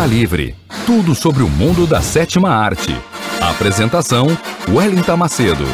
Cinema 0.00 0.06
Livre. 0.06 0.54
Tudo 0.86 1.14
sobre 1.14 1.42
o 1.42 1.48
mundo 1.48 1.86
da 1.86 2.00
sétima 2.00 2.48
arte. 2.48 2.90
Apresentação: 3.42 4.28
Wellington 4.68 5.16
Macedo. 5.16 5.64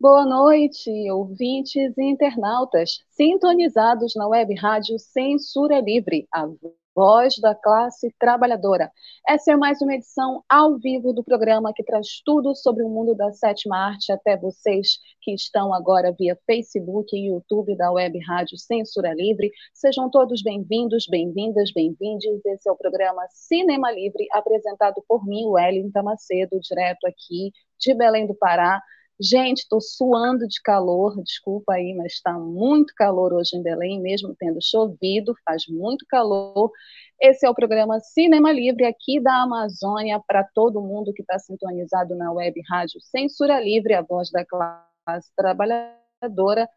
Boa 0.00 0.24
noite, 0.24 0.90
ouvintes 1.10 1.98
e 1.98 2.02
internautas, 2.02 3.00
sintonizados 3.10 4.14
na 4.14 4.26
web 4.26 4.54
rádio 4.54 4.98
Censura 4.98 5.80
Livre, 5.80 6.26
a 6.32 6.46
Voz 6.96 7.36
da 7.38 7.54
Classe 7.54 8.10
Trabalhadora. 8.18 8.90
Essa 9.28 9.52
é 9.52 9.56
mais 9.56 9.82
uma 9.82 9.94
edição 9.94 10.42
ao 10.48 10.78
vivo 10.78 11.12
do 11.12 11.22
programa 11.22 11.70
que 11.74 11.84
traz 11.84 12.22
tudo 12.24 12.56
sobre 12.56 12.82
o 12.82 12.88
mundo 12.88 13.14
da 13.14 13.30
sétima 13.32 13.76
arte 13.76 14.10
até 14.10 14.34
vocês 14.34 14.98
que 15.20 15.34
estão 15.34 15.74
agora 15.74 16.14
via 16.18 16.38
Facebook 16.46 17.14
e 17.14 17.28
YouTube 17.28 17.76
da 17.76 17.92
Web 17.92 18.18
Rádio 18.20 18.56
Censura 18.56 19.12
Livre. 19.12 19.52
Sejam 19.74 20.08
todos 20.08 20.42
bem-vindos, 20.42 21.04
bem-vindas, 21.06 21.70
bem-vindes. 21.70 22.40
Esse 22.46 22.66
é 22.66 22.72
o 22.72 22.76
programa 22.76 23.26
Cinema 23.28 23.92
Livre, 23.92 24.26
apresentado 24.32 25.04
por 25.06 25.22
mim, 25.26 25.44
Wellington 25.48 26.02
Macedo, 26.02 26.58
direto 26.60 27.06
aqui 27.06 27.52
de 27.78 27.92
Belém 27.92 28.26
do 28.26 28.34
Pará. 28.34 28.80
Gente, 29.18 29.60
estou 29.60 29.80
suando 29.80 30.46
de 30.46 30.60
calor, 30.60 31.22
desculpa 31.22 31.72
aí, 31.72 31.94
mas 31.94 32.12
está 32.12 32.34
muito 32.34 32.92
calor 32.94 33.32
hoje 33.32 33.56
em 33.56 33.62
Belém, 33.62 33.98
mesmo 33.98 34.36
tendo 34.38 34.58
chovido, 34.62 35.34
faz 35.42 35.62
muito 35.68 36.04
calor. 36.06 36.70
Esse 37.18 37.46
é 37.46 37.50
o 37.50 37.54
programa 37.54 37.98
Cinema 38.00 38.52
Livre 38.52 38.84
aqui 38.84 39.18
da 39.18 39.42
Amazônia 39.42 40.20
para 40.26 40.44
todo 40.44 40.82
mundo 40.82 41.14
que 41.14 41.22
está 41.22 41.38
sintonizado 41.38 42.14
na 42.14 42.30
web 42.30 42.60
rádio 42.68 43.00
Censura 43.00 43.58
Livre, 43.58 43.94
a 43.94 44.02
voz 44.02 44.30
da 44.30 44.44
classe 44.44 45.32
trabalhadora, 45.34 46.68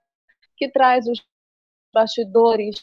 que 0.55 0.71
traz 0.71 1.07
os 1.07 1.21
bastidores, 1.93 2.79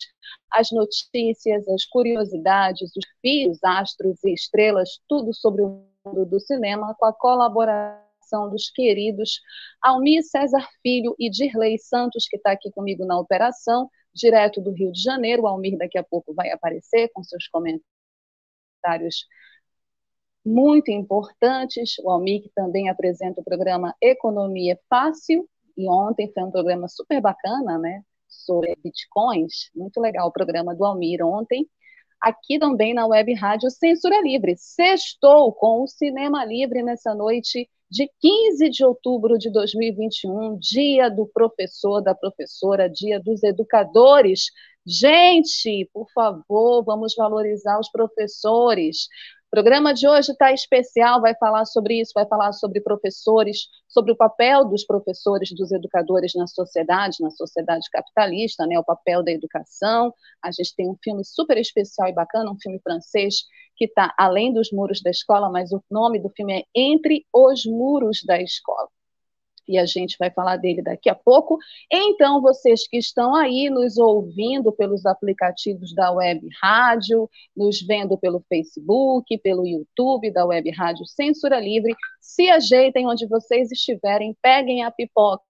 as 0.53 0.71
notícias, 0.71 1.67
as 1.67 1.87
curiosidades, 1.87 2.95
os 2.95 3.07
fios, 3.23 3.59
astros 3.65 4.23
e 4.23 4.35
estrelas, 4.35 5.01
tudo 5.09 5.33
sobre 5.33 5.63
o 5.63 5.83
mundo 6.05 6.27
do 6.27 6.39
cinema, 6.41 6.95
com 6.99 7.07
a 7.07 7.13
colaboração 7.15 8.06
participação 8.27 8.51
dos 8.51 8.71
queridos 8.71 9.41
Almir 9.81 10.23
César 10.23 10.67
Filho 10.83 11.15
e 11.19 11.31
Dirley 11.31 11.79
Santos, 11.79 12.27
que 12.29 12.37
está 12.37 12.53
aqui 12.53 12.71
comigo 12.71 13.05
na 13.07 13.19
operação, 13.19 13.89
direto 14.13 14.61
do 14.61 14.73
Rio 14.73 14.93
de 14.93 15.01
Janeiro. 15.01 15.43
O 15.43 15.47
Almir 15.47 15.79
daqui 15.79 15.97
a 15.97 16.05
pouco 16.05 16.35
vai 16.35 16.51
aparecer 16.51 17.09
com 17.15 17.23
seus 17.23 17.47
comentários 17.49 19.27
muito 20.45 20.91
importantes. 20.91 21.99
O 22.03 22.11
Almir 22.11 22.43
que 22.43 22.51
também 22.55 22.89
apresenta 22.89 23.41
o 23.41 23.45
programa 23.45 23.95
Economia 24.01 24.79
Fácil, 24.89 25.49
e 25.77 25.89
ontem 25.89 26.31
foi 26.33 26.43
um 26.43 26.51
programa 26.51 26.89
super 26.89 27.21
bacana, 27.21 27.79
né? 27.79 28.03
Sobre 28.29 28.77
bitcoins. 28.83 29.71
Muito 29.75 30.01
legal 30.01 30.29
o 30.29 30.33
programa 30.33 30.75
do 30.75 30.85
Almir 30.85 31.25
ontem 31.25 31.69
aqui 32.21 32.59
também 32.59 32.95
na 32.95 33.07
Web 33.07 33.35
Rádio 33.35 33.71
Censura 33.71 34.21
Livre. 34.23 34.57
Sextou 34.57 35.53
com 35.53 35.83
o 35.83 35.87
Cinema 35.87 36.45
Livre 36.45 36.83
nessa 36.83 37.15
noite 37.15 37.69
de 37.91 38.11
15 38.21 38.69
de 38.69 38.85
outubro 38.85 39.39
de 39.39 39.51
2021, 39.51 40.59
dia 40.59 41.09
do 41.09 41.27
professor, 41.27 42.01
da 42.01 42.15
professora, 42.15 42.89
dia 42.91 43.21
dos 43.21 43.43
educadores. 43.43 44.47
Gente, 44.85 45.89
por 45.93 46.07
favor, 46.13 46.85
vamos 46.85 47.15
valorizar 47.17 47.79
os 47.79 47.91
professores. 47.91 49.09
O 49.47 49.51
programa 49.51 49.95
de 49.95 50.09
hoje 50.09 50.33
está 50.33 50.53
especial, 50.53 51.21
vai 51.21 51.35
falar 51.37 51.65
sobre 51.65 52.01
isso, 52.01 52.11
vai 52.15 52.27
falar 52.27 52.53
sobre 52.53 52.81
professores, 52.81 53.69
sobre 53.89 54.13
o 54.13 54.17
papel 54.17 54.65
dos 54.65 54.85
professores, 54.85 55.51
dos 55.55 55.71
educadores 55.71 56.33
na 56.35 56.49
sociedade, 56.49 57.19
na 57.21 57.31
sociedade 57.31 57.89
capitalista, 57.91 58.67
né, 58.67 58.79
o 58.79 58.85
papel 58.85 59.23
da 59.23 59.31
educação. 59.31 60.13
A 60.43 60.51
gente 60.51 60.75
tem 60.75 60.91
um 60.91 60.97
filme 61.03 61.25
super 61.25 61.57
especial 61.57 62.09
e 62.09 62.13
bacana, 62.13 62.51
um 62.51 62.59
filme 62.61 62.81
francês 62.81 63.45
que 63.77 63.85
está 63.85 64.15
além 64.19 64.53
dos 64.53 64.71
muros 64.73 65.01
da 65.03 65.11
escola, 65.11 65.51
mas 65.51 65.73
o 65.73 65.83
nome 65.91 66.19
do 66.19 66.31
filme 66.31 66.61
é 66.61 66.65
Entre 66.75 67.27
os 67.33 67.65
Muros 67.67 68.23
da 68.25 68.41
Escola 68.41 68.89
e 69.69 69.79
a 69.79 69.87
gente 69.87 70.17
vai 70.19 70.31
falar 70.31 70.57
dele 70.57 70.83
daqui 70.83 71.09
a 71.09 71.15
pouco. 71.15 71.59
Então, 71.91 72.41
vocês 72.41 72.87
que 72.87 72.97
estão 72.97 73.35
aí 73.35 73.69
nos 73.69 73.99
ouvindo 73.99 74.73
pelos 74.73 75.05
aplicativos 75.05 75.95
da 75.95 76.13
Web 76.13 76.49
Rádio, 76.61 77.29
nos 77.57 77.83
vendo 77.83 78.17
pelo 78.17 78.45
Facebook, 78.49 79.37
pelo 79.39 79.67
YouTube 79.67 80.31
da 80.31 80.45
Web 80.47 80.71
Rádio 80.71 81.07
Censura 81.07 81.61
Livre, 81.61 81.95
se 82.21 82.49
ajeitem 82.49 83.07
onde 83.07 83.27
vocês 83.27 83.71
estiverem, 83.73 84.37
peguem 84.41 84.85
a 84.85 84.91
pipoca, 84.91 85.43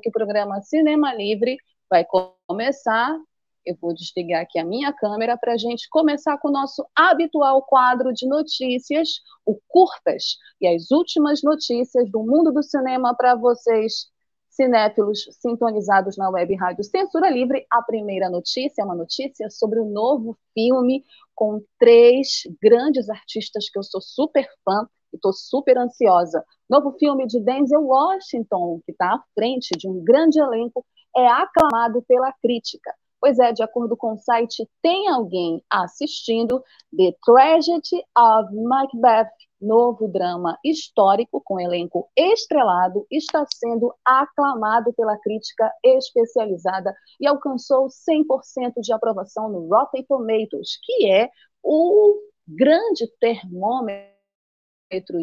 que 0.00 0.08
o 0.08 0.12
programa 0.12 0.60
Cinema 0.62 1.14
Livre 1.14 1.56
vai 1.88 2.06
começar 2.46 3.18
eu 3.64 3.76
vou 3.80 3.94
desligar 3.94 4.42
aqui 4.42 4.58
a 4.58 4.64
minha 4.64 4.92
câmera 4.92 5.36
para 5.36 5.54
a 5.54 5.56
gente 5.56 5.88
começar 5.88 6.38
com 6.38 6.48
o 6.48 6.52
nosso 6.52 6.84
habitual 6.94 7.62
quadro 7.62 8.12
de 8.12 8.26
notícias, 8.26 9.20
o 9.46 9.58
Curtas, 9.68 10.36
e 10.60 10.66
as 10.66 10.90
últimas 10.90 11.42
notícias 11.42 12.10
do 12.10 12.20
mundo 12.20 12.52
do 12.52 12.62
cinema 12.62 13.14
para 13.14 13.34
vocês, 13.34 14.10
cinéfilos 14.50 15.26
sintonizados 15.40 16.16
na 16.16 16.28
web 16.30 16.54
rádio 16.56 16.84
Censura 16.84 17.30
Livre. 17.30 17.64
A 17.70 17.82
primeira 17.82 18.28
notícia 18.28 18.82
é 18.82 18.84
uma 18.84 18.94
notícia 18.94 19.48
sobre 19.48 19.78
o 19.78 19.84
um 19.84 19.90
novo 19.90 20.36
filme 20.52 21.04
com 21.34 21.62
três 21.78 22.42
grandes 22.60 23.08
artistas 23.08 23.70
que 23.70 23.78
eu 23.78 23.82
sou 23.82 24.00
super 24.00 24.46
fã 24.64 24.86
e 25.12 25.16
estou 25.16 25.32
super 25.32 25.78
ansiosa. 25.78 26.44
Novo 26.68 26.92
filme 26.98 27.26
de 27.26 27.40
Denzel 27.40 27.82
Washington, 27.82 28.80
que 28.84 28.92
está 28.92 29.14
à 29.14 29.22
frente 29.34 29.70
de 29.76 29.88
um 29.88 30.02
grande 30.04 30.38
elenco, 30.38 30.84
é 31.16 31.26
aclamado 31.26 32.02
pela 32.02 32.32
crítica. 32.32 32.92
Pois 33.22 33.38
é, 33.38 33.52
de 33.52 33.62
acordo 33.62 33.96
com 33.96 34.14
o 34.14 34.18
site 34.18 34.68
Tem 34.82 35.08
Alguém 35.08 35.62
Assistindo, 35.70 36.60
The 36.96 37.14
Tragedy 37.24 38.04
of 38.18 38.52
Macbeth, 38.52 39.30
novo 39.60 40.08
drama 40.08 40.58
histórico 40.64 41.40
com 41.40 41.60
elenco 41.60 42.10
estrelado, 42.16 43.06
está 43.08 43.46
sendo 43.54 43.94
aclamado 44.04 44.92
pela 44.94 45.16
crítica 45.18 45.72
especializada 45.84 46.92
e 47.20 47.28
alcançou 47.28 47.86
100% 47.86 48.80
de 48.82 48.92
aprovação 48.92 49.48
no 49.48 49.68
Rotten 49.68 50.02
Tomatoes, 50.02 50.80
que 50.82 51.08
é 51.08 51.30
o 51.62 52.18
grande 52.48 53.06
termômetro 53.20 54.02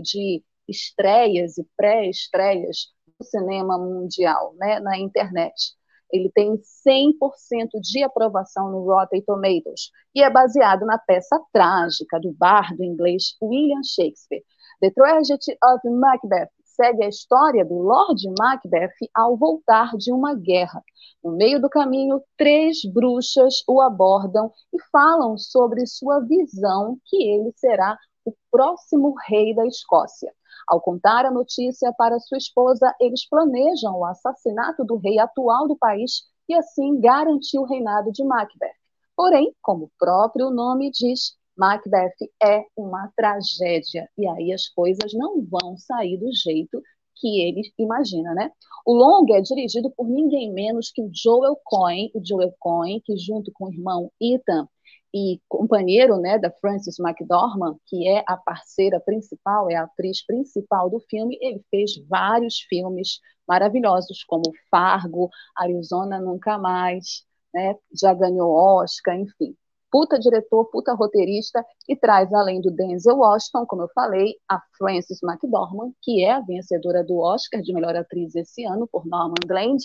de 0.02 0.42
estreias 0.69 1.57
e 1.57 1.68
pré-estreias 1.75 2.94
do 3.19 3.25
cinema 3.25 3.78
mundial, 3.78 4.54
né, 4.56 4.80
na 4.80 4.98
internet. 4.98 5.78
Ele 6.11 6.31
tem 6.33 6.56
100% 6.57 7.79
de 7.81 8.03
aprovação 8.03 8.71
no 8.71 8.83
Rotten 8.83 9.21
Tomatoes 9.23 9.91
e 10.15 10.23
é 10.23 10.29
baseado 10.29 10.85
na 10.85 10.97
peça 10.97 11.39
trágica 11.53 12.19
do 12.19 12.31
bardo 12.33 12.83
inglês 12.83 13.35
William 13.41 13.81
Shakespeare. 13.83 14.44
The 14.81 14.91
Tragedy 14.91 15.57
of 15.63 15.89
Macbeth 15.89 16.50
segue 16.79 17.03
a 17.03 17.09
história 17.09 17.65
do 17.65 17.75
Lord 17.75 18.23
Macbeth 18.39 18.94
ao 19.13 19.35
voltar 19.35 19.97
de 19.97 20.13
uma 20.13 20.33
guerra. 20.33 20.81
No 21.21 21.35
meio 21.35 21.61
do 21.61 21.69
caminho, 21.69 22.21
três 22.38 22.77
bruxas 22.85 23.56
o 23.67 23.81
abordam 23.81 24.50
e 24.73 24.81
falam 24.89 25.38
sobre 25.38 25.85
sua 25.85 26.21
visão 26.21 26.97
que 27.06 27.21
ele 27.21 27.51
será 27.57 27.97
o 28.23 28.33
próximo 28.50 29.13
rei 29.27 29.53
da 29.53 29.67
Escócia. 29.67 30.33
Ao 30.69 30.80
contar 30.80 31.25
a 31.25 31.31
notícia 31.31 31.92
para 31.92 32.19
sua 32.19 32.38
esposa, 32.38 32.94
eles 33.01 33.27
planejam 33.27 33.98
o 33.98 34.06
assassinato 34.06 34.86
do 34.86 34.98
rei 34.98 35.18
atual 35.18 35.68
do 35.68 35.75
país 35.75 36.21
e 36.48 36.54
assim 36.54 37.01
garantir 37.01 37.57
o 37.57 37.66
reinado 37.66 38.12
de 38.12 38.24
Macbeth. 38.24 38.75
Porém, 39.16 39.51
como 39.63 39.86
o 39.86 39.92
próprio 39.98 40.51
nome 40.51 40.92
diz, 40.92 41.36
Macbeth 41.57 42.13
é 42.42 42.66
uma 42.77 43.12
tragédia 43.18 44.07
e 44.16 44.27
aí 44.27 44.54
as 44.54 44.69
coisas 44.69 45.12
não 45.12 45.44
vão 45.44 45.75
sair 45.75 46.18
do 46.18 46.31
jeito 46.31 46.80
que 47.16 47.42
ele 47.42 47.63
imagina, 47.77 48.36
né? 48.36 48.51
O 48.86 48.94
longa 48.94 49.38
é 49.38 49.42
dirigido 49.42 49.89
por 49.89 50.07
ninguém 50.07 50.54
menos 50.54 50.92
que 50.92 51.01
o 51.01 51.10
Joel 51.12 51.60
Cohen, 51.63 52.12
o 52.13 52.21
Joel 52.24 52.54
Cohen, 52.60 53.01
que 53.04 53.18
junto 53.18 53.51
com 53.54 53.66
o 53.66 53.74
irmão 53.74 54.12
Ethan 54.21 54.68
e 55.13 55.39
companheiro, 55.47 56.17
né, 56.17 56.38
da 56.38 56.51
Frances 56.51 57.00
McDormand, 57.00 57.77
que 57.85 58.07
é 58.07 58.23
a 58.27 58.38
parceira 58.38 59.00
principal, 59.00 59.69
é 59.69 59.75
a 59.75 59.83
atriz 59.83 60.25
principal 60.25 60.89
do 60.89 61.00
filme, 61.00 61.38
ele 61.41 61.61
fez 61.69 61.91
vários 62.07 62.59
filmes 62.69 63.19
maravilhosos, 63.47 64.23
como 64.23 64.44
Fargo, 64.69 65.29
Arizona 65.57 66.19
Nunca 66.19 66.57
Mais, 66.57 67.23
né, 67.53 67.75
já 68.00 68.13
ganhou 68.13 68.51
Oscar, 68.51 69.15
enfim 69.17 69.56
puta 69.91 70.19
diretor, 70.19 70.65
puta 70.65 70.94
roteirista, 70.94 71.65
e 71.88 71.95
traz, 71.95 72.31
além 72.33 72.61
do 72.61 72.71
Denzel 72.71 73.17
Washington, 73.17 73.65
como 73.65 73.83
eu 73.83 73.89
falei, 73.94 74.35
a 74.47 74.61
Frances 74.77 75.19
McDormand, 75.23 75.91
que 76.01 76.23
é 76.23 76.31
a 76.31 76.41
vencedora 76.41 77.03
do 77.03 77.17
Oscar 77.17 77.61
de 77.61 77.73
melhor 77.73 77.95
atriz 77.95 78.35
esse 78.35 78.63
ano, 78.65 78.88
por 78.88 79.06
Nomadland, 79.06 79.83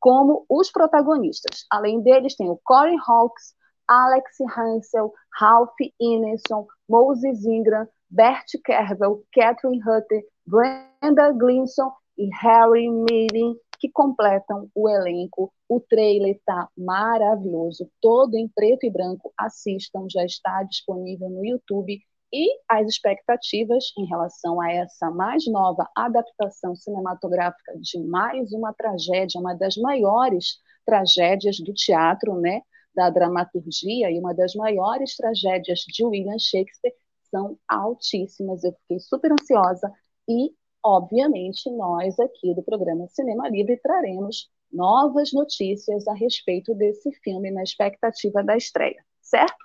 como 0.00 0.44
os 0.48 0.70
protagonistas. 0.70 1.64
Além 1.70 2.02
deles, 2.02 2.34
tem 2.34 2.50
o 2.50 2.58
Corey 2.64 2.96
Hawkes, 3.06 3.54
Alex 3.88 4.40
Hansel, 4.56 5.12
Ralph 5.38 5.74
Ineson, 6.00 6.66
Moses 6.88 7.44
Ingram, 7.44 7.86
Bert 8.10 8.46
Kervel, 8.64 9.24
Catherine 9.32 9.80
Hutter, 9.80 10.22
Brenda 10.46 11.32
Glinson 11.32 11.90
e 12.18 12.28
Harry 12.40 12.88
Meeting, 12.90 13.56
que 13.78 13.90
completam 13.90 14.68
o 14.74 14.88
elenco. 14.88 15.52
O 15.68 15.80
trailer 15.80 16.36
está 16.36 16.68
maravilhoso, 16.76 17.90
todo 18.00 18.36
em 18.36 18.48
preto 18.48 18.84
e 18.86 18.90
branco. 18.90 19.32
Assistam, 19.36 20.06
já 20.10 20.24
está 20.24 20.62
disponível 20.62 21.28
no 21.28 21.44
YouTube. 21.44 22.00
E 22.32 22.48
as 22.68 22.86
expectativas 22.88 23.92
em 23.98 24.06
relação 24.06 24.60
a 24.60 24.72
essa 24.72 25.10
mais 25.10 25.46
nova 25.46 25.86
adaptação 25.96 26.74
cinematográfica 26.74 27.72
de 27.78 27.98
mais 28.04 28.52
uma 28.52 28.72
tragédia, 28.72 29.40
uma 29.40 29.54
das 29.54 29.76
maiores 29.76 30.58
tragédias 30.86 31.58
do 31.58 31.74
teatro, 31.74 32.40
né, 32.40 32.62
da 32.94 33.10
dramaturgia 33.10 34.10
e 34.10 34.18
uma 34.18 34.34
das 34.34 34.54
maiores 34.54 35.16
tragédias 35.16 35.80
de 35.80 36.04
William 36.04 36.38
Shakespeare, 36.38 36.94
são 37.30 37.58
altíssimas. 37.68 38.62
Eu 38.62 38.72
fiquei 38.72 39.00
super 39.00 39.32
ansiosa 39.32 39.90
e 40.28 40.52
obviamente, 40.84 41.70
nós 41.70 42.18
aqui 42.18 42.54
do 42.54 42.62
programa 42.62 43.06
Cinema 43.08 43.48
Livre 43.48 43.78
traremos 43.80 44.50
novas 44.72 45.32
notícias 45.32 46.06
a 46.08 46.14
respeito 46.14 46.74
desse 46.74 47.12
filme 47.22 47.50
na 47.50 47.62
expectativa 47.62 48.42
da 48.42 48.56
estreia, 48.56 49.04
certo? 49.20 49.62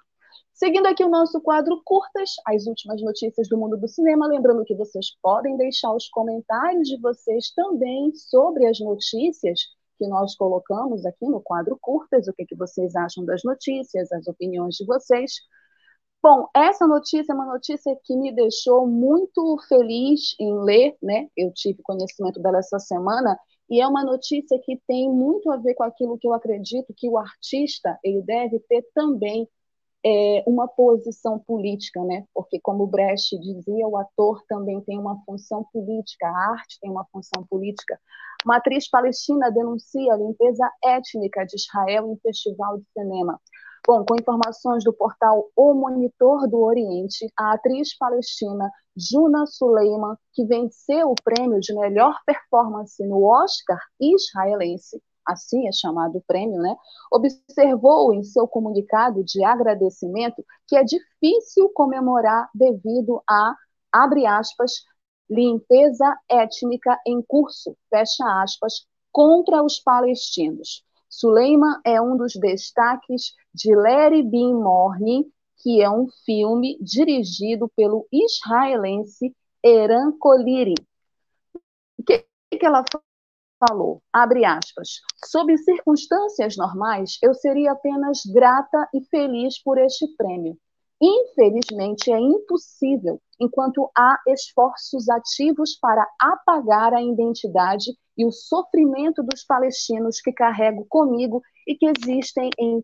Seguindo 0.53 0.87
aqui 0.87 1.03
o 1.03 1.09
nosso 1.09 1.39
quadro 1.41 1.81
curtas, 1.85 2.31
as 2.45 2.65
últimas 2.65 3.01
notícias 3.01 3.47
do 3.47 3.57
mundo 3.57 3.77
do 3.77 3.87
cinema, 3.87 4.27
lembrando 4.27 4.65
que 4.65 4.75
vocês 4.75 5.15
podem 5.21 5.55
deixar 5.55 5.93
os 5.93 6.09
comentários 6.09 6.87
de 6.87 6.99
vocês 6.99 7.51
também 7.51 8.13
sobre 8.15 8.65
as 8.65 8.79
notícias 8.79 9.59
que 9.97 10.07
nós 10.07 10.35
colocamos 10.35 11.05
aqui 11.05 11.25
no 11.25 11.41
quadro 11.41 11.77
curtas, 11.81 12.27
o 12.27 12.33
que, 12.33 12.45
que 12.45 12.55
vocês 12.55 12.95
acham 12.95 13.25
das 13.25 13.43
notícias, 13.43 14.11
as 14.11 14.27
opiniões 14.27 14.75
de 14.75 14.85
vocês. 14.85 15.33
Bom, 16.21 16.47
essa 16.55 16.87
notícia 16.87 17.31
é 17.31 17.35
uma 17.35 17.45
notícia 17.45 17.95
que 18.03 18.15
me 18.15 18.33
deixou 18.33 18.87
muito 18.87 19.57
feliz 19.69 20.35
em 20.39 20.53
ler, 20.63 20.97
né? 21.01 21.27
Eu 21.37 21.51
tive 21.53 21.81
conhecimento 21.83 22.41
dela 22.41 22.59
essa 22.59 22.79
semana 22.79 23.37
e 23.69 23.81
é 23.81 23.87
uma 23.87 24.03
notícia 24.03 24.59
que 24.63 24.81
tem 24.87 25.09
muito 25.11 25.51
a 25.51 25.57
ver 25.57 25.73
com 25.75 25.83
aquilo 25.83 26.17
que 26.17 26.27
eu 26.27 26.33
acredito 26.33 26.93
que 26.95 27.07
o 27.09 27.17
artista 27.17 27.97
ele 28.03 28.21
deve 28.21 28.59
ter 28.61 28.85
também 28.93 29.47
é, 30.07 30.43
uma 30.47 30.69
posição 30.69 31.37
política, 31.37 32.01
né? 32.05 32.23
Porque 32.33 32.61
como 32.61 32.87
Brecht 32.87 33.37
dizia, 33.39 33.85
o 33.85 33.97
ator 33.97 34.41
também 34.47 34.79
tem 34.81 34.97
uma 34.97 35.21
função 35.25 35.65
política, 35.73 36.27
a 36.27 36.51
arte 36.51 36.79
tem 36.79 36.89
uma 36.89 37.05
função 37.11 37.45
política. 37.49 37.99
Uma 38.45 38.55
atriz 38.55 38.89
palestina 38.89 39.51
denuncia 39.51 40.13
a 40.13 40.17
limpeza 40.17 40.71
étnica 40.81 41.45
de 41.45 41.57
Israel 41.57 42.09
em 42.09 42.17
festival 42.19 42.77
de 42.77 42.85
cinema. 42.93 43.37
Bom, 43.85 44.05
com 44.05 44.15
informações 44.15 44.83
do 44.83 44.93
portal 44.93 45.49
O 45.55 45.73
Monitor 45.73 46.47
do 46.47 46.61
Oriente, 46.61 47.29
a 47.37 47.53
atriz 47.53 47.97
palestina 47.97 48.71
Juna 48.95 49.45
Suleiman, 49.45 50.15
que 50.33 50.45
venceu 50.45 51.11
o 51.11 51.15
prêmio 51.21 51.59
de 51.59 51.73
melhor 51.73 52.17
performance 52.25 53.05
no 53.05 53.23
Oscar 53.23 53.79
israelense, 53.99 55.01
assim 55.27 55.67
é 55.67 55.71
chamado 55.71 56.17
o 56.17 56.23
prêmio, 56.25 56.61
né? 56.61 56.75
Observou 57.11 58.13
em 58.13 58.23
seu 58.23 58.47
comunicado 58.47 59.23
de 59.23 59.43
agradecimento 59.43 60.43
que 60.67 60.75
é 60.75 60.83
difícil 60.83 61.69
comemorar 61.69 62.49
devido 62.53 63.21
a, 63.29 63.55
abre 63.91 64.25
aspas, 64.25 64.71
limpeza 65.29 66.17
étnica 66.29 66.97
em 67.05 67.21
curso, 67.21 67.75
fecha 67.89 68.23
aspas, 68.41 68.85
contra 69.11 69.63
os 69.63 69.79
palestinos. 69.79 70.83
Suleiman 71.09 71.79
é 71.85 72.01
um 72.01 72.15
dos 72.17 72.33
destaques 72.33 73.33
de 73.53 73.75
Larry 73.75 74.23
Bean 74.23 74.53
Morning, 74.53 75.25
que 75.57 75.81
é 75.81 75.89
um 75.89 76.07
filme 76.25 76.77
dirigido 76.81 77.69
pelo 77.75 78.07
israelense 78.11 79.35
Eran 79.63 80.11
Coliri. 80.19 80.75
O 81.97 82.03
que, 82.03 82.25
que 82.51 82.65
ela 82.65 82.83
falou? 83.59 84.01
Abre 84.11 84.45
aspas. 84.45 85.01
Sob 85.25 85.55
circunstâncias 85.57 86.55
normais, 86.57 87.17
eu 87.21 87.33
seria 87.33 87.71
apenas 87.71 88.21
grata 88.25 88.87
e 88.93 89.03
feliz 89.05 89.61
por 89.61 89.77
este 89.77 90.07
prêmio. 90.15 90.57
Infelizmente, 91.01 92.11
é 92.11 92.19
impossível 92.19 93.21
enquanto 93.39 93.89
há 93.95 94.19
esforços 94.27 95.07
ativos 95.09 95.77
para 95.79 96.07
apagar 96.19 96.93
a 96.93 97.01
identidade 97.01 97.91
e 98.17 98.25
o 98.25 98.31
sofrimento 98.31 99.21
dos 99.21 99.43
palestinos 99.43 100.19
que 100.19 100.33
carrego 100.33 100.85
comigo 100.89 101.41
e 101.67 101.75
que 101.75 101.85
existem 101.85 102.49
em 102.57 102.83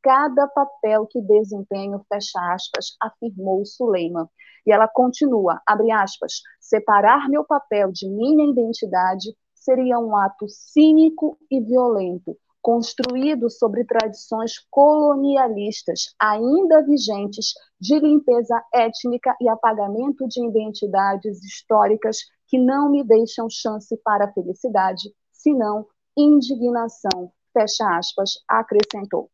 cada 0.00 0.46
papel 0.46 1.06
que 1.06 1.20
desempenho, 1.20 2.00
fecha 2.08 2.38
aspas, 2.54 2.96
afirmou 3.02 3.66
Suleiman. 3.66 4.26
E 4.64 4.72
ela 4.72 4.86
continua, 4.86 5.60
abre 5.66 5.90
aspas, 5.90 6.34
separar 6.60 7.28
meu 7.28 7.44
papel 7.44 7.90
de 7.90 8.08
minha 8.08 8.48
identidade 8.48 9.34
seria 9.68 9.98
um 9.98 10.16
ato 10.16 10.48
cínico 10.48 11.36
e 11.50 11.60
violento, 11.60 12.34
construído 12.62 13.50
sobre 13.50 13.84
tradições 13.84 14.54
colonialistas 14.70 16.14
ainda 16.18 16.82
vigentes 16.82 17.52
de 17.78 17.98
limpeza 17.98 18.64
étnica 18.72 19.36
e 19.38 19.46
apagamento 19.46 20.26
de 20.26 20.42
identidades 20.42 21.44
históricas 21.44 22.16
que 22.46 22.58
não 22.58 22.90
me 22.90 23.04
deixam 23.04 23.46
chance 23.50 23.94
para 24.02 24.24
a 24.24 24.32
felicidade, 24.32 25.12
senão 25.30 25.86
indignação, 26.16 27.30
fecha 27.52 27.84
aspas, 27.94 28.42
acrescentou. 28.48 29.30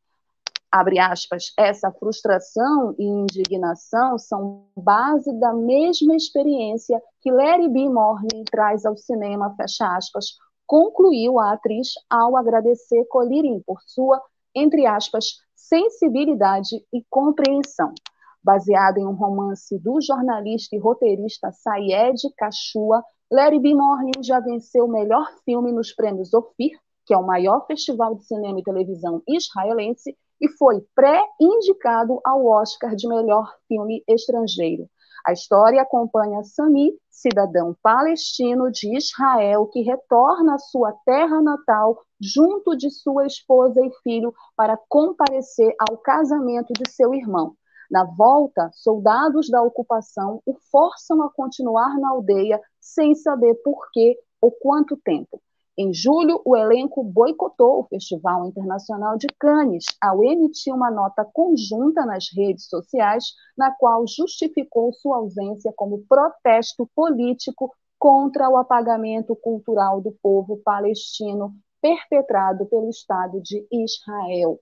Abre 0.76 0.98
aspas, 0.98 1.52
essa 1.56 1.92
frustração 1.92 2.96
e 2.98 3.04
indignação 3.04 4.18
são 4.18 4.66
base 4.76 5.32
da 5.38 5.54
mesma 5.54 6.16
experiência 6.16 7.00
que 7.20 7.30
Larry 7.30 7.68
B. 7.68 7.88
Morley 7.88 8.42
traz 8.50 8.84
ao 8.84 8.96
cinema, 8.96 9.54
fecha 9.54 9.86
aspas, 9.96 10.36
concluiu 10.66 11.38
a 11.38 11.52
atriz 11.52 11.90
ao 12.10 12.36
agradecer 12.36 13.04
Colirin 13.04 13.62
por 13.64 13.80
sua, 13.86 14.20
entre 14.52 14.84
aspas, 14.84 15.36
sensibilidade 15.54 16.84
e 16.92 17.04
compreensão. 17.08 17.94
Baseado 18.42 18.98
em 18.98 19.06
um 19.06 19.14
romance 19.14 19.78
do 19.78 20.00
jornalista 20.00 20.74
e 20.74 20.80
roteirista 20.80 21.52
Sayed 21.52 22.20
Kashua, 22.36 23.00
Larry 23.30 23.60
B. 23.60 23.76
Morning 23.76 24.24
já 24.24 24.40
venceu 24.40 24.86
o 24.86 24.90
melhor 24.90 25.24
filme 25.44 25.70
nos 25.70 25.94
prêmios 25.94 26.34
Ophir, 26.34 26.76
que 27.06 27.14
é 27.14 27.16
o 27.16 27.24
maior 27.24 27.64
festival 27.64 28.16
de 28.16 28.24
cinema 28.24 28.58
e 28.58 28.64
televisão 28.64 29.22
israelense, 29.28 30.16
e 30.40 30.48
foi 30.48 30.80
pré-indicado 30.94 32.20
ao 32.24 32.46
Oscar 32.46 32.94
de 32.94 33.08
melhor 33.08 33.54
filme 33.68 34.02
estrangeiro. 34.08 34.88
A 35.26 35.32
história 35.32 35.80
acompanha 35.80 36.44
Sami, 36.44 36.92
cidadão 37.10 37.74
palestino 37.82 38.70
de 38.70 38.94
Israel, 38.94 39.66
que 39.66 39.80
retorna 39.80 40.56
à 40.56 40.58
sua 40.58 40.92
terra 41.06 41.40
natal 41.40 41.98
junto 42.20 42.76
de 42.76 42.90
sua 42.90 43.26
esposa 43.26 43.80
e 43.80 43.90
filho 44.02 44.34
para 44.54 44.78
comparecer 44.88 45.74
ao 45.78 45.96
casamento 45.96 46.74
de 46.74 46.90
seu 46.90 47.14
irmão. 47.14 47.56
Na 47.90 48.04
volta, 48.04 48.70
soldados 48.74 49.48
da 49.48 49.62
ocupação 49.62 50.42
o 50.44 50.54
forçam 50.70 51.22
a 51.22 51.30
continuar 51.30 51.98
na 51.98 52.10
aldeia 52.10 52.60
sem 52.78 53.14
saber 53.14 53.54
por 53.62 53.90
quê 53.92 54.18
ou 54.40 54.50
quanto 54.52 54.96
tempo. 54.96 55.40
Em 55.76 55.92
julho, 55.92 56.40
o 56.44 56.56
elenco 56.56 57.02
boicotou 57.02 57.80
o 57.80 57.84
Festival 57.88 58.46
Internacional 58.46 59.18
de 59.18 59.26
Cannes 59.40 59.84
ao 60.00 60.22
emitir 60.22 60.72
uma 60.72 60.88
nota 60.88 61.24
conjunta 61.24 62.06
nas 62.06 62.26
redes 62.32 62.68
sociais, 62.68 63.24
na 63.58 63.72
qual 63.72 64.06
justificou 64.06 64.92
sua 64.92 65.16
ausência 65.16 65.72
como 65.76 66.04
protesto 66.08 66.88
político 66.94 67.74
contra 67.98 68.48
o 68.48 68.56
apagamento 68.56 69.34
cultural 69.34 70.00
do 70.00 70.12
povo 70.22 70.58
palestino 70.58 71.52
perpetrado 71.82 72.66
pelo 72.66 72.88
Estado 72.88 73.40
de 73.42 73.66
Israel. 73.72 74.60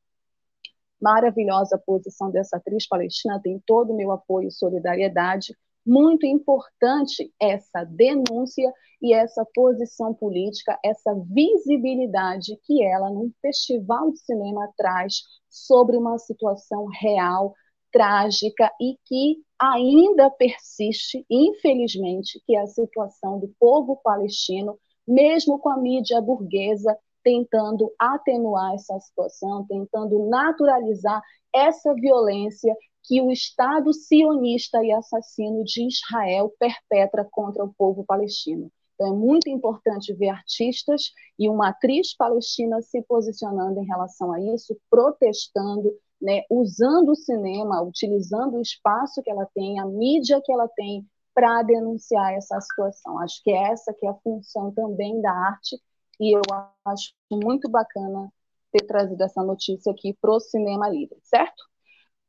Maravilhosa 0.99 1.77
posição 1.77 2.31
dessa 2.31 2.57
atriz 2.57 2.89
palestina, 2.89 3.39
tem 3.43 3.63
todo 3.67 3.93
o 3.93 3.97
meu 3.97 4.13
apoio 4.13 4.49
e 4.49 4.53
solidariedade. 4.53 5.55
Muito 5.85 6.25
importante 6.25 7.31
essa 7.39 7.85
denúncia 7.85 8.73
e 9.03 9.13
essa 9.13 9.45
posição 9.53 10.15
política, 10.15 10.79
essa 10.85 11.13
visibilidade 11.29 12.57
que 12.65 12.85
ela, 12.85 13.11
num 13.11 13.33
festival 13.43 14.13
de 14.13 14.21
cinema, 14.21 14.73
traz 14.77 15.23
sobre 15.51 15.97
uma 15.97 16.17
situação 16.19 16.87
real, 16.87 17.53
trágica 17.91 18.71
e 18.81 18.97
que 19.05 19.43
ainda 19.59 20.31
persiste, 20.31 21.27
infelizmente, 21.29 22.41
que 22.47 22.57
é 22.57 22.61
a 22.61 22.67
situação 22.67 23.39
do 23.39 23.53
povo 23.59 23.97
palestino, 24.03 24.79
mesmo 25.07 25.59
com 25.59 25.69
a 25.69 25.77
mídia 25.77 26.21
burguesa 26.21 26.97
tentando 27.25 27.93
atenuar 27.99 28.75
essa 28.75 28.99
situação, 29.01 29.67
tentando 29.67 30.29
naturalizar 30.29 31.23
essa 31.55 31.95
violência 31.95 32.75
que 33.05 33.21
o 33.21 33.31
Estado 33.31 33.93
sionista 33.93 34.83
e 34.83 34.93
assassino 34.93 35.65
de 35.65 35.87
Israel 35.87 36.53
perpetra 36.59 37.27
contra 37.31 37.65
o 37.65 37.73
povo 37.75 38.05
palestino. 38.05 38.71
Então, 39.03 39.07
é 39.07 39.13
muito 39.13 39.49
importante 39.51 40.15
ver 40.15 40.29
artistas 40.29 41.13
e 41.37 41.49
uma 41.49 41.71
atriz 41.71 42.15
palestina 42.17 42.81
se 42.81 43.03
posicionando 43.03 43.81
em 43.81 43.87
relação 43.87 44.33
a 44.33 44.41
isso, 44.41 44.79
protestando, 44.89 45.93
né, 46.21 46.43
usando 46.49 47.11
o 47.11 47.17
cinema, 47.17 47.83
utilizando 47.83 48.57
o 48.57 48.63
espaço 48.63 49.21
que 49.23 49.31
ela 49.31 49.47
tem, 49.55 49.81
a 49.81 49.87
mídia 49.87 50.41
que 50.45 50.53
ela 50.53 50.69
tem 50.69 51.05
para 51.35 51.63
denunciar 51.63 52.35
essa 52.35 52.61
situação. 52.61 53.19
Acho 53.19 53.43
que 53.43 53.51
é 53.51 53.73
essa 53.73 53.93
que 53.93 54.07
é 54.07 54.11
a 54.11 54.15
função 54.15 54.71
também 54.73 55.21
da 55.21 55.33
arte 55.33 55.81
e 56.21 56.37
eu 56.37 56.43
acho 56.85 57.13
muito 57.31 57.69
bacana 57.69 58.33
ter 58.71 58.87
trazido 58.87 59.23
essa 59.23 59.43
notícia 59.43 59.91
aqui 59.91 60.17
para 60.21 60.31
o 60.31 60.41
Cinema 60.41 60.89
Livre, 60.89 61.19
certo? 61.25 61.65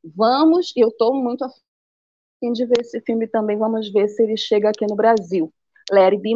Vamos, 0.04 0.74
eu 0.76 0.90
estou 0.90 1.14
muito 1.14 1.46
afim 1.46 2.52
de 2.52 2.66
ver 2.66 2.82
esse 2.82 3.00
filme 3.02 3.28
também, 3.28 3.58
vamos 3.58 3.92
ver 3.92 4.08
se 4.10 4.24
ele 4.24 4.36
chega 4.36 4.70
aqui 4.70 4.86
no 4.88 4.96
Brasil. 4.96 5.54
Larry 5.92 6.18
B. 6.18 6.32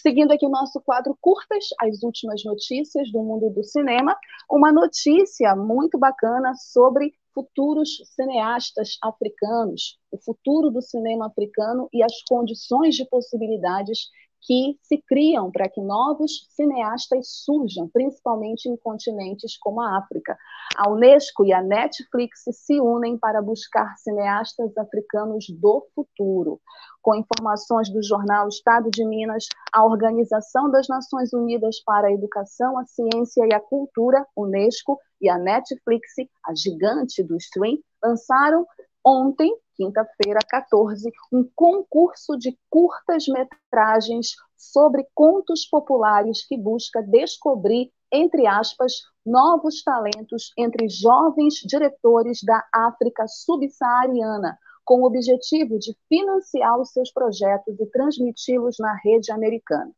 Seguindo 0.00 0.32
aqui 0.32 0.46
o 0.46 0.50
nosso 0.50 0.80
quadro 0.80 1.16
Curtas, 1.20 1.66
as 1.78 2.02
últimas 2.02 2.42
notícias 2.44 3.12
do 3.12 3.22
mundo 3.22 3.50
do 3.50 3.62
cinema, 3.62 4.16
uma 4.50 4.72
notícia 4.72 5.54
muito 5.54 5.98
bacana 5.98 6.54
sobre 6.54 7.12
futuros 7.34 8.00
cineastas 8.14 8.96
africanos, 9.02 9.98
o 10.10 10.18
futuro 10.18 10.70
do 10.70 10.80
cinema 10.80 11.26
africano 11.26 11.88
e 11.92 12.02
as 12.02 12.22
condições 12.28 12.94
de 12.94 13.04
possibilidades 13.08 14.08
que 14.42 14.78
se 14.82 14.98
criam 15.06 15.50
para 15.50 15.68
que 15.68 15.80
novos 15.80 16.46
cineastas 16.50 17.28
surjam, 17.44 17.88
principalmente 17.92 18.68
em 18.68 18.76
continentes 18.76 19.56
como 19.58 19.80
a 19.80 19.98
África. 19.98 20.36
A 20.76 20.90
Unesco 20.90 21.44
e 21.44 21.52
a 21.52 21.62
Netflix 21.62 22.44
se 22.52 22.80
unem 22.80 23.18
para 23.18 23.42
buscar 23.42 23.96
cineastas 23.98 24.76
africanos 24.78 25.46
do 25.48 25.86
futuro. 25.94 26.60
Com 27.02 27.14
informações 27.14 27.90
do 27.90 28.02
jornal 28.02 28.48
Estado 28.48 28.90
de 28.90 29.04
Minas, 29.04 29.46
a 29.72 29.84
Organização 29.84 30.70
das 30.70 30.88
Nações 30.88 31.32
Unidas 31.32 31.80
para 31.84 32.08
a 32.08 32.12
Educação, 32.12 32.78
a 32.78 32.84
Ciência 32.86 33.46
e 33.46 33.54
a 33.54 33.60
Cultura, 33.60 34.26
Unesco, 34.36 34.98
e 35.20 35.28
a 35.28 35.36
Netflix, 35.36 36.14
a 36.46 36.54
gigante 36.54 37.22
do 37.22 37.36
stream, 37.36 37.78
lançaram 38.02 38.66
ontem 39.04 39.54
quinta-feira, 39.80 40.40
14, 40.46 41.10
um 41.32 41.48
concurso 41.56 42.36
de 42.36 42.54
curtas-metragens 42.68 44.34
sobre 44.54 45.06
contos 45.14 45.64
populares 45.64 46.46
que 46.46 46.58
busca 46.58 47.02
descobrir, 47.02 47.90
entre 48.12 48.46
aspas, 48.46 48.92
novos 49.24 49.82
talentos 49.82 50.52
entre 50.58 50.86
jovens 50.86 51.54
diretores 51.66 52.40
da 52.42 52.62
África 52.74 53.26
subsaariana, 53.26 54.58
com 54.84 55.00
o 55.00 55.06
objetivo 55.06 55.78
de 55.78 55.96
financiar 56.10 56.78
os 56.78 56.92
seus 56.92 57.10
projetos 57.10 57.80
e 57.80 57.86
transmiti-los 57.86 58.76
na 58.78 58.94
rede 59.02 59.32
americana 59.32 59.90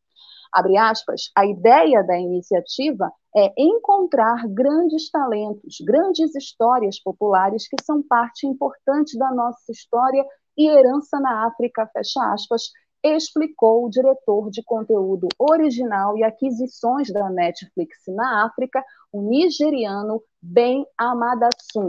abre 0.52 0.76
aspas, 0.76 1.30
a 1.36 1.46
ideia 1.46 2.02
da 2.04 2.18
iniciativa 2.18 3.10
é 3.34 3.52
encontrar 3.56 4.46
grandes 4.48 5.10
talentos, 5.10 5.76
grandes 5.84 6.34
histórias 6.34 7.00
populares 7.00 7.66
que 7.66 7.82
são 7.82 8.02
parte 8.02 8.46
importante 8.46 9.16
da 9.16 9.32
nossa 9.32 9.72
história 9.72 10.24
e 10.56 10.68
herança 10.68 11.18
na 11.18 11.46
África, 11.46 11.88
fecha 11.92 12.20
aspas, 12.32 12.64
explicou 13.02 13.86
o 13.86 13.90
diretor 13.90 14.50
de 14.50 14.62
conteúdo 14.62 15.26
original 15.38 16.16
e 16.16 16.22
aquisições 16.22 17.10
da 17.10 17.28
Netflix 17.30 17.98
na 18.06 18.44
África, 18.44 18.84
o 19.12 19.22
nigeriano 19.22 20.22
Ben 20.40 20.86
Amadasun. 20.96 21.88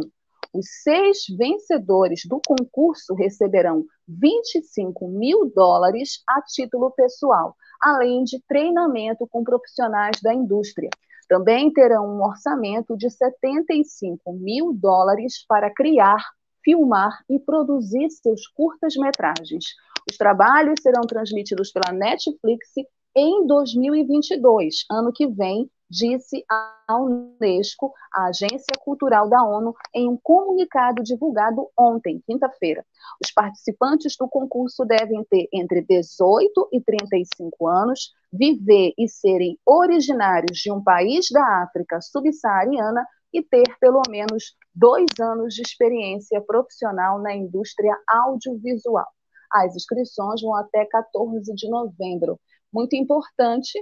Os 0.53 0.67
seis 0.83 1.25
vencedores 1.35 2.21
do 2.25 2.39
concurso 2.45 3.13
receberão 3.15 3.85
25 4.07 5.07
mil 5.07 5.51
dólares 5.53 6.21
a 6.27 6.41
título 6.41 6.91
pessoal, 6.91 7.55
além 7.83 8.23
de 8.23 8.41
treinamento 8.47 9.27
com 9.27 9.43
profissionais 9.43 10.21
da 10.21 10.33
indústria. 10.33 10.89
Também 11.27 11.71
terão 11.71 12.05
um 12.07 12.23
orçamento 12.23 12.95
de 12.95 13.09
75 13.09 14.33
mil 14.33 14.73
dólares 14.73 15.45
para 15.47 15.73
criar, 15.73 16.23
filmar 16.63 17.23
e 17.29 17.39
produzir 17.39 18.09
seus 18.09 18.47
curtas-metragens. 18.47 19.65
Os 20.09 20.17
trabalhos 20.17 20.75
serão 20.81 21.01
transmitidos 21.01 21.71
pela 21.71 21.91
Netflix 21.91 22.69
em 23.15 23.45
2022, 23.45 24.85
ano 24.91 25.11
que 25.13 25.27
vem, 25.27 25.69
disse 25.93 26.43
a 26.49 26.97
Unesco, 26.99 27.93
a 28.11 28.25
Agência 28.25 28.75
Cultural 28.79 29.29
da 29.29 29.43
ONU, 29.43 29.75
em 29.93 30.09
um 30.09 30.17
comunicado 30.17 31.03
divulgado 31.03 31.69
ontem, 31.77 32.19
quinta-feira. 32.25 32.83
Os 33.23 33.31
participantes 33.31 34.15
do 34.17 34.27
concurso 34.27 34.83
devem 34.85 35.23
ter 35.25 35.47
entre 35.53 35.83
18 35.83 36.69
e 36.73 36.81
35 36.81 37.67
anos, 37.67 38.11
viver 38.31 38.93
e 38.97 39.07
serem 39.07 39.59
originários 39.63 40.57
de 40.57 40.71
um 40.71 40.83
país 40.83 41.27
da 41.31 41.61
África 41.61 42.01
subsaariana 42.01 43.05
e 43.31 43.43
ter 43.43 43.77
pelo 43.79 44.01
menos 44.09 44.55
dois 44.73 45.05
anos 45.21 45.53
de 45.53 45.61
experiência 45.61 46.41
profissional 46.41 47.21
na 47.21 47.35
indústria 47.35 47.95
audiovisual. 48.07 49.07
As 49.51 49.75
inscrições 49.75 50.41
vão 50.41 50.55
até 50.55 50.85
14 50.85 51.53
de 51.53 51.69
novembro. 51.69 52.39
Muito 52.73 52.95
importante 52.95 53.79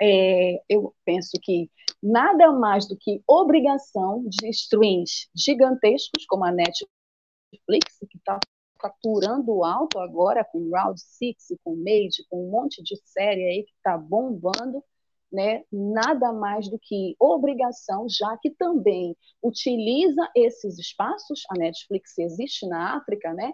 é, 0.00 0.62
eu 0.68 0.94
penso 1.04 1.32
que 1.42 1.70
nada 2.02 2.52
mais 2.52 2.88
do 2.88 2.96
que 2.96 3.22
obrigação 3.26 4.24
de 4.26 4.48
streams 4.48 5.28
gigantescos, 5.36 6.24
como 6.26 6.44
a 6.44 6.52
Netflix, 6.52 7.98
que 8.08 8.16
está 8.16 8.38
faturando 8.80 9.62
alto 9.62 9.98
agora 9.98 10.44
com 10.44 10.70
Round 10.70 10.98
Six, 10.98 11.54
com 11.62 11.76
Made, 11.76 12.24
com 12.30 12.46
um 12.46 12.50
monte 12.50 12.82
de 12.82 12.96
série 13.04 13.44
aí 13.44 13.64
que 13.64 13.72
está 13.76 13.98
bombando, 13.98 14.82
né? 15.30 15.62
nada 15.70 16.32
mais 16.32 16.68
do 16.68 16.78
que 16.78 17.14
obrigação, 17.20 18.06
já 18.08 18.36
que 18.38 18.50
também 18.50 19.14
utiliza 19.42 20.28
esses 20.34 20.78
espaços, 20.78 21.42
a 21.50 21.58
Netflix 21.58 22.18
existe 22.18 22.66
na 22.66 22.96
África, 22.96 23.32
né? 23.34 23.52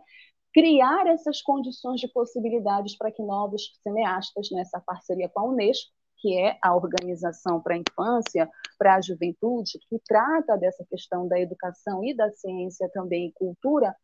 criar 0.54 1.06
essas 1.08 1.42
condições 1.42 2.00
de 2.00 2.08
possibilidades 2.08 2.96
para 2.96 3.12
que 3.12 3.22
novos 3.22 3.78
cineastas, 3.82 4.48
nessa 4.50 4.80
parceria 4.80 5.28
com 5.28 5.40
a 5.40 5.44
Unesco, 5.44 5.92
que 6.26 6.36
é 6.36 6.58
a 6.60 6.74
Organização 6.74 7.60
para 7.60 7.76
a 7.76 7.78
Infância, 7.78 8.50
para 8.76 8.96
a 8.96 9.00
Juventude, 9.00 9.78
que 9.88 9.96
trata 10.04 10.56
dessa 10.56 10.84
questão 10.84 11.28
da 11.28 11.38
educação 11.38 12.04
e 12.04 12.12
da 12.16 12.28
ciência 12.32 12.90
também 12.92 13.28
e 13.28 13.32
cultura, 13.32 13.94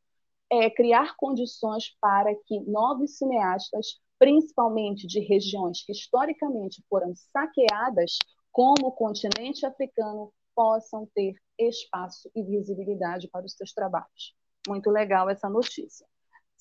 é 0.49 0.71
criar 0.71 1.17
condições 1.17 1.97
para 2.01 2.33
que 2.47 2.61
novos 2.61 3.19
cineastas, 3.19 3.99
principalmente 4.21 5.05
de 5.05 5.19
regiões 5.19 5.85
que 5.85 5.91
historicamente 5.91 6.81
foram 6.89 7.13
saqueadas, 7.17 8.17
como 8.53 8.87
o 8.87 8.93
continente 8.93 9.67
africano, 9.67 10.33
possam 10.55 11.09
ter 11.17 11.35
espaço 11.59 12.31
e 12.37 12.45
visibilidade 12.45 13.29
para 13.33 13.45
os 13.45 13.55
seus 13.55 13.73
trabalhos. 13.73 14.37
Muito 14.69 14.91
legal 14.91 15.29
essa 15.29 15.51
notícia. 15.51 16.07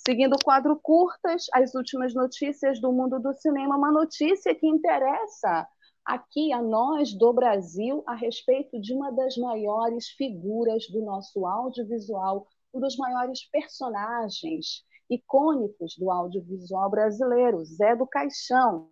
Seguindo 0.03 0.33
o 0.33 0.43
quadro 0.43 0.79
curtas, 0.81 1.45
as 1.53 1.75
últimas 1.75 2.15
notícias 2.15 2.81
do 2.81 2.91
mundo 2.91 3.19
do 3.19 3.33
cinema, 3.33 3.77
uma 3.77 3.91
notícia 3.91 4.55
que 4.55 4.65
interessa 4.65 5.67
aqui 6.03 6.51
a 6.51 6.59
nós 6.59 7.13
do 7.13 7.31
Brasil 7.31 8.03
a 8.07 8.15
respeito 8.15 8.81
de 8.81 8.95
uma 8.95 9.11
das 9.11 9.37
maiores 9.37 10.07
figuras 10.17 10.87
do 10.87 11.05
nosso 11.05 11.45
audiovisual, 11.45 12.47
um 12.73 12.79
dos 12.79 12.97
maiores 12.97 13.47
personagens 13.51 14.83
icônicos 15.07 15.95
do 15.99 16.09
audiovisual 16.09 16.89
brasileiro, 16.89 17.63
Zé 17.63 17.95
do 17.95 18.07
Caixão. 18.07 18.89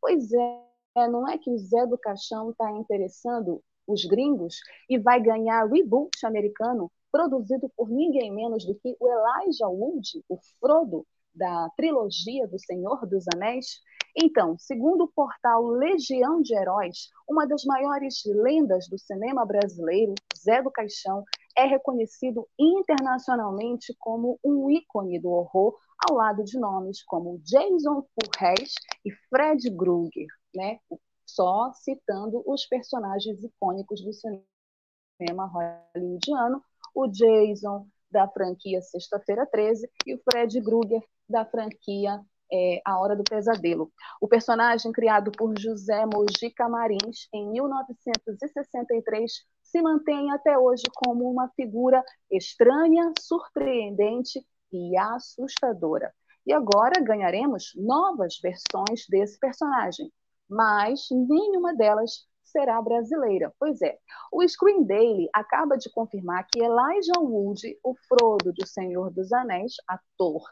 Pois 0.00 0.32
é, 0.32 1.06
não 1.06 1.28
é 1.28 1.36
que 1.36 1.50
o 1.50 1.58
Zé 1.58 1.86
do 1.86 1.98
Caixão 1.98 2.50
está 2.50 2.70
interessando 2.72 3.62
os 3.86 4.06
gringos 4.06 4.56
e 4.88 4.96
vai 4.98 5.20
ganhar 5.20 5.68
reboot 5.68 6.24
americano 6.24 6.90
produzido 7.14 7.70
por 7.76 7.88
ninguém 7.88 8.34
menos 8.34 8.66
do 8.66 8.74
que 8.74 8.96
o 8.98 9.08
Elijah 9.08 9.68
Wood, 9.68 10.24
o 10.28 10.36
Frodo 10.58 11.06
da 11.32 11.70
trilogia 11.76 12.48
do 12.48 12.58
Senhor 12.58 13.06
dos 13.06 13.24
Anéis. 13.32 13.80
Então, 14.16 14.58
segundo 14.58 15.04
o 15.04 15.12
portal 15.12 15.64
Legião 15.64 16.42
de 16.42 16.56
Heróis, 16.56 17.10
uma 17.28 17.46
das 17.46 17.62
maiores 17.64 18.20
lendas 18.26 18.88
do 18.88 18.98
cinema 18.98 19.46
brasileiro, 19.46 20.12
Zé 20.36 20.60
do 20.60 20.72
Caixão, 20.72 21.22
é 21.56 21.64
reconhecido 21.64 22.48
internacionalmente 22.58 23.94
como 24.00 24.36
um 24.44 24.68
ícone 24.68 25.20
do 25.20 25.30
horror, 25.30 25.78
ao 26.08 26.16
lado 26.16 26.42
de 26.42 26.58
nomes 26.58 27.00
como 27.04 27.38
Jason 27.44 28.04
Voorhees 28.16 28.74
e 29.04 29.12
Fred 29.28 29.70
Krueger, 29.76 30.26
né? 30.52 30.80
só 31.24 31.72
citando 31.74 32.42
os 32.44 32.66
personagens 32.66 33.40
icônicos 33.44 34.02
do 34.02 34.10
cinema 34.12 35.46
hollywoodiano, 35.46 36.60
o 36.94 37.06
Jason 37.08 37.86
da 38.10 38.28
franquia 38.28 38.80
Sexta-feira 38.80 39.46
13 39.46 39.90
e 40.06 40.14
o 40.14 40.20
Fred 40.30 40.62
Krueger 40.62 41.02
da 41.28 41.44
franquia 41.44 42.20
é, 42.52 42.80
A 42.84 43.00
Hora 43.00 43.16
do 43.16 43.24
Pesadelo. 43.24 43.90
O 44.20 44.28
personagem 44.28 44.92
criado 44.92 45.32
por 45.32 45.58
José 45.58 46.04
Mojica 46.06 46.68
Marins 46.68 47.28
em 47.32 47.50
1963 47.50 49.32
se 49.62 49.82
mantém 49.82 50.30
até 50.30 50.56
hoje 50.56 50.84
como 50.94 51.28
uma 51.28 51.48
figura 51.56 52.04
estranha, 52.30 53.12
surpreendente 53.18 54.40
e 54.72 54.96
assustadora. 54.96 56.14
E 56.46 56.52
agora 56.52 57.02
ganharemos 57.02 57.72
novas 57.74 58.38
versões 58.40 59.06
desse 59.08 59.38
personagem, 59.38 60.12
mas 60.48 61.08
nenhuma 61.10 61.74
delas 61.74 62.26
será 62.54 62.80
brasileira. 62.80 63.52
Pois 63.58 63.82
é, 63.82 63.98
o 64.32 64.46
Screen 64.46 64.84
Daily 64.84 65.28
acaba 65.34 65.76
de 65.76 65.90
confirmar 65.90 66.46
que 66.46 66.62
Elijah 66.62 67.18
Wood, 67.18 67.76
o 67.82 67.94
Frodo 68.08 68.52
de 68.52 68.62
O 68.62 68.66
Senhor 68.66 69.10
dos 69.10 69.32
Anéis, 69.32 69.74
ator 69.88 70.42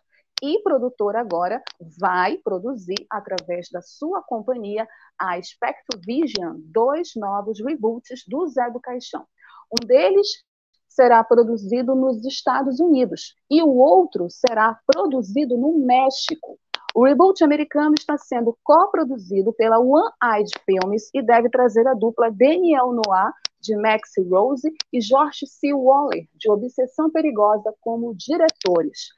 e 0.42 0.60
produtor 0.60 1.14
agora, 1.14 1.62
vai 2.00 2.36
produzir, 2.38 3.06
através 3.08 3.68
da 3.70 3.80
sua 3.80 4.20
companhia, 4.20 4.88
a 5.16 5.40
Spectrovision, 5.40 6.56
dois 6.64 7.12
novos 7.14 7.60
reboots 7.64 8.24
do 8.26 8.48
Zé 8.48 8.68
do 8.68 8.80
Caixão. 8.80 9.24
Um 9.70 9.86
deles 9.86 10.42
será 10.88 11.22
produzido 11.22 11.94
nos 11.94 12.24
Estados 12.26 12.80
Unidos 12.80 13.36
e 13.48 13.62
o 13.62 13.76
outro 13.76 14.26
será 14.28 14.78
produzido 14.84 15.56
no 15.56 15.78
México. 15.78 16.58
O 16.94 17.04
reboot 17.04 17.42
americano 17.42 17.94
está 17.94 18.18
sendo 18.18 18.56
coproduzido 18.62 19.50
pela 19.54 19.78
One 19.78 20.10
Eyed 20.22 20.50
Films 20.66 21.08
e 21.14 21.22
deve 21.22 21.48
trazer 21.48 21.86
a 21.88 21.94
dupla 21.94 22.30
Daniel 22.30 22.92
Noir, 22.92 23.32
de 23.62 23.74
Max 23.76 24.10
Rose, 24.30 24.70
e 24.92 25.00
George 25.00 25.46
C. 25.46 25.72
Waller, 25.72 26.26
de 26.34 26.50
Obsessão 26.50 27.10
Perigosa, 27.10 27.72
como 27.80 28.14
diretores. 28.14 29.08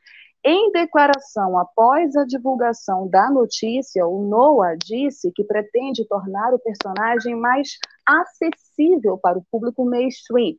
Em 0.44 0.70
declaração 0.70 1.58
após 1.58 2.14
a 2.14 2.24
divulgação 2.24 3.08
da 3.08 3.28
notícia, 3.30 4.06
o 4.06 4.22
Noah 4.22 4.76
disse 4.76 5.32
que 5.32 5.42
pretende 5.42 6.06
tornar 6.06 6.52
o 6.54 6.58
personagem 6.60 7.34
mais 7.34 7.78
acessível 8.06 9.18
para 9.18 9.38
o 9.38 9.44
público 9.50 9.84
mainstream, 9.84 10.54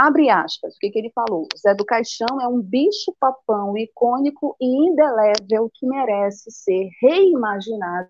Abre 0.00 0.30
aspas, 0.30 0.76
o 0.76 0.78
que, 0.78 0.90
que 0.90 0.98
ele 1.00 1.10
falou? 1.10 1.48
Zé 1.58 1.74
do 1.74 1.84
Caixão 1.84 2.40
é 2.40 2.46
um 2.46 2.62
bicho-papão 2.62 3.76
icônico 3.76 4.56
e 4.60 4.64
indelével 4.64 5.68
que 5.74 5.84
merece 5.88 6.52
ser 6.52 6.88
reimaginado 7.02 8.08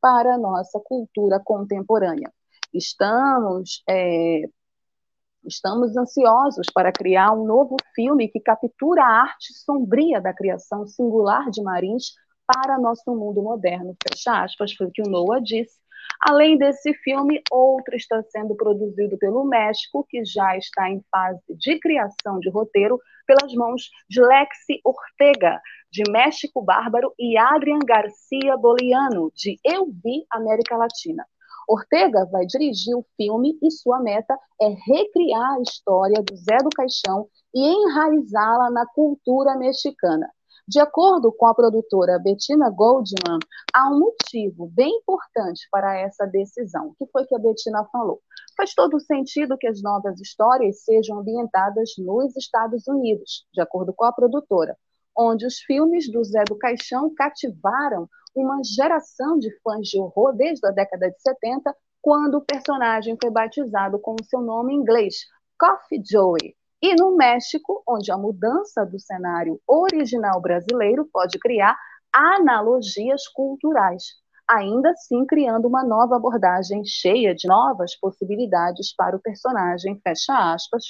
para 0.00 0.36
a 0.36 0.38
nossa 0.38 0.80
cultura 0.82 1.38
contemporânea. 1.38 2.32
Estamos, 2.72 3.82
é, 3.86 4.44
estamos 5.44 5.94
ansiosos 5.94 6.68
para 6.72 6.90
criar 6.90 7.32
um 7.32 7.44
novo 7.44 7.76
filme 7.94 8.26
que 8.26 8.40
captura 8.40 9.04
a 9.04 9.20
arte 9.20 9.52
sombria 9.52 10.22
da 10.22 10.32
criação 10.32 10.86
singular 10.86 11.50
de 11.50 11.62
Marins 11.62 12.14
para 12.46 12.78
nosso 12.78 13.14
mundo 13.14 13.42
moderno. 13.42 13.94
Fecha 14.08 14.42
aspas, 14.42 14.72
foi 14.72 14.86
o 14.86 14.90
que 14.90 15.02
o 15.02 15.10
Noah 15.10 15.42
disse 15.42 15.78
Além 16.20 16.58
desse 16.58 16.92
filme, 16.94 17.42
outro 17.50 17.96
está 17.96 18.22
sendo 18.24 18.54
produzido 18.54 19.16
pelo 19.18 19.44
México, 19.44 20.06
que 20.08 20.24
já 20.24 20.56
está 20.56 20.90
em 20.90 21.02
fase 21.10 21.40
de 21.56 21.78
criação 21.78 22.38
de 22.38 22.50
roteiro, 22.50 22.98
pelas 23.26 23.54
mãos 23.54 23.88
de 24.08 24.20
Lexi 24.20 24.80
Ortega, 24.84 25.60
de 25.90 26.02
México 26.10 26.62
Bárbaro, 26.62 27.12
e 27.18 27.38
Adrian 27.38 27.78
Garcia 27.78 28.56
Boliano, 28.56 29.32
de 29.34 29.58
Eu 29.64 29.86
Vi 29.86 30.26
América 30.30 30.76
Latina. 30.76 31.24
Ortega 31.66 32.26
vai 32.26 32.44
dirigir 32.46 32.96
o 32.96 33.06
filme 33.16 33.56
e 33.62 33.70
sua 33.70 34.00
meta 34.00 34.36
é 34.60 34.68
recriar 34.68 35.54
a 35.54 35.62
história 35.62 36.20
do 36.22 36.36
Zé 36.36 36.58
do 36.58 36.70
Caixão 36.70 37.28
e 37.54 37.60
enraizá-la 37.60 38.70
na 38.70 38.84
cultura 38.86 39.56
mexicana. 39.56 40.28
De 40.70 40.78
acordo 40.78 41.32
com 41.32 41.48
a 41.48 41.54
produtora 41.54 42.16
Bettina 42.16 42.70
Goldman, 42.70 43.40
há 43.74 43.90
um 43.90 43.98
motivo 43.98 44.68
bem 44.68 44.98
importante 44.98 45.66
para 45.68 45.98
essa 45.98 46.24
decisão. 46.26 46.94
Que 46.96 47.06
foi 47.10 47.26
que 47.26 47.34
a 47.34 47.40
Bettina 47.40 47.84
falou? 47.90 48.20
Faz 48.56 48.72
todo 48.72 49.00
sentido 49.00 49.58
que 49.58 49.66
as 49.66 49.82
novas 49.82 50.20
histórias 50.20 50.84
sejam 50.84 51.18
ambientadas 51.18 51.90
nos 51.98 52.36
Estados 52.36 52.86
Unidos, 52.86 53.48
de 53.52 53.60
acordo 53.60 53.92
com 53.92 54.04
a 54.04 54.12
produtora, 54.12 54.76
onde 55.18 55.44
os 55.44 55.58
filmes 55.58 56.08
do 56.08 56.22
Zé 56.22 56.44
do 56.44 56.56
Caixão 56.56 57.12
cativaram 57.16 58.08
uma 58.32 58.62
geração 58.62 59.40
de 59.40 59.50
fãs 59.62 59.88
de 59.88 59.98
horror 59.98 60.36
desde 60.36 60.64
a 60.68 60.70
década 60.70 61.10
de 61.10 61.20
70, 61.20 61.74
quando 62.00 62.36
o 62.36 62.44
personagem 62.44 63.16
foi 63.20 63.32
batizado 63.32 63.98
com 63.98 64.12
o 64.12 64.24
seu 64.24 64.40
nome 64.40 64.72
em 64.72 64.76
inglês, 64.76 65.16
Coffee 65.58 66.00
Joey, 66.08 66.54
e 66.82 66.94
no 66.94 67.14
México, 67.16 67.82
onde 67.86 68.10
a 68.10 68.16
mudança 68.16 68.86
do 68.86 68.98
cenário 68.98 69.60
original 69.66 70.40
brasileiro 70.40 71.08
pode 71.12 71.38
criar 71.38 71.76
analogias 72.12 73.28
culturais, 73.28 74.02
ainda 74.48 74.90
assim 74.90 75.26
criando 75.26 75.68
uma 75.68 75.84
nova 75.84 76.16
abordagem 76.16 76.82
cheia 76.84 77.34
de 77.34 77.46
novas 77.46 77.94
possibilidades 77.96 78.94
para 78.94 79.16
o 79.16 79.20
personagem, 79.20 80.00
fecha 80.02 80.52
aspas. 80.52 80.84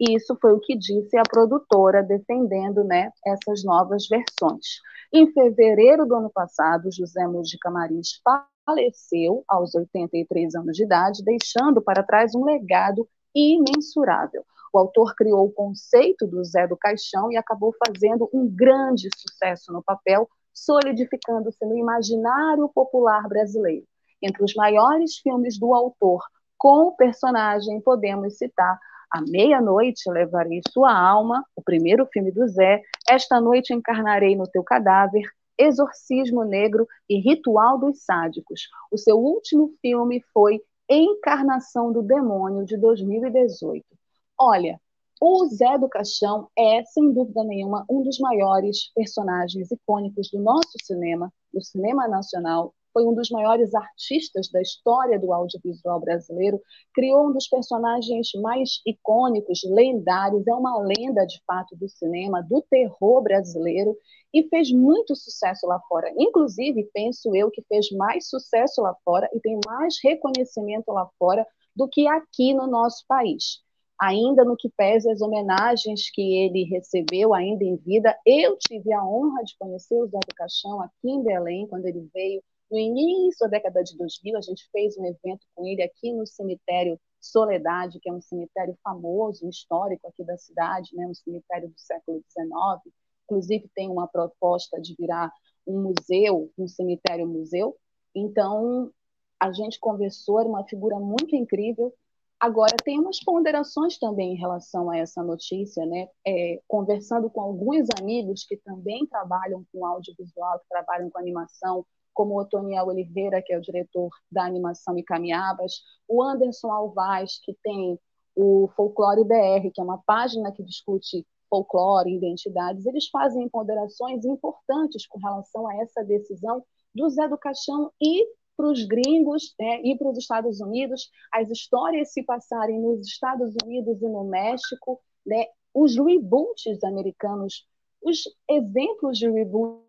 Isso 0.00 0.36
foi 0.40 0.52
o 0.52 0.60
que 0.60 0.76
disse 0.76 1.16
a 1.18 1.22
produtora 1.22 2.02
defendendo 2.02 2.82
né, 2.84 3.10
essas 3.26 3.64
novas 3.64 4.06
versões. 4.08 4.80
Em 5.12 5.30
fevereiro 5.32 6.06
do 6.06 6.14
ano 6.14 6.30
passado, 6.30 6.90
José 6.92 7.26
Mujica 7.26 7.70
Marins 7.70 8.20
faleceu 8.66 9.44
aos 9.48 9.74
83 9.74 10.54
anos 10.54 10.76
de 10.76 10.84
idade, 10.84 11.24
deixando 11.24 11.82
para 11.82 12.02
trás 12.02 12.34
um 12.34 12.44
legado 12.44 13.08
imensurável. 13.34 14.44
O 14.78 14.82
autor 14.82 15.12
criou 15.16 15.44
o 15.44 15.50
conceito 15.50 16.24
do 16.24 16.44
Zé 16.44 16.68
do 16.68 16.76
Caixão 16.76 17.32
e 17.32 17.36
acabou 17.36 17.74
fazendo 17.84 18.30
um 18.32 18.46
grande 18.48 19.08
sucesso 19.16 19.72
no 19.72 19.82
papel, 19.82 20.28
solidificando-se 20.54 21.66
no 21.66 21.76
imaginário 21.76 22.68
popular 22.68 23.26
brasileiro. 23.26 23.84
Entre 24.22 24.40
os 24.40 24.54
maiores 24.54 25.16
filmes 25.16 25.58
do 25.58 25.74
autor 25.74 26.22
com 26.56 26.86
o 26.86 26.92
personagem, 26.92 27.80
podemos 27.80 28.38
citar 28.38 28.78
A 29.10 29.20
Meia-Noite 29.20 30.08
Levarei 30.12 30.60
Sua 30.70 30.96
Alma, 30.96 31.44
o 31.56 31.62
primeiro 31.62 32.06
filme 32.06 32.30
do 32.30 32.46
Zé, 32.46 32.80
Esta 33.08 33.40
Noite 33.40 33.74
Encarnarei 33.74 34.36
no 34.36 34.46
Teu 34.46 34.62
Cadáver, 34.62 35.24
Exorcismo 35.58 36.44
Negro 36.44 36.86
e 37.10 37.18
Ritual 37.18 37.80
dos 37.80 38.04
Sádicos. 38.04 38.68
O 38.92 38.96
seu 38.96 39.18
último 39.18 39.72
filme 39.82 40.22
foi 40.32 40.62
Encarnação 40.88 41.92
do 41.92 42.00
Demônio, 42.00 42.64
de 42.64 42.76
2018. 42.76 43.97
Olha, 44.40 44.80
o 45.20 45.46
Zé 45.48 45.76
do 45.78 45.88
Caixão 45.88 46.48
é, 46.56 46.84
sem 46.84 47.12
dúvida 47.12 47.42
nenhuma, 47.42 47.84
um 47.90 48.04
dos 48.04 48.20
maiores 48.20 48.92
personagens 48.94 49.68
icônicos 49.68 50.30
do 50.30 50.38
nosso 50.38 50.76
cinema, 50.80 51.32
do 51.52 51.60
cinema 51.60 52.06
nacional. 52.06 52.72
Foi 52.92 53.04
um 53.04 53.12
dos 53.12 53.30
maiores 53.30 53.74
artistas 53.74 54.48
da 54.48 54.62
história 54.62 55.18
do 55.18 55.32
audiovisual 55.32 55.98
brasileiro. 55.98 56.60
Criou 56.94 57.28
um 57.28 57.32
dos 57.32 57.48
personagens 57.48 58.28
mais 58.40 58.80
icônicos, 58.86 59.60
lendários. 59.64 60.46
É 60.46 60.54
uma 60.54 60.78
lenda, 60.78 61.26
de 61.26 61.42
fato, 61.44 61.74
do 61.74 61.88
cinema, 61.88 62.40
do 62.40 62.62
terror 62.70 63.20
brasileiro. 63.20 63.96
E 64.32 64.48
fez 64.48 64.70
muito 64.70 65.16
sucesso 65.16 65.66
lá 65.66 65.80
fora. 65.88 66.12
Inclusive, 66.16 66.88
penso 66.94 67.34
eu 67.34 67.50
que 67.50 67.62
fez 67.62 67.90
mais 67.90 68.28
sucesso 68.28 68.82
lá 68.82 68.94
fora 69.04 69.28
e 69.34 69.40
tem 69.40 69.58
mais 69.66 69.96
reconhecimento 70.02 70.92
lá 70.92 71.08
fora 71.18 71.44
do 71.74 71.88
que 71.88 72.06
aqui 72.06 72.54
no 72.54 72.68
nosso 72.68 73.04
país 73.08 73.66
ainda 74.00 74.44
no 74.44 74.56
que 74.56 74.68
pese 74.68 75.10
as 75.10 75.20
homenagens 75.20 76.10
que 76.10 76.22
ele 76.44 76.64
recebeu 76.64 77.34
ainda 77.34 77.64
em 77.64 77.76
vida. 77.76 78.16
Eu 78.24 78.56
tive 78.56 78.92
a 78.92 79.04
honra 79.04 79.42
de 79.42 79.56
conhecer 79.58 79.94
o 79.94 80.06
Zé 80.06 80.18
do 80.26 80.34
Caixão 80.34 80.80
aqui 80.80 81.10
em 81.10 81.22
Belém, 81.22 81.66
quando 81.66 81.86
ele 81.86 82.08
veio 82.14 82.42
no 82.70 82.78
início 82.78 83.40
da 83.40 83.48
década 83.48 83.82
de 83.82 83.96
2000. 83.96 84.36
A 84.36 84.40
gente 84.40 84.68
fez 84.70 84.96
um 84.96 85.04
evento 85.04 85.46
com 85.54 85.66
ele 85.66 85.82
aqui 85.82 86.12
no 86.12 86.26
cemitério 86.26 86.98
Soledade, 87.20 87.98
que 88.00 88.08
é 88.08 88.12
um 88.12 88.20
cemitério 88.20 88.78
famoso, 88.82 89.48
histórico 89.48 90.06
aqui 90.06 90.22
da 90.24 90.36
cidade, 90.36 90.94
né? 90.94 91.06
um 91.06 91.14
cemitério 91.14 91.68
do 91.68 91.78
século 91.78 92.22
XIX. 92.30 92.94
Inclusive, 93.24 93.68
tem 93.74 93.90
uma 93.90 94.06
proposta 94.06 94.80
de 94.80 94.94
virar 94.94 95.32
um 95.66 95.82
museu, 95.82 96.50
um 96.56 96.66
cemitério-museu. 96.66 97.76
Então, 98.14 98.90
a 99.38 99.52
gente 99.52 99.78
conversou, 99.78 100.40
era 100.40 100.48
uma 100.48 100.64
figura 100.64 100.98
muito 100.98 101.36
incrível, 101.36 101.92
Agora, 102.40 102.76
tem 102.84 103.00
umas 103.00 103.18
ponderações 103.22 103.98
também 103.98 104.34
em 104.34 104.38
relação 104.38 104.88
a 104.90 104.96
essa 104.96 105.22
notícia, 105.22 105.84
né? 105.84 106.08
É, 106.26 106.60
conversando 106.68 107.28
com 107.28 107.40
alguns 107.40 107.88
amigos 108.00 108.44
que 108.44 108.56
também 108.58 109.06
trabalham 109.06 109.64
com 109.72 109.84
audiovisual, 109.84 110.60
que 110.60 110.68
trabalham 110.68 111.10
com 111.10 111.18
animação, 111.18 111.84
como 112.14 112.34
o 112.34 112.40
Otoniel 112.40 112.86
Oliveira, 112.86 113.42
que 113.42 113.52
é 113.52 113.58
o 113.58 113.60
diretor 113.60 114.10
da 114.30 114.44
animação 114.44 114.96
e 114.96 115.02
Caminhabas, 115.02 115.82
o 116.06 116.22
Anderson 116.22 116.70
Alvaz, 116.70 117.40
que 117.42 117.56
tem 117.62 117.98
o 118.36 118.68
Folclore 118.76 119.24
BR, 119.24 119.70
que 119.74 119.80
é 119.80 119.84
uma 119.84 119.98
página 120.06 120.52
que 120.52 120.62
discute 120.62 121.26
folclore, 121.48 122.14
identidades, 122.14 122.86
eles 122.86 123.08
fazem 123.08 123.48
ponderações 123.48 124.24
importantes 124.24 125.06
com 125.06 125.18
relação 125.18 125.66
a 125.66 125.76
essa 125.76 126.04
decisão 126.04 126.62
do 126.94 127.08
Zé 127.08 127.28
do 127.28 127.38
Caixão 127.38 127.90
e 128.00 128.26
para 128.58 128.66
os 128.66 128.84
gringos 128.84 129.54
né, 129.58 129.80
e 129.82 129.96
para 129.96 130.10
os 130.10 130.18
Estados 130.18 130.60
Unidos, 130.60 131.08
as 131.32 131.48
histórias 131.48 132.12
se 132.12 132.24
passarem 132.24 132.80
nos 132.80 133.06
Estados 133.06 133.54
Unidos 133.64 134.02
e 134.02 134.08
no 134.08 134.24
México, 134.24 135.00
né, 135.24 135.46
os 135.72 135.96
reboots 135.96 136.82
americanos, 136.82 137.64
os 138.02 138.24
exemplos 138.50 139.16
de 139.16 139.30
reboots 139.30 139.86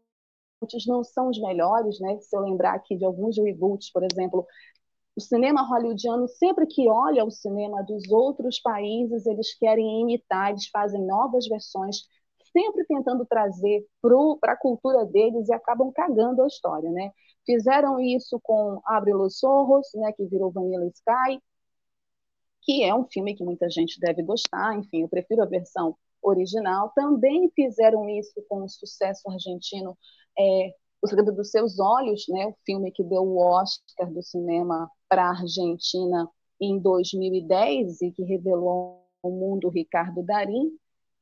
não 0.87 1.03
são 1.03 1.29
os 1.29 1.39
melhores, 1.39 1.99
né? 1.99 2.19
Se 2.19 2.35
eu 2.35 2.41
lembrar 2.41 2.75
aqui 2.75 2.95
de 2.95 3.05
alguns 3.05 3.37
reboots, 3.37 3.91
por 3.91 4.03
exemplo, 4.03 4.45
o 5.15 5.21
cinema 5.21 5.63
hollywoodiano, 5.63 6.27
sempre 6.27 6.67
que 6.67 6.87
olha 6.89 7.25
o 7.25 7.31
cinema 7.31 7.81
dos 7.83 8.07
outros 8.11 8.59
países, 8.59 9.25
eles 9.25 9.57
querem 9.57 10.01
imitar, 10.01 10.51
eles 10.51 10.67
fazem 10.67 11.01
novas 11.05 11.47
versões, 11.47 12.03
sempre 12.51 12.85
tentando 12.85 13.25
trazer 13.25 13.85
para 14.01 14.53
a 14.53 14.57
cultura 14.57 15.05
deles 15.05 15.49
e 15.49 15.53
acabam 15.53 15.91
cagando 15.91 16.43
a 16.43 16.47
história, 16.47 16.91
né? 16.91 17.11
Fizeram 17.45 17.99
isso 17.99 18.39
com 18.41 18.81
Abre 18.85 19.13
los 19.13 19.39
Sorros, 19.39 19.87
né, 19.95 20.11
que 20.13 20.25
virou 20.25 20.51
Vanilla 20.51 20.85
Sky, 20.87 21.41
que 22.61 22.83
é 22.83 22.93
um 22.93 23.05
filme 23.05 23.35
que 23.35 23.43
muita 23.43 23.69
gente 23.69 23.99
deve 23.99 24.21
gostar, 24.21 24.77
enfim, 24.77 25.01
eu 25.01 25.09
prefiro 25.09 25.41
a 25.41 25.45
versão 25.45 25.95
original. 26.21 26.91
Também 26.95 27.49
fizeram 27.55 28.07
isso 28.09 28.43
com 28.47 28.63
o 28.63 28.69
sucesso 28.69 29.29
argentino 29.29 29.97
é, 30.37 30.73
O 31.01 31.07
Segredo 31.07 31.33
dos 31.33 31.49
Seus 31.49 31.79
Olhos, 31.79 32.25
né, 32.29 32.47
o 32.47 32.55
filme 32.65 32.91
que 32.91 33.03
deu 33.03 33.23
o 33.23 33.37
Oscar 33.39 34.11
do 34.11 34.21
cinema 34.21 34.89
para 35.07 35.23
a 35.25 35.39
Argentina 35.39 36.29
em 36.61 36.77
2010 36.77 38.01
e 38.01 38.11
que 38.11 38.23
revelou 38.23 39.05
o 39.23 39.29
mundo 39.29 39.69
Ricardo 39.69 40.23
Darim. 40.23 40.71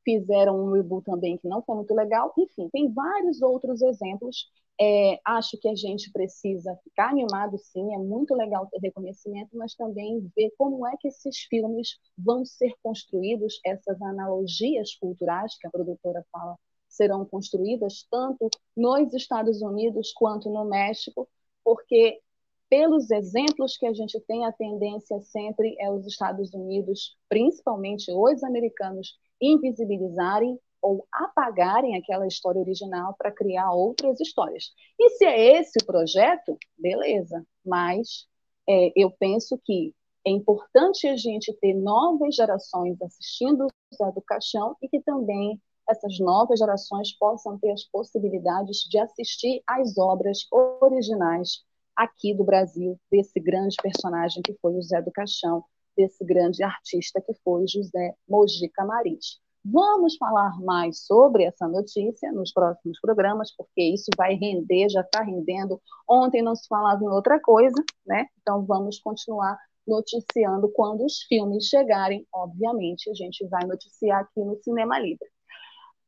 Fizeram 0.04 0.58
um 0.58 0.72
reboot 0.72 1.04
também 1.04 1.36
que 1.38 1.48
não 1.48 1.62
foi 1.62 1.76
muito 1.76 1.94
legal. 1.94 2.32
Enfim, 2.36 2.68
tem 2.70 2.92
vários 2.92 3.42
outros 3.42 3.82
exemplos 3.82 4.50
é, 4.80 5.18
acho 5.24 5.58
que 5.58 5.68
a 5.68 5.74
gente 5.74 6.10
precisa 6.12 6.76
ficar 6.84 7.10
animado, 7.10 7.58
sim. 7.58 7.94
É 7.94 7.98
muito 7.98 8.34
legal 8.34 8.66
ter 8.66 8.78
reconhecimento, 8.78 9.56
mas 9.56 9.74
também 9.74 10.30
ver 10.36 10.52
como 10.56 10.86
é 10.86 10.96
que 10.98 11.08
esses 11.08 11.38
filmes 11.50 11.98
vão 12.16 12.44
ser 12.44 12.72
construídos, 12.82 13.60
essas 13.64 14.00
analogias 14.00 14.94
culturais 14.94 15.56
que 15.58 15.66
a 15.66 15.70
produtora 15.70 16.24
fala 16.30 16.56
serão 16.88 17.24
construídas 17.24 18.06
tanto 18.10 18.48
nos 18.76 19.12
Estados 19.12 19.60
Unidos 19.62 20.12
quanto 20.12 20.48
no 20.48 20.64
México, 20.64 21.28
porque 21.64 22.20
pelos 22.68 23.10
exemplos 23.10 23.76
que 23.76 23.86
a 23.86 23.92
gente 23.92 24.20
tem, 24.20 24.44
a 24.44 24.52
tendência 24.52 25.20
sempre 25.20 25.74
é 25.80 25.90
os 25.90 26.06
Estados 26.06 26.52
Unidos, 26.52 27.16
principalmente 27.28 28.12
os 28.12 28.42
americanos, 28.42 29.18
invisibilizarem 29.40 30.58
ou 30.82 31.06
apagarem 31.12 31.96
aquela 31.96 32.26
história 32.26 32.60
original 32.60 33.14
para 33.18 33.32
criar 33.32 33.72
outras 33.72 34.20
histórias. 34.20 34.72
E 34.98 35.10
se 35.10 35.24
é 35.24 35.58
esse 35.58 35.78
o 35.82 35.86
projeto, 35.86 36.56
beleza, 36.76 37.44
mas 37.64 38.26
é, 38.68 38.92
eu 38.94 39.10
penso 39.10 39.58
que 39.64 39.94
é 40.26 40.30
importante 40.30 41.06
a 41.06 41.16
gente 41.16 41.52
ter 41.54 41.74
novas 41.74 42.34
gerações 42.34 43.00
assistindo 43.00 43.66
Zé 43.94 44.12
do 44.12 44.20
Caixão 44.22 44.76
e 44.82 44.88
que 44.88 45.00
também 45.00 45.60
essas 45.88 46.18
novas 46.18 46.58
gerações 46.58 47.16
possam 47.16 47.58
ter 47.58 47.70
as 47.70 47.84
possibilidades 47.84 48.80
de 48.90 48.98
assistir 48.98 49.62
às 49.66 49.96
obras 49.96 50.46
originais 50.82 51.64
aqui 51.96 52.34
do 52.34 52.44
Brasil, 52.44 53.00
desse 53.10 53.40
grande 53.40 53.76
personagem 53.82 54.42
que 54.42 54.54
foi 54.60 54.74
o 54.74 54.82
Zé 54.82 55.00
do 55.00 55.10
Caixão, 55.10 55.64
desse 55.96 56.24
grande 56.24 56.62
artista 56.62 57.20
que 57.20 57.32
foi 57.42 57.66
José 57.66 58.14
Mojica 58.28 58.84
Maris. 58.84 59.40
Vamos 59.64 60.16
falar 60.16 60.58
mais 60.60 61.04
sobre 61.04 61.44
essa 61.44 61.68
notícia 61.68 62.32
nos 62.32 62.52
próximos 62.52 62.98
programas, 63.00 63.54
porque 63.54 63.82
isso 63.82 64.10
vai 64.16 64.34
render, 64.34 64.88
já 64.88 65.00
está 65.00 65.22
rendendo. 65.22 65.80
Ontem 66.08 66.42
não 66.42 66.54
se 66.54 66.66
falava 66.68 67.02
em 67.02 67.08
outra 67.08 67.40
coisa, 67.40 67.82
né? 68.06 68.26
Então 68.40 68.64
vamos 68.64 68.98
continuar 69.00 69.58
noticiando 69.86 70.70
quando 70.70 71.04
os 71.04 71.22
filmes 71.22 71.66
chegarem. 71.66 72.26
Obviamente, 72.32 73.10
a 73.10 73.14
gente 73.14 73.46
vai 73.48 73.66
noticiar 73.66 74.20
aqui 74.20 74.40
no 74.40 74.56
Cinema 74.62 74.98
Livre. 74.98 75.28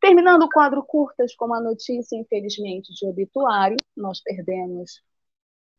Terminando 0.01 0.45
o 0.45 0.49
quadro 0.49 0.83
curtas 0.83 1.35
com 1.35 1.47
uma 1.47 1.61
notícia, 1.61 2.17
infelizmente, 2.17 2.93
de 2.95 3.07
obituário, 3.07 3.77
nós 3.95 4.23
perdemos 4.23 5.03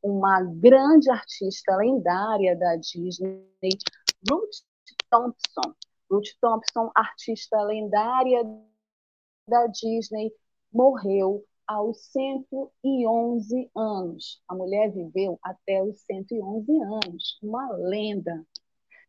uma 0.04 0.42
grande 0.44 1.10
artista 1.10 1.76
lendária 1.76 2.56
da 2.56 2.76
Disney, 2.76 3.44
Ruth 4.30 4.50
Thompson. 5.10 5.76
Ruth 6.12 6.28
Thompson, 6.42 6.92
artista 6.94 7.62
lendária 7.64 8.44
da 9.48 9.66
Disney, 9.68 10.30
morreu 10.74 11.46
aos 11.66 12.02
111 12.12 13.72
anos. 13.74 14.44
A 14.46 14.54
mulher 14.54 14.92
viveu 14.92 15.40
até 15.42 15.82
os 15.82 16.02
111 16.02 16.70
anos, 16.82 17.40
uma 17.42 17.72
lenda. 17.78 18.46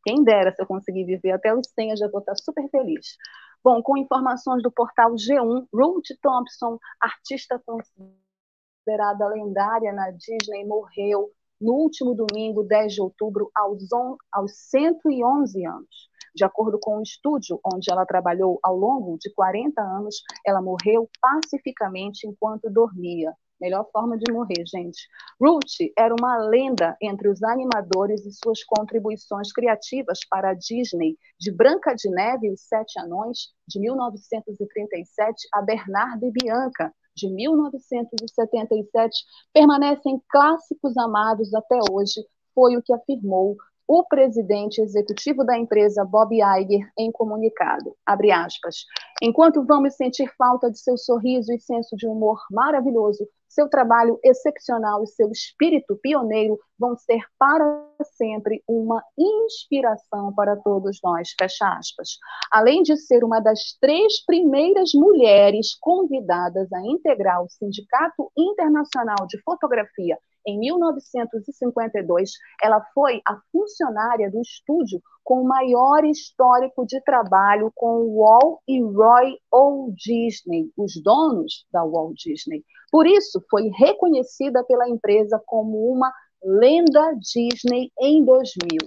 Quem 0.04 0.22
dera 0.22 0.52
se 0.52 0.62
eu 0.62 0.66
conseguir 0.66 1.04
viver 1.04 1.32
até 1.32 1.52
os 1.52 1.68
100, 1.74 1.90
eu 1.90 1.96
já 1.96 2.08
vou 2.08 2.20
estar 2.20 2.36
super 2.36 2.68
feliz. 2.70 3.16
Bom, 3.64 3.82
com 3.82 3.96
informações 3.96 4.62
do 4.62 4.70
portal 4.70 5.12
G1, 5.14 5.66
Ruth 5.72 6.08
Thompson, 6.20 6.78
artista 7.00 7.60
considerada 7.66 9.26
lendária 9.28 9.92
na 9.92 10.10
Disney, 10.12 10.64
morreu 10.64 11.32
no 11.60 11.74
último 11.74 12.14
domingo, 12.14 12.64
10 12.64 12.94
de 12.94 13.00
outubro, 13.00 13.50
aos, 13.54 13.88
aos 14.32 14.52
111 14.52 15.64
anos. 15.64 16.11
De 16.34 16.44
acordo 16.44 16.78
com 16.80 16.98
o 16.98 17.02
estúdio 17.02 17.60
onde 17.64 17.90
ela 17.90 18.06
trabalhou 18.06 18.58
ao 18.62 18.76
longo 18.76 19.18
de 19.18 19.32
40 19.34 19.80
anos, 19.82 20.22
ela 20.46 20.62
morreu 20.62 21.08
pacificamente 21.20 22.26
enquanto 22.26 22.70
dormia. 22.70 23.34
Melhor 23.60 23.88
forma 23.92 24.18
de 24.18 24.32
morrer, 24.32 24.64
gente. 24.66 25.06
Ruth 25.40 25.92
era 25.96 26.12
uma 26.18 26.36
lenda 26.38 26.96
entre 27.00 27.28
os 27.28 27.44
animadores 27.44 28.26
e 28.26 28.32
suas 28.32 28.64
contribuições 28.64 29.52
criativas 29.52 30.18
para 30.28 30.50
a 30.50 30.54
Disney, 30.54 31.16
de 31.38 31.52
Branca 31.52 31.94
de 31.94 32.10
Neve 32.10 32.48
e 32.48 32.52
os 32.52 32.62
Sete 32.62 32.98
Anões, 32.98 33.52
de 33.68 33.78
1937, 33.78 35.48
a 35.54 35.62
Bernardo 35.62 36.26
e 36.26 36.32
Bianca, 36.32 36.92
de 37.14 37.28
1977, 37.32 39.24
permanecem 39.52 40.20
clássicos 40.28 40.96
amados 40.96 41.54
até 41.54 41.78
hoje, 41.88 42.20
foi 42.52 42.76
o 42.76 42.82
que 42.82 42.92
afirmou 42.92 43.56
o 43.92 44.02
presidente 44.04 44.80
executivo 44.80 45.44
da 45.44 45.58
empresa, 45.58 46.02
Bob 46.02 46.34
Iger, 46.34 46.90
em 46.98 47.12
comunicado. 47.12 47.94
Aspas. 48.06 48.86
Enquanto 49.20 49.66
vamos 49.66 49.96
sentir 49.96 50.32
falta 50.38 50.70
de 50.70 50.78
seu 50.78 50.96
sorriso 50.96 51.52
e 51.52 51.60
senso 51.60 51.94
de 51.94 52.06
humor 52.06 52.40
maravilhoso, 52.50 53.28
seu 53.46 53.68
trabalho 53.68 54.18
excepcional 54.24 55.04
e 55.04 55.08
seu 55.08 55.30
espírito 55.30 55.98
pioneiro 56.02 56.58
vão 56.78 56.96
ser 56.96 57.20
para 57.38 57.86
sempre 58.16 58.62
uma 58.66 59.04
inspiração 59.18 60.32
para 60.34 60.56
todos 60.56 60.98
nós. 61.04 61.34
Fecha 61.38 61.68
aspas. 61.76 62.16
Além 62.50 62.82
de 62.82 62.96
ser 62.96 63.22
uma 63.22 63.40
das 63.40 63.76
três 63.78 64.24
primeiras 64.24 64.92
mulheres 64.94 65.76
convidadas 65.78 66.72
a 66.72 66.80
integrar 66.86 67.42
o 67.44 67.50
Sindicato 67.50 68.32
Internacional 68.38 69.26
de 69.28 69.38
Fotografia 69.42 70.16
em 70.46 70.58
1952, 70.58 72.30
ela 72.62 72.80
foi 72.94 73.20
a 73.26 73.38
funcionária 73.50 74.30
do 74.30 74.40
estúdio 74.40 75.00
com 75.24 75.42
o 75.42 75.48
maior 75.48 76.04
histórico 76.04 76.84
de 76.84 77.00
trabalho 77.02 77.70
com 77.74 78.16
Walt 78.16 78.60
e 78.66 78.82
Roy 78.82 79.38
O. 79.52 79.92
Disney, 79.94 80.70
os 80.76 81.00
donos 81.02 81.66
da 81.72 81.84
Walt 81.84 82.16
Disney. 82.16 82.64
Por 82.90 83.06
isso, 83.06 83.42
foi 83.50 83.68
reconhecida 83.68 84.64
pela 84.64 84.88
empresa 84.88 85.40
como 85.46 85.90
uma 85.92 86.12
lenda 86.42 87.14
Disney 87.14 87.90
em 88.00 88.24
2000. 88.24 88.78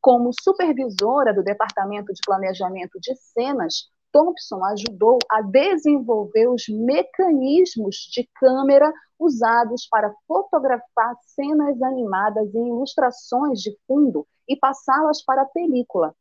Como 0.00 0.30
supervisora 0.40 1.32
do 1.32 1.42
Departamento 1.42 2.12
de 2.12 2.20
Planejamento 2.24 2.98
de 3.00 3.14
Cenas, 3.16 3.88
Thompson 4.16 4.64
ajudou 4.64 5.18
a 5.30 5.42
desenvolver 5.42 6.48
os 6.48 6.64
mecanismos 6.70 7.96
de 8.10 8.26
câmera 8.36 8.90
usados 9.18 9.86
para 9.90 10.14
fotografar 10.26 11.14
cenas 11.26 11.82
animadas 11.82 12.48
e 12.54 12.56
ilustrações 12.56 13.60
de 13.60 13.76
fundo 13.86 14.26
e 14.48 14.56
passá-las 14.56 15.22
para 15.22 15.42
a 15.42 15.46
película. 15.46 16.14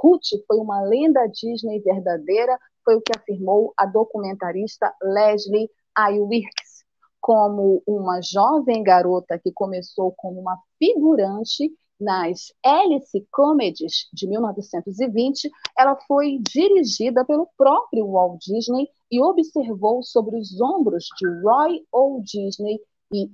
Ruth 0.00 0.28
foi 0.46 0.58
uma 0.58 0.80
lenda 0.82 1.26
Disney 1.26 1.80
verdadeira, 1.80 2.56
foi 2.84 2.94
o 2.94 3.00
que 3.00 3.18
afirmou 3.18 3.74
a 3.76 3.84
documentarista 3.84 4.94
Leslie 5.02 5.68
Iwerks. 5.98 6.84
Como 7.20 7.82
uma 7.84 8.20
jovem 8.22 8.80
garota 8.80 9.40
que 9.40 9.50
começou 9.52 10.14
como 10.16 10.40
uma 10.40 10.56
figurante 10.78 11.68
nas 12.00 12.52
Alice 12.64 13.26
Comedies 13.30 14.08
de 14.12 14.26
1920, 14.26 15.50
ela 15.78 15.96
foi 16.08 16.38
dirigida 16.38 17.24
pelo 17.24 17.48
próprio 17.56 18.06
Walt 18.06 18.40
Disney 18.40 18.88
e 19.10 19.20
observou 19.20 20.02
sobre 20.02 20.36
os 20.38 20.60
ombros 20.60 21.06
de 21.18 21.28
Roy 21.42 21.84
O. 21.92 22.22
Disney 22.22 22.80
e 23.12 23.30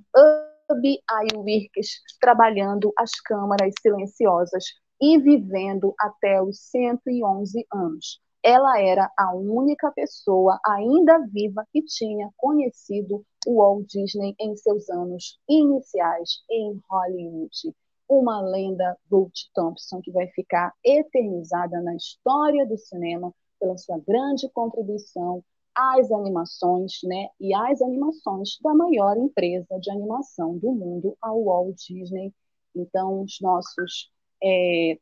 Ailwirks 1.09 2.01
trabalhando 2.19 2.91
as 2.97 3.11
câmaras 3.21 3.73
silenciosas 3.81 4.65
e 5.01 5.17
vivendo 5.17 5.93
até 5.99 6.41
os 6.41 6.59
111 6.59 7.65
anos. 7.73 8.19
Ela 8.43 8.79
era 8.81 9.11
a 9.17 9.33
única 9.33 9.91
pessoa 9.91 10.59
ainda 10.65 11.19
viva 11.31 11.65
que 11.71 11.81
tinha 11.83 12.29
conhecido 12.37 13.23
o 13.45 13.55
Walt 13.55 13.87
Disney 13.87 14.35
em 14.39 14.55
seus 14.55 14.89
anos 14.89 15.39
iniciais 15.47 16.41
em 16.49 16.79
Hollywood. 16.89 17.73
Uma 18.09 18.41
lenda, 18.41 18.97
Ruth 19.11 19.49
Thompson, 19.53 20.01
que 20.01 20.11
vai 20.11 20.27
ficar 20.27 20.73
eternizada 20.83 21.81
na 21.81 21.95
história 21.95 22.65
do 22.65 22.77
cinema 22.77 23.33
pela 23.59 23.77
sua 23.77 23.99
grande 23.99 24.49
contribuição 24.49 25.43
às 25.75 26.11
animações, 26.11 26.93
né, 27.03 27.29
e 27.39 27.53
às 27.53 27.81
animações 27.81 28.57
da 28.61 28.73
maior 28.73 29.15
empresa 29.17 29.79
de 29.79 29.91
animação 29.91 30.57
do 30.57 30.71
mundo, 30.71 31.15
a 31.21 31.31
Walt 31.31 31.77
Disney. 31.87 32.33
Então, 32.75 33.21
os 33.21 33.39
nossos, 33.41 34.11
é, 34.43 34.97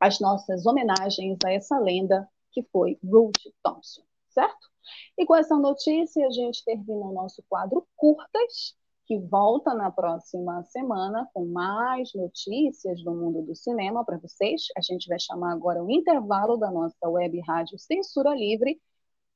as 0.00 0.18
nossas 0.18 0.66
homenagens 0.66 1.38
a 1.44 1.52
essa 1.52 1.78
lenda 1.78 2.28
que 2.50 2.62
foi 2.64 2.98
Ruth 3.04 3.38
Thompson, 3.62 4.02
certo? 4.28 4.70
E 5.16 5.24
com 5.24 5.36
essa 5.36 5.56
notícia, 5.56 6.26
a 6.26 6.30
gente 6.30 6.64
termina 6.64 7.06
o 7.06 7.12
nosso 7.12 7.42
quadro 7.48 7.86
Curtas, 7.96 8.76
que 9.12 9.18
volta 9.18 9.74
na 9.74 9.90
próxima 9.90 10.64
semana 10.64 11.28
com 11.34 11.44
mais 11.44 12.14
notícias 12.14 13.04
do 13.04 13.14
mundo 13.14 13.42
do 13.42 13.54
cinema 13.54 14.02
para 14.02 14.16
vocês. 14.16 14.62
A 14.74 14.80
gente 14.80 15.06
vai 15.06 15.18
chamar 15.20 15.52
agora 15.52 15.84
o 15.84 15.90
intervalo 15.90 16.56
da 16.56 16.70
nossa 16.70 17.06
web 17.06 17.38
rádio 17.40 17.78
Censura 17.78 18.34
Livre 18.34 18.80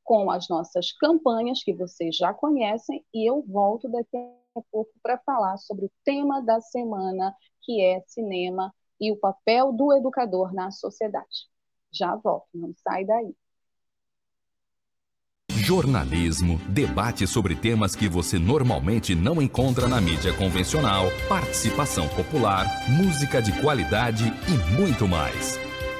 com 0.02 0.30
as 0.30 0.48
nossas 0.48 0.92
campanhas 0.92 1.62
que 1.62 1.74
vocês 1.74 2.16
já 2.16 2.32
conhecem 2.32 3.04
e 3.12 3.28
eu 3.28 3.42
volto 3.46 3.86
daqui 3.86 4.16
a 4.16 4.62
pouco 4.72 4.90
para 5.02 5.18
falar 5.18 5.58
sobre 5.58 5.84
o 5.84 5.92
tema 6.02 6.40
da 6.40 6.58
semana, 6.58 7.34
que 7.60 7.82
é 7.82 8.00
cinema 8.06 8.74
e 8.98 9.12
o 9.12 9.16
papel 9.18 9.72
do 9.72 9.92
educador 9.92 10.54
na 10.54 10.70
sociedade. 10.70 11.50
Já 11.92 12.16
volto, 12.16 12.48
não 12.54 12.72
sai 12.82 13.04
daí. 13.04 13.36
Jornalismo, 15.66 16.60
debate 16.68 17.26
sobre 17.26 17.56
temas 17.56 17.96
que 17.96 18.08
você 18.08 18.38
normalmente 18.38 19.16
não 19.16 19.42
encontra 19.42 19.88
na 19.88 20.00
mídia 20.00 20.32
convencional, 20.32 21.10
participação 21.28 22.06
popular, 22.06 22.64
música 22.88 23.42
de 23.42 23.50
qualidade 23.60 24.32
e 24.46 24.74
muito 24.80 25.08
mais. 25.08 25.58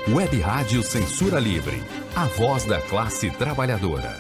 Web 0.09 0.39
Rádio 0.39 0.85
Censura 0.85 1.41
Livre, 1.41 1.83
a 2.15 2.27
voz 2.27 2.65
da 2.65 2.81
classe 2.81 3.29
trabalhadora. 3.29 4.17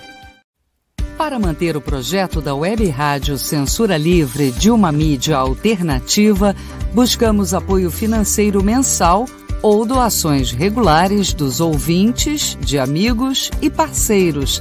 Para 1.17 1.39
manter 1.39 1.77
o 1.77 1.81
projeto 1.81 2.41
da 2.41 2.53
Web 2.53 2.89
Rádio 2.89 3.39
Censura 3.39 3.97
Livre 3.97 4.51
de 4.51 4.69
uma 4.69 4.91
mídia 4.91 5.37
alternativa, 5.37 6.57
buscamos 6.93 7.55
apoio 7.55 7.89
financeiro 7.89 8.65
mensal 8.65 9.27
ou 9.63 9.87
doações 9.87 10.51
regulares 10.51 11.33
dos 11.33 11.61
ouvintes, 11.61 12.59
de 12.61 12.81
amigos 12.81 13.49
e 13.63 13.71
parceiros, 13.71 14.61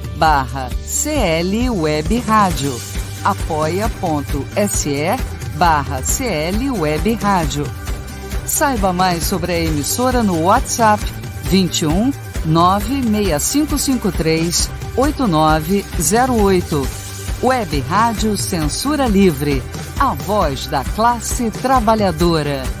barra 0.21 0.69
CL 0.85 1.71
Web 1.71 2.19
Rádio. 2.19 2.79
apoia.se 3.23 5.17
barra 5.55 6.03
CL 6.03 6.69
Web 6.69 7.15
Rádio 7.15 7.65
Saiba 8.45 8.93
mais 8.93 9.23
sobre 9.23 9.51
a 9.51 9.59
emissora 9.59 10.21
no 10.21 10.43
WhatsApp 10.43 11.03
21 11.45 12.13
96553 12.45 14.69
8908. 14.95 16.87
Web 17.41 17.83
Rádio 17.89 18.37
Censura 18.37 19.07
Livre, 19.07 19.63
a 19.99 20.13
voz 20.13 20.67
da 20.67 20.83
classe 20.83 21.49
trabalhadora. 21.49 22.80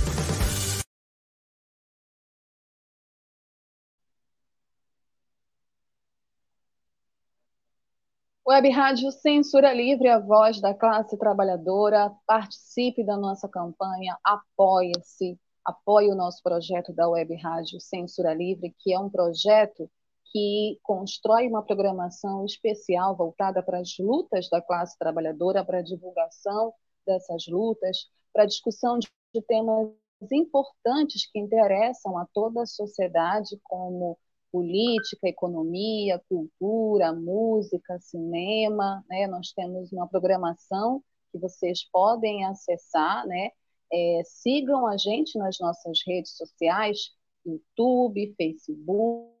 Web 8.51 8.69
Rádio 8.69 9.09
Censura 9.13 9.73
Livre, 9.73 10.09
a 10.09 10.19
voz 10.19 10.59
da 10.59 10.73
classe 10.73 11.17
trabalhadora. 11.17 12.11
Participe 12.27 13.01
da 13.01 13.15
nossa 13.15 13.47
campanha, 13.47 14.17
apoie-se, 14.21 15.39
apoie 15.63 16.11
o 16.11 16.15
nosso 16.15 16.43
projeto 16.43 16.91
da 16.91 17.07
Web 17.07 17.33
Rádio 17.37 17.79
Censura 17.79 18.33
Livre, 18.33 18.75
que 18.79 18.93
é 18.93 18.99
um 18.99 19.09
projeto 19.09 19.89
que 20.33 20.77
constrói 20.83 21.47
uma 21.47 21.63
programação 21.63 22.43
especial 22.43 23.15
voltada 23.15 23.63
para 23.63 23.79
as 23.79 23.97
lutas 23.97 24.49
da 24.49 24.61
classe 24.61 24.99
trabalhadora, 24.99 25.63
para 25.63 25.77
a 25.77 25.81
divulgação 25.83 26.73
dessas 27.07 27.47
lutas, 27.47 27.99
para 28.33 28.43
a 28.43 28.47
discussão 28.47 28.99
de 28.99 29.07
temas 29.47 29.91
importantes 30.29 31.25
que 31.31 31.39
interessam 31.39 32.17
a 32.17 32.27
toda 32.33 32.63
a 32.63 32.65
sociedade, 32.65 33.57
como 33.63 34.19
política, 34.51 35.27
economia, 35.27 36.21
cultura, 36.27 37.13
música, 37.13 37.99
cinema. 37.99 39.03
Né? 39.09 39.27
Nós 39.27 39.51
temos 39.53 39.91
uma 39.91 40.07
programação 40.07 41.03
que 41.31 41.37
vocês 41.37 41.83
podem 41.91 42.45
acessar, 42.45 43.25
né? 43.25 43.49
É, 43.93 44.21
sigam 44.25 44.87
a 44.87 44.97
gente 44.97 45.37
nas 45.37 45.57
nossas 45.59 45.99
redes 46.05 46.35
sociais, 46.37 47.11
YouTube, 47.45 48.33
Facebook, 48.37 49.33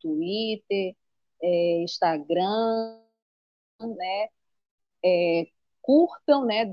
Twitter, 0.00 0.94
é, 1.42 1.82
Instagram, 1.82 3.00
né? 3.80 4.28
É, 5.04 5.46
curtam, 5.82 6.44
né? 6.44 6.64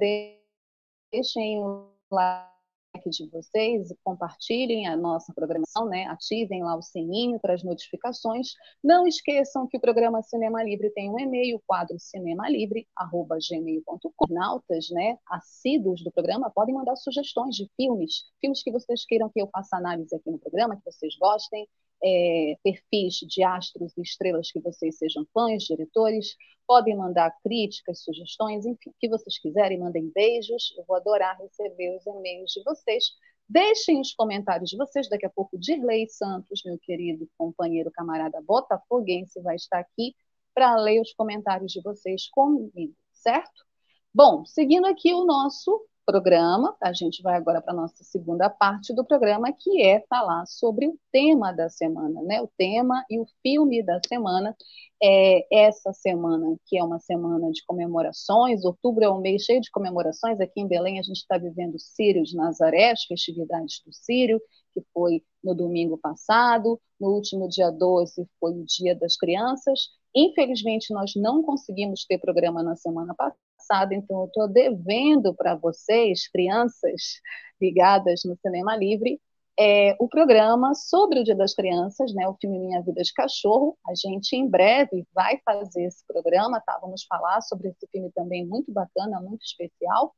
Deixem 1.12 1.60
o 1.60 1.90
like 2.12 2.57
de 3.06 3.30
vocês 3.30 3.92
e 3.92 3.98
compartilhem 4.04 4.88
a 4.88 4.96
nossa 4.96 5.32
programação, 5.34 5.86
né? 5.86 6.06
Ativem 6.08 6.64
lá 6.64 6.76
o 6.76 6.82
sininho 6.82 7.40
para 7.40 7.54
as 7.54 7.64
notificações. 7.64 8.54
Não 8.84 9.08
esqueçam 9.08 9.68
que 9.68 9.78
o 9.78 9.80
programa 9.80 10.24
Cinema 10.24 10.64
Livre 10.64 10.90
tem 10.92 11.10
um 11.10 11.20
e-mail, 11.20 11.62
quadro 11.66 11.98
cinemalivre@gmail.com. 12.00 14.12
Nautas, 14.30 14.90
né? 14.90 15.18
Assíduos 15.30 16.04
do 16.04 16.12
programa 16.12 16.50
podem 16.50 16.76
mandar 16.76 16.96
sugestões 16.96 17.56
de 17.56 17.70
filmes, 17.76 18.24
filmes 18.42 18.64
que 18.64 18.72
vocês 18.72 19.06
queiram 19.06 19.30
que 19.30 19.42
eu 19.42 19.48
faça 19.48 19.78
análise 19.78 20.16
aqui 20.16 20.30
no 20.30 20.40
programa, 20.40 20.76
que 20.76 20.86
vocês 20.86 21.16
gostem 21.18 21.68
é, 22.04 22.56
perfis 22.64 23.16
de 23.16 23.44
astros 23.44 23.96
e 23.98 24.02
estrelas 24.02 24.52
que 24.52 24.60
vocês 24.60 24.98
sejam 24.98 25.26
fãs, 25.34 25.64
diretores, 25.64 26.36
podem 26.68 26.96
mandar 26.96 27.34
críticas, 27.44 28.04
sugestões, 28.04 28.66
enfim, 28.66 28.90
o 28.90 28.96
que 29.00 29.08
vocês 29.08 29.40
quiserem, 29.40 29.80
mandem 29.80 30.12
beijos, 30.14 30.74
eu 30.78 30.84
vou 30.86 30.98
adorar 30.98 31.38
receber 31.40 31.96
os 31.96 32.06
e-mails 32.06 32.52
de 32.52 32.64
vocês. 32.64 33.06
Deixem 33.50 34.02
os 34.02 34.14
comentários 34.14 34.70
de 34.70 34.76
vocês, 34.76 35.10
daqui 35.10 35.26
a 35.26 35.30
pouco 35.30 35.58
Dirley 35.58 36.10
Santos, 36.10 36.62
meu 36.66 36.78
querido 36.78 37.30
companheiro, 37.38 37.90
camarada 37.92 38.42
botafoguense, 38.42 39.42
vai 39.42 39.56
estar 39.56 39.80
aqui 39.80 40.14
para 40.54 40.76
ler 40.76 41.00
os 41.00 41.14
comentários 41.14 41.72
de 41.72 41.82
vocês 41.82 42.28
comigo, 42.30 42.94
certo? 43.14 43.66
Bom, 44.14 44.44
seguindo 44.46 44.86
aqui 44.88 45.14
o 45.14 45.24
nosso 45.24 45.88
programa. 46.08 46.74
A 46.82 46.94
gente 46.94 47.22
vai 47.22 47.36
agora 47.36 47.62
para 47.62 47.74
a 47.74 47.76
nossa 47.76 48.02
segunda 48.02 48.50
parte 48.50 48.94
do 48.96 49.06
programa, 49.06 49.52
que 49.52 49.84
é 49.84 50.00
falar 50.10 50.46
sobre 50.46 50.88
o 50.88 50.98
tema 51.12 51.52
da 51.52 51.70
semana, 51.70 52.22
né? 52.24 52.42
O 52.42 52.50
tema 52.58 53.04
e 53.10 53.20
o 53.20 53.26
filme 53.44 53.84
da 53.84 54.00
semana. 54.08 54.56
É 55.04 55.46
essa 55.68 55.94
semana, 55.94 56.58
que 56.66 56.76
é 56.78 56.84
uma 56.84 56.98
semana 56.98 57.52
de 57.52 57.64
comemorações, 57.66 58.64
outubro 58.66 59.04
é 59.04 59.10
um 59.12 59.20
mês 59.20 59.44
cheio 59.44 59.62
de 59.62 59.70
comemorações. 59.70 60.40
Aqui 60.40 60.62
em 60.62 60.68
Belém, 60.68 60.98
a 60.98 61.04
gente 61.04 61.18
está 61.18 61.38
vivendo 61.38 61.76
o 61.76 61.80
Sírio 61.80 62.24
de 62.24 62.36
Nazaré, 62.36 62.92
as 62.92 63.04
festividades 63.04 63.82
do 63.86 63.94
Sírio, 63.94 64.42
que 64.74 64.82
foi 64.94 65.22
no 65.44 65.54
domingo 65.54 66.00
passado. 66.00 66.80
No 67.00 67.10
último 67.10 67.48
dia 67.48 67.70
12 67.70 68.28
foi 68.40 68.54
o 68.54 68.66
Dia 68.66 68.96
das 68.96 69.16
Crianças. 69.18 69.90
Infelizmente, 70.16 70.92
nós 70.92 71.12
não 71.16 71.44
conseguimos 71.44 72.06
ter 72.06 72.18
programa 72.18 72.64
na 72.64 72.76
semana 72.76 73.14
passada 73.14 73.47
passado, 73.68 73.94
então 73.94 74.22
eu 74.22 74.26
estou 74.26 74.48
devendo 74.48 75.34
para 75.34 75.56
vocês, 75.56 76.28
crianças 76.30 77.22
ligadas 77.62 78.22
no 78.26 78.38
Cinema 78.38 78.76
Livre, 78.76 79.20
é, 79.60 79.96
o 80.00 80.08
programa 80.08 80.74
sobre 80.76 81.20
o 81.20 81.24
Dia 81.24 81.36
das 81.36 81.54
Crianças, 81.54 82.14
né, 82.14 82.28
o 82.28 82.36
filme 82.40 82.60
Minha 82.60 82.82
Vida 82.82 83.02
de 83.02 83.12
Cachorro. 83.12 83.78
A 83.88 83.94
gente 83.96 84.36
em 84.36 84.48
breve 84.48 85.06
vai 85.14 85.40
fazer 85.44 85.84
esse 85.86 86.06
programa, 86.06 86.62
tá? 86.62 86.78
Vamos 86.80 87.04
falar 87.06 87.42
sobre 87.42 87.70
esse 87.70 87.88
filme 87.92 88.12
também 88.12 88.46
muito 88.46 88.72
bacana, 88.72 89.20
muito 89.20 89.44
especial. 89.44 90.14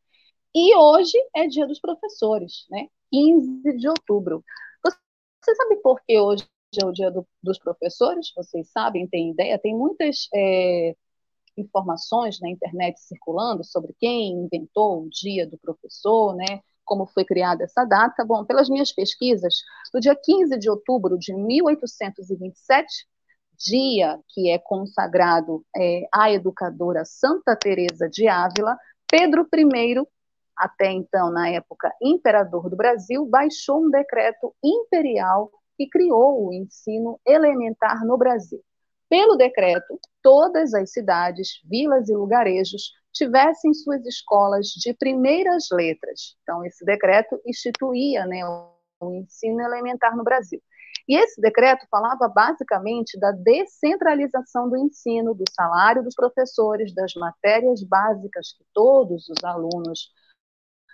E 0.54 0.76
hoje 0.76 1.18
é 1.36 1.48
Dia 1.48 1.66
dos 1.66 1.80
Professores, 1.80 2.66
né? 2.70 2.88
15 3.12 3.78
de 3.78 3.88
outubro. 3.88 4.44
Você 4.84 5.56
sabe 5.56 5.78
por 5.78 6.02
que 6.06 6.20
hoje 6.20 6.46
é 6.82 6.86
o 6.86 6.92
Dia 6.92 7.10
do, 7.10 7.26
dos 7.42 7.58
Professores? 7.58 8.34
Vocês 8.36 8.70
sabem, 8.72 9.08
têm 9.08 9.32
ideia? 9.32 9.58
Tem 9.58 9.74
muitas 9.74 10.28
é, 10.36 10.96
informações 11.60 12.40
na 12.40 12.50
internet 12.50 13.00
circulando 13.00 13.64
sobre 13.64 13.94
quem 14.00 14.32
inventou 14.34 15.04
o 15.04 15.10
dia 15.10 15.48
do 15.48 15.58
professor, 15.58 16.36
né? 16.36 16.62
Como 16.86 17.06
foi 17.06 17.24
criada 17.24 17.64
essa 17.64 17.86
data? 17.86 18.26
Bom, 18.26 18.46
pelas 18.46 18.70
minhas 18.70 18.92
pesquisas, 18.92 19.56
no 19.94 20.00
dia 20.00 20.16
15 20.16 20.58
de 20.58 20.70
outubro 20.70 21.18
de 21.18 21.34
1827, 21.34 23.08
dia 23.60 24.20
que 24.30 24.50
é 24.50 24.58
consagrado 24.58 25.64
é, 25.76 26.08
à 26.14 26.32
educadora 26.32 27.04
Santa 27.06 27.56
Teresa 27.56 28.10
de 28.10 28.28
Ávila, 28.28 28.78
Pedro 29.08 29.48
I, 29.54 30.08
até 30.56 30.92
então 30.92 31.32
na 31.32 31.50
época 31.50 31.94
imperador 32.02 32.70
do 32.70 32.76
Brasil, 32.76 33.26
baixou 33.26 33.86
um 33.86 33.90
decreto 33.90 34.54
imperial 34.64 35.52
que 35.78 35.88
criou 35.88 36.48
o 36.48 36.54
ensino 36.54 37.20
elementar 37.26 38.06
no 38.06 38.18
Brasil. 38.18 38.62
Pelo 39.10 39.36
decreto, 39.36 40.00
todas 40.22 40.74
as 40.74 40.92
cidades, 40.92 41.60
vilas 41.66 42.10
e 42.10 42.16
lugarejos 42.16 42.94
tivessem 43.12 43.74
suas 43.74 44.06
escolas 44.06 44.68
de 44.68 44.94
primeiras 44.94 45.68
letras. 45.72 46.38
Então, 46.44 46.64
esse 46.64 46.86
decreto 46.86 47.42
instituía 47.46 48.26
né, 48.26 48.42
o 49.02 49.14
ensino 49.14 49.62
elementar 49.62 50.16
no 50.16 50.24
Brasil. 50.24 50.62
E 51.08 51.18
esse 51.18 51.42
decreto 51.42 51.88
falava 51.90 52.28
basicamente 52.28 53.20
da 53.20 53.32
descentralização 53.32 54.70
do 54.70 54.78
ensino, 54.78 55.34
do 55.34 55.44
salário 55.52 56.04
dos 56.04 56.14
professores, 56.14 56.94
das 56.94 57.16
matérias 57.16 57.82
básicas 57.84 58.54
que 58.54 58.64
todos 58.72 59.28
os 59.28 59.44
alunos 59.44 60.12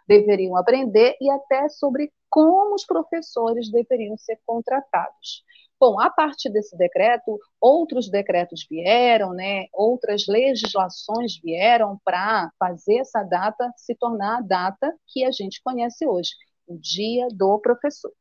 deveriam 0.07 0.55
aprender 0.55 1.17
e 1.19 1.29
até 1.29 1.67
sobre 1.67 2.13
como 2.29 2.75
os 2.75 2.85
professores 2.85 3.69
deveriam 3.69 4.17
ser 4.17 4.39
contratados. 4.45 5.43
Bom, 5.79 5.99
a 5.99 6.09
partir 6.09 6.49
desse 6.49 6.75
decreto, 6.77 7.37
outros 7.59 8.09
decretos 8.09 8.65
vieram, 8.69 9.33
né, 9.33 9.65
outras 9.73 10.25
legislações 10.27 11.37
vieram 11.43 11.99
para 12.03 12.49
fazer 12.57 12.99
essa 12.99 13.23
data 13.23 13.71
se 13.75 13.93
tornar 13.95 14.39
a 14.39 14.41
data 14.41 14.93
que 15.07 15.23
a 15.25 15.31
gente 15.31 15.61
conhece 15.63 16.07
hoje, 16.07 16.31
o 16.67 16.77
Dia 16.77 17.27
do 17.33 17.59
Professor. 17.59 18.11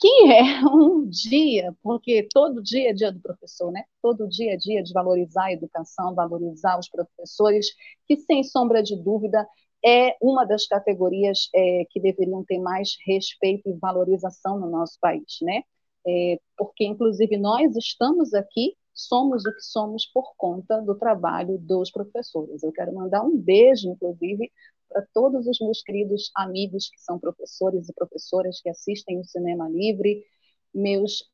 Que 0.00 0.08
é 0.32 0.42
um 0.66 1.08
dia, 1.08 1.74
porque 1.82 2.28
todo 2.32 2.62
dia 2.62 2.90
é 2.90 2.92
dia 2.92 3.10
do 3.12 3.20
professor, 3.20 3.72
né? 3.72 3.84
Todo 4.00 4.28
dia 4.28 4.54
é 4.54 4.56
dia 4.56 4.82
de 4.82 4.92
valorizar 4.92 5.46
a 5.46 5.52
educação, 5.52 6.14
valorizar 6.14 6.78
os 6.78 6.88
professores, 6.88 7.66
que 8.06 8.16
sem 8.16 8.44
sombra 8.44 8.82
de 8.82 8.96
dúvida 8.96 9.46
é 9.84 10.16
uma 10.20 10.44
das 10.44 10.66
categorias 10.66 11.48
é, 11.54 11.84
que 11.90 12.00
deveriam 12.00 12.44
ter 12.44 12.58
mais 12.58 12.96
respeito 13.06 13.68
e 13.68 13.72
valorização 13.74 14.58
no 14.58 14.70
nosso 14.70 14.98
país, 15.00 15.38
né? 15.42 15.62
É, 16.06 16.38
porque, 16.56 16.84
inclusive, 16.84 17.36
nós 17.36 17.76
estamos 17.76 18.34
aqui, 18.34 18.76
somos 18.94 19.44
o 19.44 19.54
que 19.54 19.62
somos 19.62 20.06
por 20.06 20.34
conta 20.36 20.80
do 20.80 20.94
trabalho 20.94 21.58
dos 21.58 21.90
professores. 21.90 22.62
Eu 22.62 22.72
quero 22.72 22.94
mandar 22.94 23.22
um 23.22 23.36
beijo, 23.36 23.88
inclusive, 23.90 24.50
para 24.88 25.06
todos 25.12 25.46
os 25.46 25.58
meus 25.60 25.82
queridos 25.82 26.30
amigos 26.34 26.88
que 26.88 27.00
são 27.00 27.18
professores 27.18 27.88
e 27.88 27.92
professoras 27.92 28.60
que 28.60 28.70
assistem 28.70 29.20
o 29.20 29.24
Cinema 29.24 29.68
Livre, 29.68 30.24
meus 30.74 31.28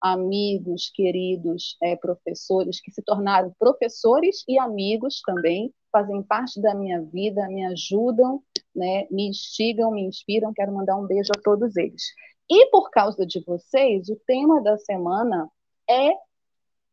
amigos, 0.00 0.90
queridos 0.94 1.76
é, 1.82 1.96
professores 1.96 2.80
que 2.80 2.90
se 2.90 3.02
tornaram 3.02 3.54
professores 3.58 4.44
e 4.46 4.58
amigos 4.58 5.22
também, 5.24 5.72
fazem 5.90 6.22
parte 6.22 6.60
da 6.60 6.74
minha 6.74 7.00
vida, 7.00 7.48
me 7.48 7.64
ajudam, 7.66 8.42
né, 8.74 9.06
me 9.10 9.28
instigam, 9.28 9.92
me 9.92 10.02
inspiram. 10.02 10.52
Quero 10.52 10.74
mandar 10.74 10.96
um 10.96 11.06
beijo 11.06 11.30
a 11.34 11.40
todos 11.40 11.76
eles. 11.76 12.02
E 12.48 12.66
por 12.70 12.90
causa 12.90 13.26
de 13.26 13.42
vocês, 13.44 14.08
o 14.08 14.16
tema 14.26 14.62
da 14.62 14.76
semana 14.76 15.50
é 15.88 16.12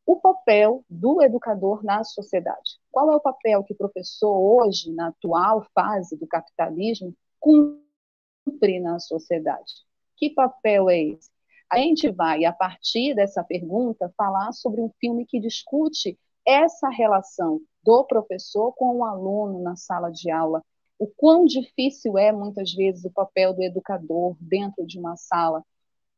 o 0.06 0.16
papel 0.16 0.84
do 0.90 1.22
educador 1.22 1.84
na 1.84 2.04
sociedade. 2.04 2.80
Qual 2.92 3.12
é 3.12 3.16
o 3.16 3.22
papel 3.22 3.64
que 3.64 3.74
o 3.74 3.78
professor 3.78 4.34
hoje, 4.34 4.92
na 4.92 5.08
atual 5.10 5.66
fase 5.74 6.18
do 6.18 6.28
capitalismo, 6.28 7.14
cumpre 7.40 8.80
na 8.80 9.00
sociedade? 9.00 9.74
Que 10.18 10.30
papel 10.30 10.90
é 10.90 11.02
esse? 11.02 11.30
A 11.70 11.78
gente 11.78 12.12
vai, 12.12 12.44
a 12.44 12.52
partir 12.52 13.16
dessa 13.16 13.44
pergunta, 13.44 14.14
falar 14.18 14.52
sobre 14.52 14.82
um 14.82 14.92
filme 15.00 15.26
que 15.26 15.40
discute 15.40 16.20
essa 16.46 16.90
relação 16.90 17.62
do 17.84 18.04
professor 18.04 18.74
com 18.74 18.98
o 18.98 19.06
aluno 19.06 19.62
na 19.62 19.76
sala 19.76 20.12
de 20.12 20.30
aula, 20.30 20.64
o 21.02 21.08
quão 21.18 21.46
difícil 21.46 22.16
é, 22.16 22.32
muitas 22.32 22.72
vezes, 22.74 23.04
o 23.04 23.12
papel 23.12 23.56
do 23.56 23.64
educador 23.64 24.38
dentro 24.40 24.86
de 24.86 25.00
uma 25.00 25.18
sala. 25.18 25.64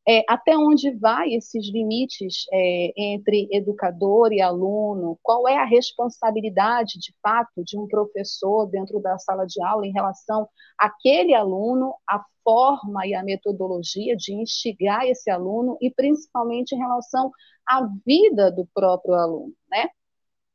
É, 0.06 0.22
até 0.28 0.54
onde 0.58 0.90
vai 0.98 1.32
esses 1.32 1.72
limites 1.72 2.44
é, 2.52 2.92
entre 2.94 3.48
educador 3.50 4.30
e 4.30 4.42
aluno? 4.42 5.18
Qual 5.22 5.48
é 5.48 5.56
a 5.56 5.64
responsabilidade, 5.64 6.98
de 6.98 7.14
fato, 7.22 7.64
de 7.64 7.78
um 7.78 7.88
professor 7.88 8.66
dentro 8.66 9.00
da 9.00 9.18
sala 9.18 9.46
de 9.46 9.62
aula 9.64 9.86
em 9.86 9.92
relação 9.92 10.46
àquele 10.78 11.32
aluno, 11.34 11.94
a 12.06 12.22
forma 12.44 13.06
e 13.06 13.14
a 13.14 13.24
metodologia 13.24 14.14
de 14.14 14.34
instigar 14.34 15.06
esse 15.06 15.30
aluno 15.30 15.78
e, 15.80 15.90
principalmente, 15.90 16.74
em 16.74 16.78
relação 16.78 17.32
à 17.66 17.88
vida 18.04 18.52
do 18.52 18.68
próprio 18.74 19.14
aluno, 19.14 19.54
né? 19.70 19.88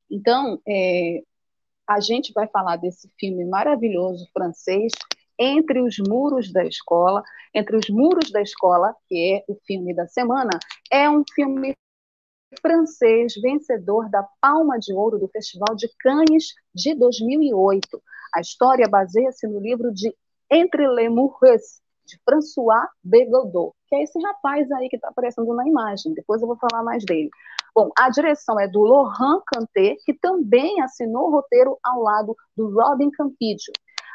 Então, 0.08 0.60
é, 0.68 1.24
a 1.90 2.00
gente 2.00 2.32
vai 2.34 2.48
falar 2.48 2.76
desse 2.76 3.12
filme 3.20 3.44
maravilhoso 3.46 4.30
francês, 4.32 4.92
Entre 5.40 5.82
os 5.82 5.98
Muros 5.98 6.54
da 6.54 6.64
Escola. 6.64 7.24
Entre 7.52 7.76
os 7.76 7.90
Muros 7.90 8.32
da 8.32 8.44
Escola, 8.44 8.94
que 9.08 9.34
é 9.34 9.52
o 9.52 9.58
filme 9.66 9.96
da 9.96 10.06
semana, 10.06 10.52
é 10.92 11.10
um 11.10 11.24
filme 11.34 11.74
francês 12.62 13.34
vencedor 13.42 14.08
da 14.12 14.24
Palma 14.40 14.78
de 14.78 14.94
Ouro 14.94 15.18
do 15.18 15.28
Festival 15.30 15.76
de 15.76 15.90
Cannes 16.00 16.54
de 16.76 16.94
2008. 16.94 18.00
A 18.36 18.42
história 18.42 18.88
baseia-se 18.88 19.48
no 19.48 19.60
livro 19.60 19.92
de 19.92 20.14
Entre 20.52 20.88
les 20.88 21.10
Murs, 21.10 21.82
de 22.06 22.20
François 22.24 22.88
Begodot, 23.04 23.74
que 23.88 23.96
é 23.96 24.04
esse 24.04 24.20
rapaz 24.22 24.72
aí 24.74 24.90
que 24.90 24.96
está 24.96 25.10
aparecendo 25.10 25.56
na 25.56 25.68
imagem. 25.68 26.14
Depois 26.14 26.40
eu 26.42 26.48
vou 26.48 26.58
falar 26.58 26.84
mais 26.84 27.04
dele. 27.04 27.30
Bom, 27.76 27.90
a 27.98 28.10
direção 28.10 28.60
é 28.60 28.68
do 28.68 28.82
Laurent 28.82 29.42
Canté, 29.48 29.96
que 30.06 30.14
também 30.14 30.82
assinou 30.82 31.28
o 31.28 31.32
roteiro 31.32 31.78
ao 31.84 32.02
lado 32.02 32.36
do 32.56 32.74
Robin 32.74 33.10
Campidio. 33.12 33.72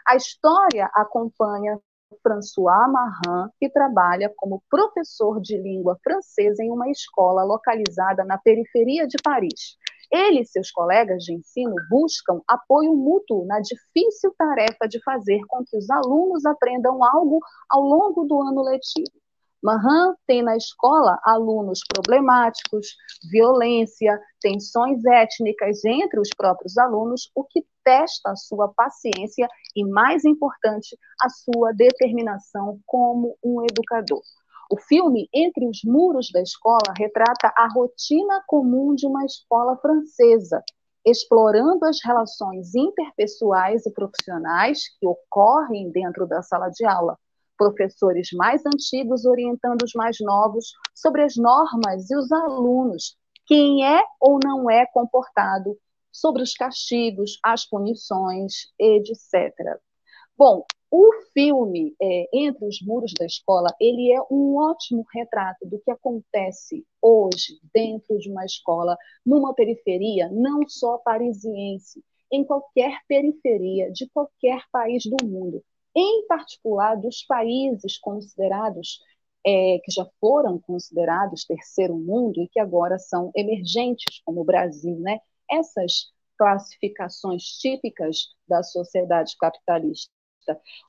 A 0.06 0.16
história 0.16 0.90
acompanha 0.94 1.78
François 2.22 2.88
Marran, 2.90 3.48
que 3.58 3.68
trabalha 3.68 4.32
como 4.36 4.62
professor 4.70 5.40
de 5.40 5.56
língua 5.56 5.98
francesa 6.02 6.62
em 6.62 6.70
uma 6.70 6.90
escola 6.90 7.42
localizada 7.42 8.24
na 8.24 8.38
periferia 8.38 9.06
de 9.06 9.16
Paris. 9.22 9.76
Ele 10.12 10.40
e 10.40 10.46
seus 10.46 10.70
colegas 10.70 11.24
de 11.24 11.34
ensino 11.34 11.74
buscam 11.90 12.40
apoio 12.46 12.94
mútuo 12.94 13.44
na 13.46 13.60
difícil 13.60 14.32
tarefa 14.38 14.86
de 14.88 15.02
fazer 15.02 15.40
com 15.48 15.64
que 15.64 15.76
os 15.76 15.90
alunos 15.90 16.44
aprendam 16.44 17.02
algo 17.02 17.40
ao 17.68 17.80
longo 17.82 18.24
do 18.24 18.40
ano 18.42 18.62
letivo. 18.62 19.23
Mahan 19.64 20.14
tem 20.26 20.42
na 20.42 20.58
escola 20.58 21.18
alunos 21.24 21.80
problemáticos, 21.88 22.88
violência, 23.32 24.20
tensões 24.38 25.02
étnicas 25.06 25.82
entre 25.86 26.20
os 26.20 26.28
próprios 26.36 26.76
alunos, 26.76 27.30
o 27.34 27.42
que 27.44 27.64
testa 27.82 28.32
a 28.32 28.36
sua 28.36 28.68
paciência 28.68 29.48
e, 29.74 29.82
mais 29.82 30.22
importante, 30.26 30.94
a 31.18 31.30
sua 31.30 31.72
determinação 31.72 32.78
como 32.84 33.38
um 33.42 33.62
educador. 33.62 34.20
O 34.70 34.78
filme 34.78 35.30
Entre 35.32 35.66
os 35.66 35.80
Muros 35.82 36.28
da 36.30 36.42
Escola 36.42 36.92
retrata 36.98 37.50
a 37.56 37.66
rotina 37.66 38.42
comum 38.46 38.94
de 38.94 39.06
uma 39.06 39.24
escola 39.24 39.78
francesa, 39.78 40.62
explorando 41.06 41.86
as 41.86 42.04
relações 42.04 42.74
interpessoais 42.74 43.86
e 43.86 43.92
profissionais 43.94 44.82
que 45.00 45.06
ocorrem 45.06 45.90
dentro 45.90 46.26
da 46.26 46.42
sala 46.42 46.68
de 46.68 46.84
aula. 46.84 47.16
Professores 47.56 48.28
mais 48.32 48.64
antigos 48.66 49.24
orientando 49.24 49.82
os 49.82 49.92
mais 49.94 50.16
novos 50.20 50.72
sobre 50.94 51.22
as 51.22 51.36
normas 51.36 52.10
e 52.10 52.16
os 52.16 52.30
alunos, 52.32 53.16
quem 53.46 53.86
é 53.86 54.02
ou 54.20 54.38
não 54.42 54.70
é 54.70 54.86
comportado, 54.86 55.78
sobre 56.10 56.42
os 56.42 56.54
castigos, 56.54 57.38
as 57.42 57.68
punições, 57.68 58.72
etc. 58.78 59.52
Bom, 60.36 60.64
o 60.90 61.12
filme 61.32 61.94
é, 62.00 62.28
Entre 62.32 62.64
os 62.64 62.80
Muros 62.80 63.12
da 63.18 63.26
Escola, 63.26 63.68
ele 63.80 64.12
é 64.12 64.20
um 64.30 64.56
ótimo 64.56 65.04
retrato 65.12 65.66
do 65.66 65.80
que 65.80 65.90
acontece 65.90 66.86
hoje 67.02 67.58
dentro 67.74 68.16
de 68.18 68.30
uma 68.30 68.44
escola, 68.44 68.96
numa 69.26 69.52
periferia, 69.52 70.28
não 70.32 70.68
só 70.68 70.98
parisiense, 70.98 72.00
em 72.30 72.44
qualquer 72.44 73.00
periferia 73.08 73.90
de 73.90 74.08
qualquer 74.10 74.62
país 74.70 75.02
do 75.04 75.26
mundo, 75.26 75.64
em 75.94 76.26
particular 76.26 76.96
dos 76.96 77.22
países 77.22 77.98
considerados 77.98 79.00
é, 79.46 79.78
que 79.84 79.92
já 79.92 80.06
foram 80.20 80.58
considerados 80.58 81.44
terceiro 81.44 81.94
mundo 81.96 82.40
e 82.40 82.48
que 82.48 82.58
agora 82.58 82.98
são 82.98 83.30
emergentes, 83.36 84.20
como 84.24 84.40
o 84.40 84.44
Brasil, 84.44 84.98
né? 84.98 85.20
Essas 85.50 86.12
classificações 86.38 87.42
típicas 87.58 88.28
da 88.48 88.62
sociedade 88.62 89.36
capitalista. 89.38 90.10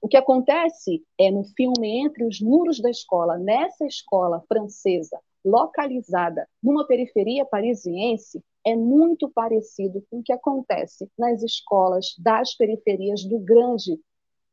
O 0.02 0.08
que 0.08 0.18
acontece 0.18 1.04
é 1.20 1.32
no 1.32 1.44
filme 1.44 2.06
Entre 2.06 2.26
os 2.26 2.42
Muros 2.42 2.82
da 2.82 2.90
Escola, 2.90 3.38
nessa 3.38 3.86
escola 3.86 4.44
francesa, 4.48 5.20
localizada 5.44 6.48
numa 6.62 6.86
periferia 6.88 7.46
parisiense, 7.46 8.44
é 8.66 8.76
muito 8.76 9.30
parecido 9.30 10.04
com 10.10 10.20
o 10.20 10.24
que 10.24 10.34
acontece 10.34 11.08
nas 11.18 11.44
escolas 11.44 12.16
das 12.18 12.56
periferias 12.56 13.24
do 13.24 13.40
grande 13.40 14.00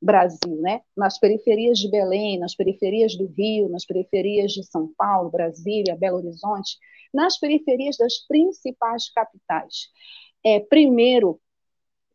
Brasil, 0.02 0.60
né? 0.60 0.80
Nas 0.96 1.18
periferias 1.18 1.78
de 1.78 1.88
Belém, 1.88 2.38
nas 2.38 2.54
periferias 2.54 3.16
do 3.16 3.26
Rio, 3.26 3.68
nas 3.68 3.86
periferias 3.86 4.52
de 4.52 4.64
São 4.64 4.92
Paulo, 4.98 5.30
Brasília, 5.30 5.96
Belo 5.96 6.18
Horizonte, 6.18 6.76
nas 7.14 7.38
periferias 7.38 7.96
das 7.96 8.18
principais 8.26 9.08
capitais. 9.10 9.88
É, 10.44 10.58
primeiro, 10.58 11.40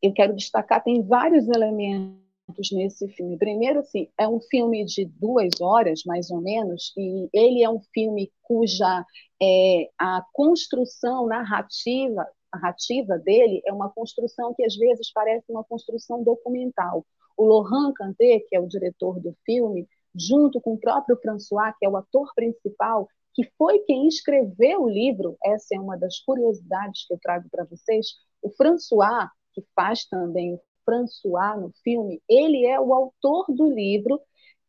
eu 0.02 0.14
quero 0.14 0.36
destacar, 0.36 0.84
tem 0.84 1.02
vários 1.02 1.48
elementos 1.48 2.72
nesse 2.72 3.08
filme. 3.10 3.38
Primeiro, 3.38 3.80
assim, 3.80 4.10
é 4.18 4.28
um 4.28 4.42
filme 4.42 4.84
de 4.84 5.06
duas 5.06 5.62
horas, 5.62 6.04
mais 6.06 6.30
ou 6.30 6.42
menos, 6.42 6.94
e 6.98 7.30
ele 7.34 7.64
é 7.64 7.70
um 7.70 7.82
filme 7.94 8.32
cuja 8.42 9.06
é, 9.42 9.90
a 9.98 10.26
construção 10.34 11.26
narrativa, 11.28 12.28
narrativa 12.54 13.18
dele 13.18 13.62
é 13.66 13.72
uma 13.72 13.90
construção 13.90 14.54
que 14.54 14.64
às 14.64 14.76
vezes 14.76 15.12
parece 15.12 15.46
uma 15.50 15.64
construção 15.64 16.24
documental. 16.24 17.06
O 17.38 17.46
Laurent 17.46 17.94
Cantet, 17.94 18.46
que 18.50 18.56
é 18.56 18.60
o 18.60 18.68
diretor 18.68 19.20
do 19.20 19.36
filme, 19.46 19.88
junto 20.16 20.60
com 20.60 20.74
o 20.74 20.80
próprio 20.80 21.18
François, 21.22 21.74
que 21.78 21.86
é 21.86 21.90
o 21.90 21.96
ator 21.96 22.34
principal, 22.36 23.08
que 23.34 23.44
foi 23.58 23.80
quem 23.80 24.08
escreveu 24.08 24.82
o 24.82 24.90
livro, 24.90 25.38
essa 25.44 25.76
é 25.76 25.80
uma 25.80 25.96
das 25.96 26.20
curiosidades 26.20 27.06
que 27.06 27.14
eu 27.14 27.20
trago 27.22 27.48
para 27.52 27.66
vocês, 27.66 28.08
o 28.42 28.50
François, 28.50 29.30
que 29.54 29.64
faz 29.76 30.06
também 30.06 30.56
o 30.56 30.62
François 30.84 31.60
no 31.60 31.72
filme, 31.84 32.22
ele 32.28 32.66
é 32.66 32.80
o 32.80 32.94
autor 32.94 33.46
do 33.50 33.72
livro 33.72 34.20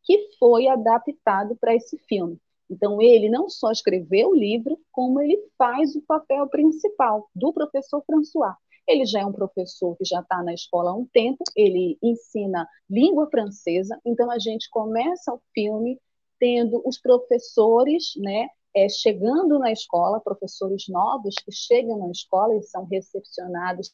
que 0.03 0.29
foi 0.37 0.67
adaptado 0.67 1.55
para 1.59 1.73
esse 1.75 1.97
filme. 2.07 2.39
Então, 2.69 3.01
ele 3.01 3.29
não 3.29 3.49
só 3.49 3.71
escreveu 3.71 4.29
o 4.29 4.35
livro, 4.35 4.77
como 4.91 5.19
ele 5.19 5.37
faz 5.57 5.95
o 5.95 6.01
papel 6.03 6.47
principal 6.47 7.27
do 7.33 7.51
professor 7.51 8.03
François. 8.05 8.53
Ele 8.89 9.05
já 9.05 9.19
é 9.19 9.25
um 9.25 9.31
professor 9.31 9.95
que 9.95 10.03
já 10.03 10.19
está 10.19 10.41
na 10.41 10.51
escola 10.51 10.89
há 10.89 10.95
um 10.95 11.05
tempo, 11.05 11.43
ele 11.55 11.99
ensina 12.01 12.67
língua 12.89 13.29
francesa, 13.29 13.99
então 14.03 14.31
a 14.31 14.39
gente 14.39 14.67
começa 14.71 15.31
o 15.31 15.39
filme 15.53 16.01
tendo 16.39 16.81
os 16.83 16.99
professores, 16.99 18.13
né, 18.17 18.47
é, 18.75 18.89
chegando 18.89 19.59
na 19.59 19.71
escola, 19.71 20.19
professores 20.19 20.85
novos 20.89 21.35
que 21.35 21.51
chegam 21.51 21.99
na 21.99 22.09
escola 22.09 22.55
e 22.55 22.63
são 22.63 22.85
recepcionados 22.85 23.93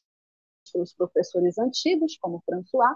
pelos 0.71 0.93
professores 0.93 1.57
antigos, 1.57 2.17
como 2.17 2.41
François, 2.45 2.95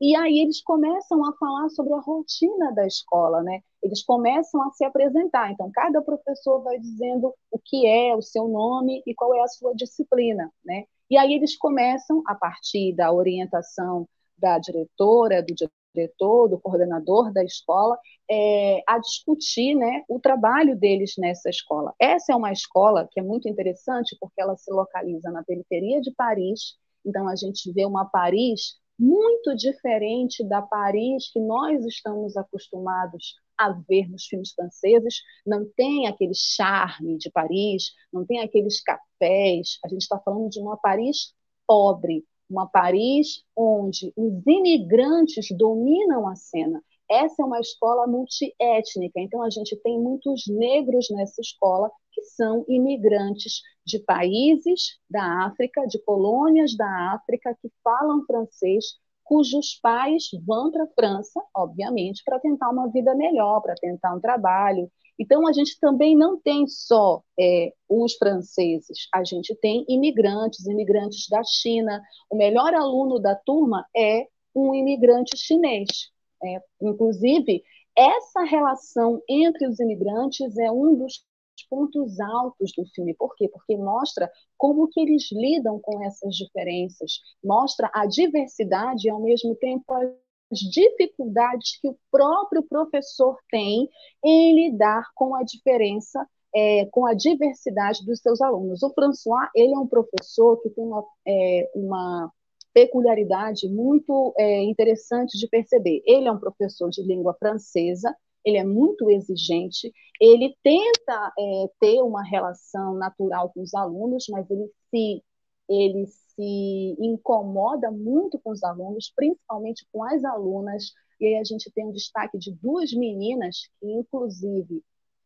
e 0.00 0.14
aí 0.16 0.38
eles 0.38 0.62
começam 0.62 1.24
a 1.26 1.36
falar 1.36 1.68
sobre 1.70 1.92
a 1.94 2.00
rotina 2.00 2.72
da 2.72 2.86
escola, 2.86 3.42
né? 3.42 3.60
Eles 3.82 4.04
começam 4.04 4.62
a 4.62 4.70
se 4.70 4.84
apresentar. 4.84 5.50
Então, 5.50 5.70
cada 5.72 6.00
professor 6.00 6.62
vai 6.62 6.78
dizendo 6.78 7.34
o 7.50 7.58
que 7.58 7.86
é, 7.86 8.14
o 8.16 8.22
seu 8.22 8.48
nome 8.48 9.02
e 9.04 9.14
qual 9.14 9.34
é 9.34 9.42
a 9.42 9.48
sua 9.48 9.74
disciplina, 9.74 10.50
né? 10.64 10.84
E 11.10 11.16
aí 11.16 11.34
eles 11.34 11.56
começam, 11.56 12.22
a 12.26 12.34
partir 12.34 12.94
da 12.94 13.12
orientação 13.12 14.08
da 14.38 14.58
diretora, 14.58 15.42
do 15.42 15.54
diretor, 15.94 16.48
do 16.48 16.58
coordenador 16.58 17.32
da 17.32 17.44
escola, 17.44 17.98
é, 18.30 18.82
a 18.86 18.98
discutir 18.98 19.74
né, 19.74 20.04
o 20.08 20.20
trabalho 20.20 20.76
deles 20.76 21.14
nessa 21.18 21.50
escola. 21.50 21.92
Essa 22.00 22.32
é 22.32 22.36
uma 22.36 22.52
escola 22.52 23.08
que 23.10 23.18
é 23.18 23.22
muito 23.22 23.48
interessante 23.48 24.16
porque 24.20 24.40
ela 24.40 24.56
se 24.56 24.70
localiza 24.72 25.30
na 25.30 25.42
periferia 25.42 26.00
de 26.00 26.12
Paris, 26.12 26.78
então, 27.04 27.28
a 27.28 27.36
gente 27.36 27.72
vê 27.72 27.84
uma 27.84 28.04
Paris 28.04 28.78
muito 28.98 29.54
diferente 29.56 30.44
da 30.46 30.60
Paris 30.60 31.30
que 31.32 31.40
nós 31.40 31.84
estamos 31.86 32.36
acostumados 32.36 33.34
a 33.60 33.72
ver 33.86 34.08
nos 34.08 34.24
filmes 34.24 34.52
franceses. 34.52 35.16
Não 35.46 35.66
tem 35.76 36.08
aquele 36.08 36.34
charme 36.34 37.18
de 37.18 37.30
Paris, 37.30 37.92
não 38.12 38.24
tem 38.24 38.40
aqueles 38.40 38.82
cafés. 38.82 39.78
A 39.84 39.88
gente 39.88 40.02
está 40.02 40.18
falando 40.18 40.48
de 40.48 40.60
uma 40.60 40.78
Paris 40.78 41.34
pobre, 41.66 42.24
uma 42.48 42.66
Paris 42.66 43.44
onde 43.54 44.12
os 44.16 44.46
imigrantes 44.46 45.46
dominam 45.56 46.26
a 46.26 46.34
cena. 46.34 46.82
Essa 47.08 47.42
é 47.42 47.44
uma 47.44 47.60
escola 47.60 48.06
multiétnica, 48.06 49.20
então 49.20 49.42
a 49.42 49.50
gente 49.50 49.76
tem 49.82 49.98
muitos 49.98 50.44
negros 50.46 51.08
nessa 51.10 51.40
escola 51.40 51.90
que 52.12 52.22
são 52.22 52.64
imigrantes 52.68 53.62
de 53.84 53.98
países 53.98 54.98
da 55.10 55.46
África, 55.46 55.86
de 55.86 55.98
colônias 56.04 56.76
da 56.76 57.12
África 57.14 57.56
que 57.60 57.68
falam 57.82 58.24
francês, 58.26 58.84
cujos 59.30 59.78
pais 59.80 60.24
vão 60.44 60.72
para 60.72 60.82
a 60.82 60.88
França, 60.88 61.40
obviamente, 61.54 62.20
para 62.24 62.40
tentar 62.40 62.68
uma 62.68 62.88
vida 62.88 63.14
melhor, 63.14 63.60
para 63.60 63.76
tentar 63.76 64.12
um 64.12 64.20
trabalho. 64.20 64.90
Então, 65.16 65.46
a 65.46 65.52
gente 65.52 65.78
também 65.78 66.16
não 66.16 66.40
tem 66.40 66.66
só 66.66 67.22
é, 67.38 67.72
os 67.88 68.14
franceses, 68.14 69.06
a 69.14 69.22
gente 69.22 69.54
tem 69.54 69.84
imigrantes, 69.88 70.66
imigrantes 70.66 71.28
da 71.28 71.44
China. 71.44 72.02
O 72.28 72.36
melhor 72.36 72.74
aluno 72.74 73.20
da 73.20 73.36
turma 73.36 73.86
é 73.96 74.26
um 74.52 74.74
imigrante 74.74 75.36
chinês. 75.36 76.10
É, 76.42 76.60
inclusive, 76.82 77.62
essa 77.96 78.42
relação 78.42 79.22
entre 79.28 79.68
os 79.68 79.78
imigrantes 79.78 80.58
é 80.58 80.72
um 80.72 80.96
dos 80.96 81.24
pontos 81.68 82.18
altos 82.20 82.72
do 82.76 82.84
filme. 82.94 83.14
Por 83.14 83.34
quê? 83.36 83.48
Porque 83.48 83.76
mostra 83.76 84.30
como 84.56 84.88
que 84.88 85.00
eles 85.00 85.30
lidam 85.32 85.78
com 85.80 86.02
essas 86.02 86.34
diferenças, 86.34 87.20
mostra 87.42 87.90
a 87.94 88.06
diversidade 88.06 89.06
e, 89.06 89.10
ao 89.10 89.20
mesmo 89.20 89.54
tempo, 89.56 89.84
as 89.92 90.58
dificuldades 90.58 91.78
que 91.80 91.88
o 91.88 91.96
próprio 92.10 92.62
professor 92.62 93.36
tem 93.50 93.88
em 94.24 94.54
lidar 94.54 95.04
com 95.14 95.34
a 95.34 95.42
diferença 95.42 96.26
é, 96.54 96.86
com 96.86 97.06
a 97.06 97.14
diversidade 97.14 98.04
dos 98.04 98.20
seus 98.20 98.40
alunos. 98.40 98.82
O 98.82 98.92
François, 98.92 99.48
ele 99.54 99.74
é 99.74 99.78
um 99.78 99.86
professor 99.86 100.60
que 100.60 100.70
tem 100.70 100.84
uma, 100.84 101.04
é, 101.26 101.70
uma 101.74 102.32
peculiaridade 102.72 103.68
muito 103.68 104.34
é, 104.36 104.62
interessante 104.62 105.38
de 105.38 105.48
perceber. 105.48 106.02
Ele 106.04 106.28
é 106.28 106.32
um 106.32 106.38
professor 106.38 106.90
de 106.90 107.02
língua 107.02 107.34
francesa, 107.38 108.14
ele 108.44 108.58
é 108.58 108.64
muito 108.64 109.10
exigente, 109.10 109.92
ele 110.20 110.56
tenta 110.62 111.32
é, 111.38 111.70
ter 111.80 112.02
uma 112.02 112.22
relação 112.22 112.94
natural 112.94 113.50
com 113.50 113.62
os 113.62 113.74
alunos, 113.74 114.26
mas 114.28 114.48
ele 114.50 114.70
se, 114.90 115.22
ele 115.68 116.06
se 116.06 116.96
incomoda 116.98 117.90
muito 117.90 118.38
com 118.38 118.50
os 118.50 118.62
alunos, 118.62 119.12
principalmente 119.14 119.86
com 119.92 120.04
as 120.04 120.24
alunas, 120.24 120.92
e 121.20 121.26
aí 121.26 121.36
a 121.38 121.44
gente 121.44 121.70
tem 121.72 121.86
um 121.86 121.92
destaque 121.92 122.38
de 122.38 122.52
duas 122.52 122.92
meninas 122.92 123.68
que, 123.78 123.86
inclusive, 123.86 124.82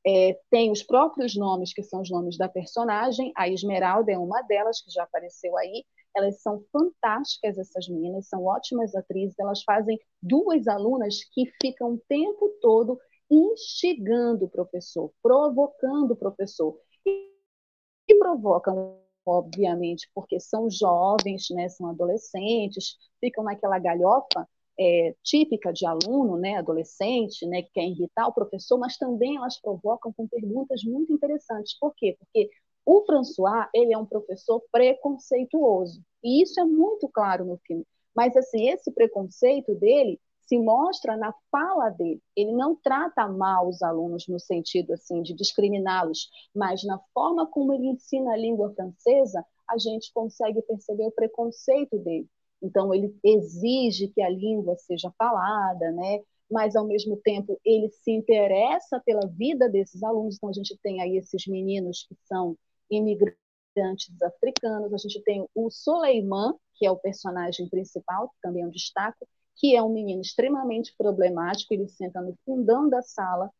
é, 0.06 0.38
tem 0.50 0.70
os 0.70 0.82
próprios 0.82 1.34
nomes, 1.36 1.72
que 1.72 1.82
são 1.82 2.02
os 2.02 2.10
nomes 2.10 2.36
da 2.36 2.48
personagem, 2.48 3.32
a 3.36 3.48
Esmeralda 3.48 4.12
é 4.12 4.18
uma 4.18 4.42
delas, 4.42 4.82
que 4.82 4.90
já 4.90 5.04
apareceu 5.04 5.56
aí, 5.56 5.84
elas 6.16 6.40
são 6.40 6.64
fantásticas, 6.72 7.58
essas 7.58 7.88
meninas, 7.88 8.28
são 8.28 8.44
ótimas 8.44 8.94
atrizes. 8.94 9.38
Elas 9.38 9.62
fazem 9.62 9.98
duas 10.22 10.66
alunas 10.68 11.24
que 11.32 11.50
ficam 11.60 11.94
o 11.94 12.02
tempo 12.08 12.48
todo 12.60 12.98
instigando 13.30 14.44
o 14.44 14.50
professor, 14.50 15.10
provocando 15.22 16.12
o 16.12 16.16
professor. 16.16 16.78
E 17.06 18.18
provocam, 18.18 18.98
obviamente, 19.26 20.10
porque 20.14 20.38
são 20.38 20.68
jovens, 20.70 21.46
né, 21.50 21.68
são 21.68 21.88
adolescentes, 21.88 22.96
ficam 23.20 23.44
naquela 23.44 23.78
galhofa, 23.78 24.46
é, 24.78 25.14
típica 25.22 25.72
de 25.72 25.86
aluno, 25.86 26.36
né, 26.36 26.56
adolescente, 26.56 27.46
né, 27.46 27.62
que 27.62 27.70
quer 27.72 27.84
irritar 27.84 28.26
o 28.28 28.32
professor, 28.34 28.78
mas 28.78 28.96
também 28.98 29.36
elas 29.36 29.60
provocam 29.60 30.12
com 30.12 30.26
perguntas 30.28 30.82
muito 30.84 31.12
interessantes. 31.12 31.78
Por 31.78 31.94
quê? 31.94 32.16
Porque 32.18 32.50
o 32.86 33.04
François, 33.04 33.68
ele 33.74 33.94
é 33.94 33.98
um 33.98 34.06
professor 34.06 34.62
preconceituoso, 34.70 36.02
e 36.22 36.42
isso 36.42 36.60
é 36.60 36.64
muito 36.64 37.08
claro 37.08 37.44
no 37.44 37.58
filme. 37.66 37.86
Mas 38.14 38.36
assim, 38.36 38.68
esse 38.68 38.92
preconceito 38.92 39.74
dele 39.74 40.20
se 40.46 40.58
mostra 40.58 41.16
na 41.16 41.34
fala 41.50 41.90
dele. 41.90 42.22
Ele 42.36 42.52
não 42.52 42.76
trata 42.76 43.26
mal 43.26 43.68
os 43.68 43.82
alunos 43.82 44.28
no 44.28 44.38
sentido 44.38 44.92
assim 44.92 45.22
de 45.22 45.34
discriminá-los, 45.34 46.28
mas 46.54 46.84
na 46.84 47.00
forma 47.12 47.46
como 47.46 47.72
ele 47.72 47.88
ensina 47.88 48.32
a 48.32 48.36
língua 48.36 48.72
francesa, 48.74 49.44
a 49.68 49.78
gente 49.78 50.12
consegue 50.12 50.60
perceber 50.62 51.06
o 51.06 51.12
preconceito 51.12 51.98
dele. 51.98 52.28
Então 52.62 52.94
ele 52.94 53.14
exige 53.22 54.08
que 54.08 54.22
a 54.22 54.28
língua 54.28 54.76
seja 54.76 55.12
falada, 55.18 55.90
né? 55.92 56.20
Mas 56.50 56.76
ao 56.76 56.86
mesmo 56.86 57.16
tempo 57.16 57.58
ele 57.64 57.88
se 57.90 58.12
interessa 58.12 59.00
pela 59.00 59.26
vida 59.26 59.68
desses 59.68 60.02
alunos. 60.02 60.36
Então 60.36 60.50
a 60.50 60.52
gente 60.52 60.78
tem 60.82 61.00
aí 61.00 61.16
esses 61.16 61.46
meninos 61.46 62.06
que 62.06 62.14
são 62.26 62.56
imigrantes 62.96 64.22
africanos. 64.22 64.92
A 64.92 64.98
gente 64.98 65.22
tem 65.22 65.46
o 65.54 65.70
Soleiman, 65.70 66.54
que 66.74 66.86
é 66.86 66.90
o 66.90 66.96
personagem 66.96 67.68
principal, 67.68 68.28
que 68.28 68.36
também 68.42 68.62
é 68.62 68.66
um 68.66 68.70
destaque, 68.70 69.24
que 69.56 69.74
é 69.74 69.82
um 69.82 69.92
menino 69.92 70.20
extremamente 70.20 70.94
problemático, 70.96 71.72
ele 71.72 71.88
senta 71.88 72.20
no 72.20 72.36
fundão 72.44 72.88
da 72.88 73.02
sala, 73.02 73.50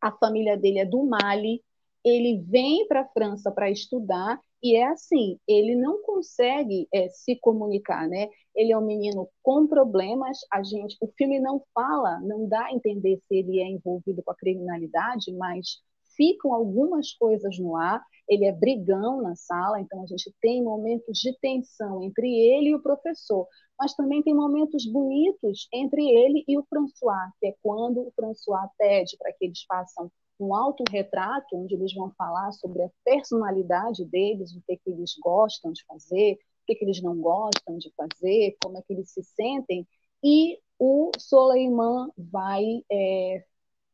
a 0.00 0.12
família 0.12 0.56
dele 0.56 0.80
é 0.80 0.84
do 0.84 1.02
Mali, 1.04 1.62
ele 2.04 2.42
vem 2.46 2.86
para 2.86 3.00
a 3.00 3.08
França 3.08 3.50
para 3.50 3.70
estudar 3.70 4.38
e 4.62 4.76
é 4.76 4.86
assim, 4.86 5.38
ele 5.48 5.74
não 5.74 6.02
consegue 6.02 6.86
é, 6.92 7.08
se 7.08 7.36
comunicar, 7.36 8.06
né? 8.08 8.28
Ele 8.54 8.72
é 8.72 8.78
um 8.78 8.84
menino 8.84 9.28
com 9.42 9.66
problemas, 9.66 10.38
a 10.52 10.62
gente, 10.62 10.96
o 11.00 11.08
filme 11.16 11.40
não 11.40 11.62
fala, 11.74 12.20
não 12.20 12.46
dá 12.46 12.66
a 12.66 12.72
entender 12.72 13.18
se 13.26 13.36
ele 13.36 13.60
é 13.60 13.68
envolvido 13.68 14.22
com 14.22 14.30
a 14.30 14.36
criminalidade, 14.36 15.32
mas 15.32 15.82
ficam 16.16 16.54
algumas 16.54 17.12
coisas 17.14 17.58
no 17.58 17.76
ar. 17.76 18.02
Ele 18.28 18.46
é 18.46 18.52
brigão 18.52 19.20
na 19.20 19.36
sala, 19.36 19.80
então 19.80 20.02
a 20.02 20.06
gente 20.06 20.34
tem 20.40 20.62
momentos 20.62 21.18
de 21.18 21.36
tensão 21.40 22.02
entre 22.02 22.26
ele 22.26 22.70
e 22.70 22.74
o 22.74 22.82
professor, 22.82 23.46
mas 23.78 23.94
também 23.94 24.22
tem 24.22 24.34
momentos 24.34 24.86
bonitos 24.90 25.68
entre 25.72 26.02
ele 26.02 26.42
e 26.48 26.56
o 26.56 26.64
François, 26.64 27.30
que 27.38 27.48
é 27.48 27.54
quando 27.62 28.00
o 28.00 28.12
François 28.16 28.66
pede 28.78 29.16
para 29.18 29.32
que 29.32 29.44
eles 29.44 29.62
façam 29.68 30.10
um 30.40 30.54
autorretrato, 30.54 31.56
onde 31.56 31.74
eles 31.74 31.94
vão 31.94 32.10
falar 32.16 32.52
sobre 32.52 32.82
a 32.82 32.90
personalidade 33.04 34.04
deles, 34.06 34.54
o 34.54 34.62
que, 34.66 34.76
que 34.76 34.90
eles 34.90 35.14
gostam 35.22 35.72
de 35.72 35.84
fazer, 35.86 36.34
o 36.34 36.66
que, 36.66 36.74
que 36.74 36.84
eles 36.84 37.02
não 37.02 37.16
gostam 37.20 37.78
de 37.78 37.92
fazer, 37.96 38.56
como 38.62 38.78
é 38.78 38.82
que 38.82 38.92
eles 38.92 39.10
se 39.10 39.22
sentem, 39.22 39.86
e 40.22 40.58
o 40.78 41.10
Soleiman 41.18 42.08
vai 42.16 42.64
é, 42.90 43.44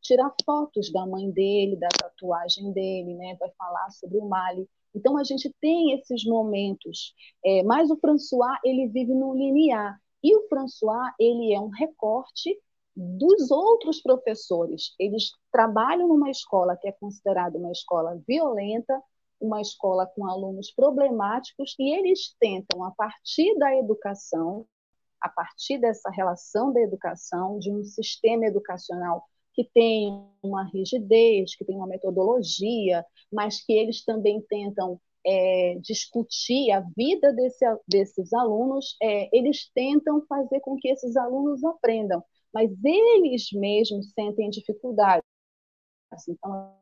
tirar 0.01 0.35
fotos 0.45 0.93
da 0.93 1.07
mãe 1.07 1.31
dele, 1.31 1.77
da 1.77 1.89
tatuagem 1.89 2.73
dele, 2.73 3.15
né? 3.15 3.37
vai 3.39 3.51
falar 3.59 3.91
sobre 3.91 4.19
o 4.19 4.29
Mali. 4.29 4.69
Então 4.95 5.17
a 5.17 5.25
gente 5.25 5.55
tem 5.61 5.93
esses 5.93 6.25
momentos, 6.25 7.15
é, 7.45 7.63
mas 7.63 7.91
o 7.91 7.97
François 7.97 8.59
ele 8.65 8.89
vive 8.89 9.15
no 9.15 9.35
linear 9.35 10.01
e 10.23 10.37
o 10.37 10.49
François 10.49 11.13
ele 11.19 11.55
é 11.55 11.61
um 11.61 11.69
recorte 11.69 12.59
dos 12.97 13.51
outros 13.51 14.03
professores. 14.03 14.95
Eles 14.99 15.31
trabalham 15.53 16.09
numa 16.09 16.31
escola 16.31 16.77
que 16.77 16.89
é 16.89 16.93
considerada 16.93 17.57
uma 17.57 17.71
escola 17.71 18.21
violenta, 18.27 19.01
uma 19.41 19.61
escola 19.61 20.07
com 20.07 20.27
alunos 20.27 20.71
problemáticos 20.71 21.75
e 21.79 21.95
eles 21.97 22.35
tentam 22.39 22.85
a 22.85 22.91
partir 22.91 23.57
da 23.59 23.75
educação, 23.77 24.67
a 25.21 25.29
partir 25.29 25.79
dessa 25.79 26.11
relação 26.11 26.73
da 26.73 26.81
educação, 26.81 27.59
de 27.59 27.71
um 27.71 27.83
sistema 27.85 28.47
educacional 28.47 29.25
que 29.61 29.71
tem 29.75 30.27
uma 30.43 30.65
rigidez, 30.65 31.55
que 31.55 31.65
tem 31.67 31.77
uma 31.77 31.87
metodologia, 31.87 33.05
mas 33.31 33.63
que 33.63 33.75
eles 33.75 34.03
também 34.03 34.41
tentam 34.49 34.99
é, 35.27 35.79
discutir 35.81 36.71
a 36.71 36.81
vida 36.97 37.31
desse, 37.35 37.65
desses 37.87 38.33
alunos, 38.33 38.97
é, 39.03 39.29
eles 39.37 39.71
tentam 39.75 40.25
fazer 40.27 40.61
com 40.61 40.77
que 40.77 40.89
esses 40.89 41.15
alunos 41.15 41.63
aprendam, 41.63 42.25
mas 42.55 42.71
eles 42.83 43.53
mesmos 43.53 44.11
sentem 44.13 44.49
dificuldade. 44.49 45.23
Então, 46.27 46.75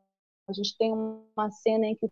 a 0.47 0.53
gente 0.53 0.77
tem 0.77 0.93
uma 0.93 1.51
cena 1.51 1.85
em 1.85 1.95
que 1.95 2.05
o 2.05 2.11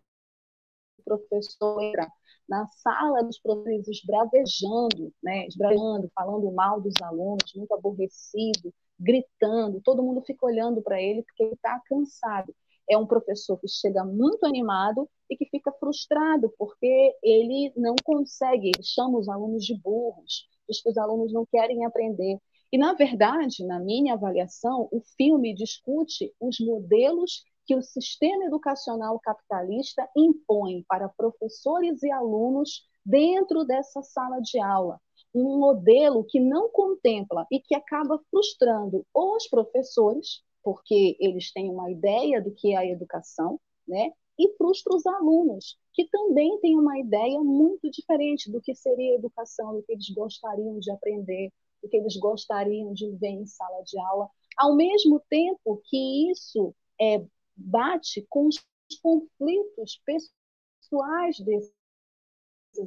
professor 1.02 1.82
entra 1.82 2.06
na 2.46 2.66
sala 2.66 3.22
dos 3.24 3.38
professores 3.38 3.88
esbravejando, 3.88 5.14
né, 5.22 5.46
esbravejando, 5.46 6.10
falando 6.14 6.52
mal 6.52 6.78
dos 6.78 6.94
alunos, 7.02 7.54
muito 7.56 7.72
aborrecido, 7.72 8.72
gritando, 8.98 9.80
todo 9.82 10.02
mundo 10.02 10.22
fica 10.26 10.44
olhando 10.46 10.82
para 10.82 11.00
ele 11.00 11.22
porque 11.22 11.42
ele 11.42 11.54
está 11.54 11.80
cansado. 11.86 12.54
É 12.90 12.96
um 12.96 13.06
professor 13.06 13.58
que 13.58 13.68
chega 13.68 14.04
muito 14.04 14.46
animado 14.46 15.08
e 15.30 15.36
que 15.36 15.44
fica 15.46 15.70
frustrado 15.72 16.52
porque 16.58 17.14
ele 17.22 17.72
não 17.76 17.94
consegue, 18.02 18.68
ele 18.68 18.82
chama 18.82 19.18
os 19.18 19.28
alunos 19.28 19.64
de 19.64 19.78
burros, 19.78 20.48
diz 20.68 20.82
que 20.82 20.88
os 20.88 20.96
alunos 20.96 21.32
não 21.32 21.44
querem 21.46 21.84
aprender. 21.84 22.38
E, 22.72 22.78
na 22.78 22.94
verdade, 22.94 23.64
na 23.64 23.78
minha 23.78 24.14
avaliação, 24.14 24.88
o 24.90 25.00
filme 25.16 25.54
discute 25.54 26.34
os 26.40 26.58
modelos 26.60 27.42
que 27.66 27.74
o 27.74 27.82
sistema 27.82 28.46
educacional 28.46 29.20
capitalista 29.20 30.08
impõe 30.16 30.84
para 30.88 31.08
professores 31.10 32.02
e 32.02 32.10
alunos 32.10 32.86
dentro 33.04 33.64
dessa 33.64 34.02
sala 34.02 34.40
de 34.40 34.58
aula 34.58 34.98
um 35.34 35.58
modelo 35.58 36.24
que 36.24 36.40
não 36.40 36.70
contempla 36.70 37.46
e 37.50 37.60
que 37.60 37.74
acaba 37.74 38.18
frustrando 38.30 39.06
os 39.14 39.48
professores, 39.48 40.42
porque 40.62 41.16
eles 41.20 41.52
têm 41.52 41.70
uma 41.70 41.90
ideia 41.90 42.42
do 42.42 42.52
que 42.52 42.72
é 42.72 42.76
a 42.76 42.86
educação, 42.86 43.60
né? 43.86 44.12
E 44.38 44.54
frustra 44.56 44.94
os 44.94 45.04
alunos, 45.06 45.78
que 45.92 46.08
também 46.08 46.60
têm 46.60 46.78
uma 46.78 46.98
ideia 46.98 47.40
muito 47.40 47.90
diferente 47.90 48.50
do 48.50 48.60
que 48.60 48.74
seria 48.74 49.12
a 49.12 49.16
educação, 49.16 49.74
do 49.74 49.82
que 49.82 49.92
eles 49.92 50.08
gostariam 50.10 50.78
de 50.78 50.90
aprender, 50.92 51.52
do 51.82 51.88
que 51.88 51.96
eles 51.96 52.16
gostariam 52.16 52.92
de 52.92 53.10
ver 53.16 53.30
em 53.30 53.46
sala 53.46 53.82
de 53.82 53.98
aula, 53.98 54.28
ao 54.56 54.76
mesmo 54.76 55.20
tempo 55.28 55.80
que 55.84 56.30
isso 56.30 56.74
é, 57.00 57.24
bate 57.56 58.24
com 58.28 58.46
os 58.46 58.56
conflitos 59.02 60.00
pessoais 60.04 61.38
desses 61.40 61.72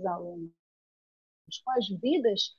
alunos 0.05 0.60
com 1.59 1.71
as 1.71 1.87
vidas 1.87 2.55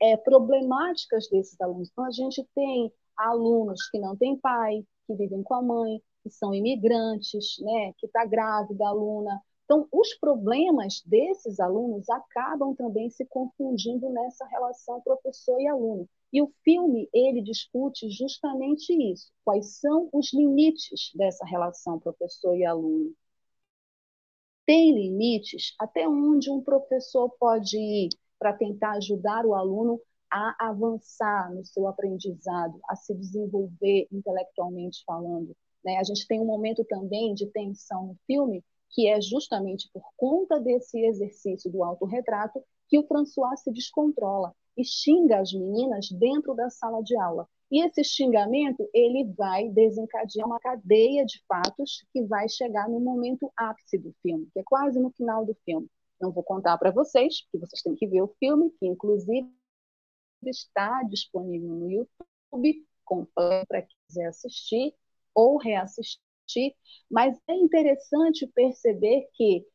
é, 0.00 0.16
problemáticas 0.16 1.28
desses 1.30 1.60
alunos. 1.60 1.88
Então, 1.90 2.04
a 2.04 2.10
gente 2.10 2.44
tem 2.54 2.92
alunos 3.16 3.88
que 3.90 3.98
não 3.98 4.16
têm 4.16 4.36
pai, 4.36 4.84
que 5.06 5.14
vivem 5.14 5.42
com 5.42 5.54
a 5.54 5.62
mãe, 5.62 6.02
que 6.22 6.30
são 6.30 6.54
imigrantes, 6.54 7.56
né, 7.60 7.92
que 7.98 8.06
está 8.06 8.24
grávida 8.24 8.84
a 8.84 8.88
aluna. 8.88 9.40
Então, 9.64 9.86
os 9.92 10.14
problemas 10.14 11.02
desses 11.06 11.58
alunos 11.60 12.08
acabam 12.08 12.74
também 12.74 13.08
se 13.10 13.24
confundindo 13.26 14.10
nessa 14.10 14.44
relação 14.46 15.00
professor 15.00 15.60
e 15.60 15.66
aluno. 15.66 16.08
E 16.32 16.42
o 16.42 16.52
filme, 16.64 17.08
ele 17.12 17.40
discute 17.40 18.10
justamente 18.10 18.92
isso. 18.92 19.30
Quais 19.44 19.78
são 19.78 20.08
os 20.12 20.32
limites 20.34 21.12
dessa 21.14 21.44
relação 21.46 21.98
professor 21.98 22.56
e 22.56 22.64
aluno? 22.64 23.14
Tem 24.66 24.92
limites 24.92 25.74
até 25.78 26.08
onde 26.08 26.50
um 26.50 26.60
professor 26.60 27.30
pode 27.38 27.78
ir 27.78 28.08
para 28.44 28.52
tentar 28.52 28.90
ajudar 28.98 29.46
o 29.46 29.54
aluno 29.54 29.98
a 30.30 30.68
avançar 30.68 31.50
no 31.54 31.64
seu 31.64 31.88
aprendizado, 31.88 32.78
a 32.86 32.94
se 32.94 33.14
desenvolver 33.14 34.06
intelectualmente 34.12 35.02
falando. 35.06 35.56
Né? 35.82 35.96
A 35.96 36.04
gente 36.04 36.26
tem 36.26 36.38
um 36.38 36.44
momento 36.44 36.84
também 36.84 37.32
de 37.32 37.46
tensão 37.46 38.08
no 38.08 38.16
filme, 38.26 38.62
que 38.90 39.08
é 39.08 39.18
justamente 39.18 39.88
por 39.94 40.02
conta 40.14 40.60
desse 40.60 41.00
exercício 41.06 41.72
do 41.72 41.82
autorretrato 41.82 42.62
que 42.86 42.98
o 42.98 43.06
François 43.06 43.58
se 43.62 43.72
descontrola 43.72 44.52
e 44.76 44.84
xinga 44.84 45.38
as 45.38 45.50
meninas 45.54 46.10
dentro 46.10 46.54
da 46.54 46.68
sala 46.68 47.02
de 47.02 47.16
aula. 47.16 47.48
E 47.72 47.82
esse 47.82 48.04
xingamento 48.04 48.86
ele 48.92 49.24
vai 49.38 49.70
desencadear 49.70 50.46
uma 50.46 50.60
cadeia 50.60 51.24
de 51.24 51.42
fatos 51.48 52.04
que 52.12 52.22
vai 52.24 52.46
chegar 52.46 52.90
no 52.90 53.00
momento 53.00 53.50
ápice 53.56 53.96
do 53.96 54.14
filme, 54.20 54.50
que 54.52 54.60
é 54.60 54.64
quase 54.66 55.00
no 55.00 55.10
final 55.12 55.46
do 55.46 55.56
filme. 55.64 55.88
Não 56.24 56.32
vou 56.32 56.42
contar 56.42 56.78
para 56.78 56.90
vocês, 56.90 57.42
porque 57.42 57.66
vocês 57.66 57.82
têm 57.82 57.94
que 57.94 58.06
ver 58.06 58.22
o 58.22 58.34
filme, 58.38 58.70
que 58.78 58.86
inclusive 58.86 59.46
está 60.42 61.02
disponível 61.02 61.68
no 61.68 61.90
YouTube, 61.90 62.86
completo 63.04 63.66
para 63.66 63.82
quem 63.82 63.96
quiser 64.08 64.28
assistir 64.28 64.94
ou 65.34 65.58
reassistir. 65.58 66.22
Mas 67.10 67.38
é 67.46 67.52
interessante 67.52 68.46
perceber 68.54 69.28
que 69.34 69.66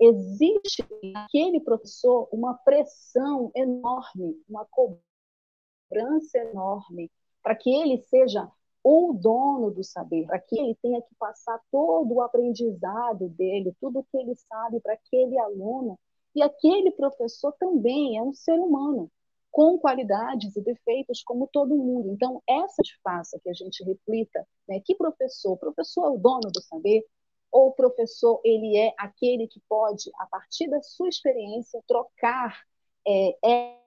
existe 0.00 0.82
naquele 1.12 1.60
professor 1.60 2.26
uma 2.32 2.54
pressão 2.54 3.52
enorme, 3.54 4.42
uma 4.48 4.66
cobrança 4.70 6.38
enorme, 6.38 7.12
para 7.42 7.54
que 7.54 7.68
ele 7.68 7.98
seja 8.04 8.50
o 8.82 9.12
dono 9.12 9.70
do 9.70 9.84
saber, 9.84 10.26
para 10.26 10.38
que 10.38 10.58
ele 10.58 10.74
tenha 10.82 11.02
que 11.02 11.14
passar 11.16 11.60
todo 11.70 12.14
o 12.14 12.22
aprendizado 12.22 13.28
dele, 13.28 13.74
tudo 13.80 14.00
o 14.00 14.04
que 14.04 14.16
ele 14.16 14.34
sabe 14.34 14.80
para 14.80 14.94
aquele 14.94 15.38
aluno. 15.38 15.98
E 16.34 16.42
aquele 16.42 16.90
professor 16.92 17.52
também 17.58 18.16
é 18.16 18.22
um 18.22 18.32
ser 18.32 18.58
humano, 18.58 19.10
com 19.50 19.76
qualidades 19.78 20.56
e 20.56 20.62
defeitos 20.62 21.22
como 21.22 21.48
todo 21.52 21.76
mundo. 21.76 22.10
Então, 22.10 22.42
essa 22.48 22.82
faça 23.02 23.38
que 23.42 23.50
a 23.50 23.54
gente 23.54 23.84
reflita, 23.84 24.46
né, 24.68 24.80
que 24.80 24.94
professor, 24.94 25.56
professor 25.58 26.06
é 26.06 26.10
o 26.10 26.18
dono 26.18 26.50
do 26.52 26.62
saber, 26.62 27.04
ou 27.50 27.68
o 27.68 27.72
professor 27.72 28.40
ele 28.44 28.76
é 28.76 28.94
aquele 28.96 29.48
que 29.48 29.60
pode, 29.68 30.10
a 30.18 30.26
partir 30.26 30.68
da 30.68 30.80
sua 30.82 31.08
experiência, 31.08 31.82
trocar 31.86 32.60
é, 33.06 33.36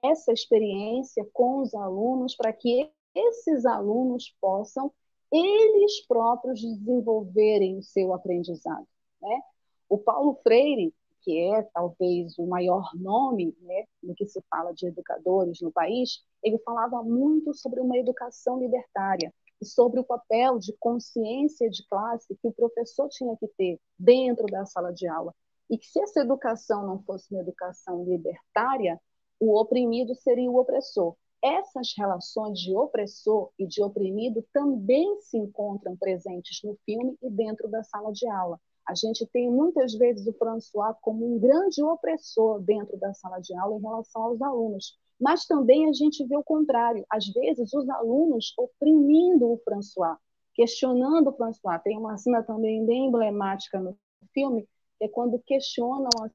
essa 0.02 0.32
experiência 0.32 1.26
com 1.32 1.62
os 1.62 1.74
alunos 1.74 2.36
para 2.36 2.52
que 2.52 2.90
esses 3.14 3.64
alunos 3.64 4.34
possam 4.40 4.92
eles 5.32 6.06
próprios 6.06 6.60
desenvolverem 6.60 7.78
o 7.78 7.82
seu 7.82 8.12
aprendizado. 8.14 8.86
Né? 9.20 9.40
O 9.88 9.98
Paulo 9.98 10.38
Freire, 10.42 10.94
que 11.22 11.38
é 11.38 11.62
talvez 11.74 12.38
o 12.38 12.46
maior 12.46 12.90
nome 12.94 13.56
né, 13.62 13.84
no 14.02 14.14
que 14.14 14.26
se 14.26 14.40
fala 14.50 14.72
de 14.72 14.86
educadores 14.86 15.60
no 15.60 15.72
país, 15.72 16.22
ele 16.42 16.58
falava 16.58 17.02
muito 17.02 17.54
sobre 17.54 17.80
uma 17.80 17.96
educação 17.96 18.58
libertária 18.60 19.32
e 19.60 19.66
sobre 19.66 19.98
o 19.98 20.04
papel 20.04 20.58
de 20.58 20.74
consciência 20.78 21.70
de 21.70 21.86
classe 21.88 22.36
que 22.36 22.46
o 22.46 22.52
professor 22.52 23.08
tinha 23.08 23.36
que 23.36 23.48
ter 23.56 23.80
dentro 23.98 24.46
da 24.46 24.66
sala 24.66 24.92
de 24.92 25.08
aula. 25.08 25.34
E 25.70 25.78
que 25.78 25.86
se 25.86 26.00
essa 26.00 26.20
educação 26.20 26.86
não 26.86 27.02
fosse 27.02 27.32
uma 27.32 27.40
educação 27.40 28.04
libertária, 28.04 29.00
o 29.40 29.58
oprimido 29.58 30.14
seria 30.14 30.50
o 30.50 30.58
opressor. 30.58 31.16
Essas 31.44 31.92
relações 31.94 32.58
de 32.58 32.74
opressor 32.74 33.50
e 33.58 33.66
de 33.66 33.82
oprimido 33.82 34.42
também 34.50 35.20
se 35.20 35.36
encontram 35.36 35.94
presentes 35.94 36.62
no 36.64 36.74
filme 36.86 37.18
e 37.20 37.28
dentro 37.28 37.68
da 37.68 37.82
sala 37.82 38.10
de 38.12 38.26
aula. 38.26 38.58
A 38.88 38.94
gente 38.94 39.26
tem 39.26 39.50
muitas 39.50 39.92
vezes 39.92 40.26
o 40.26 40.32
François 40.32 40.96
como 41.02 41.34
um 41.36 41.38
grande 41.38 41.82
opressor 41.82 42.60
dentro 42.60 42.96
da 42.96 43.12
sala 43.12 43.40
de 43.40 43.54
aula 43.58 43.76
em 43.76 43.82
relação 43.82 44.22
aos 44.22 44.40
alunos, 44.40 44.98
mas 45.20 45.44
também 45.44 45.86
a 45.86 45.92
gente 45.92 46.24
vê 46.26 46.34
o 46.34 46.42
contrário. 46.42 47.04
Às 47.10 47.26
vezes, 47.26 47.74
os 47.74 47.88
alunos 47.90 48.54
oprimindo 48.56 49.52
o 49.52 49.58
François, 49.58 50.16
questionando 50.54 51.28
o 51.28 51.36
François. 51.36 51.82
Tem 51.82 51.98
uma 51.98 52.16
cena 52.16 52.42
também 52.42 52.86
bem 52.86 53.08
emblemática 53.08 53.78
no 53.78 53.94
filme, 54.32 54.66
é 54.98 55.08
quando 55.08 55.38
questionam 55.40 56.08
a 56.22 56.30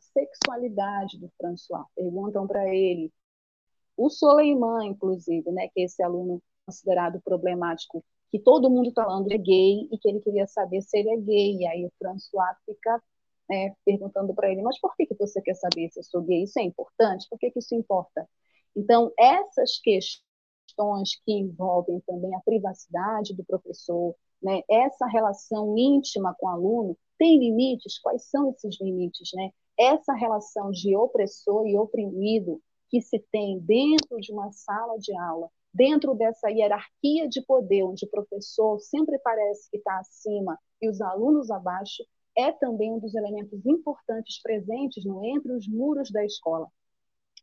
sexualidade 0.00 1.18
do 1.18 1.30
François. 1.36 1.84
Perguntam 1.94 2.46
para 2.46 2.74
ele. 2.74 3.12
O 3.96 4.10
Soleiman, 4.10 4.86
inclusive, 4.86 5.50
né, 5.50 5.68
que 5.68 5.80
é 5.80 5.84
esse 5.84 6.02
aluno 6.02 6.42
considerado 6.66 7.20
problemático, 7.22 8.04
que 8.30 8.38
todo 8.38 8.68
mundo 8.70 8.88
está 8.90 9.04
falando 9.04 9.30
é 9.32 9.38
gay 9.38 9.88
e 9.90 9.98
que 9.98 10.08
ele 10.08 10.20
queria 10.20 10.46
saber 10.46 10.82
se 10.82 10.98
ele 10.98 11.10
é 11.10 11.16
gay. 11.16 11.56
E 11.58 11.66
aí 11.66 11.86
o 11.86 11.92
François 11.98 12.56
fica 12.66 13.02
né, 13.48 13.74
perguntando 13.84 14.34
para 14.34 14.50
ele, 14.50 14.62
mas 14.62 14.78
por 14.80 14.94
que, 14.96 15.06
que 15.06 15.14
você 15.14 15.40
quer 15.40 15.54
saber 15.54 15.90
se 15.90 16.00
eu 16.00 16.04
sou 16.04 16.22
gay? 16.22 16.42
Isso 16.42 16.58
é 16.58 16.62
importante? 16.62 17.26
Por 17.30 17.38
que, 17.38 17.50
que 17.50 17.60
isso 17.60 17.74
importa? 17.74 18.28
Então, 18.74 19.12
essas 19.18 19.78
questões 19.78 21.16
que 21.24 21.32
envolvem 21.32 22.00
também 22.06 22.34
a 22.34 22.40
privacidade 22.40 23.34
do 23.34 23.44
professor, 23.44 24.14
né, 24.42 24.62
essa 24.68 25.06
relação 25.06 25.76
íntima 25.78 26.34
com 26.38 26.46
o 26.46 26.50
aluno, 26.50 26.98
tem 27.18 27.38
limites? 27.38 27.98
Quais 27.98 28.24
são 28.28 28.50
esses 28.50 28.78
limites? 28.80 29.30
Né? 29.34 29.50
Essa 29.78 30.12
relação 30.12 30.70
de 30.70 30.94
opressor 30.96 31.66
e 31.66 31.78
oprimido 31.78 32.60
que 32.96 33.02
se 33.02 33.18
tem 33.30 33.58
dentro 33.58 34.18
de 34.18 34.32
uma 34.32 34.50
sala 34.52 34.98
de 34.98 35.14
aula, 35.18 35.50
dentro 35.72 36.14
dessa 36.14 36.48
hierarquia 36.48 37.28
de 37.28 37.42
poder, 37.42 37.82
onde 37.82 38.06
o 38.06 38.10
professor 38.10 38.80
sempre 38.80 39.18
parece 39.18 39.68
que 39.70 39.76
está 39.76 39.98
acima 39.98 40.58
e 40.80 40.88
os 40.88 40.98
alunos 41.02 41.50
abaixo, 41.50 42.02
é 42.34 42.50
também 42.52 42.90
um 42.90 42.98
dos 42.98 43.14
elementos 43.14 43.66
importantes 43.66 44.40
presentes 44.40 45.04
no 45.04 45.22
entre 45.26 45.52
os 45.52 45.68
muros 45.68 46.10
da 46.10 46.24
escola. 46.24 46.68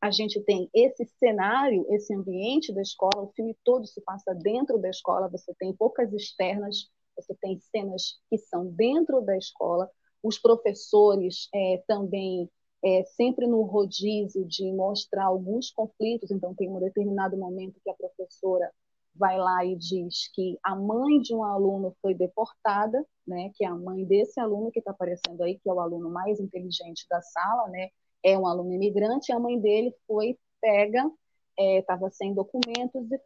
A 0.02 0.10
gente 0.10 0.42
tem 0.42 0.68
esse 0.74 1.06
cenário, 1.20 1.86
esse 1.90 2.16
ambiente 2.16 2.74
da 2.74 2.82
escola, 2.82 3.22
o 3.22 3.32
filme 3.34 3.56
todo 3.64 3.86
se 3.86 4.02
passa 4.02 4.34
dentro 4.34 4.80
da 4.80 4.90
escola, 4.90 5.30
você 5.30 5.54
tem 5.60 5.72
poucas 5.72 6.12
externas, 6.14 6.90
você 7.16 7.36
tem 7.36 7.60
cenas 7.60 8.20
que 8.28 8.40
são 8.40 8.66
dentro 8.66 9.22
da 9.22 9.38
escola, 9.38 9.88
os 10.24 10.40
professores 10.40 11.48
é, 11.54 11.84
também 11.86 12.50
é, 12.84 13.04
sempre 13.06 13.48
no 13.48 13.62
rodízio 13.62 14.46
de 14.46 14.72
mostrar 14.74 15.26
alguns 15.26 15.72
conflitos, 15.72 16.32
então 16.32 16.54
tem 16.54 16.70
um 16.70 16.80
determinado 16.80 17.38
momento 17.38 17.80
que 17.84 17.90
a 17.90 17.94
professora 17.94 18.72
vai 19.16 19.38
lá 19.38 19.64
e 19.64 19.76
diz 19.76 20.30
que 20.34 20.58
a 20.64 20.76
mãe 20.76 21.22
de 21.22 21.34
um 21.34 21.44
aluno 21.44 21.96
foi 22.02 22.14
deportada, 22.14 23.06
né, 23.26 23.52
que 23.56 23.64
é 23.64 23.68
a 23.68 23.76
mãe 23.76 24.04
desse 24.04 24.40
aluno 24.40 24.72
que 24.72 24.80
está 24.80 24.92
aparecendo 24.92 25.42
aí, 25.44 25.60
que 25.60 25.70
é 25.70 25.74
o 25.74 25.80
aluno 25.80 26.10
mais 26.10 26.40
inteligente 26.40 27.06
da 27.10 27.22
sala, 27.22 27.70
né, 27.70 27.90
é 28.24 28.38
um 28.38 28.48
aluno 28.48 28.74
imigrante, 28.74 29.32
e 29.32 29.36
a 29.36 29.40
mãe 29.40 29.60
dele 29.60 29.96
foi 30.08 30.38
pega, 30.60 31.10
estava 31.58 32.08
é, 32.08 32.12
sem 32.12 32.34
documentos 32.34 33.12
e 33.12 33.20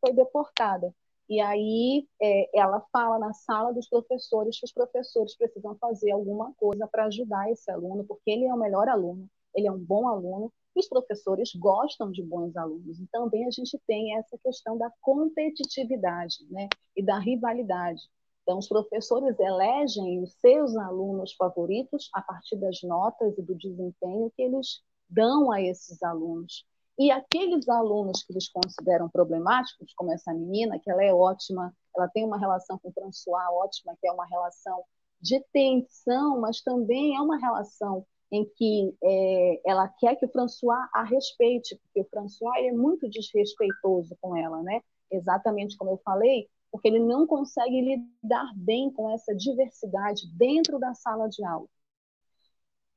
foi 0.00 0.12
deportada. 0.12 0.92
E 1.28 1.40
aí 1.40 2.08
é, 2.20 2.58
ela 2.58 2.80
fala 2.90 3.18
na 3.18 3.32
sala 3.34 3.72
dos 3.72 3.88
professores 3.88 4.58
que 4.58 4.64
os 4.64 4.72
professores 4.72 5.36
precisam 5.36 5.76
fazer 5.78 6.10
alguma 6.12 6.54
coisa 6.54 6.86
para 6.88 7.04
ajudar 7.04 7.50
esse 7.50 7.70
aluno, 7.70 8.04
porque 8.04 8.30
ele 8.30 8.46
é 8.46 8.54
o 8.54 8.58
melhor 8.58 8.88
aluno, 8.88 9.28
ele 9.54 9.66
é 9.66 9.72
um 9.72 9.78
bom 9.78 10.08
aluno, 10.08 10.52
os 10.74 10.88
professores 10.88 11.54
gostam 11.54 12.10
de 12.10 12.22
bons 12.22 12.56
alunos. 12.56 12.98
E 13.00 13.06
também 13.08 13.46
a 13.46 13.50
gente 13.50 13.78
tem 13.86 14.16
essa 14.16 14.38
questão 14.38 14.78
da 14.78 14.90
competitividade 15.00 16.46
né, 16.50 16.68
e 16.96 17.02
da 17.04 17.18
rivalidade. 17.18 18.02
Então, 18.42 18.58
os 18.58 18.68
professores 18.68 19.38
elegem 19.38 20.22
os 20.22 20.32
seus 20.34 20.74
alunos 20.76 21.34
favoritos 21.34 22.08
a 22.14 22.22
partir 22.22 22.56
das 22.56 22.82
notas 22.82 23.36
e 23.36 23.42
do 23.42 23.54
desempenho 23.54 24.32
que 24.34 24.42
eles 24.42 24.80
dão 25.08 25.52
a 25.52 25.60
esses 25.60 26.02
alunos. 26.02 26.64
E 26.98 27.12
aqueles 27.12 27.68
alunos 27.68 28.24
que 28.24 28.32
eles 28.32 28.48
consideram 28.48 29.08
problemáticos, 29.08 29.94
como 29.94 30.12
essa 30.12 30.34
menina, 30.34 30.80
que 30.80 30.90
ela 30.90 31.04
é 31.04 31.14
ótima, 31.14 31.72
ela 31.96 32.08
tem 32.08 32.24
uma 32.24 32.38
relação 32.38 32.76
com 32.78 32.88
o 32.88 32.92
François 32.92 33.46
ótima, 33.52 33.96
que 34.00 34.08
é 34.08 34.12
uma 34.12 34.26
relação 34.26 34.82
de 35.20 35.40
tensão, 35.52 36.40
mas 36.40 36.60
também 36.60 37.16
é 37.16 37.20
uma 37.20 37.38
relação 37.38 38.04
em 38.30 38.44
que 38.44 38.94
é, 39.02 39.60
ela 39.64 39.88
quer 39.88 40.16
que 40.16 40.26
o 40.26 40.30
François 40.30 40.88
a 40.92 41.02
respeite, 41.04 41.76
porque 41.76 42.00
o 42.00 42.08
François 42.10 42.64
é 42.64 42.72
muito 42.72 43.08
desrespeitoso 43.08 44.16
com 44.20 44.36
ela, 44.36 44.62
né? 44.62 44.82
Exatamente 45.10 45.76
como 45.76 45.92
eu 45.92 46.00
falei, 46.04 46.48
porque 46.70 46.88
ele 46.88 46.98
não 46.98 47.26
consegue 47.26 47.80
lidar 47.80 48.52
bem 48.56 48.90
com 48.92 49.08
essa 49.10 49.34
diversidade 49.34 50.22
dentro 50.36 50.78
da 50.78 50.94
sala 50.94 51.28
de 51.28 51.44
aula. 51.44 51.68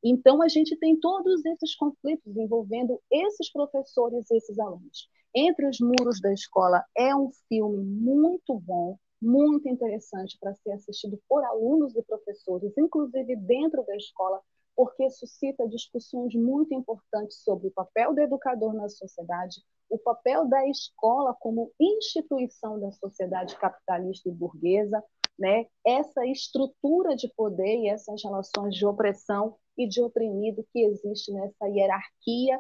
Então, 0.04 0.42
a 0.42 0.48
gente 0.48 0.76
tem 0.78 1.00
todos 1.00 1.46
esses 1.46 1.76
conflitos 1.76 2.36
envolvendo 2.36 3.00
esses 3.12 3.52
professores 3.52 4.30
e 4.32 4.38
esses 4.38 4.58
alunos. 4.58 5.10
Entre 5.34 5.68
os 5.68 5.80
Muros 5.80 6.20
da 6.20 6.34
Escola 6.34 6.84
é 6.98 7.16
um 7.16 7.30
filme 7.48 7.84
muito 7.84 8.60
bom, 8.60 8.98
muito 9.22 9.70
interessante 9.70 10.38
para 10.40 10.56
ser 10.56 10.72
assistido 10.72 11.20
por 11.30 11.44
alunos 11.44 11.96
e 11.96 12.02
professores, 12.04 12.74
inclusive 12.78 13.36
dentro 13.36 13.86
da 13.86 13.96
escola, 13.96 14.42
porque 14.76 15.10
suscita 15.10 15.68
discussões 15.68 16.34
muito 16.34 16.74
importantes 16.74 17.44
sobre 17.44 17.68
o 17.68 17.72
papel 17.72 18.16
do 18.16 18.22
educador 18.22 18.74
na 18.74 18.90
sociedade, 18.90 19.62
o 19.90 19.98
papel 19.98 20.48
da 20.48 20.68
escola 20.68 21.36
como 21.40 21.72
instituição 21.80 22.80
da 22.80 22.92
sociedade 22.92 23.56
capitalista 23.58 24.28
e 24.30 24.32
burguesa, 24.32 25.04
né? 25.38 25.66
essa 25.86 26.26
estrutura 26.26 27.16
de 27.16 27.32
poder 27.36 27.78
e 27.78 27.90
essas 27.90 28.24
relações 28.24 28.76
de 28.76 28.86
opressão 28.86 29.56
e 29.84 29.88
de 29.88 30.02
oprimido 30.02 30.66
que 30.72 30.84
existe 30.84 31.32
nessa 31.32 31.68
hierarquia 31.68 32.60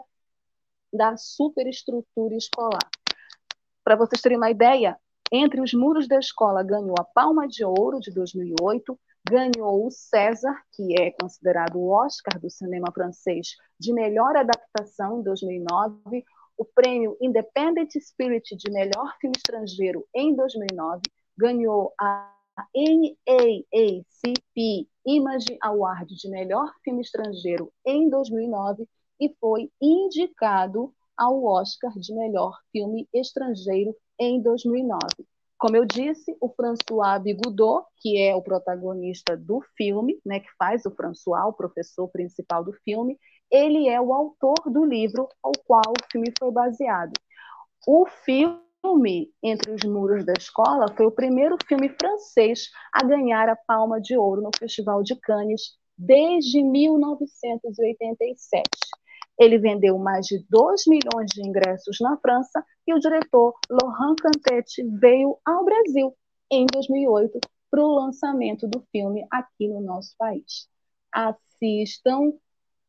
da 0.91 1.15
superestrutura 1.15 2.36
escolar. 2.36 2.89
Para 3.84 3.95
vocês 3.95 4.22
terem 4.22 4.38
uma 4.38 4.51
ideia, 4.51 4.97
entre 5.32 5.61
os 5.61 5.74
muros 5.74 6.07
da 6.07 6.19
escola 6.19 6.63
ganhou 6.63 6.95
a 6.99 7.03
Palma 7.03 7.47
de 7.47 7.63
Ouro 7.63 7.99
de 7.99 8.11
2008, 8.11 8.99
ganhou 9.30 9.86
o 9.86 9.91
César, 9.91 10.55
que 10.74 10.99
é 10.99 11.11
considerado 11.11 11.78
o 11.78 11.89
Oscar 11.89 12.39
do 12.39 12.49
cinema 12.49 12.91
francês 12.93 13.55
de 13.80 13.93
melhor 13.93 14.36
adaptação 14.36 15.19
em 15.19 15.24
2009, 15.24 16.26
o 16.57 16.65
prêmio 16.65 17.17
Independent 17.22 17.91
Spirit 17.99 18.55
de 18.55 18.72
melhor 18.72 19.15
filme 19.19 19.36
estrangeiro 19.38 20.05
em 20.13 20.36
2009, 20.36 21.01
ganhou 21.38 21.93
a 21.99 22.36
NAACP 22.76 24.45
Image 25.06 25.58
Award 25.62 26.16
de 26.16 26.30
melhor 26.30 26.72
filme 26.84 27.02
estrangeiro 27.02 27.72
em 27.86 28.10
2009 28.10 28.88
e 29.20 29.34
foi 29.39 29.72
indicado 29.82 30.93
ao 31.18 31.43
Oscar 31.43 31.91
de 31.97 32.14
melhor 32.14 32.58
filme 32.72 33.08
estrangeiro 33.14 33.95
em 34.20 34.41
2009. 34.41 35.02
Como 35.58 35.78
eu 35.78 35.86
disse, 35.86 36.36
o 36.41 36.49
François 36.49 37.22
Bigoudot, 37.22 37.86
que 37.97 38.20
é 38.20 38.36
o 38.36 38.41
protagonista 38.41 39.38
do 39.38 39.62
filme, 39.78 40.20
né, 40.26 40.39
que 40.39 40.49
faz 40.58 40.84
o 40.86 40.91
François, 40.91 41.45
o 41.45 41.54
professor 41.54 42.08
principal 42.08 42.64
do 42.64 42.74
filme, 42.84 43.16
ele 43.52 43.88
é 43.88 44.02
o 44.02 44.12
autor 44.12 44.56
do 44.66 44.84
livro 44.84 45.28
ao 45.43 45.52
qual 45.66 45.84
o 45.88 46.12
filme 46.12 46.34
foi 46.39 46.52
baseado. 46.52 47.14
O 47.86 48.08
filme 48.26 48.70
Entre 49.44 49.72
os 49.72 49.84
Muros 49.84 50.26
da 50.26 50.34
Escola 50.38 50.86
foi 50.96 51.06
o 51.06 51.12
primeiro 51.12 51.58
filme 51.68 51.90
francês 51.90 52.70
a 52.94 53.04
ganhar 53.04 53.50
a 53.50 53.56
Palma 53.56 54.00
de 54.00 54.16
Ouro 54.18 54.42
no 54.42 54.52
Festival 54.58 55.04
de 55.04 55.16
Cannes 55.16 55.76
desde 55.98 56.64
1987. 56.64 58.64
Ele 59.40 59.58
vendeu 59.58 59.98
mais 59.98 60.28
de 60.28 60.46
2 60.50 60.84
milhões 60.88 61.30
de 61.34 61.48
ingressos 61.48 61.98
na 62.00 62.18
França 62.18 62.64
e 62.86 62.94
o 62.94 63.00
diretor 63.00 63.56
Laurent 63.70 64.16
Cantet 64.22 64.84
veio 65.00 65.38
ao 65.46 65.66
Brasil 65.66 66.16
em 66.52 66.66
2008 66.66 67.40
para 67.70 67.84
o 67.84 67.96
lançamento 67.96 68.68
do 68.68 68.82
filme 68.92 69.26
aqui 69.32 69.68
no 69.68 69.82
nosso 69.82 70.16
país. 70.18 70.68
Assistam 71.12 72.34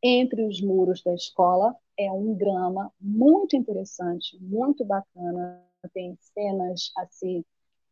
Entre 0.03 0.45
os 0.45 0.61
Muros 0.61 1.03
da 1.03 1.14
Escola, 1.14 1.74
é 1.99 2.11
um 2.11 2.34
drama 2.34 2.93
muito 3.01 3.57
interessante, 3.57 4.36
muito 4.40 4.84
bacana, 4.84 5.71
tem 5.90 6.16
cenas 6.34 6.92
assim 6.96 7.44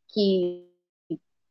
que 0.08 0.68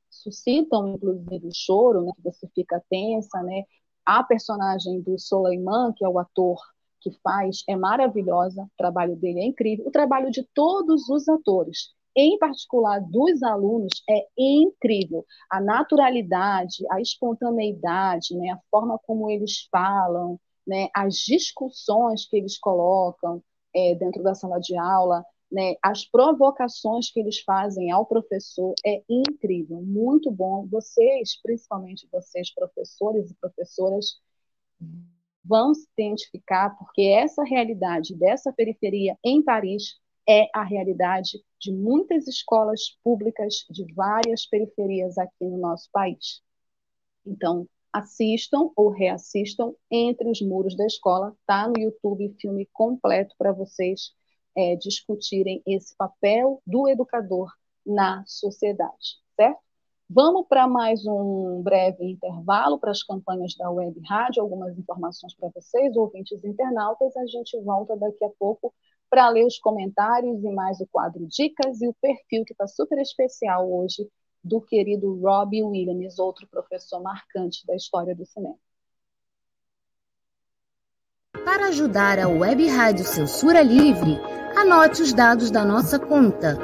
suscitam 0.10 0.96
inclusive 0.96 1.48
o 1.48 1.54
choro, 1.54 2.04
né, 2.04 2.12
que 2.16 2.24
você 2.24 2.48
fica 2.54 2.84
tensa, 2.90 3.42
né? 3.44 3.64
A 4.06 4.24
personagem 4.24 5.02
do 5.02 5.18
Soleiman, 5.20 5.94
que 5.96 6.04
é 6.04 6.10
o 6.10 6.20
ator 6.20 6.60
que 7.02 7.12
faz, 7.24 7.64
é 7.68 7.76
maravilhosa, 7.76 8.64
o 8.64 8.72
trabalho 8.78 9.16
dele 9.16 9.40
é 9.40 9.46
incrível, 9.46 9.88
o 9.88 9.92
trabalho 9.92 10.32
de 10.32 10.44
todos 10.54 11.08
os 11.10 11.30
atores 11.30 11.94
em 12.16 12.38
particular 12.38 13.00
dos 13.00 13.42
alunos, 13.44 14.04
é 14.10 14.28
incrível. 14.38 15.26
A 15.50 15.62
naturalidade, 15.62 16.86
a 16.92 17.00
espontaneidade, 17.00 18.36
né, 18.36 18.52
a 18.52 18.60
forma 18.70 19.00
como 19.06 19.30
eles 19.30 19.68
falam, 19.72 20.40
né, 20.68 20.90
as 20.94 21.16
discussões 21.16 22.28
que 22.28 22.38
eles 22.38 22.58
colocam 22.60 23.42
é, 23.74 23.96
dentro 23.96 24.22
da 24.24 24.36
sala 24.36 24.60
de 24.60 24.76
aula, 24.78 25.24
né, 25.52 25.76
as 25.82 26.06
provocações 26.06 27.12
que 27.12 27.20
eles 27.20 27.40
fazem 27.40 27.92
ao 27.92 28.06
professor 28.06 28.74
é 28.86 29.02
incrível, 29.10 29.82
muito 29.82 30.30
bom. 30.30 30.68
Vocês, 30.68 31.42
principalmente 31.42 32.08
vocês, 32.12 32.54
professores 32.54 33.32
e 33.32 33.36
professoras, 33.36 34.20
vão 35.44 35.74
se 35.74 35.88
identificar, 35.98 36.78
porque 36.78 37.02
essa 37.02 37.44
realidade 37.44 38.16
dessa 38.16 38.54
periferia 38.54 39.18
em 39.24 39.42
Paris 39.42 40.00
é 40.28 40.48
a 40.54 40.64
realidade 40.64 41.44
de 41.60 41.72
muitas 41.72 42.28
escolas 42.28 42.98
públicas 43.04 43.66
de 43.70 43.92
várias 43.94 44.46
periferias 44.46 45.18
aqui 45.18 45.44
no 45.46 45.58
nosso 45.58 45.90
país. 45.92 46.42
Então, 47.26 47.68
assistam 47.92 48.70
ou 48.76 48.90
reassistam 48.90 49.74
Entre 49.90 50.30
os 50.30 50.40
Muros 50.42 50.78
da 50.78 50.86
Escola, 50.86 51.36
tá 51.48 51.68
no 51.68 51.82
YouTube 51.82 52.36
filme 52.40 52.70
completo 52.72 53.34
para 53.40 53.52
vocês 53.52 54.14
é, 54.56 54.76
discutirem 54.76 55.62
esse 55.66 55.96
papel 55.96 56.62
do 56.66 56.88
educador 56.88 57.52
na 57.86 58.24
sociedade, 58.26 59.18
certo? 59.36 59.60
Vamos 60.12 60.48
para 60.48 60.68
mais 60.68 61.06
um 61.06 61.62
breve 61.62 62.04
intervalo 62.04 62.80
para 62.80 62.90
as 62.90 63.04
campanhas 63.04 63.56
da 63.56 63.70
Web 63.70 64.00
Rádio, 64.08 64.42
algumas 64.42 64.76
informações 64.76 65.36
para 65.36 65.50
vocês, 65.50 65.96
ouvintes 65.96 66.44
internautas. 66.44 67.16
A 67.16 67.28
gente 67.28 67.60
volta 67.62 67.96
daqui 67.96 68.26
a 68.26 68.30
pouco 68.40 68.74
para 69.08 69.30
ler 69.30 69.46
os 69.46 69.60
comentários 69.60 70.44
e 70.44 70.50
mais 70.52 70.80
o 70.80 70.88
quadro 70.88 71.28
Dicas 71.28 71.80
e 71.82 71.88
o 71.88 71.94
perfil 72.02 72.44
que 72.44 72.54
está 72.54 72.66
super 72.66 72.98
especial 73.00 73.72
hoje 73.72 74.10
do 74.44 74.60
querido 74.62 75.20
Robbie 75.20 75.64
Williams, 75.64 76.18
outro 76.18 76.48
professor 76.48 77.02
marcante 77.02 77.66
da 77.68 77.76
história 77.76 78.16
do 78.16 78.26
cinema. 78.26 78.58
Para 81.46 81.68
ajudar 81.68 82.20
a 82.20 82.28
Web 82.28 82.68
Rádio 82.68 83.06
Censura 83.06 83.62
Livre, 83.62 84.20
anote 84.56 85.02
os 85.02 85.14
dados 85.14 85.50
da 85.52 85.64
nossa 85.66 86.00
conta. 86.00 86.58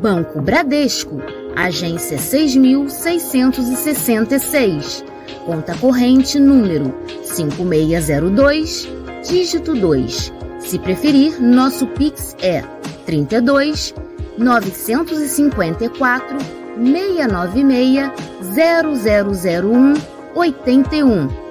Banco 0.00 0.40
Bradesco, 0.40 1.20
agência 1.56 2.18
6666, 2.18 5.04
conta 5.44 5.76
corrente 5.76 6.38
número 6.38 6.94
5602, 7.24 8.88
dígito 9.28 9.74
2 9.74 10.40
se 10.70 10.78
preferir, 10.78 11.42
nosso 11.42 11.86
Pix 11.86 12.36
é 12.40 12.62
32 13.04 13.92
954 14.38 16.38
696 16.76 18.12
0001 18.54 19.94
81. 20.34 21.49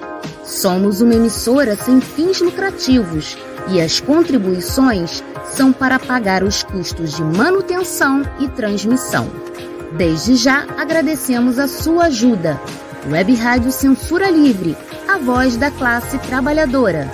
Somos 0.50 1.00
uma 1.00 1.14
emissora 1.14 1.76
sem 1.76 2.00
fins 2.00 2.40
lucrativos 2.40 3.38
e 3.68 3.80
as 3.80 4.00
contribuições 4.00 5.22
são 5.52 5.72
para 5.72 5.96
pagar 5.96 6.42
os 6.42 6.64
custos 6.64 7.14
de 7.14 7.22
manutenção 7.22 8.22
e 8.40 8.48
transmissão. 8.48 9.30
Desde 9.96 10.34
já 10.34 10.66
agradecemos 10.76 11.56
a 11.56 11.68
sua 11.68 12.06
ajuda. 12.06 12.60
Web 13.08 13.32
Rádio 13.36 13.70
Censura 13.70 14.28
Livre, 14.28 14.76
a 15.08 15.18
voz 15.18 15.56
da 15.56 15.70
classe 15.70 16.18
trabalhadora. 16.18 17.08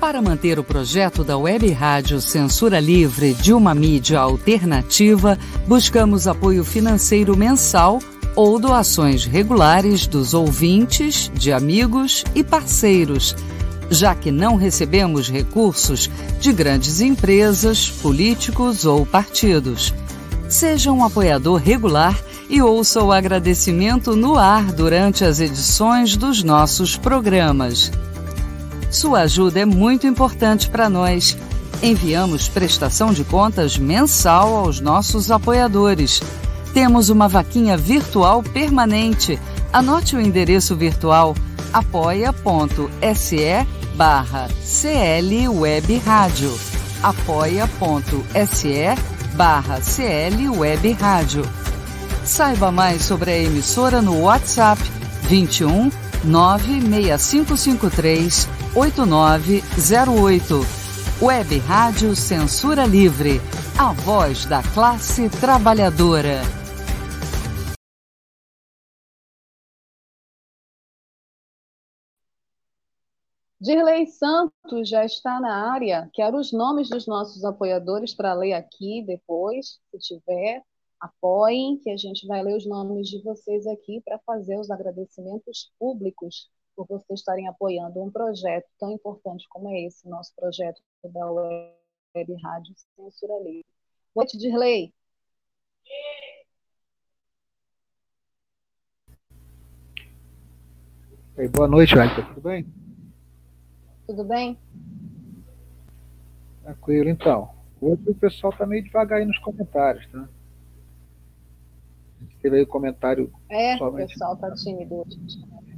Para 0.00 0.20
manter 0.20 0.58
o 0.58 0.64
projeto 0.64 1.22
da 1.22 1.38
Web 1.38 1.70
Rádio 1.70 2.20
Censura 2.20 2.80
Livre 2.80 3.34
de 3.34 3.52
uma 3.52 3.72
mídia 3.72 4.18
alternativa, 4.18 5.38
buscamos 5.66 6.26
apoio 6.26 6.64
financeiro 6.64 7.36
mensal 7.36 8.00
ou 8.38 8.56
doações 8.56 9.24
regulares 9.24 10.06
dos 10.06 10.32
ouvintes, 10.32 11.28
de 11.34 11.52
amigos 11.52 12.22
e 12.36 12.44
parceiros, 12.44 13.34
já 13.90 14.14
que 14.14 14.30
não 14.30 14.54
recebemos 14.54 15.28
recursos 15.28 16.08
de 16.38 16.52
grandes 16.52 17.00
empresas, 17.00 17.90
políticos 17.90 18.84
ou 18.84 19.04
partidos. 19.04 19.92
Seja 20.48 20.92
um 20.92 21.04
apoiador 21.04 21.60
regular 21.60 22.16
e 22.48 22.62
ouça 22.62 23.02
o 23.02 23.10
agradecimento 23.10 24.14
no 24.14 24.38
ar 24.38 24.70
durante 24.70 25.24
as 25.24 25.40
edições 25.40 26.16
dos 26.16 26.44
nossos 26.44 26.96
programas. 26.96 27.90
Sua 28.88 29.22
ajuda 29.22 29.58
é 29.58 29.64
muito 29.64 30.06
importante 30.06 30.70
para 30.70 30.88
nós. 30.88 31.36
Enviamos 31.82 32.46
prestação 32.46 33.12
de 33.12 33.24
contas 33.24 33.76
mensal 33.76 34.54
aos 34.54 34.78
nossos 34.78 35.28
apoiadores. 35.28 36.22
Temos 36.72 37.08
uma 37.08 37.28
vaquinha 37.28 37.76
virtual 37.76 38.42
permanente. 38.42 39.38
Anote 39.72 40.16
o 40.16 40.20
endereço 40.20 40.74
virtual 40.76 41.34
apoia.se 41.72 43.66
barra 43.94 44.48
clwebradio 44.64 46.58
apoia.se 47.02 48.84
barra 49.34 49.80
clwebradio 49.80 51.42
Saiba 52.24 52.70
mais 52.70 53.02
sobre 53.02 53.30
a 53.30 53.38
emissora 53.38 54.02
no 54.02 54.20
WhatsApp 54.20 54.82
21 55.22 55.90
96553 56.24 58.46
8908. 58.74 60.77
Web 61.20 61.58
Rádio 61.58 62.14
Censura 62.14 62.86
Livre. 62.86 63.40
A 63.76 63.92
voz 63.92 64.46
da 64.46 64.62
classe 64.72 65.28
trabalhadora. 65.40 66.42
Dirley 73.60 74.06
Santos 74.06 74.88
já 74.88 75.04
está 75.04 75.40
na 75.40 75.72
área. 75.72 76.08
Quero 76.14 76.38
os 76.38 76.52
nomes 76.52 76.88
dos 76.88 77.08
nossos 77.08 77.44
apoiadores 77.44 78.14
para 78.14 78.32
ler 78.34 78.52
aqui 78.52 79.02
depois, 79.04 79.80
se 79.90 79.98
tiver. 79.98 80.62
Apoiem, 81.00 81.78
que 81.78 81.90
a 81.90 81.96
gente 81.96 82.28
vai 82.28 82.44
ler 82.44 82.56
os 82.56 82.64
nomes 82.64 83.08
de 83.08 83.20
vocês 83.24 83.66
aqui 83.66 84.00
para 84.04 84.20
fazer 84.20 84.56
os 84.56 84.70
agradecimentos 84.70 85.72
públicos 85.80 86.48
por 86.78 86.86
vocês 86.86 87.18
estarem 87.18 87.48
apoiando 87.48 88.00
um 88.00 88.08
projeto 88.08 88.68
tão 88.78 88.92
importante 88.92 89.48
como 89.48 89.68
é 89.68 89.80
esse, 89.86 90.08
nosso 90.08 90.32
projeto 90.36 90.80
da 91.02 91.28
Web 91.28 92.34
Rádio 92.40 92.72
Censura 92.94 93.34
Livre. 93.42 93.66
Boa 94.14 94.22
noite, 94.24 94.38
Dirley. 94.38 94.94
Oi, 101.36 101.48
boa 101.48 101.66
noite, 101.66 101.96
Wellington. 101.96 102.22
Tudo 102.34 102.40
bem? 102.40 102.66
Tudo 104.06 104.24
bem? 104.24 104.58
Tranquilo, 106.62 107.08
então. 107.08 107.50
Hoje 107.80 108.02
o 108.08 108.14
pessoal 108.14 108.52
está 108.52 108.64
meio 108.64 108.84
devagar 108.84 109.18
aí 109.18 109.24
nos 109.24 109.38
comentários, 109.40 110.06
tá? 110.12 110.28
Teve 112.40 112.58
aí 112.58 112.62
o 112.62 112.68
comentário. 112.68 113.32
É, 113.48 113.74
o 113.82 113.92
pessoal 113.92 114.34
está 114.34 114.54
tímido 114.54 114.94
hoje. 115.00 115.18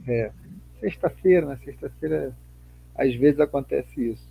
É 0.07 0.50
sexta-feira, 0.81 1.47
né? 1.47 1.61
Sexta-feira, 1.65 2.37
às 2.95 3.15
vezes 3.15 3.39
acontece 3.39 4.11
isso. 4.11 4.29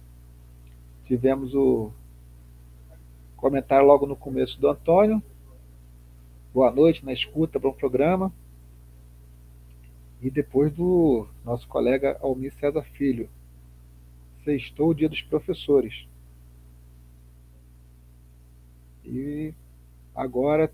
Tivemos 1.05 1.53
o 1.55 1.91
comentário 3.37 3.87
logo 3.87 4.05
no 4.05 4.15
começo 4.15 4.59
do 4.59 4.67
Antônio. 4.67 5.23
Boa 6.53 6.71
noite, 6.71 7.05
na 7.05 7.13
escuta, 7.13 7.57
bom 7.57 7.71
programa. 7.71 8.33
E 10.21 10.29
depois 10.29 10.73
do 10.73 11.27
nosso 11.45 11.67
colega 11.67 12.17
Almir 12.21 12.53
César 12.55 12.83
Filho. 12.93 13.29
Sextou 14.43 14.89
o 14.89 14.95
dia 14.95 15.07
dos 15.07 15.21
professores. 15.21 16.07
E 19.05 19.53
agora 20.13 20.71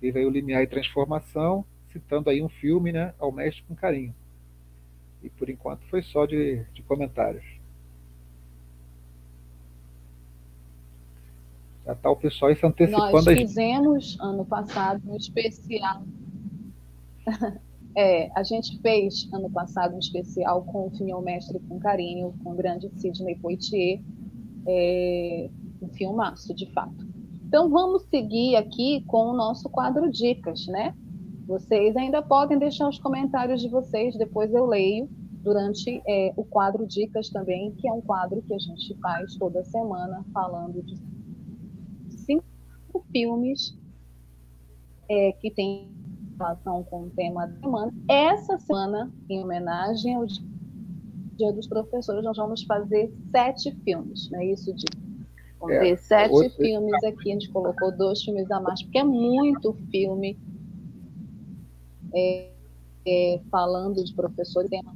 teve 0.00 0.20
aí 0.20 0.26
o 0.26 0.30
Limiar 0.30 0.62
e 0.62 0.66
Transformação, 0.66 1.64
citando 1.92 2.30
aí 2.30 2.42
um 2.42 2.48
filme, 2.48 2.92
né? 2.92 3.14
Ao 3.18 3.32
Mestre 3.32 3.64
com 3.64 3.74
Carinho. 3.74 4.14
E 5.24 5.30
por 5.30 5.48
enquanto 5.48 5.80
foi 5.88 6.02
só 6.02 6.26
de, 6.26 6.62
de 6.74 6.82
comentários. 6.82 7.44
Já 11.86 11.92
está 11.92 12.10
o 12.10 12.16
pessoal 12.16 12.50
aí 12.50 12.56
se 12.56 12.66
antecipando. 12.66 13.12
Nós 13.12 13.24
fizemos 13.24 14.18
ano 14.20 14.44
passado 14.44 15.02
um 15.10 15.16
especial. 15.16 16.02
É, 17.96 18.28
a 18.36 18.42
gente 18.42 18.76
fez 18.80 19.28
ano 19.32 19.48
passado 19.48 19.94
um 19.94 20.00
especial 20.00 20.64
com 20.64 20.88
o 20.88 20.90
filme 20.90 21.14
O 21.14 21.20
Mestre 21.20 21.60
com 21.60 21.78
Carinho, 21.78 22.34
com 22.42 22.50
o 22.50 22.56
grande 22.56 22.90
Sidney 22.96 23.36
Poitier. 23.36 24.00
É, 24.66 25.48
um 25.80 25.88
filmaço, 25.90 26.52
de 26.52 26.66
fato. 26.72 27.06
Então 27.46 27.70
vamos 27.70 28.02
seguir 28.06 28.56
aqui 28.56 29.04
com 29.06 29.26
o 29.26 29.32
nosso 29.32 29.68
quadro 29.68 30.10
Dicas, 30.10 30.66
né? 30.66 30.92
Vocês 31.46 31.94
ainda 31.96 32.22
podem 32.22 32.58
deixar 32.58 32.88
os 32.88 32.98
comentários 32.98 33.60
de 33.60 33.68
vocês, 33.68 34.16
depois 34.16 34.52
eu 34.52 34.64
leio 34.64 35.08
durante 35.42 36.02
é, 36.08 36.32
o 36.36 36.44
quadro 36.44 36.86
Dicas 36.86 37.28
também, 37.28 37.72
que 37.72 37.86
é 37.86 37.92
um 37.92 38.00
quadro 38.00 38.40
que 38.42 38.54
a 38.54 38.58
gente 38.58 38.98
faz 39.00 39.36
toda 39.36 39.62
semana, 39.64 40.24
falando 40.32 40.82
de 40.82 40.96
cinco 42.08 43.04
filmes 43.12 43.76
é, 45.08 45.32
que 45.32 45.50
tem 45.50 45.92
relação 46.38 46.82
com 46.84 47.02
o 47.02 47.10
tema 47.10 47.46
da 47.46 47.60
semana. 47.60 47.92
Essa 48.08 48.58
semana, 48.58 49.12
em 49.28 49.42
homenagem 49.42 50.14
ao 50.14 50.24
Dia 51.36 51.52
dos 51.52 51.66
Professores, 51.66 52.24
nós 52.24 52.38
vamos 52.38 52.62
fazer 52.64 53.12
sete 53.30 53.70
filmes, 53.84 54.30
não 54.30 54.40
é 54.40 54.46
isso, 54.46 54.72
Di? 54.74 54.86
Vamos 55.60 55.76
é, 55.76 55.80
ver 55.80 55.98
sete 55.98 56.32
outro... 56.32 56.56
filmes 56.56 57.04
aqui, 57.04 57.30
a 57.30 57.34
gente 57.34 57.50
colocou 57.50 57.94
dois 57.96 58.22
filmes 58.22 58.50
a 58.50 58.60
mais, 58.60 58.82
porque 58.82 58.98
é 58.98 59.04
muito 59.04 59.74
filme 59.90 60.38
é, 62.14 62.52
é, 63.06 63.42
falando 63.50 64.02
de 64.04 64.14
professores. 64.14 64.70
Tema... 64.70 64.94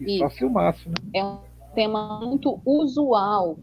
E 0.00 0.18
só 0.18 0.30
filmaço, 0.30 0.88
né? 0.88 0.94
É 1.14 1.24
um 1.24 1.40
tema 1.74 2.20
muito 2.20 2.60
usual. 2.64 3.58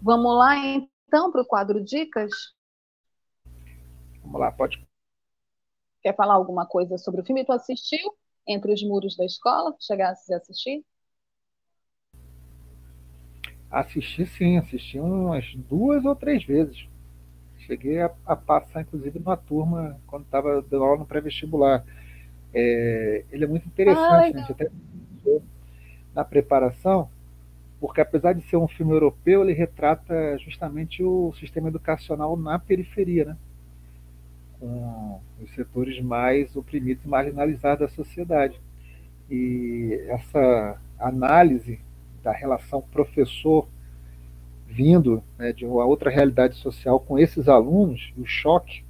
Vamos 0.00 0.36
lá, 0.36 0.56
então, 0.56 1.30
para 1.30 1.42
o 1.42 1.46
quadro 1.46 1.82
Dicas? 1.82 2.30
Vamos 4.22 4.40
lá, 4.40 4.52
pode. 4.52 4.86
Quer 6.02 6.14
falar 6.16 6.34
alguma 6.34 6.66
coisa 6.66 6.98
sobre 6.98 7.20
o 7.20 7.24
filme? 7.24 7.44
Tu 7.44 7.52
assistiu 7.52 8.14
Entre 8.46 8.72
os 8.72 8.82
Muros 8.82 9.16
da 9.16 9.24
Escola? 9.24 9.74
Chegasse 9.80 10.32
a 10.34 10.38
assistir? 10.38 10.84
Assisti 13.70 14.26
sim, 14.26 14.58
assisti 14.58 14.98
umas 14.98 15.54
duas 15.54 16.04
ou 16.04 16.14
três 16.14 16.44
vezes. 16.44 16.91
Cheguei 17.66 18.00
a, 18.00 18.10
a 18.26 18.36
passar, 18.36 18.82
inclusive, 18.82 19.18
numa 19.18 19.36
turma 19.36 19.98
quando 20.06 20.24
estava 20.24 20.62
dando 20.62 20.84
aula 20.84 20.98
no 20.98 21.06
pré-vestibular. 21.06 21.84
É, 22.54 23.24
ele 23.30 23.44
é 23.44 23.46
muito 23.46 23.66
interessante, 23.66 24.02
ah, 24.04 24.20
né? 24.20 24.32
a 24.34 24.38
gente 24.38 24.52
até 24.52 24.70
na 26.14 26.24
preparação, 26.24 27.08
porque 27.80 28.00
apesar 28.00 28.34
de 28.34 28.42
ser 28.42 28.56
um 28.56 28.68
filme 28.68 28.92
europeu, 28.92 29.42
ele 29.42 29.52
retrata 29.52 30.36
justamente 30.38 31.02
o 31.02 31.32
sistema 31.38 31.68
educacional 31.68 32.36
na 32.36 32.58
periferia, 32.58 33.24
né? 33.24 33.36
com 34.60 35.20
os 35.42 35.50
setores 35.54 36.00
mais 36.00 36.54
oprimidos 36.54 37.04
e 37.04 37.08
marginalizados 37.08 37.80
da 37.80 37.94
sociedade. 37.94 38.60
E 39.30 40.00
essa 40.08 40.78
análise 40.98 41.80
da 42.22 42.32
relação 42.32 42.80
professor 42.80 43.66
vindo 44.72 45.22
né, 45.38 45.52
de 45.52 45.66
uma 45.66 45.84
outra 45.84 46.10
realidade 46.10 46.56
social 46.56 46.98
com 46.98 47.18
esses 47.18 47.48
alunos, 47.48 48.12
o 48.16 48.24
choque 48.24 48.84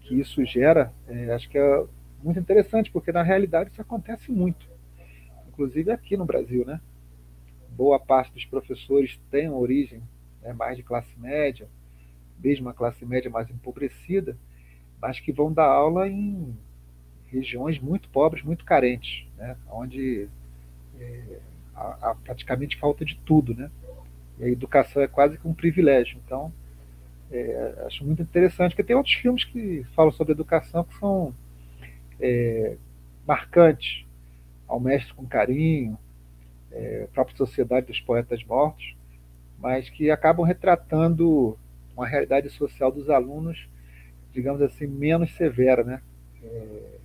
que 0.00 0.18
isso 0.18 0.44
gera, 0.44 0.92
é, 1.06 1.32
acho 1.32 1.48
que 1.48 1.56
é 1.56 1.84
muito 2.22 2.40
interessante, 2.40 2.90
porque 2.90 3.12
na 3.12 3.22
realidade 3.22 3.70
isso 3.70 3.80
acontece 3.80 4.30
muito, 4.32 4.66
inclusive 5.48 5.90
aqui 5.90 6.16
no 6.16 6.24
Brasil, 6.24 6.64
né? 6.64 6.80
Boa 7.70 7.98
parte 7.98 8.32
dos 8.32 8.44
professores 8.44 9.18
tem 9.30 9.48
origem 9.48 10.02
né, 10.42 10.52
mais 10.52 10.76
de 10.76 10.82
classe 10.82 11.18
média, 11.18 11.68
mesmo 12.42 12.68
a 12.68 12.74
classe 12.74 13.04
média 13.06 13.30
mais 13.30 13.48
empobrecida, 13.48 14.36
mas 15.00 15.20
que 15.20 15.32
vão 15.32 15.52
dar 15.52 15.66
aula 15.66 16.08
em 16.08 16.54
regiões 17.28 17.78
muito 17.78 18.08
pobres, 18.08 18.44
muito 18.44 18.64
carentes, 18.64 19.26
né? 19.38 19.56
onde 19.70 20.28
é, 20.98 21.38
há, 21.74 22.10
há, 22.10 22.14
praticamente 22.14 22.76
falta 22.76 23.04
de 23.04 23.16
tudo. 23.24 23.54
Né? 23.54 23.70
A 24.42 24.48
educação 24.48 25.02
é 25.02 25.08
quase 25.08 25.38
que 25.38 25.46
um 25.46 25.54
privilégio. 25.54 26.18
Então, 26.24 26.52
é, 27.30 27.84
acho 27.86 28.04
muito 28.04 28.22
interessante, 28.22 28.70
porque 28.70 28.84
tem 28.84 28.96
outros 28.96 29.14
filmes 29.14 29.44
que 29.44 29.84
falam 29.94 30.12
sobre 30.12 30.32
educação 30.32 30.84
que 30.84 30.98
são 30.98 31.34
é, 32.20 32.76
marcantes. 33.26 34.04
Ao 34.66 34.80
Mestre 34.80 35.12
com 35.12 35.26
Carinho, 35.26 35.98
é, 36.70 37.04
a 37.04 37.12
própria 37.12 37.36
Sociedade 37.36 37.86
dos 37.86 38.00
Poetas 38.00 38.42
Mortos, 38.42 38.96
mas 39.58 39.90
que 39.90 40.10
acabam 40.10 40.46
retratando 40.46 41.58
uma 41.94 42.06
realidade 42.06 42.48
social 42.48 42.90
dos 42.90 43.10
alunos 43.10 43.68
digamos 44.32 44.62
assim, 44.62 44.86
menos 44.86 45.30
severa, 45.32 45.84
né? 45.84 46.02
É, 46.42 46.98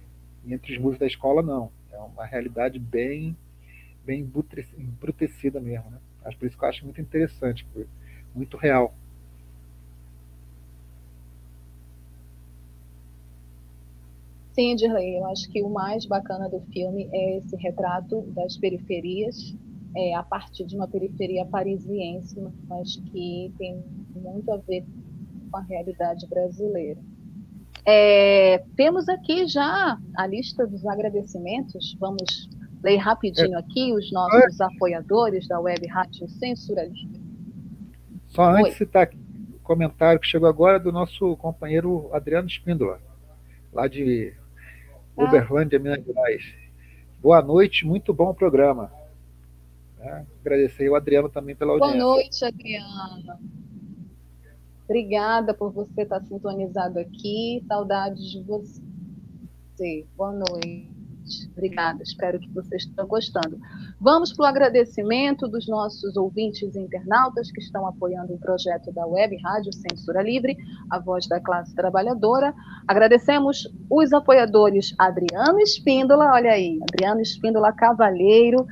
entre 0.47 0.73
os 0.73 0.79
muros 0.79 0.97
da 0.97 1.05
escola, 1.05 1.41
não. 1.41 1.71
É 1.91 1.97
uma 1.97 2.25
realidade 2.25 2.79
bem, 2.79 3.35
bem 4.05 4.27
embrutecida 4.77 5.59
mesmo, 5.59 5.89
né? 5.91 5.97
Acho 6.27 6.37
por 6.37 6.45
isso 6.45 6.57
que 6.57 6.63
eu 6.63 6.69
acho 6.69 6.83
muito 6.83 6.99
interessante, 6.99 7.65
muito 8.35 8.57
real. 8.57 8.93
Sim, 14.51 14.75
Dirley, 14.75 15.17
eu 15.17 15.25
acho 15.27 15.49
que 15.49 15.61
o 15.61 15.69
mais 15.69 16.05
bacana 16.05 16.49
do 16.49 16.59
filme 16.73 17.07
é 17.13 17.37
esse 17.37 17.55
retrato 17.55 18.23
das 18.33 18.57
periferias, 18.57 19.55
é, 19.95 20.15
a 20.15 20.23
partir 20.23 20.65
de 20.65 20.75
uma 20.75 20.87
periferia 20.87 21.45
parisiense, 21.45 22.35
mas 22.67 22.95
que 22.95 23.53
tem 23.57 23.81
muito 24.15 24.51
a 24.51 24.57
ver 24.57 24.83
com 25.49 25.57
a 25.57 25.61
realidade 25.61 26.27
brasileira. 26.27 26.99
É, 27.85 28.57
temos 28.75 29.07
aqui 29.07 29.47
já 29.47 29.97
a 30.15 30.27
lista 30.27 30.67
dos 30.67 30.85
agradecimentos. 30.85 31.95
Vamos 31.99 32.49
ler 32.83 32.97
rapidinho 32.97 33.55
é. 33.55 33.59
aqui 33.59 33.93
os 33.93 34.11
nossos 34.11 34.59
apoiadores 34.61 35.47
da 35.47 35.59
Web 35.59 35.87
Rádio 35.87 36.27
Censura 36.29 36.83
Livre. 36.83 37.21
Só 38.27 38.43
antes 38.51 38.73
de 38.73 38.77
citar 38.77 39.03
aqui 39.03 39.17
o 39.55 39.59
comentário 39.59 40.19
que 40.19 40.27
chegou 40.27 40.47
agora 40.47 40.79
do 40.79 40.91
nosso 40.91 41.35
companheiro 41.37 42.09
Adriano 42.13 42.47
Espíndola, 42.47 42.99
lá 43.73 43.87
de 43.87 44.33
ah. 45.17 45.23
Uberlândia, 45.23 45.79
Minas 45.79 46.03
Gerais. 46.03 46.43
Boa 47.21 47.41
noite, 47.41 47.85
muito 47.85 48.13
bom 48.13 48.29
o 48.29 48.35
programa. 48.35 48.91
É, 49.99 50.23
agradecer 50.41 50.89
o 50.89 50.95
Adriano 50.95 51.29
também 51.29 51.55
pela 51.55 51.73
audiência. 51.73 51.99
Boa 51.99 52.13
noite, 52.13 52.45
Adriano. 52.45 53.39
Obrigada 54.85 55.53
por 55.53 55.71
você 55.71 56.03
estar 56.03 56.21
sintonizado 56.21 56.99
aqui. 56.99 57.63
Saudades 57.67 58.23
de 58.31 58.41
você. 58.43 60.05
Boa 60.15 60.31
noite. 60.31 60.96
Obrigada, 61.51 62.01
espero 62.03 62.39
que 62.39 62.49
vocês 62.51 62.83
estejam 62.83 63.07
gostando. 63.07 63.59
Vamos 63.99 64.33
para 64.33 64.43
o 64.43 64.47
agradecimento 64.47 65.47
dos 65.47 65.67
nossos 65.67 66.15
ouvintes 66.15 66.75
e 66.75 66.79
internautas 66.79 67.51
que 67.51 67.59
estão 67.59 67.87
apoiando 67.87 68.33
o 68.33 68.39
projeto 68.39 68.91
da 68.91 69.05
Web 69.05 69.37
Rádio 69.41 69.73
Censura 69.73 70.21
Livre, 70.21 70.57
a 70.89 70.99
voz 70.99 71.27
da 71.27 71.39
classe 71.39 71.73
trabalhadora. 71.75 72.53
Agradecemos 72.87 73.67
os 73.89 74.13
apoiadores 74.13 74.93
Adriano 74.97 75.59
Espíndola, 75.59 76.31
olha 76.31 76.51
aí, 76.51 76.79
Adriano 76.81 77.21
Espíndola 77.21 77.73
Cavalheiro, 77.73 78.65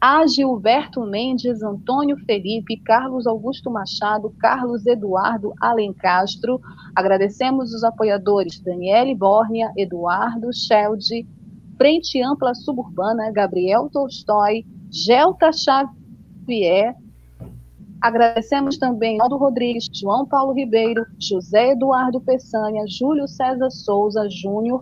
a 0.00 0.26
Gilberto 0.26 1.04
Mendes, 1.04 1.62
Antônio 1.62 2.16
Felipe, 2.24 2.78
Carlos 2.78 3.26
Augusto 3.26 3.70
Machado, 3.70 4.34
Carlos 4.38 4.86
Eduardo 4.86 5.52
Alencastro. 5.60 6.58
Agradecemos 6.96 7.74
os 7.74 7.84
apoiadores 7.84 8.58
Daniele 8.60 9.14
Bórnia, 9.14 9.70
Eduardo 9.76 10.50
Schelde, 10.54 11.28
Frente 11.76 12.22
Ampla 12.22 12.54
Suburbana, 12.54 13.30
Gabriel 13.30 13.90
Tolstói, 13.92 14.64
Gelta 14.90 15.50
Xavier. 15.52 16.96
Agradecemos 18.00 18.78
também 18.78 19.20
Aldo 19.20 19.36
Rodrigues, 19.36 19.86
João 19.92 20.24
Paulo 20.24 20.54
Ribeiro, 20.54 21.04
José 21.18 21.72
Eduardo 21.72 22.22
Peçanha, 22.22 22.86
Júlio 22.88 23.28
César 23.28 23.70
Souza 23.70 24.26
Júnior 24.30 24.80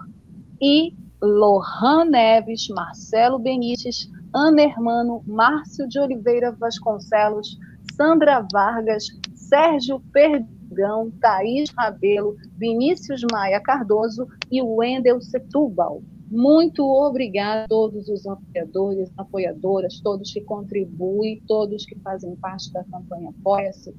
e 0.62 0.94
Lohan 1.20 2.04
Neves, 2.04 2.68
Marcelo 2.68 3.40
Benites, 3.40 4.08
Ana 4.34 4.62
Hermano, 4.62 5.22
Márcio 5.26 5.88
de 5.88 5.98
Oliveira 5.98 6.52
Vasconcelos, 6.52 7.58
Sandra 7.96 8.46
Vargas, 8.52 9.06
Sérgio 9.34 10.00
Pergão, 10.12 11.10
Thaís 11.20 11.70
Rabelo, 11.70 12.36
Vinícius 12.56 13.22
Maia 13.32 13.60
Cardoso 13.60 14.26
e 14.50 14.60
Wendel 14.60 15.20
Setúbal. 15.20 16.02
Muito 16.30 16.84
obrigada 16.84 17.64
a 17.64 17.68
todos 17.68 18.06
os 18.08 18.26
apoiadores, 18.26 19.10
apoiadoras, 19.16 20.00
todos 20.00 20.30
que 20.30 20.42
contribuem, 20.42 21.42
todos 21.48 21.86
que 21.86 21.98
fazem 22.00 22.36
parte 22.36 22.70
da 22.70 22.84
campanha 22.84 23.30
Apoia-se. 23.30 23.94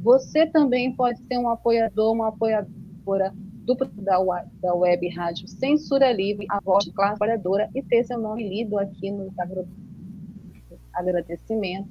Você 0.00 0.46
também 0.46 0.94
pode 0.94 1.18
ser 1.26 1.36
um 1.38 1.48
apoiador, 1.48 2.12
uma 2.12 2.28
apoiadora 2.28 3.34
do, 3.66 3.74
da, 3.74 4.18
da 4.60 4.74
web 4.74 5.08
rádio 5.08 5.48
Censura 5.48 6.12
Livre, 6.12 6.46
a 6.48 6.60
voz 6.60 6.84
de 6.84 6.92
classe 6.92 7.18
trabalhadora, 7.18 7.68
e 7.74 7.82
ter 7.82 8.04
seu 8.04 8.18
nome 8.18 8.48
lido 8.48 8.78
aqui 8.78 9.10
nos 9.10 9.34
agradecimentos, 10.94 11.90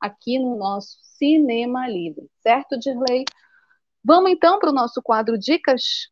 aqui 0.00 0.38
no 0.38 0.56
nosso 0.56 0.98
Cinema 1.02 1.88
Livre, 1.88 2.28
certo, 2.42 2.78
Dirley? 2.78 3.24
Vamos 4.02 4.32
então 4.32 4.58
para 4.58 4.70
o 4.70 4.74
nosso 4.74 5.00
quadro 5.00 5.38
Dicas. 5.38 6.08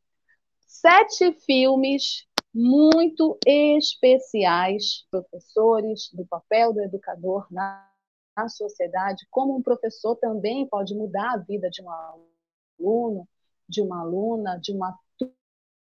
Sete 0.60 1.32
filmes 1.44 2.26
muito 2.54 3.36
especiais, 3.44 5.06
professores, 5.10 6.08
do 6.12 6.24
papel 6.26 6.72
do 6.72 6.80
educador 6.82 7.46
na, 7.50 7.90
na 8.36 8.48
sociedade, 8.48 9.26
como 9.30 9.56
um 9.56 9.62
professor 9.62 10.14
também 10.16 10.68
pode 10.68 10.94
mudar 10.94 11.32
a 11.32 11.38
vida 11.38 11.68
de 11.68 11.82
um 11.82 11.90
aluno, 11.90 13.28
de 13.68 13.82
uma 13.82 14.00
aluna, 14.00 14.58
de 14.58 14.72
uma 14.72 14.96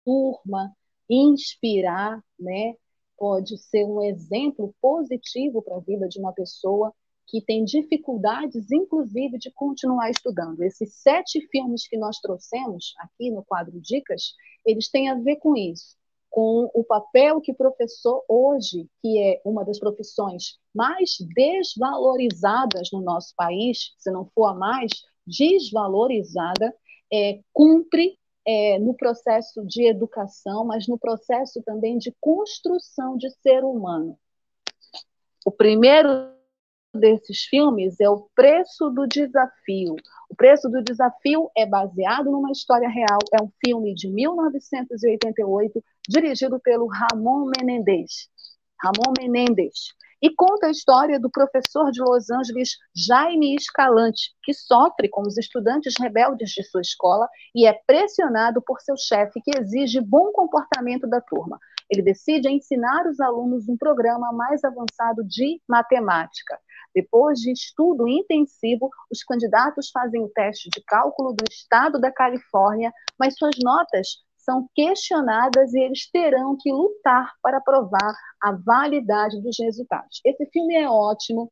turma, 0.04 0.76
inspirar, 1.10 2.24
né? 2.40 2.76
Pode 3.18 3.58
ser 3.58 3.86
um 3.86 4.02
exemplo 4.02 4.74
positivo 4.82 5.62
para 5.62 5.78
a 5.78 5.80
vida 5.80 6.08
de 6.08 6.20
uma 6.20 6.34
pessoa 6.34 6.94
que 7.28 7.42
tem 7.42 7.64
dificuldades, 7.64 8.72
inclusive, 8.72 9.38
de 9.38 9.52
continuar 9.52 10.10
estudando. 10.10 10.62
Esses 10.62 10.94
sete 10.96 11.42
filmes 11.48 11.88
que 11.88 11.98
nós 11.98 12.20
trouxemos 12.20 12.94
aqui 13.00 13.32
no 13.32 13.44
quadro 13.44 13.80
Dicas, 13.82 14.34
eles 14.66 14.90
têm 14.90 15.10
a 15.10 15.16
ver 15.16 15.38
com 15.38 15.56
isso, 15.56 15.96
com 16.30 16.70
o 16.74 16.84
papel 16.84 17.42
que 17.42 17.54
professor 17.54 18.24
hoje, 18.28 18.88
que 19.02 19.20
é 19.20 19.42
uma 19.44 19.64
das 19.64 19.80
profissões 19.80 20.60
mais 20.74 21.18
desvalorizadas 21.34 22.90
no 22.92 23.02
nosso 23.02 23.34
país, 23.36 23.94
se 23.98 24.12
não 24.12 24.30
for 24.36 24.48
a 24.48 24.54
mais 24.54 24.92
desvalorizada, 25.26 26.76
é, 27.16 27.40
cumpre 27.54 28.18
é, 28.46 28.78
no 28.80 28.94
processo 28.94 29.66
de 29.66 29.88
educação, 29.88 30.66
mas 30.66 30.88
no 30.88 31.00
processo 31.00 31.62
também 31.64 31.98
de 31.98 32.14
construção 32.20 33.18
de 33.18 33.30
ser 33.42 33.64
humano. 33.64 34.18
O 35.46 35.52
primeiro 35.52 36.34
desses 36.94 37.44
filmes 37.44 38.00
é 38.00 38.10
O 38.10 38.28
Preço 38.36 38.90
do 38.90 39.08
Desafio. 39.08 39.96
O 40.30 40.36
Preço 40.36 40.70
do 40.70 40.84
Desafio 40.84 41.50
é 41.56 41.66
baseado 41.66 42.32
numa 42.32 42.52
história 42.52 42.90
real, 42.90 43.20
é 43.34 43.44
um 43.44 43.52
filme 43.64 43.94
de 43.94 44.10
1988, 44.10 45.84
dirigido 46.08 46.60
pelo 46.60 46.88
Ramon 46.88 47.52
Menendez. 47.58 48.30
Ramon 48.82 49.14
Menendez 49.18 49.94
e 50.26 50.34
conta 50.34 50.66
a 50.66 50.72
história 50.72 51.20
do 51.20 51.30
professor 51.30 51.92
de 51.92 52.02
Los 52.02 52.32
Angeles, 52.32 52.72
Jaime 52.96 53.54
Escalante, 53.54 54.32
que 54.42 54.56
sofre 54.56 55.08
com 55.08 55.22
os 55.22 55.38
estudantes 55.38 55.94
rebeldes 56.00 56.50
de 56.50 56.64
sua 56.64 56.82
escola 56.82 57.30
e 57.54 57.68
é 57.68 57.74
pressionado 57.86 58.60
por 58.60 58.82
seu 58.82 58.98
chefe, 58.98 59.40
que 59.40 59.56
exige 59.56 60.02
bom 60.02 60.32
comportamento 60.32 61.06
da 61.06 61.22
turma. 61.22 61.60
Ele 61.92 62.02
decide 62.02 62.50
ensinar 62.50 63.06
os 63.06 63.20
alunos 63.20 63.70
um 63.70 63.78
programa 63.78 64.34
mais 64.34 64.64
avançado 64.64 65.24
de 65.24 65.62
matemática. 65.70 66.58
Depois 66.96 67.38
de 67.38 67.52
estudo 67.52 68.08
intensivo, 68.08 68.90
os 69.12 69.24
candidatos 69.24 69.92
fazem 69.92 70.24
o 70.24 70.30
teste 70.30 70.72
de 70.72 70.84
cálculo 70.88 71.34
do 71.34 71.46
estado 71.48 72.00
da 72.00 72.12
Califórnia, 72.12 72.92
mas 73.20 73.38
suas 73.38 73.54
notas 73.64 74.26
são 74.46 74.70
questionadas 74.76 75.74
e 75.74 75.80
eles 75.80 76.10
terão 76.12 76.56
que 76.56 76.72
lutar 76.72 77.34
para 77.42 77.60
provar 77.60 78.16
a 78.42 78.52
validade 78.52 79.42
dos 79.42 79.58
resultados. 79.60 80.22
Esse 80.24 80.46
filme 80.52 80.76
é 80.76 80.88
ótimo, 80.88 81.52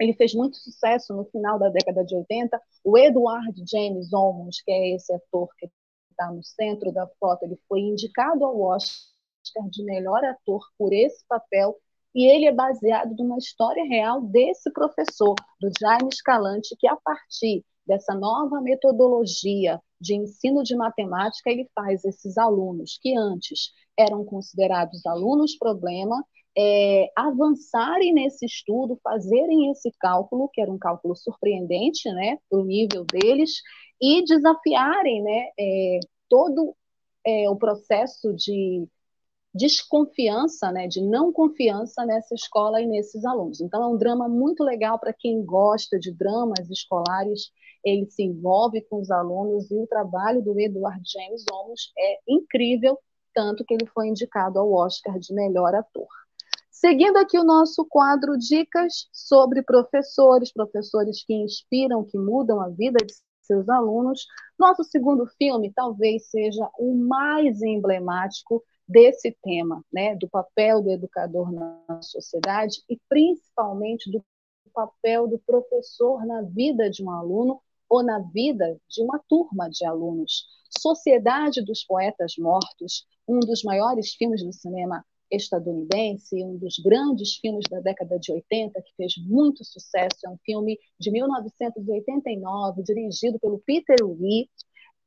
ele 0.00 0.12
fez 0.14 0.34
muito 0.34 0.56
sucesso 0.56 1.14
no 1.14 1.24
final 1.26 1.58
da 1.58 1.68
década 1.68 2.04
de 2.04 2.14
80. 2.16 2.60
O 2.82 2.98
Edward 2.98 3.54
James 3.70 4.12
Olmos, 4.12 4.60
que 4.62 4.70
é 4.70 4.94
esse 4.96 5.14
ator 5.14 5.48
que 5.56 5.70
está 6.10 6.30
no 6.32 6.42
centro 6.42 6.92
da 6.92 7.06
foto, 7.20 7.44
ele 7.44 7.58
foi 7.68 7.80
indicado 7.80 8.44
ao 8.44 8.60
Oscar 8.60 9.68
de 9.70 9.84
melhor 9.84 10.24
ator 10.24 10.60
por 10.76 10.92
esse 10.92 11.24
papel 11.28 11.78
e 12.14 12.26
ele 12.26 12.46
é 12.46 12.52
baseado 12.52 13.14
numa 13.16 13.38
história 13.38 13.84
real 13.84 14.20
desse 14.22 14.70
professor, 14.72 15.34
do 15.60 15.68
Jaime 15.80 16.08
Escalante, 16.12 16.76
que 16.78 16.86
a 16.86 16.96
partir 16.96 17.64
dessa 17.86 18.14
nova 18.14 18.60
metodologia 18.60 19.80
de 20.04 20.14
ensino 20.14 20.62
de 20.62 20.76
matemática, 20.76 21.50
ele 21.50 21.66
faz 21.74 22.04
esses 22.04 22.36
alunos 22.36 22.98
que 23.00 23.16
antes 23.16 23.72
eram 23.98 24.22
considerados 24.24 25.04
alunos 25.06 25.56
problema, 25.56 26.22
é, 26.56 27.10
avançarem 27.16 28.12
nesse 28.12 28.44
estudo, 28.44 29.00
fazerem 29.02 29.70
esse 29.70 29.90
cálculo, 29.98 30.48
que 30.52 30.60
era 30.60 30.70
um 30.70 30.78
cálculo 30.78 31.16
surpreendente, 31.16 32.08
né, 32.12 32.38
para 32.50 32.60
o 32.60 32.64
nível 32.64 33.04
deles, 33.04 33.62
e 34.00 34.22
desafiarem, 34.24 35.22
né, 35.22 35.48
é, 35.58 36.00
todo 36.28 36.76
é, 37.26 37.48
o 37.48 37.56
processo 37.56 38.34
de 38.34 38.86
desconfiança, 39.54 40.70
né, 40.70 40.86
de 40.86 41.00
não 41.00 41.32
confiança 41.32 42.04
nessa 42.04 42.34
escola 42.34 42.80
e 42.80 42.86
nesses 42.86 43.24
alunos. 43.24 43.60
Então, 43.60 43.82
é 43.82 43.86
um 43.86 43.96
drama 43.96 44.28
muito 44.28 44.62
legal 44.62 44.98
para 44.98 45.14
quem 45.14 45.42
gosta 45.44 45.98
de 45.98 46.12
dramas 46.12 46.68
escolares. 46.68 47.50
Ele 47.84 48.06
se 48.06 48.22
envolve 48.22 48.80
com 48.82 49.00
os 49.00 49.10
alunos 49.10 49.70
e 49.70 49.78
o 49.78 49.86
trabalho 49.86 50.42
do 50.42 50.58
Edward 50.58 51.02
James 51.04 51.44
Olmos 51.52 51.92
é 51.98 52.18
incrível, 52.26 52.98
tanto 53.34 53.64
que 53.64 53.74
ele 53.74 53.86
foi 53.86 54.08
indicado 54.08 54.58
ao 54.58 54.72
Oscar 54.72 55.18
de 55.18 55.34
melhor 55.34 55.74
ator. 55.74 56.08
Seguindo 56.70 57.16
aqui 57.16 57.38
o 57.38 57.44
nosso 57.44 57.86
quadro 57.88 58.36
Dicas 58.36 59.08
sobre 59.12 59.62
professores, 59.62 60.52
professores 60.52 61.24
que 61.24 61.34
inspiram, 61.34 62.04
que 62.04 62.18
mudam 62.18 62.60
a 62.60 62.68
vida 62.68 62.98
de 63.04 63.12
seus 63.42 63.68
alunos. 63.68 64.26
Nosso 64.58 64.82
segundo 64.84 65.26
filme 65.38 65.72
talvez 65.72 66.30
seja 66.30 66.68
o 66.78 66.94
mais 66.94 67.62
emblemático 67.62 68.62
desse 68.86 69.36
tema, 69.42 69.82
né, 69.92 70.14
do 70.16 70.28
papel 70.28 70.82
do 70.82 70.90
educador 70.90 71.50
na 71.52 72.02
sociedade 72.02 72.82
e 72.88 72.98
principalmente 73.08 74.10
do 74.10 74.22
papel 74.74 75.28
do 75.28 75.38
professor 75.38 76.26
na 76.26 76.42
vida 76.42 76.90
de 76.90 77.02
um 77.02 77.10
aluno 77.10 77.60
ou 77.94 78.02
na 78.02 78.18
vida 78.18 78.76
de 78.88 79.00
uma 79.02 79.20
turma 79.28 79.70
de 79.70 79.86
alunos. 79.86 80.46
Sociedade 80.76 81.64
dos 81.64 81.84
Poetas 81.84 82.34
Mortos, 82.36 83.06
um 83.28 83.38
dos 83.38 83.62
maiores 83.62 84.14
filmes 84.14 84.44
do 84.44 84.52
cinema 84.52 85.04
estadunidense, 85.30 86.42
um 86.42 86.58
dos 86.58 86.74
grandes 86.84 87.36
filmes 87.36 87.64
da 87.70 87.78
década 87.78 88.18
de 88.18 88.32
80, 88.32 88.82
que 88.82 88.96
fez 88.96 89.14
muito 89.24 89.64
sucesso, 89.64 90.26
é 90.26 90.28
um 90.28 90.38
filme 90.44 90.76
de 90.98 91.12
1989, 91.12 92.82
dirigido 92.82 93.38
pelo 93.38 93.60
Peter 93.64 93.96
Lee, 94.02 94.48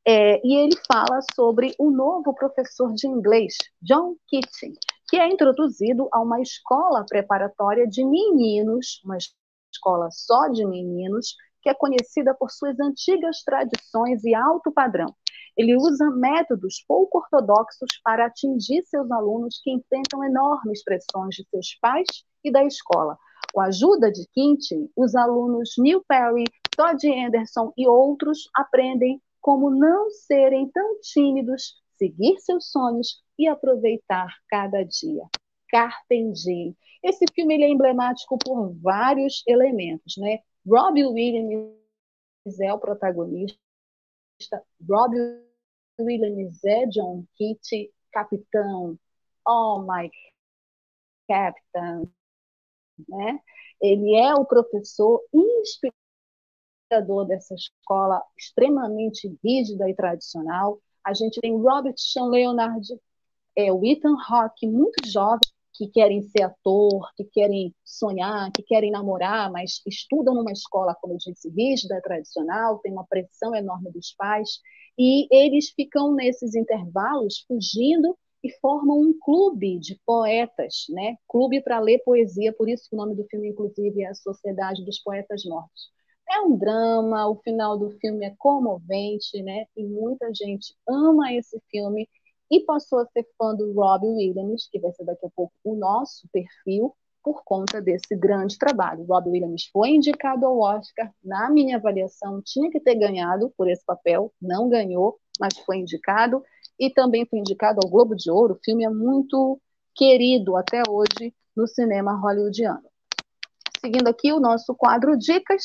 é, 0.06 0.40
e 0.42 0.56
ele 0.56 0.76
fala 0.90 1.20
sobre 1.36 1.76
o 1.78 1.92
novo 1.92 2.34
professor 2.34 2.94
de 2.94 3.06
inglês, 3.06 3.56
John 3.82 4.16
Keating, 4.30 4.80
que 5.10 5.18
é 5.18 5.28
introduzido 5.28 6.08
a 6.14 6.22
uma 6.22 6.40
escola 6.42 7.06
preparatória 7.06 7.86
de 7.86 8.06
meninos, 8.06 9.02
uma 9.04 9.18
escola 9.18 10.10
só 10.10 10.48
de 10.48 10.66
meninos, 10.66 11.36
que 11.68 11.72
é 11.72 11.74
conhecida 11.74 12.34
por 12.34 12.50
suas 12.50 12.80
antigas 12.80 13.44
tradições 13.44 14.24
e 14.24 14.34
alto 14.34 14.72
padrão. 14.72 15.14
Ele 15.58 15.76
usa 15.76 16.10
métodos 16.12 16.82
pouco 16.88 17.18
ortodoxos 17.18 17.90
para 18.02 18.28
atingir 18.28 18.84
seus 18.86 19.12
alunos 19.12 19.60
que 19.62 19.72
enfrentam 19.72 20.24
enormes 20.24 20.82
pressões 20.82 21.36
de 21.36 21.46
seus 21.50 21.78
pais 21.82 22.08
e 22.42 22.50
da 22.50 22.64
escola. 22.64 23.18
Com 23.54 23.60
a 23.60 23.66
ajuda 23.66 24.10
de 24.10 24.26
Keating, 24.34 24.90
os 24.96 25.14
alunos 25.14 25.72
Neil 25.78 26.02
Perry, 26.08 26.46
Todd 26.72 27.06
Anderson 27.06 27.74
e 27.78 27.86
outros 27.86 28.50
aprendem 28.56 29.22
como 29.42 29.70
não 29.70 30.10
serem 30.10 30.70
tão 30.70 31.02
tímidos, 31.02 31.82
seguir 31.98 32.40
seus 32.40 32.72
sonhos 32.72 33.22
e 33.38 33.46
aproveitar 33.46 34.30
cada 34.48 34.84
dia. 34.84 35.24
Carpe. 35.70 36.34
Esse 37.04 37.26
filme 37.36 37.62
é 37.62 37.70
emblemático 37.70 38.38
por 38.38 38.74
vários 38.82 39.44
elementos, 39.46 40.16
né? 40.18 40.40
Robbie 40.68 41.06
Williams 41.06 42.60
é 42.60 42.74
o 42.74 42.80
protagonista. 42.80 43.58
Robbie 44.88 45.42
Williams 45.98 46.62
é 46.66 46.86
John 46.88 47.26
Kitty, 47.36 47.94
capitão. 48.12 49.00
Oh 49.48 49.82
my 49.82 50.12
captain, 51.28 52.12
né? 53.08 53.40
Ele 53.82 54.16
é 54.16 54.34
o 54.36 54.44
professor 54.44 55.24
inspirador 55.34 57.26
dessa 57.28 57.56
escola 57.56 58.22
extremamente 58.38 59.38
rígida 59.42 59.90
e 59.90 59.96
tradicional. 59.96 60.82
A 61.04 61.14
gente 61.14 61.40
tem 61.40 61.56
Robert 61.56 61.96
Sean 61.98 62.26
Leonard, 62.26 62.88
é, 63.56 63.72
o 63.72 63.86
Ethan 63.86 64.18
Hawke, 64.28 64.68
muito 64.68 65.08
jovens 65.10 65.57
que 65.78 65.88
querem 65.90 66.22
ser 66.24 66.44
ator, 66.44 67.10
que 67.16 67.24
querem 67.26 67.74
sonhar, 67.84 68.52
que 68.52 68.64
querem 68.64 68.92
namorar, 68.92 69.52
mas 69.52 69.82
estudam 69.86 70.34
numa 70.34 70.52
escola, 70.52 70.96
como 71.00 71.14
eu 71.14 71.18
disse, 71.18 71.50
rígida, 71.50 72.02
tradicional, 72.02 72.80
tem 72.80 72.92
uma 72.92 73.06
pressão 73.06 73.56
enorme 73.56 73.92
dos 73.92 74.14
pais, 74.18 74.60
e 74.98 75.28
eles 75.32 75.70
ficam 75.72 76.14
nesses 76.14 76.56
intervalos 76.56 77.46
fugindo 77.48 78.18
e 78.44 78.52
formam 78.60 79.00
um 79.00 79.14
clube 79.20 79.80
de 79.80 80.00
poetas, 80.06 80.86
né? 80.90 81.16
Clube 81.28 81.62
para 81.62 81.80
ler 81.80 82.00
poesia, 82.04 82.54
por 82.54 82.70
isso 82.70 82.90
que 82.90 82.96
o 82.96 83.00
nome 83.00 83.16
do 83.16 83.26
filme, 83.26 83.50
inclusive, 83.50 84.04
é 84.04 84.08
a 84.08 84.16
Sociedade 84.16 84.84
dos 84.86 85.00
Poetas 85.00 85.44
Mortos 85.46 85.92
É 86.30 86.42
um 86.42 86.58
drama, 86.58 87.28
o 87.30 87.36
final 87.38 87.78
do 87.78 87.90
filme 88.00 88.26
é 88.26 88.34
comovente, 88.38 89.42
né? 89.44 89.66
E 89.76 89.84
muita 89.86 90.34
gente 90.34 90.76
ama 90.88 91.34
esse 91.34 91.60
filme 91.70 92.08
e 92.50 92.62
passou 92.62 93.00
a 93.00 93.06
ser 93.08 93.28
fã 93.38 93.54
do 93.56 93.74
Robbie 93.74 94.08
Williams, 94.08 94.68
que 94.72 94.80
vai 94.80 94.92
ser 94.94 95.04
daqui 95.04 95.26
a 95.26 95.30
pouco 95.36 95.54
o 95.64 95.76
nosso 95.76 96.28
perfil, 96.32 96.96
por 97.24 97.44
conta 97.44 97.82
desse 97.82 98.16
grande 98.16 98.58
trabalho. 98.58 99.04
Robbie 99.04 99.32
Williams 99.32 99.66
foi 99.74 99.90
indicado 99.90 100.46
ao 100.46 100.60
Oscar, 100.60 101.12
na 101.22 101.50
minha 101.50 101.76
avaliação, 101.76 102.42
tinha 102.42 102.72
que 102.72 102.80
ter 102.80 102.96
ganhado 102.96 103.52
por 103.58 103.70
esse 103.70 103.86
papel, 103.86 104.32
não 104.42 104.70
ganhou, 104.70 105.20
mas 105.38 105.58
foi 105.66 105.78
indicado, 105.78 106.42
e 106.80 106.90
também 106.90 107.26
foi 107.26 107.40
indicado 107.40 107.82
ao 107.84 107.90
Globo 107.90 108.16
de 108.16 108.32
Ouro. 108.32 108.54
O 108.54 108.60
filme 108.64 108.86
é 108.86 108.90
muito 108.90 109.60
querido 109.94 110.56
até 110.56 110.84
hoje 110.88 111.34
no 111.56 111.68
cinema 111.68 112.14
hollywoodiano. 112.14 112.88
Seguindo 113.82 114.08
aqui 114.08 114.32
o 114.32 114.40
nosso 114.40 114.74
quadro 114.74 115.18
Dicas, 115.18 115.64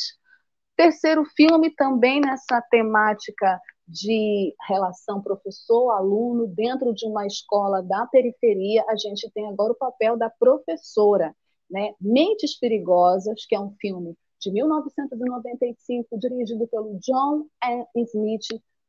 terceiro 0.77 1.25
filme 1.37 1.71
também 1.71 2.21
nessa 2.21 2.61
temática 2.71 3.61
de 3.93 4.55
relação 4.67 5.21
professor-aluno 5.21 6.47
dentro 6.47 6.95
de 6.95 7.07
uma 7.07 7.27
escola 7.27 7.83
da 7.83 8.07
periferia, 8.07 8.83
a 8.89 8.97
gente 8.97 9.31
tem 9.33 9.47
agora 9.49 9.73
o 9.73 9.77
papel 9.77 10.17
da 10.17 10.31
professora, 10.31 11.37
né? 11.71 11.95
Mentes 12.01 12.59
Perigosas, 12.59 13.45
que 13.47 13.55
é 13.55 13.61
um 13.61 13.75
filme 13.79 14.17
de 14.41 14.51
1995, 14.51 16.19
dirigido 16.19 16.67
pelo 16.69 16.99
John 17.01 17.47
Smith, 17.95 18.47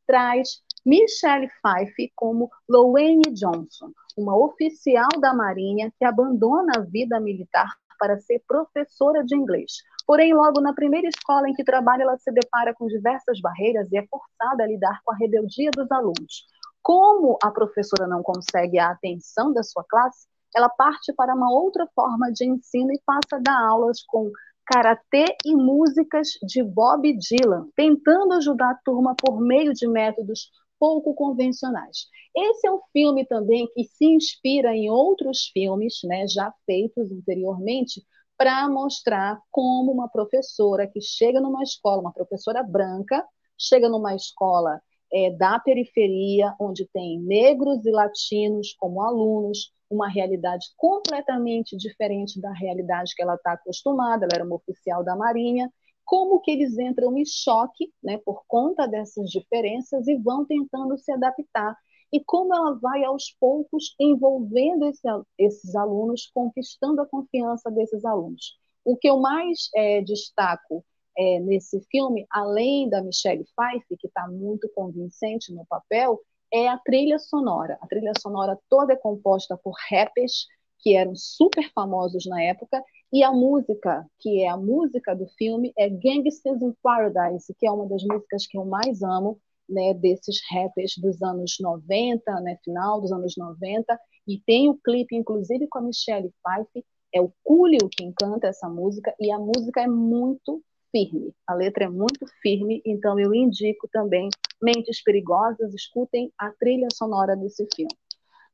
traz 0.08 0.62
Michelle 0.86 1.50
Pfeiffer 1.62 2.10
como 2.16 2.50
Lowane 2.68 3.34
Johnson, 3.34 3.92
uma 4.18 4.38
oficial 4.38 5.10
da 5.20 5.34
Marinha 5.34 5.92
que 6.00 6.06
abandona 6.06 6.74
a 6.78 6.82
vida 6.82 7.20
militar 7.20 7.70
para 8.00 8.20
ser 8.20 8.42
professora 8.48 9.24
de 9.24 9.36
inglês. 9.36 9.74
Porém, 10.06 10.34
logo 10.34 10.60
na 10.60 10.74
primeira 10.74 11.08
escola 11.08 11.50
em 11.50 11.54
que 11.54 11.64
trabalha, 11.64 12.04
ela 12.04 12.18
se 12.18 12.32
depara 12.32 12.74
com 12.74 12.88
diversas 12.88 13.40
barreiras 13.40 13.92
e 13.92 13.98
é 13.98 14.06
forçada 14.08 14.64
a 14.64 14.68
lidar 14.68 15.00
com 15.04 15.14
a 15.14 15.16
rebeldia 15.16 15.72
dos 15.72 15.90
alunos. 15.92 16.46
Como 16.82 17.38
a 17.42 17.50
professora 17.50 18.08
não 18.08 18.22
consegue 18.22 18.78
a 18.78 18.92
atenção 18.92 19.54
da 19.54 19.64
sua 19.64 19.86
classe, 19.88 20.28
ela 20.56 20.70
parte 20.70 21.14
para 21.14 21.34
uma 21.34 21.52
outra 21.52 21.88
forma 21.96 22.32
de 22.32 22.46
ensino 22.46 22.92
e 22.92 23.02
passa 23.06 23.38
a 23.38 23.40
dar 23.40 23.68
aulas 23.68 24.04
com 24.06 24.30
karatê 24.66 25.26
e 25.46 25.56
músicas 25.56 26.30
de 26.44 26.64
Bob 26.64 27.12
Dylan, 27.18 27.68
tentando 27.76 28.34
ajudar 28.34 28.72
a 28.72 28.80
turma 28.84 29.16
por 29.16 29.42
meio 29.42 29.74
de 29.74 29.88
métodos 29.88 30.50
pouco 30.80 31.14
convencionais. 31.14 32.08
Esse 32.36 32.68
é 32.68 32.72
um 32.72 32.80
filme 32.92 33.26
também 33.26 33.68
que 33.74 33.86
se 33.86 34.06
inspira 34.06 34.76
em 34.76 34.90
outros 34.90 35.50
filmes, 35.54 36.00
né, 36.04 36.28
já 36.28 36.54
feitos 36.66 37.12
anteriormente, 37.12 38.02
para 38.38 38.68
mostrar 38.70 39.40
como 39.52 39.92
uma 39.92 40.10
professora 40.10 40.88
que 40.88 41.02
chega 41.02 41.40
numa 41.40 41.64
escola, 41.64 42.02
uma 42.02 42.14
professora 42.14 42.64
branca, 42.64 43.26
chega 43.58 43.88
numa 43.88 44.16
escola 44.16 44.82
é, 45.14 45.32
da 45.32 45.60
periferia, 45.60 46.56
onde 46.60 46.88
tem 46.92 47.20
negros 47.20 47.86
e 47.86 47.92
latinos 47.92 48.74
como 48.80 49.02
alunos, 49.02 49.72
uma 49.90 50.10
realidade 50.10 50.68
completamente 50.76 51.78
diferente 51.78 52.42
da 52.42 52.52
realidade 52.52 53.14
que 53.16 53.22
ela 53.22 53.36
está 53.36 53.54
acostumada, 53.54 54.26
ela 54.26 54.36
era 54.36 54.44
uma 54.44 54.56
oficial 54.56 55.04
da 55.04 55.16
Marinha, 55.16 55.72
como 56.04 56.42
que 56.42 56.52
eles 56.52 56.78
entram 56.78 57.16
em 57.18 57.26
choque 57.26 57.94
né, 58.04 58.18
por 58.26 58.44
conta 58.48 58.88
dessas 58.88 59.30
diferenças 59.30 60.08
e 60.08 60.16
vão 60.16 60.46
tentando 60.46 60.98
se 60.98 61.12
adaptar 61.12 61.78
e 62.14 62.24
como 62.24 62.54
ela 62.54 62.76
vai 62.76 63.04
aos 63.04 63.36
poucos 63.40 63.96
envolvendo 64.00 64.86
esse, 64.86 65.02
esses 65.40 65.76
alunos, 65.76 66.30
conquistando 66.32 67.02
a 67.02 67.08
confiança 67.08 67.72
desses 67.72 68.06
alunos. 68.06 68.56
O 68.86 68.96
que 68.96 69.10
eu 69.10 69.18
mais 69.18 69.70
é, 69.76 70.00
destaco 70.02 70.86
é, 71.18 71.40
nesse 71.40 71.82
filme, 71.90 72.28
além 72.30 72.88
da 72.88 73.02
Michelle 73.02 73.46
Pfeiffer, 73.56 73.98
que 73.98 74.08
está 74.08 74.28
muito 74.28 74.70
convincente 74.76 75.52
no 75.52 75.66
papel, 75.66 76.22
é 76.54 76.68
a 76.68 76.78
trilha 76.78 77.18
sonora. 77.18 77.80
A 77.82 77.88
trilha 77.88 78.14
sonora 78.22 78.60
toda 78.70 78.94
é 78.94 78.98
composta 78.98 79.58
por 79.58 79.74
rappers 79.90 80.46
que 80.78 80.96
eram 80.96 81.16
super 81.16 81.72
famosos 81.74 82.26
na 82.28 82.44
época, 82.44 82.84
e 83.12 83.24
a 83.24 83.32
música, 83.32 84.06
que 84.20 84.42
é 84.42 84.50
a 84.50 84.58
música 84.58 85.16
do 85.16 85.26
filme, 85.38 85.74
é 85.78 85.90
Gangsters 85.90 86.62
in 86.62 86.74
Paradise, 86.84 87.54
que 87.58 87.66
é 87.66 87.72
uma 87.72 87.88
das 87.88 88.04
músicas 88.04 88.46
que 88.46 88.58
eu 88.58 88.66
mais 88.66 89.02
amo, 89.02 89.40
né, 89.70 89.94
desses 89.94 90.40
rappers 90.52 90.94
dos 90.98 91.22
anos 91.22 91.58
90, 91.60 92.40
né, 92.42 92.58
final 92.64 93.02
dos 93.02 93.12
anos 93.12 93.36
90, 93.38 94.00
e 94.28 94.40
tem 94.40 94.70
o 94.70 94.78
clipe, 94.78 95.16
inclusive, 95.16 95.68
com 95.68 95.80
a 95.80 95.82
Michelle 95.82 96.34
Pfeiffer, 96.44 96.84
é 97.14 97.22
o 97.22 97.32
Coolio 97.44 97.90
quem 97.92 98.12
canta 98.12 98.48
essa 98.48 98.68
música, 98.68 99.14
e 99.20 99.32
a 99.32 99.38
música 99.38 99.82
é 99.82 99.88
muito 99.88 100.64
firme, 100.92 101.34
a 101.48 101.54
letra 101.54 101.86
é 101.86 101.90
muito 101.90 102.26
firme, 102.42 102.82
então 102.86 103.20
eu 103.20 103.34
indico 103.34 103.88
também 103.92 104.30
Mentes 104.62 105.02
Perigosas, 105.04 105.74
escutem 105.74 106.32
a 106.38 106.52
trilha 106.52 106.88
sonora 106.94 107.36
desse 107.36 107.68
filme. 107.76 107.94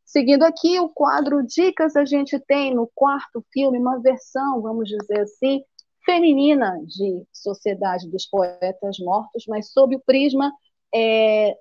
Seguindo 0.03 0.43
aqui 0.43 0.79
o 0.79 0.89
quadro 0.89 1.45
Dicas, 1.45 1.95
a 1.95 2.03
gente 2.03 2.39
tem 2.39 2.73
no 2.73 2.89
quarto 2.95 3.45
filme 3.53 3.77
uma 3.77 3.99
versão, 3.99 4.59
vamos 4.59 4.89
dizer 4.89 5.19
assim, 5.19 5.63
feminina 6.03 6.81
de 6.83 7.23
Sociedade 7.31 8.09
dos 8.09 8.25
Poetas 8.25 8.97
Mortos, 8.99 9.43
mas 9.47 9.71
sob 9.71 9.95
o 9.95 9.99
prisma 9.99 10.51
é, 10.93 11.57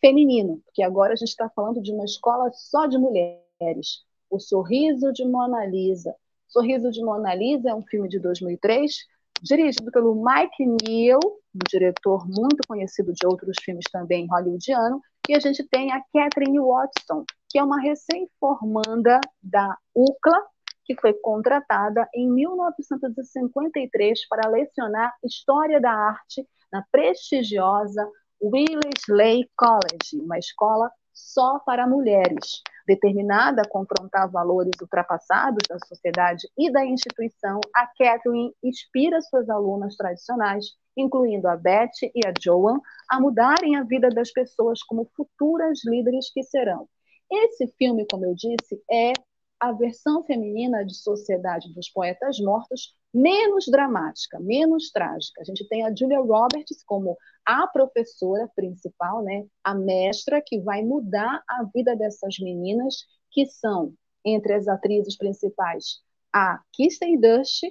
feminino, 0.00 0.60
porque 0.64 0.82
agora 0.82 1.12
a 1.12 1.16
gente 1.16 1.28
está 1.28 1.48
falando 1.50 1.80
de 1.82 1.92
uma 1.92 2.04
escola 2.04 2.50
só 2.52 2.86
de 2.86 2.98
mulheres. 2.98 4.04
O 4.30 4.38
Sorriso 4.38 5.12
de 5.12 5.24
Mona 5.24 5.64
Lisa. 5.66 6.14
Sorriso 6.48 6.90
de 6.90 7.02
Mona 7.02 7.34
Lisa 7.34 7.70
é 7.70 7.74
um 7.74 7.82
filme 7.82 8.08
de 8.08 8.18
2003, 8.18 8.94
dirigido 9.42 9.90
pelo 9.90 10.14
Mike 10.14 10.66
Neal, 10.88 11.20
um 11.24 11.58
diretor 11.68 12.26
muito 12.26 12.66
conhecido 12.66 13.12
de 13.12 13.26
outros 13.26 13.56
filmes 13.62 13.84
também 13.90 14.26
hollywoodiano, 14.26 15.00
e 15.28 15.34
a 15.34 15.40
gente 15.40 15.64
tem 15.64 15.92
a 15.92 16.00
Catherine 16.12 16.60
Watson, 16.60 17.24
que 17.48 17.58
é 17.58 17.62
uma 17.62 17.80
recém-formanda 17.80 19.20
da 19.42 19.76
UCLA, 19.94 20.46
que 20.84 20.94
foi 21.00 21.12
contratada 21.14 22.08
em 22.14 22.30
1953 22.30 24.28
para 24.28 24.48
lecionar 24.48 25.12
História 25.24 25.80
da 25.80 25.90
Arte 25.90 26.46
na 26.72 26.84
prestigiosa 26.92 28.08
Wellesley 28.52 29.50
College, 29.56 30.22
uma 30.22 30.38
escola 30.38 30.90
só 31.12 31.58
para 31.58 31.86
mulheres, 31.86 32.62
determinada 32.86 33.62
a 33.62 33.68
confrontar 33.68 34.30
valores 34.30 34.70
ultrapassados 34.80 35.66
da 35.68 35.78
sociedade 35.84 36.48
e 36.56 36.70
da 36.70 36.84
instituição, 36.84 37.58
a 37.74 37.86
Catherine 37.86 38.54
inspira 38.62 39.20
suas 39.22 39.50
alunas 39.50 39.96
tradicionais, 39.96 40.66
incluindo 40.96 41.48
a 41.48 41.56
Beth 41.56 41.90
e 42.14 42.20
a 42.24 42.32
Joan, 42.40 42.78
a 43.10 43.20
mudarem 43.20 43.76
a 43.76 43.82
vida 43.82 44.08
das 44.10 44.30
pessoas 44.30 44.80
como 44.82 45.10
futuras 45.16 45.80
líderes 45.84 46.30
que 46.32 46.44
serão. 46.44 46.88
Esse 47.30 47.66
filme, 47.76 48.06
como 48.08 48.26
eu 48.26 48.34
disse, 48.34 48.80
é 48.88 49.12
a 49.58 49.72
versão 49.72 50.22
feminina 50.22 50.84
de 50.84 50.94
Sociedade 50.94 51.74
dos 51.74 51.88
Poetas 51.88 52.38
Mortos 52.38 52.94
menos 53.16 53.64
dramática, 53.66 54.38
menos 54.38 54.90
trágica. 54.90 55.40
A 55.40 55.44
gente 55.44 55.66
tem 55.68 55.82
a 55.86 55.94
Julia 55.94 56.20
Roberts 56.20 56.84
como 56.84 57.16
a 57.46 57.66
professora 57.66 58.46
principal, 58.54 59.22
né, 59.22 59.46
a 59.64 59.74
mestra 59.74 60.42
que 60.44 60.60
vai 60.60 60.82
mudar 60.82 61.42
a 61.48 61.64
vida 61.74 61.96
dessas 61.96 62.38
meninas, 62.38 63.06
que 63.30 63.46
são, 63.46 63.94
entre 64.22 64.52
as 64.52 64.68
atrizes 64.68 65.16
principais, 65.16 66.02
a 66.30 66.60
Kirsten 66.74 67.18
Dunst, 67.18 67.62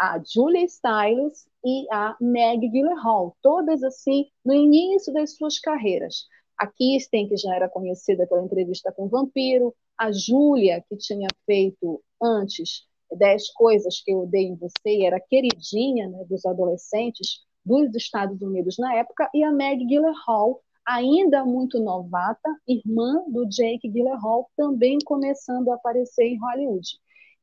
a 0.00 0.18
Julia 0.24 0.66
Stiles 0.66 1.46
e 1.62 1.86
a 1.92 2.16
Meg 2.18 2.66
Gyllenhaal, 2.70 3.36
todas 3.42 3.82
assim 3.82 4.26
no 4.42 4.54
início 4.54 5.12
das 5.12 5.36
suas 5.36 5.58
carreiras. 5.58 6.26
A 6.56 6.66
Kirsten, 6.66 7.28
que 7.28 7.36
já 7.36 7.54
era 7.54 7.68
conhecida 7.68 8.26
pela 8.26 8.42
entrevista 8.42 8.90
com 8.92 9.04
o 9.04 9.08
Vampiro, 9.08 9.74
a 9.98 10.10
Júlia, 10.10 10.82
que 10.88 10.96
tinha 10.96 11.28
feito 11.46 12.02
antes 12.22 12.86
Dez 13.16 13.50
Coisas 13.52 14.02
que 14.02 14.12
Eu 14.12 14.22
Odeio 14.22 14.52
em 14.52 14.56
Você, 14.56 15.04
era 15.04 15.20
queridinha 15.20 16.08
né, 16.08 16.24
dos 16.28 16.44
adolescentes 16.44 17.44
dos 17.64 17.94
Estados 17.94 18.40
Unidos 18.42 18.76
na 18.78 18.94
época, 18.96 19.28
e 19.32 19.42
a 19.42 19.50
Meg 19.50 19.86
Gyllenhaal, 19.86 20.60
ainda 20.86 21.44
muito 21.44 21.80
novata, 21.80 22.48
irmã 22.68 23.24
do 23.28 23.46
Jake 23.46 23.88
Gyllenhaal, 23.88 24.50
também 24.56 24.98
começando 25.04 25.70
a 25.70 25.76
aparecer 25.76 26.24
em 26.24 26.38
Hollywood. 26.38 26.86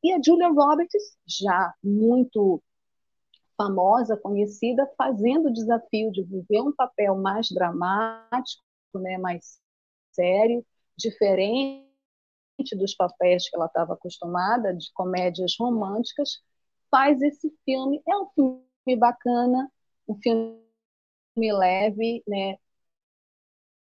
E 0.02 0.12
a 0.12 0.20
Julia 0.24 0.48
Roberts, 0.48 1.16
já 1.26 1.74
muito 1.82 2.62
famosa, 3.56 4.16
conhecida, 4.16 4.88
fazendo 4.96 5.48
o 5.48 5.52
desafio 5.52 6.10
de 6.10 6.22
viver 6.22 6.60
um 6.60 6.72
papel 6.72 7.16
mais 7.16 7.48
dramático, 7.50 8.62
né, 8.94 9.18
mais 9.18 9.60
sério, 10.12 10.64
diferente 10.96 11.91
dos 12.76 12.94
papéis 12.94 13.48
que 13.48 13.56
ela 13.56 13.66
estava 13.66 13.94
acostumada, 13.94 14.74
de 14.74 14.90
comédias 14.94 15.54
românticas, 15.58 16.42
faz 16.90 17.20
esse 17.22 17.52
filme. 17.64 18.02
É 18.08 18.16
um 18.16 18.26
filme 18.34 18.96
bacana, 18.98 19.70
um 20.08 20.14
filme 20.16 20.62
leve, 21.36 22.22
né? 22.26 22.56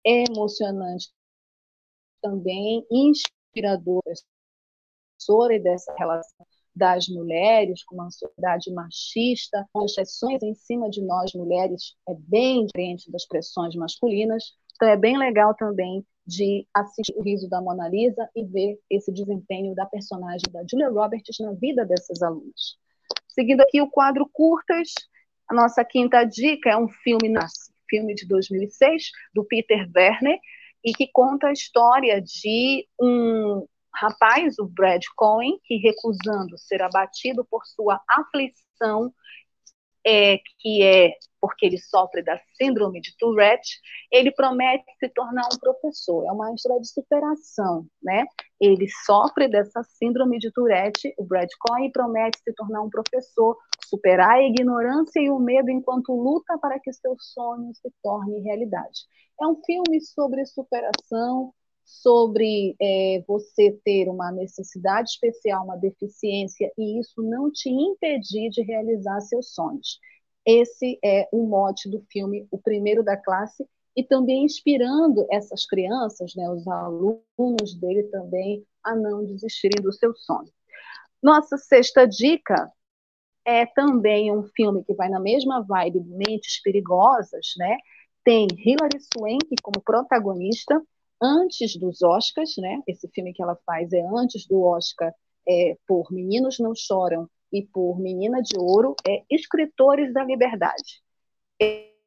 É 0.04 0.24
emocionante 0.30 1.10
também, 2.22 2.86
inspirador 2.90 4.02
e 5.50 5.58
dessa 5.58 5.92
relação 5.98 6.46
das 6.74 7.08
mulheres, 7.08 7.84
com 7.84 7.96
uma 7.96 8.10
sociedade 8.10 8.72
machista, 8.72 9.66
as 9.74 9.94
pressões 9.94 10.42
em 10.42 10.54
cima 10.54 10.88
de 10.88 11.02
nós 11.02 11.32
mulheres 11.34 11.96
é 12.08 12.14
bem 12.14 12.66
diferente 12.66 13.10
das 13.10 13.26
pressões 13.26 13.74
masculinas. 13.74 14.54
Então 14.76 14.88
é 14.88 14.96
bem 14.96 15.18
legal 15.18 15.54
também 15.56 16.06
de 16.28 16.66
assistir 16.74 17.14
o 17.16 17.22
riso 17.22 17.48
da 17.48 17.58
Mona 17.58 17.88
Lisa 17.88 18.28
e 18.36 18.44
ver 18.44 18.78
esse 18.90 19.10
desempenho 19.10 19.74
da 19.74 19.86
personagem 19.86 20.52
da 20.52 20.62
Julia 20.70 20.90
Roberts 20.90 21.38
na 21.40 21.52
vida 21.52 21.86
dessas 21.86 22.22
alunas. 22.22 22.76
Seguindo 23.26 23.62
aqui 23.62 23.80
o 23.80 23.90
quadro 23.90 24.28
curtas, 24.30 24.92
a 25.48 25.54
nossa 25.54 25.82
quinta 25.82 26.22
dica 26.24 26.68
é 26.68 26.76
um 26.76 26.88
filme 26.88 27.32
filme 27.88 28.14
de 28.14 28.28
2006 28.28 29.04
do 29.34 29.42
Peter 29.42 29.88
Werner 29.96 30.38
e 30.84 30.92
que 30.92 31.08
conta 31.10 31.48
a 31.48 31.52
história 31.52 32.20
de 32.20 32.86
um 33.00 33.66
rapaz, 33.94 34.58
o 34.58 34.66
Brad 34.66 35.02
Cohen, 35.16 35.58
que 35.64 35.76
recusando 35.76 36.58
ser 36.58 36.82
abatido 36.82 37.42
por 37.50 37.64
sua 37.64 38.00
aflição, 38.06 39.12
é, 40.08 40.38
que 40.58 40.82
é 40.82 41.12
porque 41.40 41.66
ele 41.66 41.78
sofre 41.78 42.22
da 42.22 42.40
síndrome 42.56 43.00
de 43.00 43.16
Tourette, 43.16 43.78
ele 44.10 44.32
promete 44.32 44.84
se 44.98 45.08
tornar 45.10 45.46
um 45.52 45.58
professor. 45.58 46.26
É 46.26 46.32
uma 46.32 46.52
história 46.52 46.80
de 46.80 46.88
superação, 46.88 47.86
né? 48.02 48.24
Ele 48.60 48.88
sofre 49.06 49.46
dessa 49.48 49.82
síndrome 49.84 50.38
de 50.38 50.50
Tourette, 50.50 51.14
o 51.16 51.24
Brad 51.24 51.48
Cohen 51.60 51.92
promete 51.92 52.40
se 52.42 52.52
tornar 52.54 52.82
um 52.82 52.90
professor, 52.90 53.56
superar 53.84 54.38
a 54.38 54.42
ignorância 54.42 55.20
e 55.20 55.30
o 55.30 55.38
medo 55.38 55.70
enquanto 55.70 56.12
luta 56.12 56.58
para 56.58 56.80
que 56.80 56.92
seu 56.92 57.14
sonho 57.18 57.70
se 57.74 57.92
torne 58.02 58.40
realidade. 58.40 59.02
É 59.40 59.46
um 59.46 59.62
filme 59.64 60.00
sobre 60.00 60.44
superação, 60.46 61.54
sobre 61.88 62.76
é, 62.78 63.24
você 63.26 63.72
ter 63.82 64.10
uma 64.10 64.30
necessidade 64.30 65.08
especial, 65.10 65.64
uma 65.64 65.76
deficiência, 65.76 66.70
e 66.76 67.00
isso 67.00 67.22
não 67.22 67.50
te 67.50 67.70
impedir 67.70 68.50
de 68.50 68.62
realizar 68.62 69.20
seus 69.22 69.54
sonhos. 69.54 69.98
Esse 70.44 70.98
é 71.02 71.26
o 71.32 71.46
mote 71.46 71.88
do 71.90 72.04
filme, 72.10 72.46
o 72.50 72.58
primeiro 72.58 73.02
da 73.02 73.16
classe, 73.16 73.66
e 73.96 74.04
também 74.04 74.44
inspirando 74.44 75.26
essas 75.30 75.64
crianças, 75.64 76.34
né, 76.36 76.48
os 76.50 76.68
alunos 76.68 77.74
dele 77.80 78.04
também, 78.04 78.64
a 78.84 78.94
não 78.94 79.24
desistirem 79.24 79.82
do 79.82 79.92
seu 79.92 80.14
sonho. 80.14 80.52
Nossa 81.22 81.56
sexta 81.56 82.06
dica 82.06 82.70
é 83.46 83.64
também 83.64 84.30
um 84.30 84.42
filme 84.54 84.84
que 84.84 84.92
vai 84.92 85.08
na 85.08 85.18
mesma 85.18 85.62
vibe 85.62 86.00
Mentes 86.00 86.60
Perigosas, 86.62 87.54
né? 87.56 87.78
Tem 88.22 88.46
Hilary 88.58 89.00
Swank 89.00 89.54
como 89.62 89.82
protagonista, 89.82 90.80
antes 91.20 91.76
dos 91.76 92.02
Oscars, 92.02 92.56
né? 92.58 92.82
Esse 92.86 93.08
filme 93.08 93.32
que 93.32 93.42
ela 93.42 93.56
faz 93.66 93.92
é 93.92 94.00
antes 94.00 94.46
do 94.46 94.62
Oscar 94.62 95.12
é, 95.48 95.76
por 95.86 96.12
Meninos 96.12 96.58
Não 96.58 96.74
Choram 96.74 97.28
e 97.52 97.62
por 97.62 97.98
Menina 97.98 98.42
de 98.42 98.58
Ouro, 98.58 98.94
é 99.06 99.22
Escritores 99.30 100.12
da 100.12 100.22
Liberdade. 100.22 101.02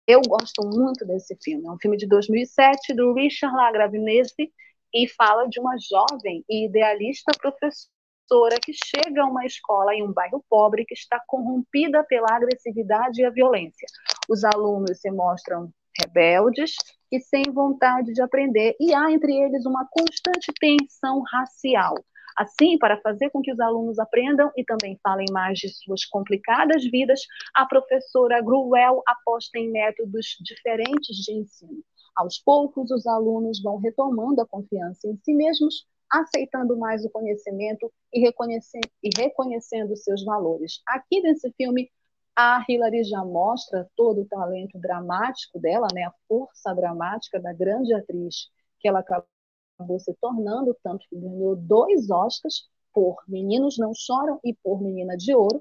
Eu 0.07 0.21
gosto 0.21 0.63
muito 0.63 1.05
desse 1.05 1.35
filme. 1.41 1.67
É 1.67 1.71
um 1.71 1.77
filme 1.79 1.97
de 1.97 2.07
2007 2.07 2.93
do 2.93 3.13
Richard 3.13 3.55
Lagravinese 3.55 4.51
e 4.93 5.07
fala 5.07 5.47
de 5.47 5.59
uma 5.59 5.75
jovem 5.77 6.43
e 6.49 6.65
idealista 6.65 7.31
professora 7.39 8.59
que 8.61 8.73
chega 8.73 9.23
a 9.23 9.25
uma 9.25 9.45
escola 9.45 9.95
em 9.95 10.03
um 10.03 10.11
bairro 10.11 10.43
pobre 10.49 10.85
que 10.85 10.93
está 10.93 11.21
corrompida 11.27 12.03
pela 12.03 12.27
agressividade 12.31 13.21
e 13.21 13.25
a 13.25 13.29
violência. 13.29 13.87
Os 14.29 14.43
alunos 14.43 14.99
se 14.99 15.09
mostram 15.11 15.71
rebeldes 15.99 16.73
e 17.11 17.19
sem 17.19 17.43
vontade 17.51 18.13
de 18.13 18.21
aprender, 18.21 18.75
e 18.79 18.93
há 18.93 19.11
entre 19.11 19.35
eles 19.35 19.65
uma 19.65 19.87
constante 19.91 20.51
tensão 20.59 21.21
racial. 21.21 21.95
Assim, 22.37 22.77
para 22.77 22.99
fazer 23.01 23.29
com 23.29 23.41
que 23.41 23.51
os 23.51 23.59
alunos 23.59 23.99
aprendam 23.99 24.51
e 24.55 24.63
também 24.63 24.97
falem 25.03 25.27
mais 25.31 25.59
de 25.59 25.69
suas 25.69 26.05
complicadas 26.05 26.83
vidas, 26.89 27.21
a 27.53 27.65
professora 27.65 28.41
Gruel 28.41 29.03
aposta 29.05 29.59
em 29.59 29.69
métodos 29.69 30.37
diferentes 30.41 31.17
de 31.17 31.33
ensino. 31.33 31.83
Aos 32.15 32.39
poucos, 32.39 32.89
os 32.91 33.05
alunos 33.05 33.61
vão 33.61 33.77
retomando 33.77 34.41
a 34.41 34.47
confiança 34.47 35.07
em 35.07 35.17
si 35.17 35.33
mesmos, 35.33 35.85
aceitando 36.11 36.77
mais 36.77 37.05
o 37.05 37.09
conhecimento 37.09 37.91
e, 38.13 38.19
reconhecendo, 38.19 38.89
e 39.01 39.09
reconhecendo 39.17 39.95
seus 39.95 40.23
valores. 40.23 40.81
Aqui 40.87 41.21
nesse 41.21 41.51
filme, 41.53 41.89
a 42.35 42.63
Hilary 42.67 43.03
já 43.03 43.23
mostra 43.23 43.89
todo 43.95 44.21
o 44.21 44.25
talento 44.25 44.79
dramático 44.79 45.59
dela, 45.59 45.87
né, 45.93 46.03
a 46.03 46.13
força 46.27 46.73
dramática 46.73 47.39
da 47.39 47.53
grande 47.53 47.93
atriz 47.93 48.49
que 48.79 48.87
ela 48.87 48.99
acabou 48.99 49.99
se 49.99 50.13
tornando, 50.15 50.75
tanto 50.83 51.05
que 51.09 51.15
ganhou 51.15 51.55
dois 51.55 52.09
Oscars 52.09 52.69
por 52.93 53.17
Meninos 53.27 53.77
Não 53.77 53.93
Choram 53.93 54.39
e 54.43 54.53
por 54.63 54.81
Menina 54.81 55.15
de 55.17 55.33
Ouro. 55.35 55.59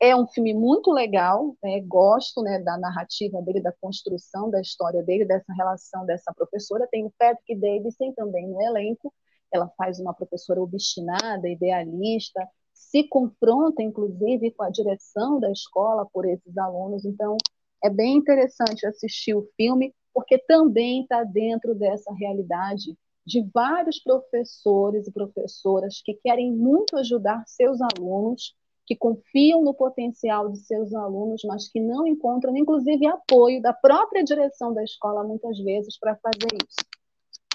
É 0.00 0.14
um 0.14 0.26
filme 0.26 0.52
muito 0.52 0.90
legal, 0.92 1.56
né, 1.62 1.80
gosto 1.80 2.42
né, 2.42 2.58
da 2.58 2.76
narrativa 2.76 3.40
dele, 3.42 3.60
da 3.60 3.72
construção 3.72 4.50
da 4.50 4.60
história 4.60 5.02
dele, 5.02 5.24
dessa 5.24 5.52
relação 5.52 6.04
dessa 6.04 6.32
professora. 6.34 6.88
Tem 6.90 7.04
o 7.04 7.12
Patrick 7.18 7.54
Davidson 7.56 8.12
também 8.12 8.48
no 8.48 8.60
elenco. 8.60 9.12
Ela 9.52 9.70
faz 9.76 10.00
uma 10.00 10.12
professora 10.12 10.60
obstinada, 10.60 11.48
idealista, 11.48 12.46
se 12.94 13.02
confronta, 13.08 13.82
inclusive, 13.82 14.52
com 14.52 14.62
a 14.62 14.70
direção 14.70 15.40
da 15.40 15.50
escola 15.50 16.06
por 16.12 16.24
esses 16.24 16.56
alunos. 16.56 17.04
Então, 17.04 17.36
é 17.82 17.90
bem 17.90 18.18
interessante 18.18 18.86
assistir 18.86 19.34
o 19.34 19.48
filme, 19.56 19.92
porque 20.14 20.38
também 20.38 21.02
está 21.02 21.24
dentro 21.24 21.74
dessa 21.74 22.14
realidade 22.14 22.96
de 23.26 23.42
vários 23.52 24.00
professores 24.00 25.08
e 25.08 25.12
professoras 25.12 26.00
que 26.04 26.14
querem 26.22 26.52
muito 26.52 26.96
ajudar 26.96 27.42
seus 27.48 27.80
alunos, 27.80 28.54
que 28.86 28.94
confiam 28.94 29.64
no 29.64 29.74
potencial 29.74 30.48
de 30.48 30.60
seus 30.60 30.94
alunos, 30.94 31.42
mas 31.44 31.68
que 31.68 31.80
não 31.80 32.06
encontram, 32.06 32.56
inclusive, 32.56 33.08
apoio 33.08 33.60
da 33.60 33.72
própria 33.72 34.22
direção 34.22 34.72
da 34.72 34.84
escola, 34.84 35.24
muitas 35.24 35.58
vezes, 35.58 35.98
para 35.98 36.14
fazer 36.14 36.54
isso. 36.62 36.76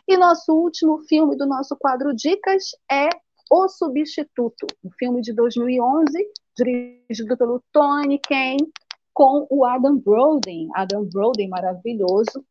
E 0.05 0.17
nosso 0.17 0.51
último 0.51 0.99
filme 1.07 1.37
do 1.37 1.45
nosso 1.45 1.77
quadro 1.77 2.13
Dicas 2.13 2.71
é 2.91 3.07
o 3.49 3.67
Substituto, 3.67 4.67
um 4.83 4.91
filme 4.91 5.21
de 5.21 5.33
2011, 5.33 6.11
dirigido 6.55 7.35
pelo 7.35 7.63
Tony 7.71 8.19
Kane, 8.19 8.71
com 9.13 9.47
o 9.49 9.65
Adam 9.65 9.97
Brody. 9.97 10.67
Adam 10.75 11.03
Brody, 11.05 11.47
maravilhoso, 11.47 12.45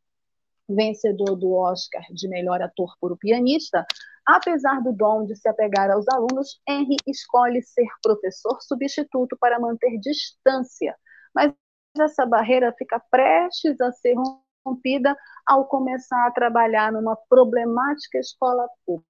vencedor 0.68 1.36
do 1.36 1.52
Oscar 1.52 2.02
de 2.10 2.28
melhor 2.28 2.60
ator 2.60 2.94
por 3.00 3.12
O 3.12 3.16
Pianista. 3.16 3.86
Apesar 4.26 4.82
do 4.82 4.92
dom 4.92 5.24
de 5.24 5.36
se 5.36 5.48
apegar 5.48 5.90
aos 5.90 6.06
alunos, 6.08 6.60
Henry 6.68 6.96
escolhe 7.06 7.62
ser 7.62 7.86
professor 8.02 8.60
substituto 8.60 9.36
para 9.40 9.58
manter 9.58 9.98
distância, 9.98 10.94
mas 11.34 11.52
essa 11.98 12.26
barreira 12.26 12.74
fica 12.76 13.00
prestes 13.10 13.80
a 13.80 13.90
ser 13.92 14.14
rompida 14.66 15.16
ao 15.46 15.64
começar 15.66 16.26
a 16.26 16.30
trabalhar 16.30 16.92
numa 16.92 17.16
problemática 17.28 18.18
escola 18.18 18.68
pública 18.84 19.07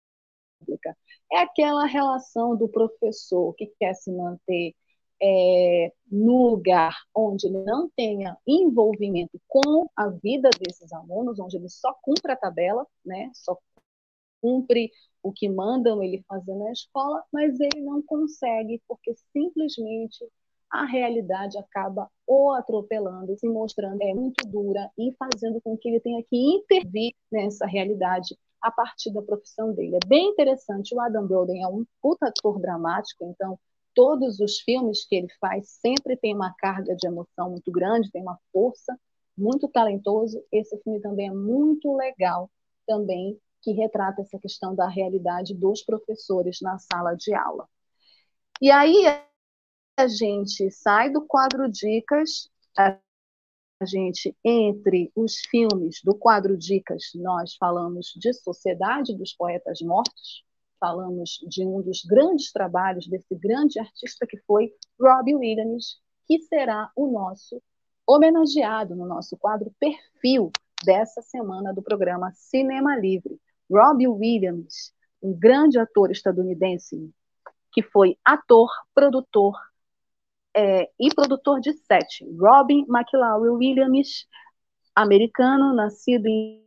é 1.33 1.39
aquela 1.39 1.87
relação 1.87 2.57
do 2.57 2.69
professor 2.69 3.55
que 3.55 3.67
quer 3.79 3.95
se 3.95 4.11
manter 4.11 4.75
é, 5.21 5.93
no 6.11 6.51
lugar 6.51 6.95
onde 7.15 7.47
ele 7.47 7.63
não 7.65 7.91
tenha 7.97 8.37
envolvimento 8.47 9.41
com 9.49 9.89
a 9.97 10.09
vida 10.09 10.49
desses 10.61 10.93
alunos, 10.93 11.39
onde 11.39 11.57
ele 11.57 11.69
só 11.69 11.93
cumpre 12.03 12.33
a 12.33 12.37
tabela, 12.37 12.87
né, 13.05 13.31
só 13.35 13.59
cumpre 14.41 14.91
o 15.23 15.33
que 15.33 15.49
mandam 15.49 16.03
ele 16.03 16.25
fazer 16.29 16.55
na 16.55 16.71
escola, 16.71 17.23
mas 17.33 17.59
ele 17.59 17.81
não 17.81 18.01
consegue 18.01 18.81
porque 18.87 19.13
simplesmente 19.33 20.25
a 20.71 20.85
realidade 20.85 21.59
acaba 21.59 22.11
o 22.27 22.53
atropelando, 22.53 23.37
se 23.39 23.49
mostrando 23.49 24.01
é 24.03 24.15
muito 24.15 24.47
dura 24.47 24.91
e 24.97 25.13
fazendo 25.19 25.61
com 25.61 25.77
que 25.77 25.89
ele 25.89 26.01
tenha 26.01 26.23
que 26.23 26.37
intervir 26.37 27.15
nessa 27.33 27.67
realidade 27.67 28.39
a 28.61 28.71
partir 28.71 29.13
da 29.13 29.23
profissão 29.23 29.73
dele. 29.73 29.97
É 29.97 30.07
bem 30.07 30.31
interessante. 30.31 30.95
O 30.95 31.01
Adam 31.01 31.27
Brody 31.27 31.59
é 31.61 31.67
um 31.67 31.85
puta 32.03 32.29
ator 32.29 32.61
dramático, 32.61 33.25
então 33.25 33.59
todos 33.95 34.41
os 34.41 34.61
filmes 34.61 35.07
que 35.07 35.17
ele 35.17 35.29
faz 35.41 35.69
sempre 35.81 36.17
tem 36.17 36.35
uma 36.35 36.55
carga 36.55 36.95
de 36.95 37.07
emoção 37.07 37.51
muito 37.51 37.71
grande, 37.71 38.11
tem 38.11 38.23
uma 38.23 38.39
força, 38.53 38.99
muito 39.37 39.69
talentoso. 39.69 40.43
Esse 40.53 40.77
filme 40.83 41.01
também 41.01 41.29
é 41.29 41.33
muito 41.33 41.95
legal, 41.97 42.51
também 42.87 43.39
que 43.63 43.73
retrata 43.73 44.23
essa 44.23 44.39
questão 44.39 44.75
da 44.75 44.89
realidade 44.89 45.55
dos 45.55 45.83
professores 45.83 46.59
na 46.63 46.79
sala 46.79 47.15
de 47.15 47.35
aula. 47.35 47.69
E 48.61 48.71
aí 48.71 49.05
a 49.99 50.07
gente 50.07 50.71
sai 50.71 51.11
do 51.11 51.27
quadro 51.27 51.69
dicas, 51.69 52.49
gente, 53.87 54.37
entre 54.45 55.13
os 55.15 55.39
filmes 55.51 56.01
do 56.03 56.15
quadro 56.15 56.57
Dicas, 56.57 57.05
nós 57.15 57.55
falamos 57.55 58.13
de 58.17 58.33
Sociedade 58.33 59.17
dos 59.17 59.33
Poetas 59.33 59.81
Mortos, 59.81 60.45
falamos 60.81 61.39
de 61.49 61.65
um 61.65 61.81
dos 61.81 62.05
grandes 62.05 62.51
trabalhos 62.51 63.07
desse 63.07 63.35
grande 63.37 63.79
artista 63.79 64.27
que 64.27 64.39
foi 64.39 64.73
Robbie 65.01 65.35
Williams, 65.35 66.01
que 66.27 66.41
será 66.41 66.91
o 66.97 67.07
nosso 67.07 67.63
homenageado 68.07 68.97
no 68.97 69.07
nosso 69.07 69.37
quadro 69.37 69.73
Perfil 69.79 70.51
dessa 70.85 71.23
semana 71.23 71.73
do 71.73 71.83
programa 71.83 72.33
Cinema 72.35 72.97
Livre. 72.97 73.41
Robbie 73.71 74.09
Williams, 74.09 74.93
um 75.23 75.33
grande 75.39 75.79
ator 75.79 76.11
estadunidense, 76.11 77.13
que 77.73 77.83
foi 77.83 78.17
ator, 78.25 78.71
produtor 78.95 79.55
é, 80.59 80.91
e 80.99 81.09
produtor 81.15 81.61
de 81.61 81.73
sete. 81.73 82.25
Robin 82.37 82.85
McLaurin 82.89 83.51
Williams, 83.51 84.27
americano, 84.93 85.73
nascido 85.73 86.27
em 86.27 86.65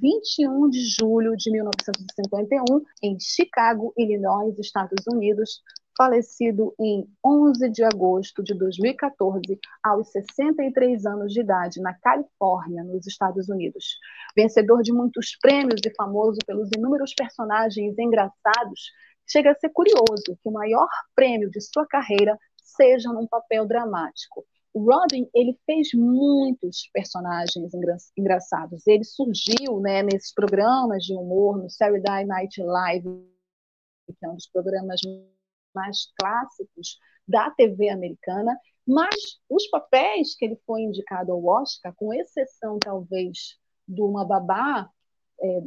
21 0.00 0.68
de 0.68 0.80
julho 0.98 1.36
de 1.36 1.52
1951, 1.52 2.82
em 3.04 3.16
Chicago, 3.20 3.92
Illinois, 3.96 4.58
Estados 4.58 5.06
Unidos, 5.06 5.62
falecido 5.96 6.74
em 6.80 7.08
11 7.24 7.70
de 7.70 7.84
agosto 7.84 8.42
de 8.42 8.52
2014, 8.54 9.60
aos 9.84 10.10
63 10.10 11.06
anos 11.06 11.32
de 11.32 11.40
idade, 11.40 11.80
na 11.80 11.94
Califórnia, 11.94 12.82
nos 12.82 13.06
Estados 13.06 13.48
Unidos. 13.48 13.96
Vencedor 14.36 14.82
de 14.82 14.92
muitos 14.92 15.36
prêmios 15.40 15.80
e 15.86 15.94
famoso 15.94 16.38
pelos 16.44 16.68
inúmeros 16.76 17.14
personagens 17.14 17.96
engraçados, 17.96 18.90
chega 19.30 19.52
a 19.52 19.54
ser 19.54 19.68
curioso 19.68 20.36
que 20.42 20.48
o 20.48 20.52
maior 20.52 20.88
prêmio 21.14 21.48
de 21.50 21.60
sua 21.60 21.86
carreira 21.86 22.36
seja 22.78 23.12
num 23.12 23.26
papel 23.26 23.66
dramático. 23.66 24.46
O 24.72 24.84
Robin 24.84 25.28
ele 25.34 25.58
fez 25.66 25.88
muitos 25.92 26.88
personagens 26.92 27.74
engra 27.74 27.96
engraçados. 28.16 28.86
Ele 28.86 29.02
surgiu 29.02 29.80
né, 29.80 30.02
nesses 30.02 30.32
programas 30.32 31.02
de 31.02 31.14
humor, 31.14 31.58
no 31.58 31.68
Saturday 31.68 32.24
Night 32.24 32.62
Live, 32.62 33.08
que 34.06 34.24
é 34.24 34.28
um 34.28 34.34
dos 34.36 34.46
programas 34.46 35.00
mais 35.74 36.12
clássicos 36.18 36.98
da 37.26 37.50
TV 37.50 37.88
americana, 37.90 38.56
mas 38.86 39.38
os 39.50 39.66
papéis 39.68 40.34
que 40.34 40.44
ele 40.44 40.56
foi 40.64 40.82
indicado 40.82 41.32
ao 41.32 41.44
Oscar, 41.44 41.94
com 41.94 42.14
exceção 42.14 42.78
talvez 42.78 43.58
de 43.86 44.00
uma 44.00 44.24
babá 44.24 44.88
é, 45.42 45.62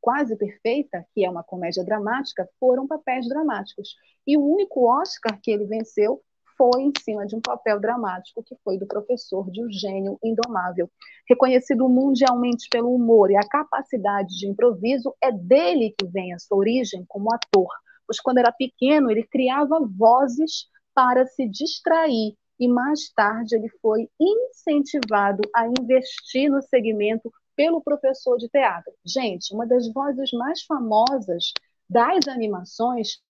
quase 0.00 0.36
perfeita, 0.36 1.06
que 1.14 1.24
é 1.24 1.30
uma 1.30 1.42
comédia 1.42 1.84
dramática, 1.84 2.48
foram 2.60 2.86
papéis 2.86 3.28
dramáticos. 3.28 3.96
E 4.26 4.36
o 4.36 4.44
único 4.44 4.88
Oscar 4.88 5.40
que 5.40 5.50
ele 5.50 5.64
venceu 5.64 6.22
foi 6.56 6.82
em 6.82 6.92
cima 7.00 7.26
de 7.26 7.36
um 7.36 7.40
papel 7.40 7.80
dramático, 7.80 8.42
que 8.42 8.56
foi 8.64 8.78
do 8.78 8.86
professor 8.86 9.50
de 9.50 9.64
O 9.64 9.70
Gênio 9.70 10.18
Indomável. 10.22 10.90
Reconhecido 11.28 11.88
mundialmente 11.88 12.68
pelo 12.70 12.94
humor 12.94 13.30
e 13.30 13.36
a 13.36 13.48
capacidade 13.48 14.36
de 14.38 14.48
improviso, 14.48 15.14
é 15.22 15.32
dele 15.32 15.94
que 15.98 16.06
vem 16.06 16.32
a 16.32 16.38
sua 16.38 16.58
origem 16.58 17.04
como 17.08 17.32
ator 17.34 17.68
pois 18.06 18.20
quando 18.20 18.38
era 18.38 18.52
pequeno 18.52 19.10
ele 19.10 19.24
criava 19.24 19.80
vozes 19.80 20.68
para 20.94 21.26
se 21.26 21.46
distrair 21.48 22.34
e 22.58 22.68
mais 22.68 23.10
tarde 23.12 23.56
ele 23.56 23.68
foi 23.82 24.08
incentivado 24.18 25.42
a 25.54 25.66
investir 25.66 26.50
no 26.50 26.62
segmento 26.62 27.30
pelo 27.54 27.82
professor 27.82 28.38
de 28.38 28.48
teatro. 28.48 28.92
Gente, 29.04 29.52
uma 29.52 29.66
das 29.66 29.92
vozes 29.92 30.30
mais 30.32 30.62
famosas 30.62 31.52
das 31.88 32.26
animações 32.28 33.20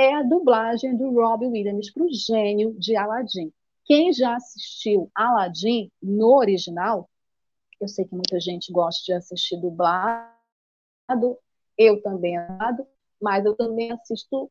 é 0.00 0.14
a 0.14 0.22
dublagem 0.22 0.96
do 0.96 1.12
Robbie 1.12 1.46
Williams 1.46 1.92
para 1.92 2.04
o 2.04 2.08
gênio 2.10 2.72
de 2.78 2.96
Aladdin. 2.96 3.52
Quem 3.84 4.10
já 4.14 4.34
assistiu 4.34 5.10
Aladdin 5.14 5.92
no 6.02 6.36
original, 6.38 7.08
eu 7.78 7.86
sei 7.86 8.06
que 8.06 8.14
muita 8.14 8.40
gente 8.40 8.72
gosta 8.72 9.02
de 9.04 9.12
assistir 9.12 9.60
dublado, 9.60 10.30
eu 11.76 12.00
também 12.00 12.34
mas 13.20 13.44
eu 13.44 13.54
também 13.54 13.92
assisto 13.92 14.50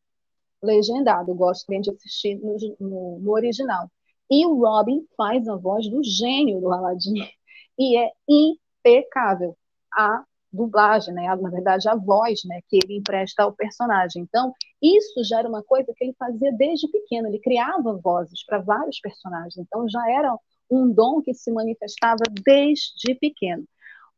legendado, 0.61 1.33
gosto 1.33 1.65
também 1.65 1.81
de 1.81 1.89
assistir 1.89 2.35
no, 2.35 2.55
no, 2.79 3.19
no, 3.19 3.31
original. 3.31 3.89
E 4.29 4.45
o 4.45 4.59
Robin 4.59 5.03
faz 5.17 5.47
a 5.47 5.55
voz 5.55 5.89
do 5.89 6.03
gênio 6.03 6.61
do 6.61 6.71
Aladdin, 6.71 7.27
e 7.75 7.97
é 7.97 8.11
impecável 8.27 9.57
a 9.91 10.23
dublagem, 10.51 11.13
né? 11.13 11.27
na 11.35 11.49
verdade 11.49 11.87
a 11.87 11.95
voz 11.95 12.41
né, 12.45 12.61
que 12.67 12.79
ele 12.83 12.97
empresta 12.97 13.43
ao 13.43 13.53
personagem. 13.53 14.23
Então, 14.23 14.53
isso 14.81 15.23
já 15.23 15.39
era 15.39 15.49
uma 15.49 15.63
coisa 15.63 15.93
que 15.95 16.03
ele 16.03 16.15
fazia 16.17 16.51
desde 16.53 16.87
pequeno, 16.89 17.27
ele 17.27 17.39
criava 17.39 17.99
vozes 18.03 18.43
para 18.45 18.59
vários 18.59 18.99
personagens, 18.99 19.57
então 19.57 19.87
já 19.89 20.11
era 20.11 20.35
um 20.69 20.91
dom 20.91 21.21
que 21.21 21.33
se 21.33 21.51
manifestava 21.51 22.23
desde 22.43 23.15
pequeno. 23.15 23.65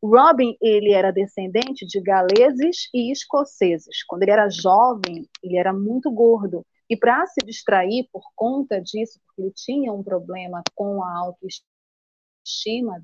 Robin, 0.02 0.56
ele 0.60 0.92
era 0.92 1.12
descendente 1.12 1.86
de 1.86 2.00
galeses 2.00 2.88
e 2.92 3.12
escoceses. 3.12 4.02
Quando 4.06 4.22
ele 4.24 4.32
era 4.32 4.50
jovem, 4.50 5.28
ele 5.42 5.56
era 5.56 5.72
muito 5.72 6.10
gordo. 6.10 6.66
E 6.90 6.96
para 6.96 7.24
se 7.26 7.40
distrair 7.46 8.08
por 8.12 8.22
conta 8.34 8.80
disso, 8.80 9.20
porque 9.24 9.42
ele 9.42 9.52
tinha 9.54 9.92
um 9.92 10.02
problema 10.02 10.60
com 10.74 11.02
a 11.04 11.18
autoestima 11.20 11.71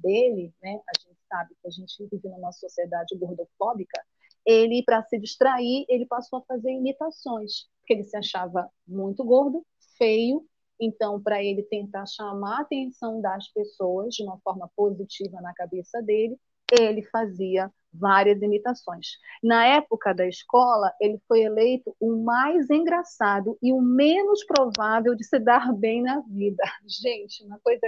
dele, 0.02 0.52
né? 0.62 0.81
A 0.89 1.01
gente 1.01 1.19
sabe 1.28 1.55
que 1.60 1.69
a 1.69 1.70
gente 1.70 2.09
vive 2.10 2.28
numa 2.28 2.52
sociedade 2.52 3.16
gordofóbica. 3.16 4.02
Ele, 4.44 4.82
para 4.85 5.02
se 5.05 5.19
distrair, 5.19 5.85
ele 5.89 6.06
passou 6.06 6.39
a 6.39 6.43
fazer 6.43 6.70
imitações, 6.70 7.69
porque 7.81 7.94
ele 7.94 8.05
se 8.05 8.16
achava 8.16 8.69
muito 8.86 9.24
gordo, 9.24 9.65
feio. 9.97 10.44
Então, 10.81 11.20
para 11.20 11.43
ele 11.43 11.62
tentar 11.65 12.06
chamar 12.06 12.59
a 12.59 12.62
atenção 12.62 13.20
das 13.20 13.48
pessoas 13.48 14.15
de 14.15 14.23
uma 14.23 14.39
forma 14.39 14.70
positiva 14.77 15.40
na 15.40 15.52
cabeça 15.52 16.01
dele, 16.01 16.39
ele 16.70 17.02
fazia 17.05 17.70
várias 17.93 18.40
imitações. 18.43 19.09
Na 19.43 19.66
época 19.66 20.12
da 20.12 20.27
escola, 20.27 20.93
ele 21.01 21.19
foi 21.27 21.43
eleito 21.43 21.94
o 21.98 22.16
mais 22.23 22.69
engraçado 22.70 23.59
e 23.62 23.73
o 23.73 23.81
menos 23.81 24.44
provável 24.44 25.15
de 25.15 25.24
se 25.24 25.39
dar 25.39 25.73
bem 25.73 26.02
na 26.02 26.20
vida. 26.20 26.62
Gente, 26.86 27.44
uma 27.44 27.59
coisa. 27.60 27.86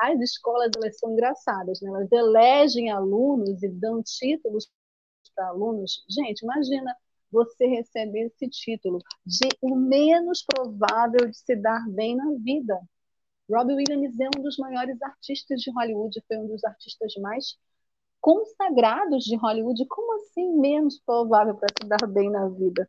As 0.00 0.20
escolas 0.20 0.70
elas 0.76 0.98
são 0.98 1.12
engraçadas, 1.12 1.80
né? 1.80 1.88
elas 1.90 2.10
elegem 2.12 2.90
alunos 2.90 3.62
e 3.62 3.68
dão 3.68 4.02
títulos 4.02 4.68
para 5.34 5.48
alunos. 5.48 6.04
Gente, 6.08 6.40
imagina 6.42 6.94
você 7.30 7.66
receber 7.66 8.26
esse 8.26 8.48
título 8.48 8.98
de 9.24 9.48
o 9.60 9.74
menos 9.74 10.44
provável 10.44 11.28
de 11.28 11.36
se 11.36 11.56
dar 11.56 11.88
bem 11.88 12.14
na 12.16 12.30
vida. 12.38 12.78
Robbie 13.50 13.74
Williams 13.74 14.18
é 14.20 14.28
um 14.36 14.42
dos 14.42 14.56
maiores 14.58 15.00
artistas 15.02 15.60
de 15.60 15.70
Hollywood, 15.70 16.22
foi 16.26 16.36
um 16.38 16.46
dos 16.46 16.62
artistas 16.64 17.14
mais 17.16 17.56
consagrados 18.20 19.24
de 19.24 19.36
Hollywood, 19.36 19.84
como 19.88 20.14
assim 20.14 20.56
menos 20.58 21.00
provável 21.00 21.56
para 21.56 21.68
se 21.80 21.88
dar 21.88 22.06
bem 22.06 22.30
na 22.30 22.48
vida? 22.48 22.88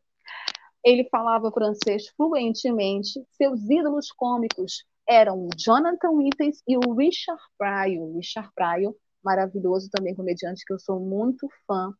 Ele 0.84 1.08
falava 1.10 1.52
francês 1.52 2.10
fluentemente, 2.10 3.26
seus 3.32 3.62
ídolos 3.70 4.12
cômicos 4.12 4.86
eram 5.08 5.46
o 5.46 5.50
Jonathan 5.58 6.12
Winters 6.12 6.62
e 6.68 6.78
o 6.78 6.94
Richard 6.94 7.42
Pryor. 7.58 8.16
Richard 8.16 8.50
Pryor, 8.56 8.96
maravilhoso 9.24 9.90
também 9.90 10.16
comediante, 10.16 10.64
que 10.66 10.74
eu 10.74 10.80
sou 10.80 11.00
muito 11.00 11.48
fã. 11.68 11.94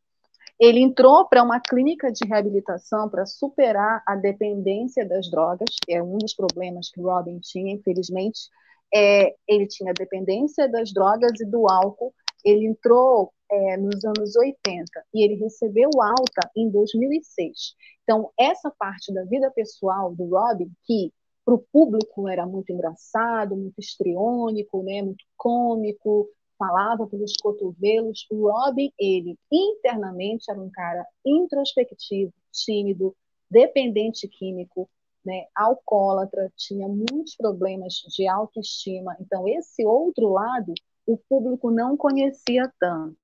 Ele 0.60 0.80
entrou 0.80 1.28
para 1.28 1.44
uma 1.44 1.60
clínica 1.60 2.12
de 2.12 2.28
reabilitação 2.28 3.10
para 3.10 3.26
superar 3.26 4.04
a 4.08 4.16
dependência 4.16 5.08
das 5.08 5.30
drogas, 5.30 5.70
que 5.84 5.94
é 5.94 6.02
um 6.02 6.18
dos 6.18 6.34
problemas 6.34 6.90
que 6.90 7.02
Robin 7.02 7.40
tinha, 7.40 7.74
infelizmente. 7.74 8.50
É, 8.94 9.36
ele 9.48 9.68
tinha 9.68 9.94
dependência 9.94 10.70
das 10.70 10.94
drogas 10.94 11.40
e 11.42 11.46
do 11.46 11.68
álcool, 11.68 12.14
ele 12.46 12.68
entrou 12.68 13.34
é, 13.50 13.78
nos 13.78 14.04
anos 14.04 14.36
80 14.36 14.86
e 15.14 15.24
ele 15.24 15.36
recebeu 15.36 15.90
alta 16.00 16.50
em 16.56 16.70
2006. 16.70 17.76
Então, 18.04 18.32
essa 18.38 18.72
parte 18.78 19.14
da 19.14 19.24
vida 19.24 19.50
pessoal 19.52 20.14
do 20.14 20.26
Robin, 20.26 20.70
que 20.84 21.12
para 21.46 21.54
o 21.56 21.66
público 21.72 22.28
era 22.28 22.46
muito 22.46 22.72
engraçado, 22.72 23.56
muito 23.56 23.80
estriônico, 23.80 24.82
né, 24.84 25.02
muito 25.02 25.24
cômico, 25.38 26.30
falava 26.58 27.06
pelos 27.08 27.34
cotovelos, 27.42 28.26
o 28.32 28.50
Robin, 28.50 28.92
ele 28.98 29.38
internamente 29.52 30.50
era 30.50 30.60
um 30.60 30.70
cara 30.70 31.06
introspectivo, 31.26 32.34
tímido, 32.52 33.16
dependente 33.50 34.28
químico, 34.28 34.90
né, 35.26 35.46
alcoólatra, 35.56 36.52
tinha 36.56 36.88
muitos 36.88 37.36
problemas 37.36 37.94
de 38.16 38.28
autoestima. 38.28 39.16
Então, 39.20 39.48
esse 39.48 39.86
outro 39.86 40.30
lado 40.30 40.74
o 41.06 41.18
público 41.18 41.70
não 41.70 41.98
conhecia 41.98 42.72
tanto. 42.80 43.18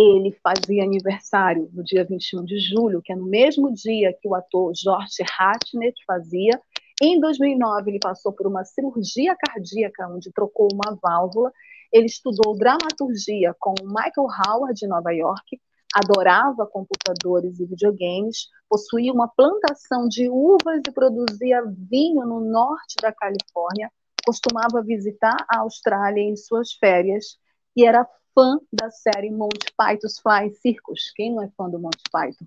Ele 0.00 0.32
fazia 0.42 0.82
aniversário 0.82 1.68
no 1.74 1.84
dia 1.84 2.04
21 2.04 2.44
de 2.44 2.58
julho, 2.58 3.02
que 3.02 3.12
é 3.12 3.16
no 3.16 3.26
mesmo 3.26 3.70
dia 3.72 4.16
que 4.18 4.26
o 4.26 4.34
ator 4.34 4.72
George 4.74 5.22
Hartnett 5.38 5.94
fazia. 6.06 6.58
Em 7.02 7.20
2009, 7.20 7.90
ele 7.90 7.98
passou 7.98 8.32
por 8.32 8.46
uma 8.46 8.64
cirurgia 8.64 9.36
cardíaca, 9.36 10.08
onde 10.08 10.32
trocou 10.32 10.68
uma 10.72 10.98
válvula. 11.02 11.52
Ele 11.92 12.06
estudou 12.06 12.56
dramaturgia 12.56 13.54
com 13.58 13.74
Michael 13.82 14.28
Howard, 14.46 14.78
de 14.78 14.86
Nova 14.86 15.10
York, 15.12 15.60
adorava 15.94 16.66
computadores 16.66 17.58
e 17.58 17.66
videogames, 17.66 18.48
possuía 18.68 19.12
uma 19.12 19.28
plantação 19.28 20.08
de 20.08 20.30
uvas 20.30 20.80
e 20.88 20.92
produzia 20.92 21.62
vinho 21.90 22.24
no 22.24 22.40
norte 22.40 22.94
da 23.02 23.12
Califórnia 23.12 23.90
costumava 24.24 24.82
visitar 24.82 25.36
a 25.48 25.60
Austrália 25.60 26.22
em 26.22 26.36
suas 26.36 26.72
férias 26.72 27.38
e 27.76 27.84
era 27.84 28.06
fã 28.34 28.58
da 28.72 28.90
série 28.90 29.30
Monty 29.30 29.72
Python's 29.76 30.18
Flying 30.20 30.54
Circus. 30.54 31.12
Quem 31.14 31.34
não 31.34 31.42
é 31.42 31.50
fã 31.56 31.68
do 31.68 31.78
Monty 31.78 32.02
Python? 32.10 32.46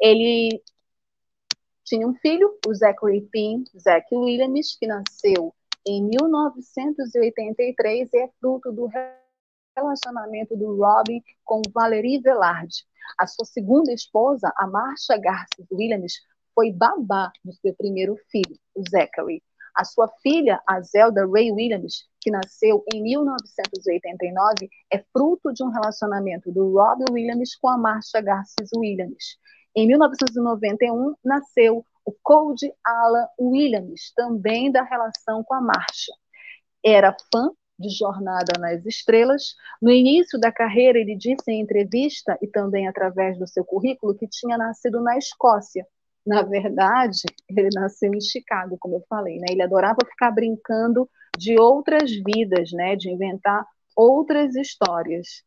Ele 0.00 0.62
tinha 1.84 2.06
um 2.06 2.14
filho, 2.14 2.56
o 2.66 2.74
Zachary 2.74 3.22
Pym, 3.30 3.64
Zach 3.78 4.06
Williams, 4.14 4.76
que 4.78 4.86
nasceu 4.86 5.54
em 5.86 6.02
1983 6.04 8.08
e 8.12 8.18
é 8.18 8.28
fruto 8.40 8.72
do 8.72 8.88
relacionamento 9.76 10.56
do 10.56 10.76
Robin 10.76 11.22
com 11.44 11.60
Valerie 11.72 12.20
Velarde. 12.20 12.84
A 13.18 13.26
sua 13.26 13.44
segunda 13.44 13.92
esposa, 13.92 14.52
a 14.56 14.66
Marcia 14.66 15.18
Garces 15.18 15.66
Williams, 15.70 16.14
foi 16.54 16.72
babá 16.72 17.30
do 17.44 17.52
seu 17.54 17.74
primeiro 17.74 18.16
filho, 18.30 18.58
o 18.74 18.82
Zachary. 18.88 19.42
A 19.74 19.84
sua 19.84 20.08
filha, 20.22 20.62
a 20.66 20.80
Zelda 20.82 21.26
Ray 21.26 21.50
Williams, 21.50 22.06
que 22.22 22.30
nasceu 22.30 22.84
em 22.94 23.02
1989, 23.02 24.70
é 24.92 25.04
fruto 25.12 25.52
de 25.52 25.64
um 25.64 25.70
relacionamento 25.70 26.52
do 26.52 26.72
Robbie 26.72 27.10
Williams 27.10 27.56
com 27.56 27.68
a 27.68 27.76
Marcia 27.76 28.20
Garces 28.20 28.70
Williams. 28.76 29.36
Em 29.74 29.88
1991, 29.88 31.14
nasceu 31.24 31.84
o 32.04 32.12
Cody 32.22 32.72
Alan 32.84 33.26
Williams, 33.40 34.12
também 34.14 34.70
da 34.70 34.82
relação 34.84 35.42
com 35.42 35.54
a 35.54 35.60
Marcia. 35.60 36.14
Era 36.84 37.16
fã 37.32 37.50
de 37.78 37.88
Jornada 37.90 38.58
nas 38.58 38.86
Estrelas. 38.86 39.54
No 39.80 39.90
início 39.90 40.38
da 40.38 40.52
carreira, 40.52 40.98
ele 40.98 41.16
disse 41.16 41.50
em 41.50 41.60
entrevista 41.60 42.38
e 42.40 42.46
também 42.46 42.86
através 42.86 43.36
do 43.38 43.48
seu 43.48 43.64
currículo 43.64 44.14
que 44.14 44.28
tinha 44.28 44.56
nascido 44.56 45.02
na 45.02 45.18
Escócia. 45.18 45.86
Na 46.24 46.42
verdade, 46.42 47.22
ele 47.48 47.68
nasceu 47.74 48.12
em 48.14 48.20
Chicago, 48.20 48.76
como 48.78 48.96
eu 48.96 49.04
falei, 49.08 49.38
né? 49.38 49.46
Ele 49.50 49.62
adorava 49.62 49.98
ficar 50.08 50.30
brincando 50.30 51.08
de 51.36 51.58
outras 51.58 52.10
vidas, 52.10 52.70
né? 52.72 52.94
De 52.96 53.10
inventar 53.10 53.66
outras 53.96 54.54
histórias. 54.54 55.42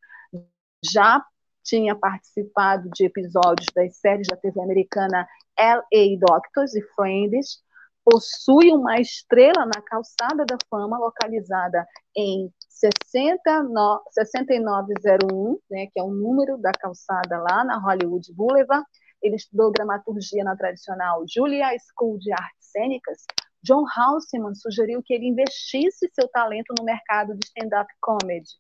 Já 0.84 1.24
tinha 1.64 1.96
participado 1.96 2.90
de 2.94 3.06
episódios 3.06 3.68
das 3.74 3.98
séries 3.98 4.28
da 4.28 4.38
TV 4.38 4.62
americana 4.62 5.28
L.A. 5.58 6.20
Doctors 6.20 6.76
e 6.76 6.82
Friends, 6.96 7.64
possui 8.04 8.72
uma 8.72 9.00
estrela 9.00 9.66
na 9.66 9.82
calçada 9.82 10.46
da 10.46 10.58
fama 10.70 10.98
localizada 11.00 11.88
em 12.16 12.54
69, 12.70 14.04
6901, 14.12 15.60
né, 15.72 15.88
que 15.92 16.00
é 16.00 16.04
o 16.04 16.12
número 16.12 16.58
da 16.58 16.72
calçada 16.72 17.40
lá 17.40 17.64
na 17.64 17.80
Hollywood 17.80 18.32
Boulevard. 18.34 18.86
Ele 19.26 19.38
estudou 19.38 19.72
dramaturgia 19.72 20.44
na 20.44 20.56
tradicional 20.56 21.26
Julia 21.28 21.70
School 21.80 22.20
de 22.20 22.32
Artes 22.32 22.70
Cênicas. 22.72 23.26
John 23.64 23.84
Houseman 23.98 24.54
sugeriu 24.54 25.02
que 25.04 25.16
ele 25.16 25.26
investisse 25.26 26.08
seu 26.14 26.28
talento 26.28 26.76
no 26.78 26.86
mercado 26.86 27.36
de 27.36 27.44
stand-up 27.48 27.92
comedy. 28.00 28.52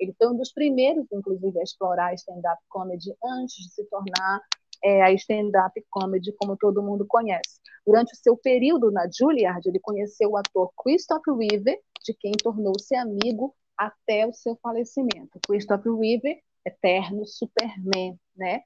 Ele 0.00 0.14
foi 0.16 0.28
um 0.28 0.36
dos 0.38 0.50
primeiros, 0.50 1.04
inclusive, 1.12 1.60
a 1.60 1.62
explorar 1.62 2.14
stand-up 2.14 2.58
comedy 2.70 3.14
antes 3.22 3.54
de 3.54 3.74
se 3.74 3.84
tornar 3.90 4.40
é, 4.82 5.02
a 5.02 5.12
stand-up 5.12 5.84
comedy, 5.90 6.32
como 6.38 6.56
todo 6.56 6.82
mundo 6.82 7.04
conhece. 7.06 7.60
Durante 7.86 8.14
o 8.14 8.16
seu 8.16 8.34
período 8.34 8.90
na 8.90 9.06
Juilliard, 9.14 9.60
ele 9.68 9.78
conheceu 9.78 10.30
o 10.30 10.38
ator 10.38 10.72
Christopher 10.82 11.34
Reeve, 11.34 11.78
de 12.02 12.14
quem 12.14 12.32
tornou-se 12.32 12.96
amigo 12.96 13.54
até 13.76 14.26
o 14.26 14.32
seu 14.32 14.56
falecimento. 14.62 15.38
Christopher 15.46 15.94
Reeve, 15.94 16.42
eterno 16.64 17.26
Superman, 17.26 18.18
né? 18.34 18.62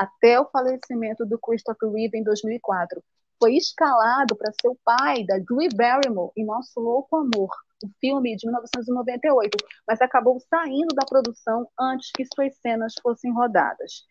Até 0.00 0.40
o 0.40 0.46
falecimento 0.46 1.26
do 1.26 1.38
Christopher 1.38 1.90
Reeve 1.90 2.16
em 2.16 2.22
2004. 2.22 3.04
Foi 3.38 3.54
escalado 3.54 4.34
para 4.34 4.50
ser 4.50 4.68
o 4.68 4.78
pai 4.82 5.26
da 5.26 5.36
Drew 5.36 5.68
Barrymore 5.76 6.32
em 6.34 6.42
Nosso 6.42 6.80
Louco 6.80 7.16
Amor, 7.16 7.50
o 7.84 7.88
filme 8.00 8.34
de 8.34 8.46
1998, 8.46 9.58
mas 9.86 10.00
acabou 10.00 10.40
saindo 10.40 10.94
da 10.94 11.04
produção 11.04 11.68
antes 11.78 12.10
que 12.12 12.24
suas 12.34 12.56
cenas 12.62 12.94
fossem 13.02 13.30
rodadas. 13.30 14.06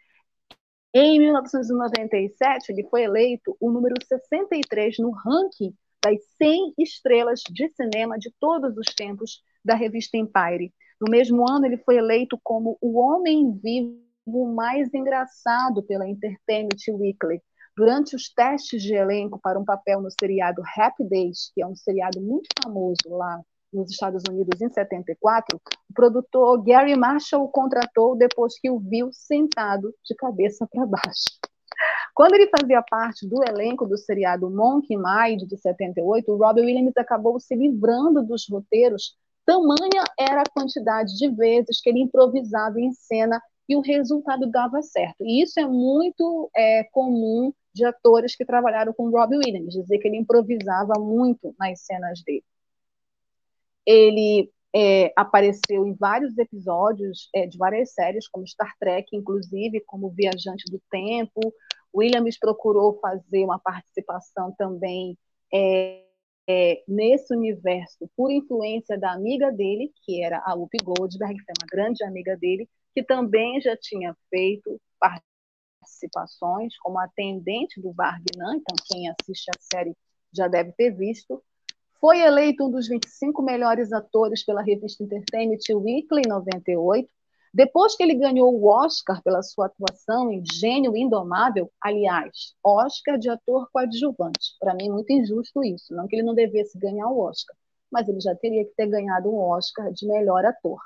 Em 0.94 1.18
1997, 1.18 2.72
ele 2.72 2.88
foi 2.88 3.02
eleito 3.02 3.57
o 3.60 3.72
número 3.72 3.95
63 4.07 4.99
no 4.99 5.10
ranking 5.10 5.76
das 6.06 6.20
100 6.38 6.76
estrelas 6.78 7.41
de 7.49 7.68
cinema 7.70 8.20
de 8.20 8.32
todos 8.40 8.78
os 8.78 8.94
tempos 8.94 9.41
da 9.66 9.74
revista 9.74 10.18
Empire. 10.18 10.72
No 11.02 11.10
mesmo 11.10 11.49
ano, 11.49 11.66
ele 11.66 11.78
foi 11.78 11.98
eleito 11.98 12.40
como 12.44 12.78
o 12.80 12.99
homem 12.99 13.57
vivo 13.57 14.07
mais 14.53 14.93
engraçado 14.93 15.84
pela 15.84 16.07
Entertainment 16.07 16.77
Weekly. 16.89 17.41
Durante 17.76 18.15
os 18.15 18.34
testes 18.34 18.84
de 18.84 18.93
elenco 18.93 19.39
para 19.41 19.60
um 19.60 19.64
papel 19.64 20.01
no 20.01 20.10
seriado 20.19 20.61
Happy 20.77 21.03
Days, 21.03 21.51
que 21.53 21.61
é 21.61 21.68
um 21.68 21.76
seriado 21.76 22.22
muito 22.22 22.47
famoso 22.61 22.97
lá 23.07 23.41
nos 23.72 23.91
Estados 23.91 24.23
Unidos 24.30 24.60
em 24.61 24.69
74, 24.69 25.57
o 25.89 25.93
produtor 25.93 26.64
Gary 26.64 26.95
Marshall 26.95 27.43
o 27.43 27.49
contratou 27.49 28.15
depois 28.15 28.60
que 28.60 28.69
o 28.69 28.80
viu 28.80 29.10
sentado 29.14 29.93
de 30.03 30.15
cabeça 30.15 30.68
para 30.69 30.85
baixo. 30.85 31.39
Quando 32.14 32.34
ele 32.34 32.49
fazia 32.49 32.81
parte 32.81 33.27
do 33.27 33.41
elenco 33.47 33.85
do 33.85 33.97
seriado 33.97 34.49
Monkey 34.49 34.97
Mind 34.97 35.43
de 35.47 35.57
78, 35.57 36.30
o 36.30 36.38
Robbie 36.38 36.61
Williams 36.61 36.97
acabou 36.97 37.39
se 37.39 37.56
livrando 37.56 38.22
dos 38.22 38.45
roteiros, 38.49 39.15
tamanha 39.45 40.03
era 40.19 40.41
a 40.41 40.49
quantidade 40.53 41.15
de 41.15 41.30
vezes 41.30 41.81
que 41.81 41.89
ele 41.89 42.01
improvisava 42.01 42.80
em 42.80 42.91
cena 42.91 43.41
e 43.69 43.75
o 43.75 43.81
resultado 43.81 44.49
dava 44.49 44.81
certo. 44.81 45.23
E 45.23 45.43
isso 45.43 45.59
é 45.59 45.67
muito 45.67 46.49
é, 46.55 46.83
comum 46.85 47.53
de 47.71 47.85
atores 47.85 48.35
que 48.35 48.43
trabalharam 48.43 48.91
com 48.91 49.11
Robbie 49.11 49.37
Williams, 49.37 49.73
dizer 49.75 49.99
que 49.99 50.07
ele 50.07 50.17
improvisava 50.17 50.95
muito 50.99 51.55
nas 51.59 51.81
cenas 51.81 52.23
dele. 52.23 52.43
Ele 53.85 54.51
é, 54.75 55.13
apareceu 55.15 55.85
em 55.85 55.93
vários 55.93 56.35
episódios 56.37 57.29
é, 57.33 57.45
de 57.45 57.57
várias 57.59 57.93
séries, 57.93 58.27
como 58.27 58.47
Star 58.47 58.73
Trek, 58.79 59.15
inclusive, 59.15 59.81
como 59.81 60.09
Viajante 60.09 60.65
do 60.71 60.81
Tempo. 60.89 61.39
Williams 61.95 62.39
procurou 62.39 62.99
fazer 62.99 63.43
uma 63.43 63.59
participação 63.59 64.51
também 64.57 65.15
é, 65.53 66.03
é, 66.49 66.83
nesse 66.87 67.35
universo 67.35 68.09
por 68.17 68.31
influência 68.31 68.97
da 68.97 69.13
amiga 69.13 69.51
dele, 69.51 69.91
que 70.03 70.23
era 70.23 70.41
a 70.43 70.55
Whoopi 70.55 70.77
Goldberg, 70.83 71.35
que 71.35 71.51
é 71.51 71.53
uma 71.59 71.67
grande 71.71 72.03
amiga 72.03 72.35
dele, 72.35 72.67
que 72.99 73.03
também 73.03 73.61
já 73.61 73.77
tinha 73.77 74.13
feito 74.30 74.80
participações 74.99 76.77
como 76.80 76.99
atendente 76.99 77.80
do 77.80 77.93
Vargnan, 77.93 78.57
então 78.57 78.76
quem 78.85 79.09
assiste 79.09 79.49
a 79.49 79.59
série 79.73 79.95
já 80.34 80.49
deve 80.49 80.73
ter 80.73 80.91
visto, 80.91 81.41
foi 82.01 82.19
eleito 82.19 82.65
um 82.65 82.71
dos 82.71 82.89
25 82.89 83.41
melhores 83.41 83.93
atores 83.93 84.43
pela 84.43 84.61
revista 84.61 85.03
Entertainment 85.03 85.59
Weekly 85.69 86.23
em 86.26 86.30
98. 86.30 87.09
Depois 87.53 87.95
que 87.95 88.03
ele 88.03 88.15
ganhou 88.15 88.53
o 88.53 88.67
Oscar 88.67 89.23
pela 89.23 89.41
sua 89.41 89.67
atuação 89.67 90.31
em 90.31 90.43
Gênio 90.53 90.95
Indomável, 90.95 91.71
aliás, 91.81 92.53
Oscar 92.63 93.17
de 93.17 93.30
ator 93.30 93.69
coadjuvante. 93.71 94.55
Para 94.59 94.76
mim, 94.76 94.89
muito 94.89 95.11
injusto 95.11 95.63
isso. 95.63 95.95
Não 95.95 96.07
que 96.07 96.17
ele 96.17 96.23
não 96.23 96.35
devesse 96.35 96.77
ganhar 96.77 97.07
o 97.07 97.19
Oscar, 97.19 97.55
mas 97.89 98.07
ele 98.07 98.19
já 98.19 98.35
teria 98.35 98.63
que 98.65 98.76
ter 98.76 98.88
ganhado 98.88 99.30
um 99.30 99.39
Oscar 99.39 99.91
de 99.91 100.05
melhor 100.05 100.45
ator. 100.45 100.80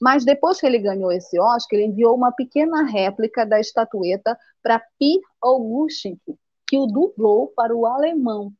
Mas 0.00 0.24
depois 0.24 0.58
que 0.58 0.66
ele 0.66 0.78
ganhou 0.78 1.12
esse 1.12 1.38
Oscar, 1.38 1.78
ele 1.78 1.88
enviou 1.88 2.16
uma 2.16 2.32
pequena 2.32 2.82
réplica 2.84 3.44
da 3.44 3.60
estatueta 3.60 4.38
para 4.62 4.82
Pierre 4.98 5.20
Augustin, 5.42 6.18
que 6.66 6.78
o 6.78 6.86
dublou 6.86 7.48
para 7.48 7.76
o 7.76 7.84
alemão 7.84 8.52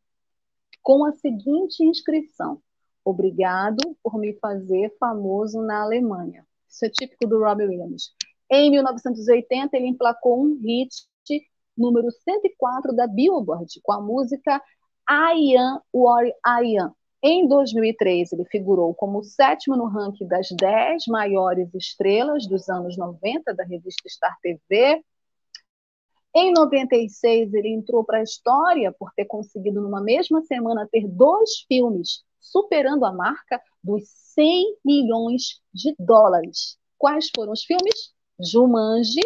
com 0.82 1.04
a 1.04 1.12
seguinte 1.12 1.82
inscrição: 1.84 2.60
Obrigado 3.04 3.96
por 4.02 4.18
me 4.18 4.34
fazer 4.34 4.94
famoso 4.98 5.62
na 5.62 5.82
Alemanha. 5.82 6.46
Isso 6.68 6.84
é 6.84 6.90
típico 6.90 7.26
do 7.26 7.40
Robbie 7.40 7.66
Williams. 7.66 8.12
Em 8.50 8.70
1980, 8.70 9.76
ele 9.76 9.86
emplacou 9.86 10.42
um 10.42 10.60
hit 10.60 10.90
número 11.76 12.10
104 12.10 12.94
da 12.94 13.06
Billboard 13.06 13.80
com 13.82 13.92
a 13.92 14.00
música 14.00 14.62
I 15.08 15.56
Am 15.56 15.80
What 15.92 16.28
I 16.46 16.78
Am. 16.78 16.92
Em 17.22 17.46
2003, 17.46 18.32
ele 18.32 18.46
figurou 18.46 18.94
como 18.94 19.22
sétimo 19.22 19.76
no 19.76 19.86
ranking 19.86 20.26
das 20.26 20.48
10 20.50 21.06
maiores 21.06 21.68
estrelas 21.74 22.46
dos 22.46 22.68
anos 22.70 22.96
90 22.96 23.54
da 23.54 23.62
revista 23.62 24.08
Star 24.08 24.38
TV. 24.40 25.04
Em 26.34 26.50
96, 26.52 27.52
ele 27.52 27.68
entrou 27.68 28.04
para 28.04 28.18
a 28.18 28.22
história 28.22 28.90
por 28.92 29.12
ter 29.12 29.26
conseguido, 29.26 29.82
numa 29.82 30.00
mesma 30.00 30.40
semana, 30.42 30.88
ter 30.90 31.06
dois 31.06 31.60
filmes, 31.68 32.24
superando 32.38 33.04
a 33.04 33.12
marca 33.12 33.60
dos 33.84 34.04
100 34.34 34.78
milhões 34.82 35.60
de 35.74 35.94
dólares. 35.98 36.78
Quais 36.96 37.28
foram 37.34 37.52
os 37.52 37.64
filmes? 37.64 38.14
Jumanji 38.40 39.20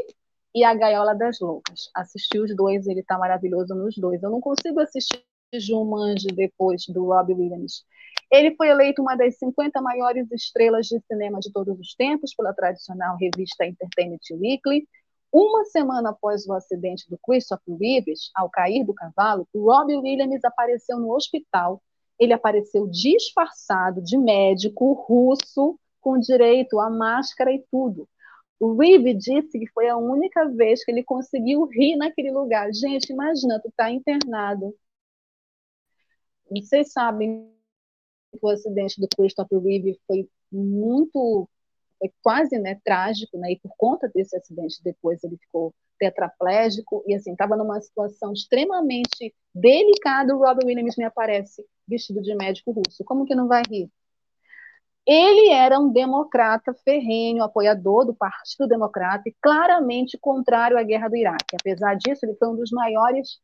e 0.52 0.64
A 0.64 0.74
Gaiola 0.74 1.14
das 1.14 1.38
Loucas. 1.38 1.90
Assisti 1.94 2.40
os 2.40 2.56
dois, 2.56 2.88
ele 2.88 3.00
está 3.00 3.16
maravilhoso 3.18 3.72
nos 3.74 3.94
dois. 3.96 4.20
Eu 4.20 4.30
não 4.30 4.40
consigo 4.40 4.80
assistir 4.80 5.22
Jumanji 5.60 6.28
depois 6.28 6.84
do 6.88 7.06
Robbie 7.06 7.34
Williams. 7.34 7.84
Ele 8.30 8.54
foi 8.56 8.68
eleito 8.68 9.02
uma 9.02 9.16
das 9.16 9.38
50 9.38 9.80
maiores 9.80 10.30
estrelas 10.32 10.86
de 10.86 11.00
cinema 11.06 11.38
de 11.40 11.52
todos 11.52 11.78
os 11.78 11.94
tempos 11.94 12.34
pela 12.34 12.52
tradicional 12.52 13.16
revista 13.16 13.66
Entertainment 13.66 14.18
Weekly 14.32 14.86
uma 15.36 15.64
semana 15.64 16.10
após 16.10 16.46
o 16.46 16.52
acidente 16.52 17.10
do 17.10 17.18
Christopher 17.18 17.76
Reeves, 17.76 18.30
ao 18.36 18.48
cair 18.48 18.84
do 18.84 18.94
cavalo, 18.94 19.48
o 19.52 19.64
Robbie 19.68 19.96
Williams 19.96 20.44
apareceu 20.44 20.96
no 20.96 21.12
hospital. 21.12 21.82
Ele 22.20 22.32
apareceu 22.32 22.86
disfarçado 22.86 24.00
de 24.00 24.16
médico 24.16 24.92
russo, 24.92 25.76
com 26.00 26.20
direito 26.20 26.78
à 26.78 26.88
máscara 26.88 27.52
e 27.52 27.64
tudo. 27.68 28.08
O 28.60 28.76
Reeves 28.76 29.18
disse 29.18 29.58
que 29.58 29.66
foi 29.72 29.88
a 29.88 29.96
única 29.96 30.48
vez 30.50 30.84
que 30.84 30.92
ele 30.92 31.02
conseguiu 31.02 31.64
rir 31.64 31.96
naquele 31.96 32.30
lugar. 32.30 32.72
Gente, 32.72 33.12
imagina, 33.12 33.60
tu 33.60 33.72
tá 33.76 33.90
internado. 33.90 34.72
Vocês 36.50 36.92
sabem 36.92 37.50
que 38.32 38.38
o 38.42 38.48
acidente 38.48 39.00
do 39.00 39.08
Christopher 39.16 39.60
Reeve 39.60 39.98
foi 40.06 40.28
muito 40.52 41.48
foi 41.98 42.12
quase 42.22 42.58
né, 42.58 42.78
trágico, 42.84 43.38
né, 43.38 43.52
e 43.52 43.58
por 43.58 43.72
conta 43.76 44.10
desse 44.14 44.36
acidente 44.36 44.82
depois 44.82 45.22
ele 45.24 45.36
ficou 45.38 45.74
tetraplégico 45.98 47.04
e 47.06 47.14
assim 47.14 47.32
estava 47.32 47.56
numa 47.56 47.80
situação 47.80 48.32
extremamente 48.32 49.34
delicada. 49.54 50.34
O 50.34 50.38
Robert 50.38 50.66
Williams 50.66 50.96
me 50.96 51.04
aparece 51.04 51.64
vestido 51.86 52.20
de 52.20 52.34
médico 52.34 52.72
russo. 52.72 53.04
Como 53.04 53.24
que 53.24 53.34
não 53.34 53.46
vai 53.46 53.62
rir? 53.70 53.90
Ele 55.06 55.50
era 55.50 55.78
um 55.78 55.92
democrata 55.92 56.74
ferrenho, 56.74 57.44
apoiador 57.44 58.06
do 58.06 58.14
Partido 58.14 58.66
Democrata 58.66 59.28
e 59.28 59.36
claramente 59.40 60.18
contrário 60.18 60.78
à 60.78 60.82
guerra 60.82 61.08
do 61.08 61.16
Iraque. 61.16 61.56
Apesar 61.60 61.94
disso, 61.94 62.24
ele 62.24 62.34
foi 62.36 62.48
um 62.48 62.56
dos 62.56 62.70
maiores 62.70 63.38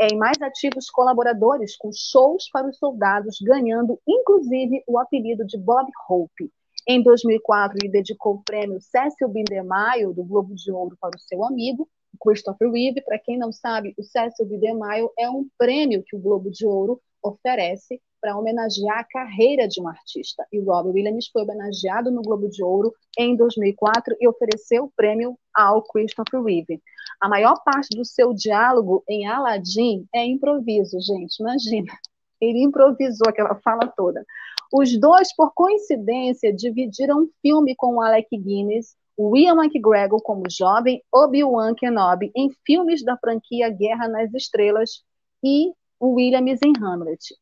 é, 0.00 0.08
e 0.12 0.16
mais 0.16 0.40
ativos 0.42 0.90
colaboradores 0.90 1.76
com 1.76 1.90
shows 1.92 2.48
para 2.52 2.68
os 2.68 2.78
soldados, 2.78 3.38
ganhando 3.40 3.98
inclusive 4.06 4.82
o 4.86 4.98
apelido 4.98 5.44
de 5.46 5.58
Bob 5.58 5.88
Hope. 6.08 6.50
Em 6.86 7.02
2004, 7.02 7.78
ele 7.80 7.90
dedicou 7.90 8.34
o 8.34 8.42
prêmio 8.42 8.80
Cecil 8.80 9.28
B. 9.28 9.44
DeMille 9.44 10.12
do 10.14 10.22
Globo 10.22 10.54
de 10.54 10.70
Ouro 10.70 10.96
para 11.00 11.16
o 11.16 11.20
seu 11.20 11.44
amigo, 11.44 11.88
Christopher 12.20 12.70
Reeve. 12.70 13.00
Para 13.00 13.18
quem 13.18 13.38
não 13.38 13.50
sabe, 13.50 13.94
o 13.96 14.02
Cecil 14.02 14.46
B. 14.46 14.58
DeMille 14.58 15.08
é 15.18 15.30
um 15.30 15.48
prêmio 15.56 16.02
que 16.06 16.14
o 16.14 16.20
Globo 16.20 16.50
de 16.50 16.66
Ouro 16.66 17.00
oferece 17.24 18.00
para 18.20 18.36
homenagear 18.36 19.00
a 19.00 19.04
carreira 19.04 19.66
de 19.66 19.80
um 19.80 19.88
artista. 19.88 20.46
E 20.52 20.60
Robin 20.60 20.90
Williams 20.90 21.28
foi 21.28 21.42
homenageado 21.42 22.10
no 22.10 22.22
Globo 22.22 22.48
de 22.48 22.62
Ouro 22.62 22.92
em 23.18 23.36
2004 23.36 24.16
e 24.20 24.28
ofereceu 24.28 24.84
o 24.84 24.92
prêmio 24.96 25.36
ao 25.54 25.82
Christopher 25.82 26.42
Reeve. 26.42 26.82
A 27.20 27.28
maior 27.28 27.62
parte 27.64 27.96
do 27.96 28.04
seu 28.04 28.32
diálogo 28.32 29.02
em 29.08 29.26
Aladdin 29.26 30.06
é 30.14 30.24
improviso, 30.24 30.98
gente, 31.00 31.40
imagina. 31.40 31.92
Ele 32.40 32.62
improvisou 32.62 33.28
aquela 33.28 33.54
fala 33.56 33.86
toda. 33.96 34.24
Os 34.72 34.98
dois, 34.98 35.34
por 35.36 35.52
coincidência, 35.54 36.52
dividiram 36.52 37.22
um 37.22 37.28
filme 37.40 37.74
com 37.76 37.96
o 37.96 38.00
Alec 38.00 38.28
Guinness, 38.36 38.96
o 39.16 39.36
Ian 39.36 39.62
McGregor 39.62 40.20
como 40.22 40.42
jovem, 40.50 41.02
Obi-Wan 41.12 41.74
Kenobi 41.74 42.32
em 42.34 42.50
filmes 42.66 43.04
da 43.04 43.16
franquia 43.16 43.68
Guerra 43.70 44.08
nas 44.08 44.32
Estrelas 44.34 45.04
e 45.42 45.68
o 45.68 45.74
Williams 46.12 46.60
em 46.64 46.72
Hamlet. 46.82 47.34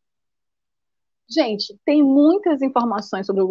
Gente, 1.29 1.79
tem 1.85 2.03
muitas 2.03 2.61
informações 2.61 3.27
sobre 3.27 3.43
o 3.43 3.47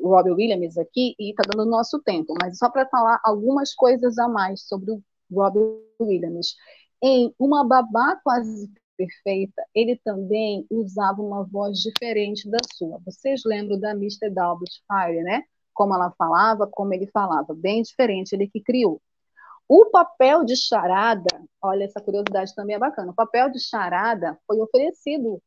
Robbie 0.00 0.30
Williams 0.30 0.78
aqui 0.78 1.14
e 1.18 1.30
está 1.30 1.42
dando 1.50 1.68
nosso 1.68 2.00
tempo, 2.00 2.32
mas 2.40 2.58
só 2.58 2.70
para 2.70 2.86
falar 2.86 3.20
algumas 3.24 3.74
coisas 3.74 4.18
a 4.18 4.28
mais 4.28 4.62
sobre 4.68 4.92
o 4.92 5.02
Robbie 5.32 5.58
Williams. 6.00 6.54
Em 7.02 7.34
Uma 7.38 7.66
Babá 7.66 8.16
Quase 8.22 8.70
Perfeita, 8.96 9.64
ele 9.74 10.00
também 10.04 10.64
usava 10.70 11.20
uma 11.20 11.42
voz 11.42 11.78
diferente 11.78 12.48
da 12.48 12.58
sua. 12.72 13.00
Vocês 13.04 13.42
lembram 13.44 13.80
da 13.80 13.90
Mr. 13.90 14.30
Dalbert 14.30 14.70
Fire, 14.86 15.22
né? 15.24 15.42
Como 15.72 15.92
ela 15.92 16.12
falava, 16.16 16.68
como 16.70 16.94
ele 16.94 17.08
falava, 17.08 17.52
bem 17.52 17.82
diferente, 17.82 18.32
ele 18.32 18.46
que 18.46 18.60
criou. 18.60 19.02
O 19.68 19.86
papel 19.86 20.44
de 20.44 20.56
charada, 20.56 21.42
olha, 21.62 21.84
essa 21.84 22.00
curiosidade 22.00 22.54
também 22.54 22.76
é 22.76 22.78
bacana. 22.78 23.12
O 23.12 23.14
papel 23.14 23.50
de 23.50 23.60
charada 23.60 24.38
foi 24.46 24.60
oferecido 24.60 25.42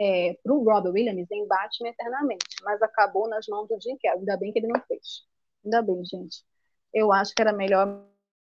é, 0.00 0.38
para 0.42 0.52
o 0.52 0.64
Robert 0.64 0.92
Williams 0.92 1.30
em 1.30 1.46
Batman 1.46 1.88
Eternamente, 1.88 2.56
mas 2.62 2.80
acabou 2.82 3.28
nas 3.28 3.46
mãos 3.48 3.68
do 3.68 3.80
Jim 3.80 3.96
Carrey. 4.02 4.20
Ainda 4.20 4.36
bem 4.36 4.52
que 4.52 4.58
ele 4.60 4.68
não 4.68 4.80
fez. 4.86 5.24
Ainda 5.64 5.82
bem, 5.82 6.04
gente. 6.04 6.44
Eu 6.94 7.12
acho 7.12 7.34
que 7.34 7.42
era 7.42 7.52
melhor 7.52 8.04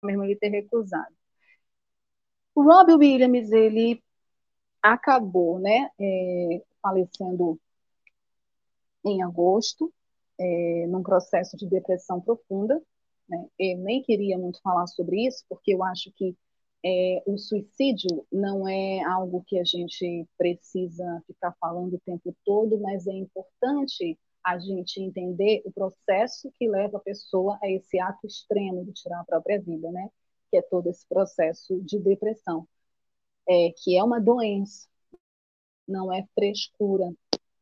mesmo 0.04 0.24
ele 0.24 0.36
ter 0.36 0.50
recusado. 0.50 1.14
O 2.54 2.64
Robert 2.64 2.98
Williams, 2.98 3.52
ele 3.52 4.04
acabou, 4.82 5.60
né, 5.60 5.90
é, 6.00 6.64
falecendo 6.82 7.60
em 9.04 9.22
agosto, 9.24 9.92
é, 10.40 10.86
num 10.88 11.04
processo 11.04 11.58
de 11.58 11.68
depressão 11.68 12.22
profunda. 12.22 12.82
Né? 13.28 13.48
Eu 13.60 13.78
nem 13.80 14.02
queria 14.04 14.38
muito 14.38 14.62
falar 14.62 14.88
sobre 14.88 15.26
isso, 15.28 15.44
porque 15.50 15.74
eu 15.74 15.84
acho 15.84 16.12
que 16.14 16.36
é, 16.86 17.24
o 17.26 17.38
suicídio 17.38 18.26
não 18.32 18.68
é 18.68 19.02
algo 19.04 19.44
que 19.48 19.58
a 19.60 19.64
gente 19.64 20.28
precisa 20.38 21.24
ficar 21.26 21.56
falando 21.60 21.96
o 21.96 22.02
tempo 22.02 22.36
todo, 22.46 22.80
mas 22.80 23.08
é 23.08 23.14
importante 23.14 24.18
a 24.44 24.60
gente 24.60 25.02
entender 25.02 25.64
o 25.66 25.72
processo 25.72 26.52
que 26.54 26.70
leva 26.70 26.98
a 26.98 27.02
pessoa 27.02 27.58
a 27.64 27.70
esse 27.70 28.00
ato 28.00 28.28
extremo 28.28 28.86
de 28.86 28.94
tirar 28.94 29.22
a 29.22 29.26
própria 29.26 29.60
vida, 29.60 29.92
né? 29.92 30.10
Que 30.52 30.58
é 30.58 30.62
todo 30.62 30.88
esse 30.88 31.08
processo 31.08 31.82
de 31.82 31.98
depressão, 31.98 32.68
é, 33.50 33.72
que 33.76 33.98
é 33.98 34.04
uma 34.04 34.22
doença, 34.22 34.88
não 35.88 36.14
é 36.14 36.24
frescura, 36.36 37.12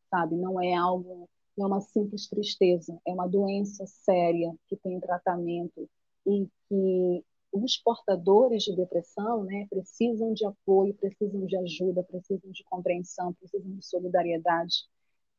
sabe? 0.10 0.36
Não 0.36 0.62
é 0.62 0.74
algo, 0.76 1.30
não 1.58 1.66
é 1.66 1.68
uma 1.68 1.82
simples 1.82 2.28
tristeza, 2.28 3.00
é 3.06 3.12
uma 3.12 3.28
doença 3.28 3.86
séria 3.86 4.54
que 4.68 4.76
tem 4.78 5.00
tratamento 5.00 5.90
e 6.26 6.48
que 6.68 7.26
os 7.52 7.78
portadores 7.78 8.64
de 8.64 8.76
depressão 8.76 9.44
né, 9.44 9.68
precisam 9.70 10.34
de 10.34 10.46
apoio, 10.46 10.94
precisam 10.96 11.46
de 11.46 11.56
ajuda, 11.56 12.04
precisam 12.04 12.52
de 12.52 12.64
compreensão, 12.64 13.34
precisam 13.34 13.72
de 13.76 13.86
solidariedade. 13.86 14.88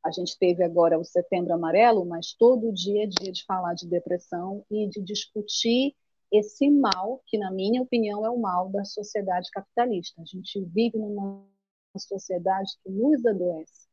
A 0.05 0.13
gente 0.13 0.39
teve 0.39 0.63
agora 0.63 0.99
o 0.99 1.05
Setembro 1.05 1.53
Amarelo, 1.53 2.05
mas 2.05 2.35
todo 2.35 2.73
dia 2.73 3.05
é 3.05 3.07
dia 3.07 3.33
de 3.33 3.45
falar 3.45 3.75
de 3.75 3.89
depressão 3.89 4.65
e 4.71 4.89
de 4.89 5.03
discutir 5.03 5.97
esse 6.31 6.71
mal, 6.71 7.23
que, 7.27 7.39
na 7.39 7.51
minha 7.51 7.83
opinião, 7.83 8.25
é 8.25 8.31
o 8.31 8.39
mal 8.39 8.69
da 8.69 8.85
sociedade 8.85 9.49
capitalista. 9.51 10.21
A 10.21 10.25
gente 10.25 10.61
vive 10.67 10.99
numa 10.99 11.45
sociedade 11.97 12.73
que 12.83 12.91
nos 12.91 13.25
adoece, 13.25 13.89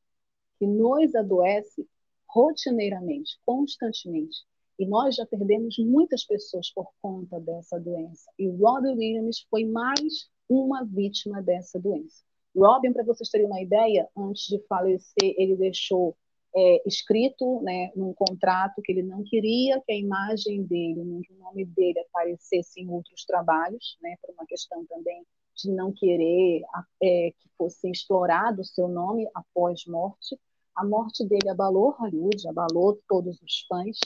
que 0.60 0.68
nos 0.68 1.15
adoece 1.15 1.88
rotineiramente, 2.33 3.39
constantemente. 3.45 4.37
E 4.79 4.85
nós 4.85 5.15
já 5.15 5.25
perdemos 5.25 5.77
muitas 5.77 6.25
pessoas 6.25 6.71
por 6.73 6.87
conta 7.01 7.39
dessa 7.39 7.79
doença. 7.79 8.31
E 8.39 8.47
Robin 8.49 8.97
Williams 8.97 9.45
foi 9.49 9.65
mais 9.65 10.29
uma 10.49 10.83
vítima 10.83 11.41
dessa 11.41 11.79
doença. 11.79 12.23
Robin, 12.55 12.91
para 12.91 13.03
vocês 13.03 13.29
terem 13.29 13.47
uma 13.47 13.61
ideia, 13.61 14.09
antes 14.17 14.47
de 14.47 14.59
falecer, 14.67 15.35
ele 15.37 15.55
deixou 15.55 16.15
é, 16.53 16.81
escrito 16.85 17.61
né, 17.61 17.91
num 17.95 18.13
contrato 18.13 18.81
que 18.81 18.91
ele 18.91 19.03
não 19.03 19.23
queria 19.23 19.81
que 19.81 19.91
a 19.91 19.95
imagem 19.95 20.63
dele, 20.63 20.99
o 20.99 21.37
nome 21.39 21.65
dele 21.65 21.99
aparecesse 21.99 22.81
em 22.81 22.89
outros 22.89 23.23
trabalhos, 23.25 23.97
né, 24.01 24.15
por 24.21 24.33
uma 24.33 24.45
questão 24.45 24.85
também 24.85 25.25
de 25.55 25.71
não 25.71 25.93
querer 25.93 26.63
é, 27.01 27.31
que 27.39 27.49
fosse 27.57 27.89
explorado 27.89 28.61
o 28.61 28.65
seu 28.65 28.87
nome 28.87 29.27
após 29.33 29.85
morte. 29.85 30.37
A 30.76 30.85
morte 30.85 31.26
dele 31.26 31.49
abalou 31.49 31.91
Hollywood, 31.91 32.48
abalou 32.48 32.99
todos 33.07 33.41
os 33.41 33.65
fãs. 33.68 33.98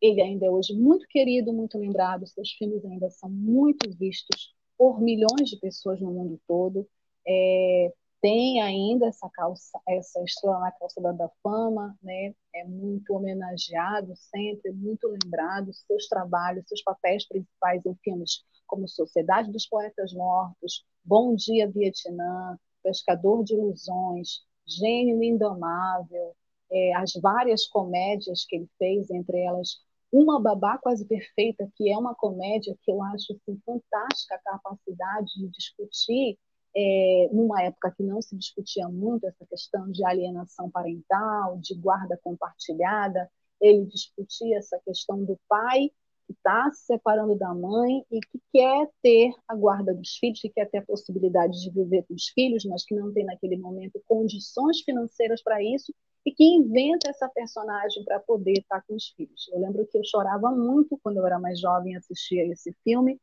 Ele 0.00 0.20
ainda 0.20 0.46
é 0.46 0.50
hoje 0.50 0.74
muito 0.74 1.06
querido, 1.08 1.52
muito 1.52 1.78
lembrado, 1.78 2.26
seus 2.26 2.50
filmes 2.52 2.84
ainda 2.84 3.08
são 3.10 3.30
muito 3.30 3.90
vistos 3.96 4.54
por 4.76 5.00
milhões 5.00 5.48
de 5.48 5.58
pessoas 5.58 6.00
no 6.00 6.10
mundo 6.12 6.40
todo. 6.46 6.86
É, 7.26 7.92
tem 8.20 8.62
ainda 8.62 9.06
essa 9.06 9.28
calça, 9.28 9.78
essa 9.86 10.22
estrela 10.22 10.58
na 10.58 10.72
calçada 10.72 11.12
da 11.12 11.28
fama, 11.42 11.94
né? 12.02 12.34
É 12.54 12.64
muito 12.64 13.12
homenageado 13.12 14.14
sempre, 14.16 14.72
muito 14.72 15.06
lembrado. 15.08 15.72
Seus 15.74 16.08
trabalhos, 16.08 16.66
seus 16.66 16.82
papéis 16.82 17.28
principais 17.28 17.84
em 17.84 17.94
filmes 18.02 18.42
como 18.66 18.88
Sociedade 18.88 19.52
dos 19.52 19.66
Poetas 19.66 20.14
Mortos, 20.14 20.86
Bom 21.04 21.34
Dia 21.34 21.70
Vietnã, 21.70 22.58
Pescador 22.82 23.44
de 23.44 23.52
Ilusões, 23.54 24.42
Gênio 24.66 25.22
Indomável, 25.22 26.34
é, 26.70 26.94
as 26.94 27.12
várias 27.14 27.66
comédias 27.66 28.44
que 28.44 28.56
ele 28.56 28.68
fez, 28.78 29.10
entre 29.10 29.38
elas 29.38 29.80
uma 30.12 30.40
Babá 30.40 30.78
Quase 30.78 31.04
Perfeita, 31.04 31.68
que 31.74 31.90
é 31.90 31.98
uma 31.98 32.14
comédia 32.14 32.76
que 32.82 32.90
eu 32.90 33.02
acho 33.02 33.32
assim, 33.32 33.60
fantástica 33.66 34.36
a 34.36 34.38
capacidade 34.38 35.32
de 35.36 35.48
discutir, 35.48 36.38
é, 36.76 37.28
numa 37.32 37.62
época 37.62 37.92
que 37.96 38.02
não 38.02 38.22
se 38.22 38.36
discutia 38.36 38.88
muito 38.88 39.26
essa 39.26 39.44
questão 39.46 39.90
de 39.90 40.04
alienação 40.04 40.70
parental, 40.70 41.58
de 41.58 41.74
guarda 41.74 42.18
compartilhada, 42.22 43.28
ele 43.60 43.86
discutia 43.86 44.58
essa 44.58 44.80
questão 44.84 45.24
do 45.24 45.38
pai 45.48 45.90
que 46.26 46.32
está 46.32 46.70
se 46.72 46.86
separando 46.86 47.36
da 47.36 47.52
mãe 47.54 48.04
e 48.10 48.20
que 48.20 48.40
quer 48.52 48.88
ter 49.02 49.32
a 49.48 49.54
guarda 49.54 49.94
dos 49.94 50.16
filhos, 50.16 50.40
que 50.40 50.48
quer 50.48 50.68
ter 50.70 50.78
a 50.78 50.86
possibilidade 50.86 51.60
de 51.60 51.70
viver 51.70 52.04
com 52.06 52.14
os 52.14 52.28
filhos, 52.28 52.64
mas 52.64 52.84
que 52.84 52.94
não 52.94 53.12
tem 53.12 53.24
naquele 53.24 53.56
momento 53.56 54.02
condições 54.06 54.80
financeiras 54.80 55.42
para 55.42 55.62
isso, 55.62 55.92
e 56.26 56.32
que 56.32 56.44
inventa 56.44 57.10
essa 57.10 57.28
personagem 57.28 58.02
para 58.04 58.18
poder 58.18 58.58
estar 58.58 58.82
com 58.86 58.94
os 58.94 59.08
filhos. 59.10 59.48
Eu 59.52 59.60
lembro 59.60 59.86
que 59.86 59.98
eu 59.98 60.04
chorava 60.04 60.50
muito 60.50 60.98
quando 61.02 61.18
eu 61.18 61.26
era 61.26 61.38
mais 61.38 61.60
jovem 61.60 61.96
assistia 61.96 62.46
esse 62.46 62.72
filme, 62.82 63.20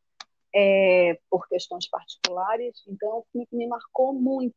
é, 0.54 1.20
por 1.30 1.48
questões 1.48 1.88
particulares, 1.90 2.84
então 2.88 3.24
me, 3.34 3.48
me 3.52 3.68
marcou 3.68 4.14
muito. 4.14 4.56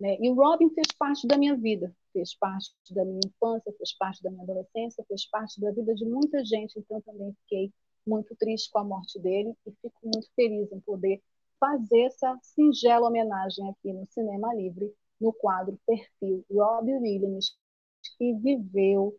Né? 0.00 0.16
E 0.20 0.30
o 0.30 0.34
Robin 0.34 0.70
fez 0.70 0.88
parte 0.96 1.26
da 1.26 1.36
minha 1.36 1.56
vida, 1.56 1.94
fez 2.12 2.34
parte 2.34 2.72
da 2.90 3.04
minha 3.04 3.20
infância, 3.26 3.72
fez 3.76 3.96
parte 3.96 4.22
da 4.22 4.30
minha 4.30 4.44
adolescência, 4.44 5.04
fez 5.08 5.28
parte 5.28 5.60
da 5.60 5.70
vida 5.72 5.94
de 5.94 6.04
muita 6.04 6.44
gente, 6.44 6.78
então 6.78 7.00
também 7.00 7.34
fiquei 7.42 7.72
muito 8.06 8.34
triste 8.36 8.70
com 8.70 8.78
a 8.78 8.84
morte 8.84 9.18
dele 9.18 9.54
e 9.66 9.72
fico 9.82 9.98
muito 10.02 10.28
feliz 10.34 10.70
em 10.72 10.80
poder 10.80 11.20
fazer 11.58 12.02
essa 12.02 12.38
singela 12.42 13.08
homenagem 13.08 13.68
aqui 13.68 13.92
no 13.92 14.06
Cinema 14.06 14.54
Livre, 14.54 14.94
no 15.20 15.32
quadro 15.32 15.78
Perfil 15.84 16.44
Robbie 16.50 16.94
Williams, 16.94 17.56
que 18.16 18.32
viveu 18.34 19.18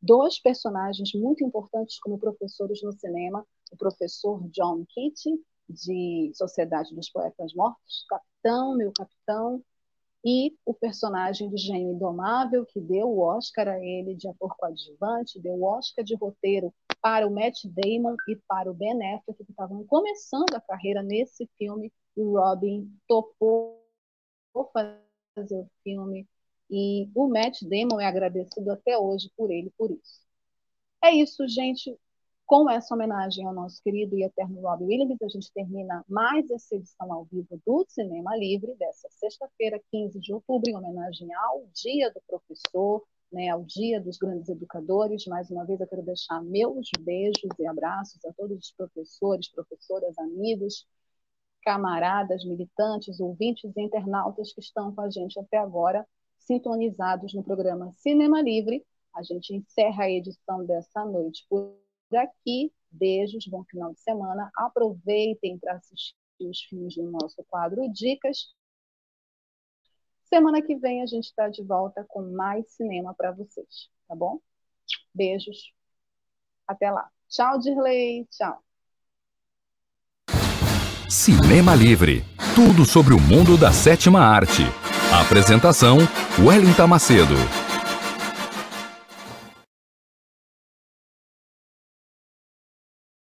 dois 0.00 0.38
personagens 0.40 1.12
muito 1.14 1.44
importantes 1.44 1.98
como 1.98 2.18
professores 2.18 2.80
no 2.82 2.92
cinema, 2.92 3.44
o 3.72 3.76
professor 3.76 4.40
John 4.50 4.86
Keating, 4.88 5.42
de 5.68 6.32
Sociedade 6.34 6.94
dos 6.94 7.10
Poetas 7.10 7.52
Mortos, 7.52 8.06
Capitão, 8.08 8.76
meu 8.76 8.92
Capitão, 8.92 9.62
e 10.24 10.56
o 10.64 10.74
personagem 10.74 11.48
do 11.48 11.56
Gênio 11.56 11.92
Indomável, 11.92 12.66
que 12.66 12.80
deu 12.80 13.08
o 13.08 13.20
Oscar 13.20 13.68
a 13.68 13.78
ele 13.78 14.14
de 14.14 14.28
ator 14.28 14.54
coadjuvante, 14.56 15.40
deu 15.40 15.54
o 15.54 15.64
Oscar 15.64 16.04
de 16.04 16.14
roteiro 16.16 16.74
para 17.00 17.26
o 17.26 17.30
Matt 17.30 17.64
Damon 17.64 18.16
e 18.28 18.36
para 18.48 18.70
o 18.70 18.74
Ben 18.74 18.94
Affleck, 19.14 19.44
que 19.44 19.50
estavam 19.50 19.84
começando 19.84 20.54
a 20.54 20.60
carreira 20.60 21.02
nesse 21.02 21.48
filme, 21.56 21.92
e 22.16 22.20
o 22.20 22.38
Robin 22.38 22.90
topou 23.06 23.80
fazer 24.72 25.56
o 25.56 25.70
filme, 25.84 26.26
e 26.68 27.08
o 27.14 27.28
Matt 27.28 27.62
Damon 27.62 28.00
é 28.00 28.06
agradecido 28.06 28.72
até 28.72 28.98
hoje 28.98 29.30
por 29.36 29.50
ele 29.50 29.72
por 29.78 29.90
isso. 29.90 30.20
É 31.02 31.12
isso, 31.12 31.46
gente 31.46 31.96
com 32.48 32.68
essa 32.70 32.94
homenagem 32.94 33.44
ao 33.44 33.52
nosso 33.52 33.82
querido 33.82 34.16
e 34.16 34.24
eterno 34.24 34.62
Robbie 34.62 34.86
Williams, 34.86 35.20
a 35.20 35.28
gente 35.28 35.52
termina 35.52 36.02
mais 36.08 36.50
essa 36.50 36.76
edição 36.76 37.12
ao 37.12 37.26
vivo 37.26 37.60
do 37.64 37.84
Cinema 37.86 38.34
Livre, 38.38 38.74
dessa 38.76 39.06
sexta-feira, 39.10 39.78
15 39.92 40.18
de 40.18 40.32
outubro, 40.32 40.70
em 40.70 40.74
homenagem 40.74 41.28
ao 41.34 41.66
Dia 41.74 42.10
do 42.10 42.22
Professor, 42.26 43.04
né, 43.30 43.50
ao 43.50 43.62
Dia 43.64 44.00
dos 44.00 44.16
Grandes 44.16 44.48
Educadores. 44.48 45.26
Mais 45.26 45.50
uma 45.50 45.66
vez, 45.66 45.78
eu 45.78 45.86
quero 45.86 46.02
deixar 46.02 46.42
meus 46.42 46.88
beijos 46.98 47.50
e 47.58 47.66
abraços 47.66 48.24
a 48.24 48.32
todos 48.32 48.56
os 48.56 48.72
professores, 48.72 49.52
professoras, 49.52 50.16
amigos, 50.18 50.86
camaradas, 51.62 52.46
militantes, 52.46 53.20
ouvintes 53.20 53.76
e 53.76 53.82
internautas 53.82 54.54
que 54.54 54.60
estão 54.60 54.94
com 54.94 55.02
a 55.02 55.10
gente 55.10 55.38
até 55.38 55.58
agora, 55.58 56.06
sintonizados 56.38 57.34
no 57.34 57.44
programa 57.44 57.92
Cinema 57.92 58.40
Livre. 58.40 58.82
A 59.14 59.22
gente 59.22 59.54
encerra 59.54 60.04
a 60.04 60.10
edição 60.10 60.64
dessa 60.64 61.04
noite 61.04 61.44
por 61.50 61.76
aqui. 62.16 62.72
Beijos, 62.90 63.46
bom 63.46 63.64
final 63.64 63.92
de 63.92 64.00
semana. 64.00 64.50
Aproveitem 64.56 65.58
para 65.58 65.74
assistir 65.74 66.14
os 66.40 66.60
filmes 66.62 66.94
do 66.94 67.10
nosso 67.10 67.44
quadro 67.44 67.88
Dicas. 67.92 68.54
Semana 70.24 70.62
que 70.62 70.76
vem 70.76 71.02
a 71.02 71.06
gente 71.06 71.24
está 71.24 71.48
de 71.48 71.62
volta 71.62 72.04
com 72.08 72.22
mais 72.22 72.68
cinema 72.72 73.14
para 73.14 73.32
vocês, 73.32 73.88
tá 74.06 74.14
bom? 74.14 74.40
Beijos. 75.14 75.72
Até 76.66 76.90
lá. 76.90 77.10
Tchau, 77.28 77.58
Dirley. 77.58 78.26
Tchau. 78.30 78.62
Cinema 81.08 81.74
Livre. 81.74 82.22
Tudo 82.54 82.84
sobre 82.84 83.14
o 83.14 83.20
mundo 83.20 83.56
da 83.56 83.72
sétima 83.72 84.20
arte. 84.20 84.62
Apresentação: 85.10 85.98
Wellington 86.38 86.86
Macedo. 86.86 87.67